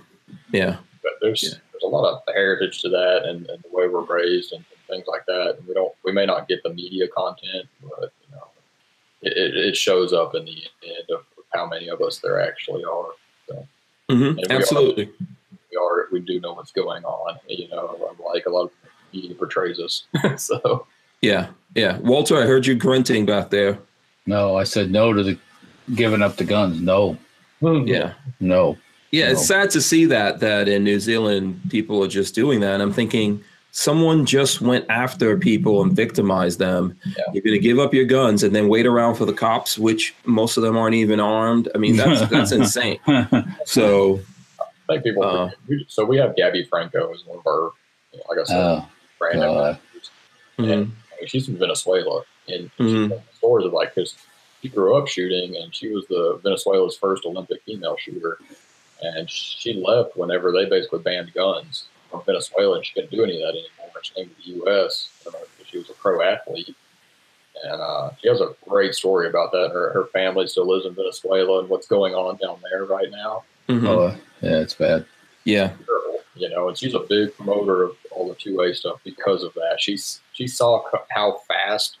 yeah, 0.53 0.77
But 1.03 1.13
there's 1.21 1.43
Yeah. 1.43 1.59
there's 1.73 1.83
a 1.83 1.87
lot 1.87 2.09
of 2.13 2.21
heritage 2.33 2.81
to 2.83 2.89
that, 2.89 3.23
and, 3.25 3.47
and 3.49 3.61
the 3.63 3.69
way 3.75 3.89
we're 3.89 4.01
raised, 4.05 4.53
and, 4.53 4.63
and 4.71 4.79
things 4.87 5.07
like 5.07 5.25
that. 5.25 5.57
And 5.57 5.67
we 5.67 5.73
don't, 5.73 5.93
we 6.05 6.13
may 6.13 6.25
not 6.25 6.47
get 6.47 6.63
the 6.63 6.69
media 6.73 7.09
content, 7.09 7.67
but 7.81 8.13
you 8.25 8.31
know, 8.35 8.47
it, 9.23 9.33
it, 9.35 9.55
it 9.57 9.75
shows 9.75 10.13
up 10.13 10.35
in 10.35 10.45
the 10.45 10.63
end 10.83 11.09
of 11.13 11.25
how 11.53 11.67
many 11.67 11.87
of 11.89 12.01
us 12.01 12.19
there 12.19 12.39
actually 12.41 12.83
are. 12.83 13.05
hmm 14.09 14.23
And 14.23 14.35
we 14.37 14.43
are- 14.49 14.57
absolutely. 14.59 15.09
We 15.71 15.77
are, 15.77 16.07
we 16.11 16.19
do 16.19 16.39
know 16.41 16.53
what's 16.53 16.71
going 16.73 17.03
on. 17.05 17.39
You 17.47 17.69
know, 17.69 18.13
like 18.33 18.45
a 18.45 18.49
lot 18.49 18.63
of 18.65 18.71
media 19.13 19.33
portrays 19.35 19.79
us. 19.79 20.03
so 20.37 20.85
Yeah, 21.21 21.47
yeah. 21.75 21.97
Walter, 21.99 22.37
I 22.41 22.45
heard 22.45 22.65
you 22.65 22.75
grunting 22.75 23.25
back 23.25 23.49
there. 23.51 23.77
No, 24.25 24.57
I 24.57 24.65
said 24.65 24.91
no 24.91 25.13
to 25.13 25.23
the 25.23 25.37
giving 25.95 26.21
up 26.21 26.35
the 26.35 26.43
guns. 26.43 26.81
No, 26.81 27.17
Yeah. 27.61 28.13
no. 28.39 28.77
Yeah, 29.11 29.31
it's 29.31 29.45
sad 29.45 29.69
to 29.71 29.81
see 29.81 30.05
that 30.05 30.39
that 30.39 30.69
in 30.69 30.83
New 30.85 30.99
Zealand 30.99 31.59
people 31.69 32.01
are 32.03 32.07
just 32.07 32.33
doing 32.33 32.61
that. 32.61 32.75
And 32.75 32.83
I'm 32.83 32.93
thinking 32.93 33.43
someone 33.71 34.25
just 34.25 34.61
went 34.61 34.85
after 34.89 35.37
people 35.37 35.81
and 35.81 35.93
victimized 35.93 36.59
them. 36.59 36.97
Yeah. 37.05 37.23
You're 37.33 37.41
going 37.43 37.53
to 37.53 37.59
give 37.59 37.79
up 37.79 37.93
your 37.93 38.05
guns 38.05 38.43
and 38.43 38.53
then 38.55 38.67
wait 38.67 38.85
around 38.85 39.15
for 39.15 39.25
the 39.25 39.33
cops, 39.33 39.77
which 39.77 40.13
most 40.25 40.57
of 40.57 40.63
them 40.63 40.77
aren't 40.77 40.95
even 40.95 41.19
armed. 41.19 41.69
I 41.73 41.77
mean, 41.77 41.95
that's 41.95 42.29
that's 42.29 42.51
insane. 42.51 42.99
So 43.65 44.19
I 44.89 44.93
think 44.93 45.03
people. 45.05 45.23
Uh, 45.23 45.51
we- 45.67 45.85
so 45.87 46.03
we 46.05 46.17
have 46.17 46.35
Gabby 46.35 46.65
Franco 46.65 47.13
as 47.13 47.25
one 47.25 47.39
of 47.39 47.47
our, 47.47 47.71
you 48.11 48.19
know, 48.19 48.23
like 48.29 48.39
I 48.39 48.43
said, 48.43 48.57
Oh, 48.59 48.85
brand 49.19 49.39
God. 49.39 49.79
ambassadors. 49.79 50.09
mhm, 50.59 51.27
she's 51.27 51.45
from 51.45 51.57
Venezuela, 51.57 52.23
and 52.49 52.69
Mhm. 52.77 52.89
she's 53.03 53.09
telling 53.09 53.23
stories 53.37 53.65
of 53.67 53.73
like 53.73 53.95
because 53.95 54.15
she 54.61 54.67
grew 54.69 54.97
up 54.97 55.07
shooting, 55.07 55.55
and 55.55 55.73
she 55.73 55.89
was 55.89 56.05
the 56.07 56.39
Venezuela's 56.43 56.97
first 56.97 57.25
Olympic 57.25 57.61
female 57.63 57.95
shooter, 57.97 58.37
and 59.01 59.29
she 59.29 59.73
left 59.73 60.17
whenever 60.17 60.51
they 60.51 60.65
basically 60.65 60.99
banned 60.99 61.33
guns 61.33 61.85
from 62.11 62.23
Venezuela, 62.25 62.75
and 62.77 62.85
she 62.85 62.93
couldn't 62.93 63.11
do 63.11 63.23
any 63.23 63.41
of 63.41 63.53
that 63.53 63.59
anymore. 63.59 64.01
She 64.03 64.13
came 64.13 64.29
to 64.29 64.35
the 64.35 64.51
U.S. 64.57 65.09
uh, 65.27 65.31
she 65.65 65.77
was 65.77 65.89
a 65.89 65.93
pro 65.93 66.21
athlete, 66.21 66.75
and 67.63 67.81
uh, 67.81 68.11
she 68.21 68.27
has 68.27 68.41
a 68.41 68.55
great 68.67 68.93
story 68.95 69.29
about 69.29 69.51
that. 69.51 69.69
Her 69.71 69.91
her 69.93 70.05
family 70.07 70.47
still 70.47 70.67
lives 70.67 70.85
in 70.85 70.93
Venezuela, 70.95 71.59
and 71.59 71.69
what's 71.69 71.87
going 71.87 72.13
on 72.13 72.37
down 72.37 72.59
there 72.69 72.85
right 72.85 73.09
now. 73.11 73.43
mhm. 73.69 73.87
oh, 73.87 74.15
yeah, 74.41 74.59
it's 74.59 74.73
bad. 74.73 75.05
yeah, 75.45 75.73
you 76.35 76.49
know, 76.49 76.67
and 76.67 76.77
she's 76.77 76.93
a 76.93 76.99
big 76.99 77.35
promoter 77.35 77.83
of 77.83 77.97
all 78.11 78.27
the 78.27 78.35
two 78.35 78.61
A 78.61 78.73
stuff 78.73 78.99
because 79.03 79.43
of 79.43 79.53
that. 79.53 79.77
She's 79.79 80.21
she 80.33 80.47
saw 80.47 80.83
how 81.09 81.39
fast 81.47 81.97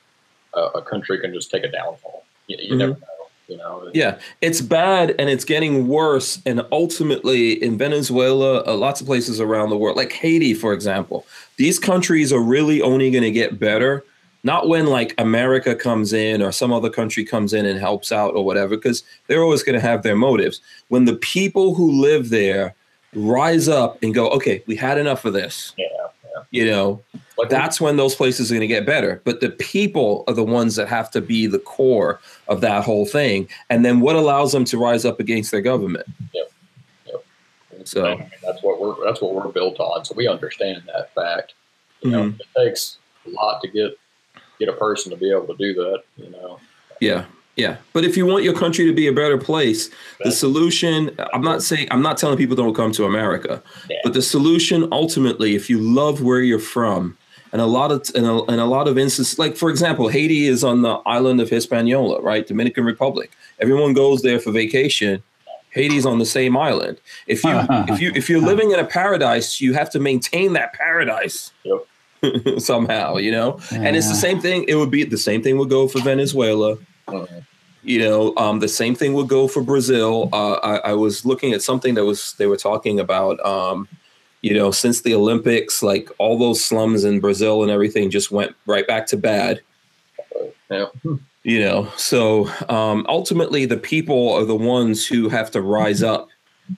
uh, 0.53 0.69
a 0.75 0.81
country 0.81 1.19
can 1.19 1.33
just 1.33 1.51
take 1.51 1.63
a 1.63 1.71
downfall. 1.71 2.25
You, 2.47 2.57
you 2.59 2.75
never 2.75 2.93
know, 2.93 3.20
you 3.51 3.57
know. 3.57 3.91
yeah. 3.93 4.17
It's 4.39 4.61
bad 4.61 5.13
and 5.19 5.29
it's 5.29 5.43
getting 5.43 5.87
worse. 5.87 6.41
And 6.45 6.65
ultimately, 6.71 7.61
in 7.61 7.77
Venezuela, 7.77 8.63
uh, 8.65 8.75
lots 8.75 9.01
of 9.01 9.07
places 9.07 9.41
around 9.41 9.69
the 9.69 9.77
world, 9.77 9.97
like 9.97 10.13
Haiti, 10.13 10.53
for 10.53 10.73
example, 10.73 11.25
these 11.57 11.77
countries 11.77 12.31
are 12.31 12.39
really 12.39 12.81
only 12.81 13.11
going 13.11 13.23
to 13.23 13.31
get 13.31 13.59
better. 13.59 14.03
Not 14.43 14.69
when 14.69 14.87
like 14.87 15.13
America 15.19 15.75
comes 15.75 16.13
in 16.13 16.41
or 16.41 16.51
some 16.51 16.73
other 16.73 16.89
country 16.89 17.23
comes 17.23 17.53
in 17.53 17.65
and 17.65 17.79
helps 17.79 18.11
out 18.11 18.33
or 18.33 18.43
whatever, 18.43 18.75
because 18.75 19.03
they're 19.27 19.43
always 19.43 19.61
going 19.61 19.79
to 19.79 19.85
have 19.85 20.01
their 20.01 20.15
motives. 20.15 20.61
When 20.87 21.05
the 21.05 21.17
people 21.17 21.75
who 21.75 22.01
live 22.01 22.29
there 22.29 22.73
rise 23.13 23.67
up 23.67 24.01
and 24.01 24.13
go, 24.15 24.29
okay, 24.29 24.63
we 24.65 24.75
had 24.75 24.97
enough 24.97 25.25
of 25.25 25.33
this, 25.33 25.73
Yeah, 25.77 26.00
you 26.51 26.65
know, 26.65 27.01
like 27.37 27.49
that's 27.49 27.81
when 27.81 27.97
those 27.97 28.13
places 28.13 28.51
are 28.51 28.55
going 28.55 28.61
to 28.61 28.67
get 28.67 28.85
better. 28.85 29.21
But 29.23 29.39
the 29.39 29.49
people 29.49 30.23
are 30.27 30.33
the 30.33 30.43
ones 30.43 30.75
that 30.75 30.87
have 30.87 31.09
to 31.11 31.21
be 31.21 31.47
the 31.47 31.59
core 31.59 32.19
of 32.47 32.61
that 32.61 32.83
whole 32.83 33.05
thing. 33.05 33.47
And 33.69 33.83
then 33.83 33.99
what 34.01 34.15
allows 34.15 34.51
them 34.51 34.65
to 34.65 34.77
rise 34.77 35.05
up 35.05 35.19
against 35.19 35.49
their 35.51 35.61
government? 35.61 36.05
Yep. 36.33 36.51
So- 37.85 38.05
I 38.05 38.15
mean, 38.15 38.31
that's 38.43 38.61
what 38.61 38.79
we're 38.79 39.03
that's 39.03 39.21
what 39.21 39.33
we're 39.33 39.47
built 39.51 39.79
on. 39.79 40.05
So 40.05 40.13
we 40.15 40.27
understand 40.27 40.83
that 40.87 41.13
fact. 41.15 41.53
You 42.01 42.11
know, 42.11 42.23
Mhm. 42.25 42.39
it 42.39 42.47
takes 42.55 42.97
a 43.25 43.29
lot 43.31 43.61
to 43.61 43.67
get 43.67 43.97
get 44.59 44.69
a 44.69 44.73
person 44.73 45.09
to 45.11 45.17
be 45.17 45.31
able 45.31 45.47
to 45.47 45.55
do 45.57 45.73
that. 45.73 46.03
You 46.17 46.29
know, 46.29 46.59
Yeah. 46.99 47.25
Yeah. 47.57 47.77
But 47.93 48.05
if 48.05 48.15
you 48.15 48.25
want 48.25 48.43
your 48.43 48.53
country 48.53 48.85
to 48.85 48.93
be 48.93 49.07
a 49.07 49.11
better 49.13 49.37
place, 49.37 49.89
the 50.23 50.31
solution, 50.31 51.11
I'm 51.33 51.41
not 51.41 51.61
saying, 51.61 51.87
I'm 51.91 52.01
not 52.01 52.17
telling 52.17 52.37
people 52.37 52.55
don't 52.55 52.73
come 52.73 52.91
to 52.93 53.05
America, 53.05 53.61
Yeah. 53.89 53.97
but 54.03 54.13
the 54.13 54.21
solution 54.21 54.87
ultimately, 54.91 55.53
if 55.55 55.69
you 55.69 55.79
love 55.79 56.21
where 56.21 56.39
you're 56.41 56.59
from, 56.59 57.17
and 57.53 57.61
a 57.61 57.65
lot 57.65 57.91
of, 57.91 58.09
and 58.15 58.25
a, 58.25 58.43
in 58.45 58.59
a 58.59 58.65
lot 58.65 58.87
of 58.87 58.97
instances, 58.97 59.37
like 59.37 59.57
for 59.57 59.69
example, 59.69 60.07
Haiti 60.07 60.47
is 60.47 60.63
on 60.63 60.81
the 60.83 60.93
island 61.05 61.41
of 61.41 61.49
Hispaniola, 61.49 62.21
right? 62.21 62.47
Dominican 62.47 62.85
Republic. 62.85 63.29
Everyone 63.59 63.93
goes 63.93 64.21
there 64.21 64.39
for 64.39 64.51
vacation. 64.53 65.21
Haiti's 65.71 66.05
on 66.05 66.17
the 66.19 66.25
same 66.25 66.55
island. 66.55 66.99
If 67.27 67.43
you 67.43 67.51
if 67.89 67.99
you 68.01 68.11
if 68.15 68.29
you're 68.29 68.41
living 68.51 68.71
in 68.71 68.79
a 68.79 68.85
paradise, 68.85 69.59
you 69.59 69.73
have 69.73 69.89
to 69.91 69.99
maintain 69.99 70.53
that 70.53 70.71
paradise 70.73 71.51
somehow, 72.57 73.17
you 73.17 73.31
know. 73.31 73.59
And 73.71 73.95
it's 73.95 74.07
the 74.09 74.15
same 74.15 74.39
thing. 74.39 74.65
It 74.67 74.75
would 74.75 74.91
be 74.91 75.03
the 75.03 75.17
same 75.17 75.41
thing 75.41 75.57
would 75.57 75.69
go 75.69 75.87
for 75.89 75.99
Venezuela. 76.01 76.77
You 77.83 77.99
know, 77.99 78.33
um, 78.37 78.59
the 78.59 78.67
same 78.67 78.93
thing 78.93 79.13
would 79.13 79.27
go 79.27 79.47
for 79.47 79.63
Brazil. 79.63 80.29
Uh, 80.31 80.53
I, 80.53 80.91
I 80.91 80.93
was 80.93 81.25
looking 81.25 81.51
at 81.53 81.63
something 81.63 81.95
that 81.95 82.05
was 82.05 82.33
they 82.37 82.45
were 82.45 82.57
talking 82.57 82.99
about. 82.99 83.43
Um, 83.45 83.87
you 84.41 84.53
know, 84.55 84.71
since 84.71 85.01
the 85.01 85.13
Olympics, 85.13 85.83
like 85.83 86.09
all 86.17 86.37
those 86.37 86.63
slums 86.63 87.03
in 87.03 87.19
Brazil 87.19 87.61
and 87.61 87.71
everything 87.71 88.09
just 88.09 88.31
went 88.31 88.55
right 88.65 88.87
back 88.87 89.05
to 89.07 89.17
bad. 89.17 89.61
Yeah. 90.69 90.87
You 91.43 91.59
know, 91.59 91.91
so 91.97 92.47
um, 92.69 93.05
ultimately, 93.09 93.65
the 93.65 93.77
people 93.77 94.31
are 94.33 94.45
the 94.45 94.55
ones 94.55 95.07
who 95.07 95.29
have 95.29 95.49
to 95.51 95.61
rise 95.61 96.03
up. 96.03 96.29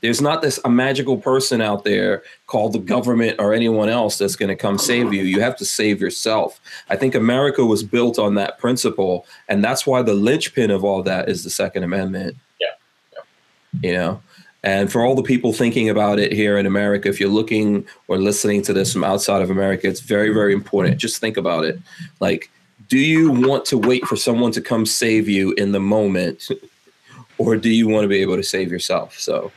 There's 0.02 0.22
not 0.22 0.42
this 0.42 0.60
a 0.66 0.70
magical 0.70 1.18
person 1.18 1.62
out 1.62 1.84
there 1.84 2.24
called 2.48 2.74
the 2.74 2.80
government 2.80 3.38
or 3.40 3.54
anyone 3.54 3.90
else 3.90 4.18
that's 4.18 4.36
going 4.36 4.50
to 4.50 4.56
come 4.56 4.78
save 4.78 5.14
you. 5.14 5.24
You 5.24 5.42
have 5.42 5.56
to 5.58 5.66
save 5.66 6.02
yourself. 6.02 6.60
I 6.90 6.96
think 6.96 7.16
America 7.16 7.66
was 7.66 7.84
built 7.84 8.18
on 8.18 8.36
that 8.36 8.60
principle, 8.60 9.26
and 9.50 9.64
that's 9.64 9.86
why 9.86 10.02
the 10.02 10.14
linchpin 10.14 10.72
of 10.72 10.84
all 10.84 11.04
that 11.04 11.30
is 11.30 11.44
the 11.44 11.50
Second 11.50 11.84
Amendment. 11.84 12.38
Yeah. 12.60 12.68
yeah. 13.14 13.90
You 13.90 13.94
know, 13.94 14.22
and 14.64 14.90
for 14.90 15.02
all 15.02 15.14
the 15.14 15.24
people 15.24 15.52
thinking 15.52 15.90
about 15.90 16.20
it 16.20 16.32
here 16.32 16.58
in 16.58 16.66
America, 16.66 17.10
if 17.10 17.20
you're 17.20 17.30
looking 17.30 17.86
or 18.08 18.18
listening 18.18 18.62
to 18.64 18.74
this 18.74 18.94
from 18.94 19.04
outside 19.04 19.42
of 19.42 19.50
America, 19.50 19.88
it's 19.88 20.00
very, 20.00 20.34
very 20.34 20.54
important. 20.54 20.98
Just 20.98 21.20
think 21.20 21.36
about 21.36 21.66
it. 21.66 21.80
Like, 22.22 22.50
do 22.88 22.98
you 22.98 23.30
want 23.30 23.66
to 23.66 23.78
wait 23.78 24.06
for 24.06 24.16
someone 24.16 24.54
to 24.54 24.62
come 24.62 24.86
save 24.86 25.28
you 25.28 25.52
in 25.54 25.74
the 25.74 25.82
moment, 25.82 26.48
or 27.38 27.58
do 27.58 27.70
you 27.70 27.90
want 27.90 28.06
to 28.06 28.08
be 28.08 28.22
able 28.22 28.38
to 28.38 28.44
save 28.44 28.72
yourself? 28.72 29.20
So, 29.20 29.52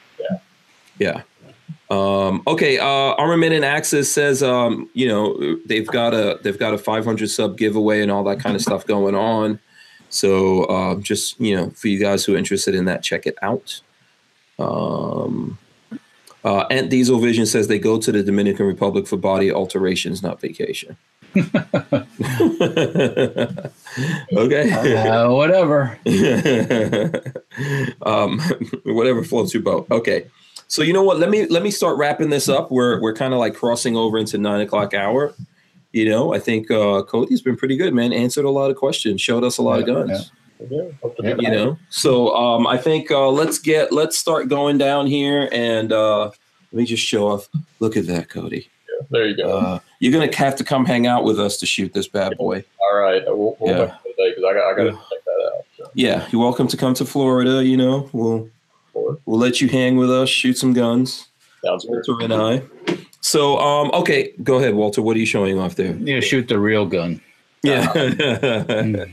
Yeah. 0.98 1.22
Um, 1.88 2.42
okay, 2.46 2.78
uh, 2.78 2.84
Armament 2.84 3.52
and 3.52 3.64
Axis 3.64 4.12
says, 4.12 4.42
um, 4.42 4.90
you 4.94 5.06
know, 5.06 5.56
they've 5.66 5.86
got 5.86 6.14
a 6.14 6.38
they've 6.42 6.58
got 6.58 6.74
a 6.74 6.78
500 6.78 7.30
sub 7.30 7.56
giveaway 7.56 8.02
and 8.02 8.10
all 8.10 8.24
that 8.24 8.40
kind 8.40 8.56
of 8.56 8.62
stuff 8.62 8.86
going 8.86 9.14
on. 9.14 9.60
So, 10.08 10.64
uh, 10.64 10.96
just 10.96 11.40
you 11.40 11.54
know, 11.54 11.70
for 11.70 11.88
you 11.88 12.00
guys 12.00 12.24
who 12.24 12.34
are 12.34 12.38
interested 12.38 12.74
in 12.74 12.86
that, 12.86 13.02
check 13.02 13.26
it 13.26 13.36
out. 13.40 13.80
Um, 14.58 15.58
uh, 16.44 16.64
Ant 16.70 16.90
Diesel 16.90 17.18
Vision 17.18 17.44
says 17.44 17.68
they 17.68 17.78
go 17.78 17.98
to 17.98 18.12
the 18.12 18.22
Dominican 18.22 18.66
Republic 18.66 19.06
for 19.06 19.16
body 19.16 19.52
alterations, 19.52 20.22
not 20.22 20.40
vacation. 20.40 20.96
okay. 24.32 24.70
Uh, 25.06 25.30
whatever. 25.30 25.98
um, 28.02 28.38
whatever 28.84 29.24
floats 29.24 29.54
your 29.54 29.62
boat. 29.62 29.86
Okay. 29.90 30.26
So 30.68 30.82
you 30.82 30.92
know 30.92 31.02
what? 31.02 31.18
Let 31.18 31.30
me 31.30 31.46
let 31.46 31.62
me 31.62 31.70
start 31.70 31.96
wrapping 31.96 32.30
this 32.30 32.48
up. 32.48 32.70
We're 32.70 33.00
we're 33.00 33.14
kind 33.14 33.32
of 33.32 33.38
like 33.38 33.54
crossing 33.54 33.96
over 33.96 34.18
into 34.18 34.38
nine 34.38 34.60
o'clock 34.60 34.94
hour. 34.94 35.34
You 35.92 36.08
know, 36.08 36.34
I 36.34 36.38
think 36.38 36.70
uh, 36.70 37.02
Cody's 37.02 37.40
been 37.40 37.56
pretty 37.56 37.76
good, 37.76 37.94
man. 37.94 38.12
Answered 38.12 38.44
a 38.44 38.50
lot 38.50 38.70
of 38.70 38.76
questions, 38.76 39.20
showed 39.20 39.44
us 39.44 39.58
a 39.58 39.62
lot 39.62 39.80
of 39.80 39.86
guns. 39.86 40.30
Yeah, 40.70 40.88
Yeah. 41.22 41.34
You 41.38 41.50
know, 41.50 41.78
so 41.88 42.34
um, 42.34 42.66
I 42.66 42.76
think 42.76 43.10
uh, 43.10 43.30
let's 43.30 43.58
get 43.58 43.92
let's 43.92 44.18
start 44.18 44.48
going 44.48 44.78
down 44.78 45.06
here, 45.06 45.48
and 45.52 45.92
uh, 45.92 46.24
let 46.24 46.72
me 46.72 46.84
just 46.84 47.02
show 47.02 47.28
off. 47.28 47.48
Look 47.78 47.96
at 47.96 48.06
that, 48.08 48.28
Cody. 48.28 48.68
There 49.10 49.26
you 49.26 49.36
go. 49.36 49.56
Uh, 49.56 49.78
you're 50.00 50.12
gonna 50.12 50.34
have 50.36 50.56
to 50.56 50.64
come 50.64 50.84
hang 50.84 51.06
out 51.06 51.24
with 51.24 51.38
us 51.38 51.58
to 51.58 51.66
shoot 51.66 51.92
this 51.92 52.08
bad 52.08 52.36
boy. 52.36 52.64
All 52.80 52.96
right, 52.96 53.22
we'll, 53.26 53.56
we'll 53.60 53.76
yeah. 53.76 53.96
because 54.04 54.44
I 54.44 54.52
got 54.54 54.72
I 54.72 54.76
got 54.76 54.84
to 54.84 54.90
check 54.92 55.24
that 55.24 55.52
out. 55.54 55.64
So, 55.76 55.90
Yeah, 55.94 56.26
you're 56.30 56.42
welcome 56.42 56.68
to 56.68 56.76
come 56.76 56.94
to 56.94 57.04
Florida. 57.04 57.64
You 57.64 57.76
know, 57.76 58.10
we'll 58.12 58.50
forward. 58.96 59.18
we'll 59.26 59.38
let 59.38 59.60
you 59.60 59.68
hang 59.68 59.96
with 59.96 60.10
us, 60.10 60.28
shoot 60.28 60.56
some 60.58 60.72
guns. 60.72 61.28
Sounds 61.64 61.84
good. 61.84 62.02
Walter 62.08 62.24
and 62.24 62.32
I. 62.34 62.62
So, 63.20 63.58
um, 63.58 63.90
okay, 63.92 64.32
go 64.42 64.56
ahead, 64.56 64.74
Walter. 64.74 65.02
What 65.02 65.16
are 65.16 65.20
you 65.20 65.26
showing 65.26 65.58
off 65.58 65.74
there? 65.74 65.94
Yeah, 65.96 66.20
shoot 66.20 66.48
the 66.48 66.58
real 66.58 66.86
gun. 66.86 67.20
Yeah. 67.62 67.90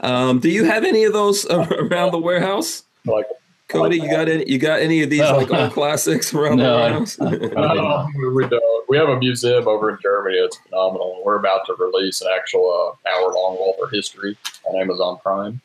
um, 0.00 0.40
do 0.40 0.48
you 0.50 0.64
have 0.64 0.84
any 0.84 1.04
of 1.04 1.12
those 1.12 1.46
uh, 1.46 1.66
around 1.78 2.10
the 2.12 2.18
warehouse, 2.18 2.82
Like, 3.04 3.26
Cody? 3.68 3.96
You 3.96 4.10
got 4.10 4.28
any? 4.28 4.44
You 4.50 4.58
got 4.58 4.80
any 4.80 5.02
of 5.02 5.10
these 5.10 5.20
No. 5.20 5.36
like 5.38 5.50
old 5.52 5.72
classics 5.72 6.34
around 6.34 6.56
No, 6.58 6.64
the 6.64 6.70
I- 6.70 6.82
warehouse? 6.90 7.20
uh, 7.20 8.06
we 8.34 8.48
don't. 8.48 8.88
We 8.88 8.96
have 8.98 9.08
a 9.08 9.18
museum 9.18 9.66
over 9.66 9.90
in 9.90 9.98
Germany. 10.02 10.36
It's 10.36 10.56
phenomenal. 10.58 11.22
We're 11.24 11.36
about 11.38 11.64
to 11.66 11.74
release 11.78 12.20
an 12.20 12.28
actual 12.36 12.96
uh, 13.06 13.08
hour-long 13.08 13.56
Walther 13.58 13.88
history 13.94 14.36
on 14.64 14.80
Amazon 14.80 15.18
Prime. 15.22 15.60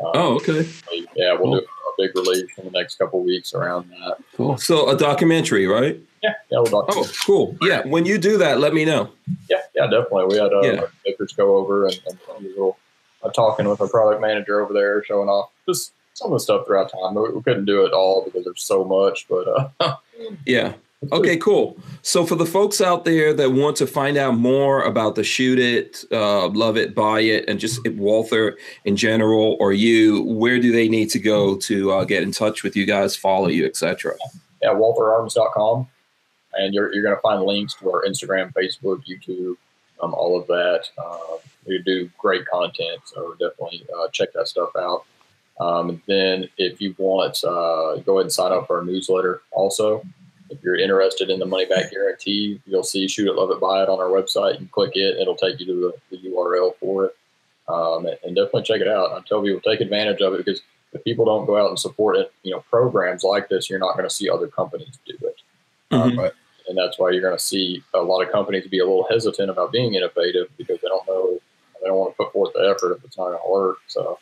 Um, 0.00 0.10
oh, 0.14 0.34
okay. 0.36 0.68
yeah, 1.14 1.34
we'll 1.38 1.52
do 1.52 1.58
a 1.58 1.92
big 1.98 2.14
release 2.16 2.50
in 2.58 2.64
the 2.64 2.70
next 2.70 2.96
couple 2.98 3.22
weeks 3.22 3.54
around 3.54 3.90
that. 3.90 4.16
Cool. 4.36 4.56
So 4.56 4.88
a 4.88 4.96
documentary, 4.96 5.66
right? 5.66 6.00
Yeah, 6.22 6.30
yeah, 6.50 6.58
we'll 6.58 6.66
talk. 6.66 6.86
Oh, 6.90 7.08
cool. 7.26 7.56
Yeah. 7.62 7.82
When 7.86 8.04
you 8.06 8.18
do 8.18 8.38
that, 8.38 8.58
let 8.60 8.72
me 8.74 8.84
know. 8.84 9.10
Yeah, 9.50 9.58
yeah, 9.74 9.84
definitely. 9.86 10.26
We 10.26 10.36
had 10.36 10.52
uh, 10.52 10.62
Yeah. 10.62 10.80
makers 11.06 11.32
go 11.32 11.56
over 11.56 11.86
and, 11.86 12.00
and 12.06 12.18
a 12.28 12.40
little 12.40 12.78
uh, 13.22 13.30
talking 13.30 13.68
with 13.68 13.80
our 13.80 13.88
product 13.88 14.20
manager 14.20 14.60
over 14.64 14.72
there, 14.72 15.04
showing 15.04 15.28
off 15.28 15.50
just 15.68 15.92
some 16.14 16.32
of 16.32 16.36
the 16.38 16.40
stuff 16.40 16.66
throughout 16.66 16.90
time. 16.92 17.14
We, 17.14 17.30
we 17.30 17.42
couldn't 17.42 17.64
do 17.66 17.84
it 17.84 17.92
all 17.92 18.24
because 18.24 18.44
there's 18.44 18.62
so 18.62 18.84
much, 18.84 19.26
but 19.28 19.70
uh, 19.80 19.96
Yeah. 20.46 20.74
Okay, 21.10 21.36
cool. 21.36 21.76
So 22.02 22.24
for 22.24 22.36
the 22.36 22.46
folks 22.46 22.80
out 22.80 23.04
there 23.04 23.34
that 23.34 23.50
want 23.50 23.76
to 23.78 23.86
find 23.88 24.16
out 24.16 24.36
more 24.36 24.82
about 24.82 25.16
the 25.16 25.24
shoot 25.24 25.58
it, 25.58 26.04
uh, 26.12 26.48
love 26.48 26.76
it, 26.76 26.94
buy 26.94 27.20
it, 27.20 27.48
and 27.48 27.58
just 27.58 27.86
Walther 27.88 28.56
in 28.84 28.96
general 28.96 29.56
or 29.58 29.72
you, 29.72 30.22
where 30.22 30.60
do 30.60 30.70
they 30.70 30.88
need 30.88 31.10
to 31.10 31.18
go 31.18 31.56
to 31.56 31.90
uh, 31.90 32.04
get 32.04 32.22
in 32.22 32.30
touch 32.30 32.62
with 32.62 32.76
you 32.76 32.86
guys, 32.86 33.16
follow 33.16 33.48
you, 33.48 33.66
etc.? 33.66 34.14
yeah, 34.62 34.70
waltherarms.com. 34.70 35.88
And 36.54 36.74
you're, 36.74 36.94
you're 36.94 37.02
going 37.02 37.16
to 37.16 37.20
find 37.20 37.42
links 37.42 37.74
to 37.74 37.90
our 37.90 38.04
Instagram, 38.04 38.52
Facebook, 38.52 39.04
YouTube, 39.06 39.56
um, 40.02 40.14
all 40.14 40.38
of 40.38 40.46
that. 40.46 40.84
Um, 41.02 41.38
we 41.66 41.78
do 41.82 42.10
great 42.18 42.46
content, 42.46 43.00
so 43.04 43.32
definitely 43.32 43.86
uh, 43.96 44.08
check 44.08 44.32
that 44.34 44.48
stuff 44.48 44.70
out. 44.76 45.04
Um, 45.60 45.90
and 45.90 46.02
then 46.06 46.48
if 46.58 46.80
you 46.80 46.94
want, 46.98 47.42
uh, 47.44 47.96
go 47.98 48.18
ahead 48.18 48.26
and 48.26 48.32
sign 48.32 48.52
up 48.52 48.66
for 48.66 48.78
our 48.78 48.84
newsletter 48.84 49.42
also. 49.50 50.04
If 50.52 50.62
you're 50.62 50.76
interested 50.76 51.30
in 51.30 51.38
the 51.38 51.46
money 51.46 51.64
back 51.64 51.90
guarantee, 51.90 52.60
you'll 52.66 52.82
see 52.84 53.08
Shoot 53.08 53.28
It, 53.28 53.34
Love 53.34 53.50
It, 53.50 53.60
Buy 53.60 53.82
It 53.82 53.88
on 53.88 53.98
our 53.98 54.08
website. 54.08 54.60
You 54.60 54.66
click 54.70 54.92
it, 54.94 55.18
it'll 55.18 55.34
take 55.34 55.58
you 55.58 55.66
to 55.66 55.92
the, 56.10 56.16
the 56.16 56.28
URL 56.28 56.76
for 56.78 57.06
it. 57.06 57.16
Um, 57.68 58.06
and, 58.06 58.36
definitely 58.36 58.64
check 58.64 58.80
it 58.80 58.88
out. 58.88 59.12
I 59.12 59.20
tell 59.26 59.42
people 59.42 59.60
take 59.60 59.80
advantage 59.80 60.20
of 60.20 60.34
it 60.34 60.44
because 60.44 60.60
if 60.92 61.02
people 61.04 61.24
don't 61.24 61.46
go 61.46 61.56
out 61.56 61.70
and 61.70 61.78
support 61.78 62.16
it, 62.16 62.30
you 62.42 62.50
know, 62.50 62.60
programs 62.68 63.24
like 63.24 63.48
this, 63.48 63.70
you're 63.70 63.78
not 63.78 63.96
going 63.96 64.08
to 64.08 64.14
see 64.14 64.28
other 64.28 64.46
companies 64.48 64.98
do 65.06 65.16
it. 65.22 65.36
Um, 65.90 66.12
Mhm. 66.12 66.32
and 66.68 66.76
that's 66.76 66.98
why 66.98 67.10
you're 67.10 67.22
going 67.22 67.36
to 67.36 67.42
see 67.42 67.82
a 67.94 68.02
lot 68.02 68.20
of 68.20 68.30
companies 68.30 68.66
be 68.66 68.80
a 68.80 68.84
little 68.84 69.06
hesitant 69.08 69.48
about 69.48 69.72
being 69.72 69.94
innovative 69.94 70.48
because 70.58 70.80
they 70.82 70.88
don't 70.88 71.06
know, 71.06 71.38
they 71.80 71.88
don't 71.88 71.96
want 71.96 72.12
to 72.12 72.16
put 72.24 72.32
forth 72.32 72.52
the 72.52 72.60
effort 72.60 72.92
if 72.96 73.04
it's 73.04 73.16
not 73.16 73.28
going 73.28 73.38
to 73.42 73.50
work. 73.50 73.78
So 73.86 74.18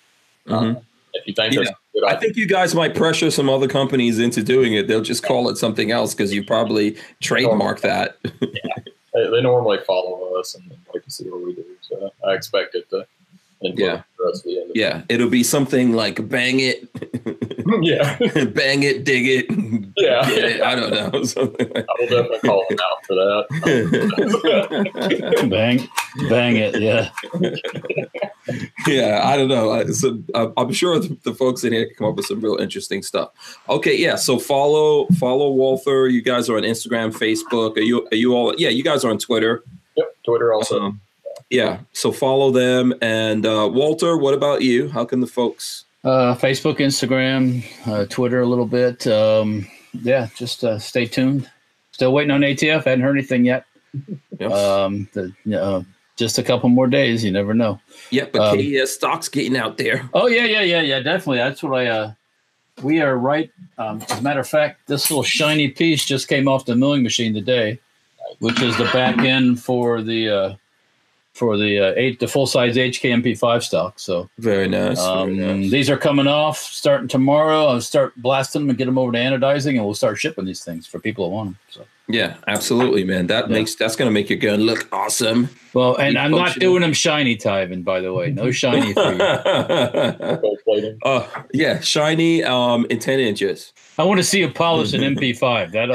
Mhm. 0.46 0.84
If 1.14 1.26
you 1.26 1.34
think 1.34 1.52
Yeah. 1.52 1.58
there's 1.60 1.68
a 1.68 1.76
good 1.94 2.04
I 2.04 2.16
think 2.16 2.36
you 2.36 2.46
guys 2.46 2.74
might 2.74 2.94
pressure 2.94 3.30
some 3.30 3.48
other 3.48 3.68
companies 3.68 4.18
into 4.18 4.42
doing 4.42 4.74
it. 4.74 4.86
They'll 4.88 5.02
just 5.02 5.22
call 5.22 5.48
it 5.48 5.56
something 5.56 5.90
else 5.90 6.14
because 6.14 6.32
you 6.32 6.44
probably 6.44 6.96
trademark 7.20 7.80
that. 7.82 8.16
they, 8.22 9.30
they 9.30 9.40
normally 9.42 9.78
follow 9.86 10.34
us 10.38 10.54
and, 10.54 10.64
and 10.70 10.78
like 10.94 11.04
to 11.04 11.10
see 11.10 11.24
what 11.28 11.44
we 11.44 11.54
do. 11.54 11.64
So 11.82 12.12
I 12.26 12.34
expect 12.34 12.74
it 12.74 12.88
to 12.90 13.06
Yeah. 13.60 14.02
the 14.18 14.24
rest 14.24 14.38
of 14.38 14.44
the 14.44 14.60
end. 14.60 14.70
yeah, 14.74 15.02
it'll 15.08 15.28
be 15.28 15.42
something 15.42 15.92
like 15.92 16.28
bang 16.28 16.60
it, 16.60 16.88
yeah. 17.82 18.16
bang 18.54 18.82
it, 18.82 19.04
dig 19.04 19.26
it, 19.26 19.46
Yeah. 19.96 20.24
get 20.28 20.44
it. 20.44 20.60
I 20.62 20.74
don't 20.74 20.90
know. 20.90 21.22
Something 21.24 21.70
like 21.74 21.86
I 21.88 21.92
will 21.98 22.08
definitely 22.08 22.38
call 22.40 22.64
him 22.68 22.78
out 22.82 23.06
for 23.06 23.14
that. 23.14 23.46
Bang, 25.50 25.88
bang 26.28 26.56
it. 26.56 26.80
Yeah. 26.80 27.10
yeah, 28.86 29.20
I 29.24 29.36
don't 29.36 29.48
know. 29.48 29.70
I, 29.72 29.84
so, 29.86 30.22
I- 30.34 30.52
I'm 30.56 30.72
sure 30.72 30.98
the, 30.98 31.16
the 31.24 31.34
folks 31.34 31.64
in 31.64 31.72
here 31.72 31.86
can 31.86 31.94
come 31.96 32.06
up 32.08 32.16
with 32.16 32.26
some 32.26 32.40
real 32.40 32.56
interesting 32.56 33.02
stuff. 33.02 33.58
Okay, 33.68 33.96
yeah. 33.96 34.16
So 34.16 34.38
follow 34.38 35.06
follow 35.18 35.50
Walther. 35.50 36.08
You 36.08 36.22
guys 36.22 36.48
are 36.48 36.56
on 36.56 36.62
Instagram, 36.62 37.12
Facebook. 37.12 37.76
Are 37.76 37.80
you 37.82 38.06
are 38.12 38.16
you 38.16 38.34
all? 38.34 38.54
Yeah, 38.56 38.70
you 38.70 38.82
guys 38.82 39.04
are 39.04 39.10
on 39.10 39.18
Twitter. 39.18 39.62
Yep. 39.96 40.16
Twitter 40.24 40.52
also. 40.52 40.80
Um, 40.80 41.00
yeah. 41.50 41.80
So 41.92 42.12
follow 42.12 42.50
them. 42.50 42.94
And 43.02 43.44
uh, 43.44 43.68
Walter, 43.72 44.16
what 44.16 44.34
about 44.34 44.62
you? 44.62 44.88
How 44.88 45.04
can 45.04 45.20
the 45.20 45.26
folks? 45.26 45.84
Uh, 46.02 46.34
Facebook, 46.34 46.78
Instagram, 46.78 47.62
uh, 47.86 48.06
Twitter 48.06 48.40
a 48.40 48.46
little 48.46 48.66
bit. 48.66 49.06
Um, 49.06 49.66
yeah, 49.92 50.28
just 50.34 50.64
uh, 50.64 50.78
stay 50.78 51.04
tuned. 51.06 51.50
Still 51.92 52.12
waiting 52.12 52.30
on 52.30 52.40
ATF. 52.40 52.84
Hadn't 52.84 53.02
heard 53.02 53.16
anything 53.18 53.44
yet. 53.44 53.66
Yep. 54.38 54.50
Um, 54.50 55.08
the, 55.12 55.34
uh, 55.60 55.82
just 56.16 56.38
a 56.38 56.42
couple 56.42 56.68
more 56.68 56.86
days. 56.86 57.24
You 57.24 57.32
never 57.32 57.52
know. 57.52 57.80
yeah, 58.10 58.26
but 58.32 58.40
um, 58.40 58.56
KES 58.56 58.92
stock's 58.94 59.28
getting 59.28 59.56
out 59.56 59.76
there. 59.76 60.08
Oh 60.14 60.26
yeah, 60.26 60.44
yeah, 60.44 60.62
yeah, 60.62 60.80
yeah. 60.80 61.00
Definitely. 61.00 61.38
That's 61.38 61.62
what 61.62 61.78
I. 61.78 61.86
Uh, 61.86 62.12
we 62.82 63.02
are 63.02 63.18
right. 63.18 63.50
Um, 63.76 64.00
as 64.08 64.18
a 64.18 64.22
matter 64.22 64.40
of 64.40 64.48
fact, 64.48 64.86
this 64.86 65.10
little 65.10 65.22
shiny 65.22 65.68
piece 65.68 66.04
just 66.04 66.28
came 66.28 66.48
off 66.48 66.64
the 66.64 66.76
milling 66.76 67.02
machine 67.02 67.34
today, 67.34 67.78
which 68.38 68.62
is 68.62 68.76
the 68.78 68.84
back 68.84 69.18
end 69.18 69.62
for 69.62 70.00
the 70.00 70.28
uh, 70.28 70.54
for 71.32 71.56
the 71.56 71.78
uh, 71.78 71.92
eight 71.96 72.20
the 72.20 72.28
full 72.28 72.46
size 72.46 72.76
HKMP5 72.76 73.62
stock. 73.62 73.98
So 73.98 74.28
Very 74.38 74.68
nice. 74.68 74.98
um, 74.98 75.36
very 75.36 75.58
nice. 75.60 75.70
these 75.70 75.88
are 75.90 75.96
coming 75.96 76.26
off 76.26 76.58
starting 76.58 77.08
tomorrow. 77.08 77.66
I'll 77.66 77.80
start 77.80 78.14
blasting 78.16 78.62
them 78.62 78.70
and 78.70 78.78
get 78.78 78.86
them 78.86 78.98
over 78.98 79.12
to 79.12 79.18
anodizing, 79.18 79.76
and 79.76 79.84
we'll 79.84 79.94
start 79.94 80.18
shipping 80.18 80.44
these 80.44 80.64
things 80.64 80.86
for 80.86 80.98
people 80.98 81.28
who 81.28 81.34
want 81.34 81.50
them. 81.50 81.58
So 81.70 81.84
Yeah, 82.12 82.36
absolutely, 82.46 83.04
man. 83.04 83.26
That 83.28 83.48
Yeah. 83.48 83.54
makes 83.58 83.74
that's 83.74 83.96
gonna 83.96 84.10
make 84.10 84.28
your 84.30 84.38
gun 84.38 84.60
look 84.60 84.88
awesome. 84.92 85.48
Well, 85.72 85.96
and 85.96 86.14
Be 86.14 86.18
I'm 86.18 86.30
not 86.32 86.58
doing 86.58 86.80
them 86.80 86.92
shiny, 86.92 87.36
Tyven. 87.36 87.84
By 87.84 88.00
the 88.00 88.12
way, 88.12 88.30
no 88.30 88.50
shiny 88.62 88.92
for 88.92 89.12
you. 89.12 89.22
Uh, 91.04 91.26
yeah, 91.52 91.80
shiny 91.80 92.42
um 92.42 92.86
in 92.90 92.98
10 92.98 93.20
inches. 93.20 93.72
I 93.98 94.04
want 94.04 94.18
to 94.18 94.24
see 94.24 94.40
you 94.40 94.48
polish 94.50 94.92
an 94.94 95.02
MP5. 95.02 95.70
That 95.72 95.90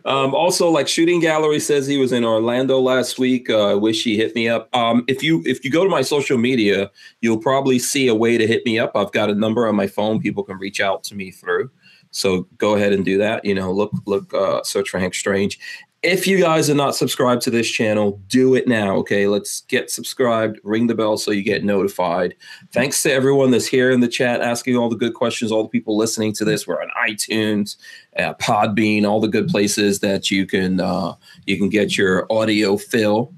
um, 0.04 0.34
also, 0.34 0.70
like 0.70 0.88
Shooting 0.88 1.20
Gallery 1.20 1.60
says 1.60 1.86
he 1.86 1.98
was 1.98 2.12
in 2.12 2.24
Orlando 2.24 2.80
last 2.80 3.18
week. 3.18 3.50
Uh, 3.50 3.70
I 3.72 3.74
wish 3.74 4.02
he 4.04 4.16
hit 4.16 4.34
me 4.34 4.48
up. 4.48 4.74
Um, 4.74 5.04
if 5.06 5.22
you 5.22 5.42
if 5.44 5.64
you 5.64 5.70
go 5.70 5.84
to 5.84 5.90
my 5.90 6.02
social 6.02 6.38
media, 6.38 6.90
you'll 7.20 7.38
probably 7.38 7.78
see 7.78 8.08
a 8.08 8.14
way 8.14 8.38
to 8.38 8.46
hit 8.46 8.64
me 8.64 8.78
up. 8.78 8.92
I've 8.94 9.12
got 9.12 9.30
a 9.30 9.34
number 9.34 9.66
on 9.66 9.76
my 9.76 9.86
phone 9.86 10.20
people 10.20 10.42
can 10.44 10.56
reach 10.58 10.80
out 10.80 11.04
to 11.04 11.14
me 11.14 11.30
through. 11.30 11.70
So 12.14 12.46
go 12.58 12.76
ahead 12.76 12.92
and 12.92 13.04
do 13.04 13.18
that. 13.18 13.44
You 13.44 13.54
know, 13.54 13.72
look 13.72 13.92
look 14.06 14.32
uh, 14.32 14.62
search 14.62 14.88
for 14.88 14.98
Hank 14.98 15.14
Strange. 15.14 15.58
If 16.02 16.26
you 16.26 16.38
guys 16.38 16.68
are 16.68 16.74
not 16.74 16.94
subscribed 16.94 17.40
to 17.42 17.50
this 17.50 17.68
channel, 17.68 18.20
do 18.28 18.54
it 18.54 18.68
now. 18.68 18.94
Okay, 18.96 19.26
let's 19.26 19.62
get 19.62 19.90
subscribed. 19.90 20.60
Ring 20.62 20.86
the 20.86 20.94
bell 20.94 21.16
so 21.16 21.30
you 21.30 21.42
get 21.42 21.64
notified. 21.64 22.36
Thanks 22.72 23.02
to 23.02 23.12
everyone 23.12 23.50
that's 23.50 23.66
here 23.66 23.90
in 23.90 24.00
the 24.00 24.08
chat 24.08 24.42
asking 24.42 24.76
all 24.76 24.90
the 24.90 24.96
good 24.96 25.14
questions. 25.14 25.50
All 25.50 25.62
the 25.62 25.68
people 25.70 25.96
listening 25.96 26.32
to 26.34 26.44
this. 26.44 26.66
We're 26.66 26.80
on 26.80 26.90
iTunes, 27.08 27.76
uh, 28.18 28.34
Podbean, 28.34 29.08
all 29.08 29.20
the 29.20 29.28
good 29.28 29.48
places 29.48 30.00
that 30.00 30.30
you 30.30 30.46
can 30.46 30.78
uh, 30.78 31.14
you 31.46 31.56
can 31.56 31.68
get 31.68 31.96
your 31.98 32.30
audio 32.30 32.76
fill 32.76 33.34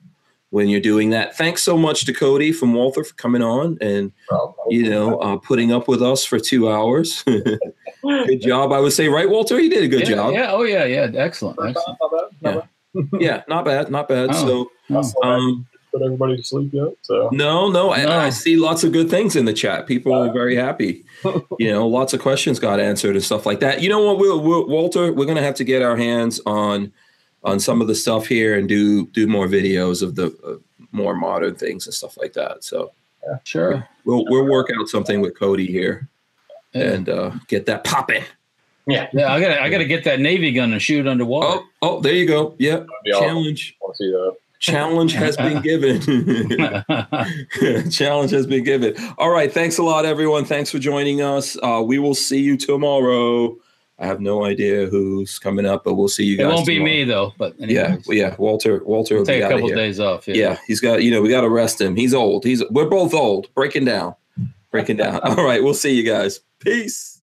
when 0.57 0.69
you're 0.69 0.81
doing 0.81 1.11
that. 1.11 1.37
Thanks 1.37 1.63
so 1.63 1.77
much 1.77 2.07
to 2.07 2.15
Cody 2.15 2.51
from 2.51 2.73
Walther 2.73 3.05
for 3.05 3.13
coming 3.17 3.43
on 3.43 3.77
and 3.83 4.11
you 4.71 4.89
know 4.89 5.19
uh, 5.19 5.37
putting 5.37 5.71
up 5.71 5.87
with 5.87 6.03
us 6.03 6.25
for 6.25 6.41
two 6.41 6.71
hours. 6.71 7.23
good 8.03 8.41
job, 8.41 8.73
I 8.73 8.81
would 8.81 8.95
say, 8.95 9.09
right, 9.09 9.29
Walter? 9.29 9.61
You 9.61 9.69
did 9.69 9.85
a 9.85 9.89
good 9.89 10.09
yeah, 10.09 10.15
job. 10.17 10.33
Yeah. 10.33 10.53
Oh 10.53 10.63
yeah. 10.63 10.85
Yeah. 10.87 11.11
Excellent. 11.15 11.59
Not 11.61 11.69
Excellent. 11.77 11.99
bad, 12.01 12.55
not 12.55 12.69
bad. 12.95 13.11
Yeah, 13.21 13.43
not 13.47 13.67
bad, 13.67 13.91
not 13.91 14.09
bad. 14.09 14.31
Oh. 14.33 14.33
I 14.33 14.39
Oh. 14.39 14.71
haven't 14.89 15.05
So, 15.05 15.23
um, 15.23 15.67
put 15.93 16.01
everybody 16.01 16.39
to 16.39 16.43
sleep 16.43 16.71
yet. 16.73 16.95
So 17.03 17.29
no, 17.33 17.71
no, 17.71 17.93
I, 17.93 18.05
No. 18.07 18.19
I 18.19 18.31
see 18.31 18.57
lots 18.57 18.83
of 18.83 18.93
good 18.93 19.11
things 19.11 19.37
in 19.37 19.45
the 19.45 19.53
chat. 19.53 19.87
People 19.87 20.15
are 20.15 20.33
very 20.33 20.57
happy. 20.57 21.05
you 21.59 21.71
know, 21.71 21.87
lots 21.87 22.15
of 22.15 22.21
questions 22.23 22.59
got 22.59 22.81
answered 22.81 23.15
and 23.15 23.23
stuff 23.23 23.45
like 23.45 23.61
that. 23.61 23.83
You 23.83 23.91
know 23.91 24.03
what, 24.03 24.19
we'll, 24.19 24.41
we'll, 24.41 24.67
Walter, 24.67 25.13
we're 25.13 25.27
gonna 25.27 25.43
have 25.43 25.57
to 25.57 25.65
get 25.65 25.83
our 25.83 25.99
hands 25.99 26.41
on 26.47 26.93
on 27.47 27.59
some 27.61 27.81
of 27.81 27.87
the 27.87 27.95
stuff 27.95 28.27
here 28.27 28.59
and 28.59 28.69
do 28.69 29.07
do 29.07 29.27
more 29.27 29.47
videos 29.47 30.03
of 30.03 30.15
the 30.17 30.27
uh, 30.47 30.57
more 30.93 31.15
modern 31.15 31.55
things 31.55 31.87
and 31.87 31.95
stuff 31.95 32.17
like 32.19 32.35
that. 32.35 32.63
So 32.65 32.93
Sure. 33.45 33.87
we'll 34.05 34.25
we'll 34.29 34.45
work 34.47 34.71
out 34.79 34.89
something 34.89 35.21
with 35.21 35.39
Cody 35.39 35.67
here 35.67 36.09
Yeah. 36.75 36.93
and 36.93 37.09
uh, 37.09 37.31
get 37.49 37.67
that 37.67 37.83
popping. 37.85 38.23
yeah, 38.87 39.09
Yeah, 39.13 39.33
I 39.33 39.41
gotta 39.41 39.61
I 39.63 39.69
gotta 39.71 39.85
get 39.87 40.05
that 40.05 40.21
navy 40.21 40.53
gun 40.53 40.73
and 40.73 40.81
shoot 40.83 41.07
underwater. 41.09 41.61
Oh, 41.83 41.97
oh, 41.97 42.01
there 42.01 42.13
you 42.15 42.27
go. 42.27 42.55
Yeah, 42.59 42.77
that'd 42.77 42.89
awesome. 43.15 43.23
challenge 43.29 43.77
see 43.95 44.11
that. 44.13 44.37
challenge 44.61 45.13
has 45.15 45.37
been 45.37 45.61
given. 45.63 46.01
Challenge 47.91 48.31
has 48.31 48.47
been 48.47 48.65
given. 48.65 48.95
All 49.19 49.31
right. 49.31 49.53
Thanks 49.53 49.79
a 49.79 49.83
lot, 49.83 50.05
everyone. 50.05 50.45
Thanks 50.45 50.71
for 50.71 50.79
joining 50.79 51.21
us. 51.23 51.57
Uh, 51.63 51.83
we 51.85 51.99
will 51.99 52.15
see 52.15 52.41
you 52.41 52.57
tomorrow. 52.57 53.57
I 53.99 54.07
have 54.07 54.21
no 54.21 54.45
idea 54.45 54.87
who's 54.87 55.39
coming 55.39 55.65
up, 55.65 55.85
but 55.85 55.95
we'll 55.95 56.09
see 56.09 56.25
you 56.25 56.37
guys. 56.37 56.47
it 56.47 56.55
won't 56.55 56.67
be 56.67 56.83
me 56.83 57.05
though. 57.05 57.33
But 57.39 57.55
Yeah, 57.59 57.85
anyways, 57.85 58.07
well, 58.07 58.17
yeah. 58.17 58.37
Walter, 58.39 58.83
Walter 58.85 59.17
will 59.17 59.25
take 59.25 59.39
be 59.39 59.43
a 59.43 59.47
out 59.47 59.53
of 59.53 59.61
couple 59.61 59.75
days 59.75 60.01
off. 60.01 60.29
Yeah. 60.29 60.59
he's 60.67 60.81
got. 60.81 61.03
You 61.03 61.11
know, 61.11 61.23
we 61.23 61.31
got 61.31 61.41
to 61.43 61.49
rest 61.49 61.81
him. 61.81 61.97
He's 61.97 62.13
old. 62.13 62.45
He's. 62.45 62.63
We're 62.71 62.89
both 62.89 63.15
old. 63.15 63.53
Breaking 63.55 63.87
down. 63.87 64.15
Breaking 64.71 64.97
down. 64.97 65.21
All 65.23 65.45
right. 65.45 65.63
We'll 65.63 65.75
see 65.75 65.95
you 65.95 66.03
guys. 66.03 66.41
Peace. 66.61 67.16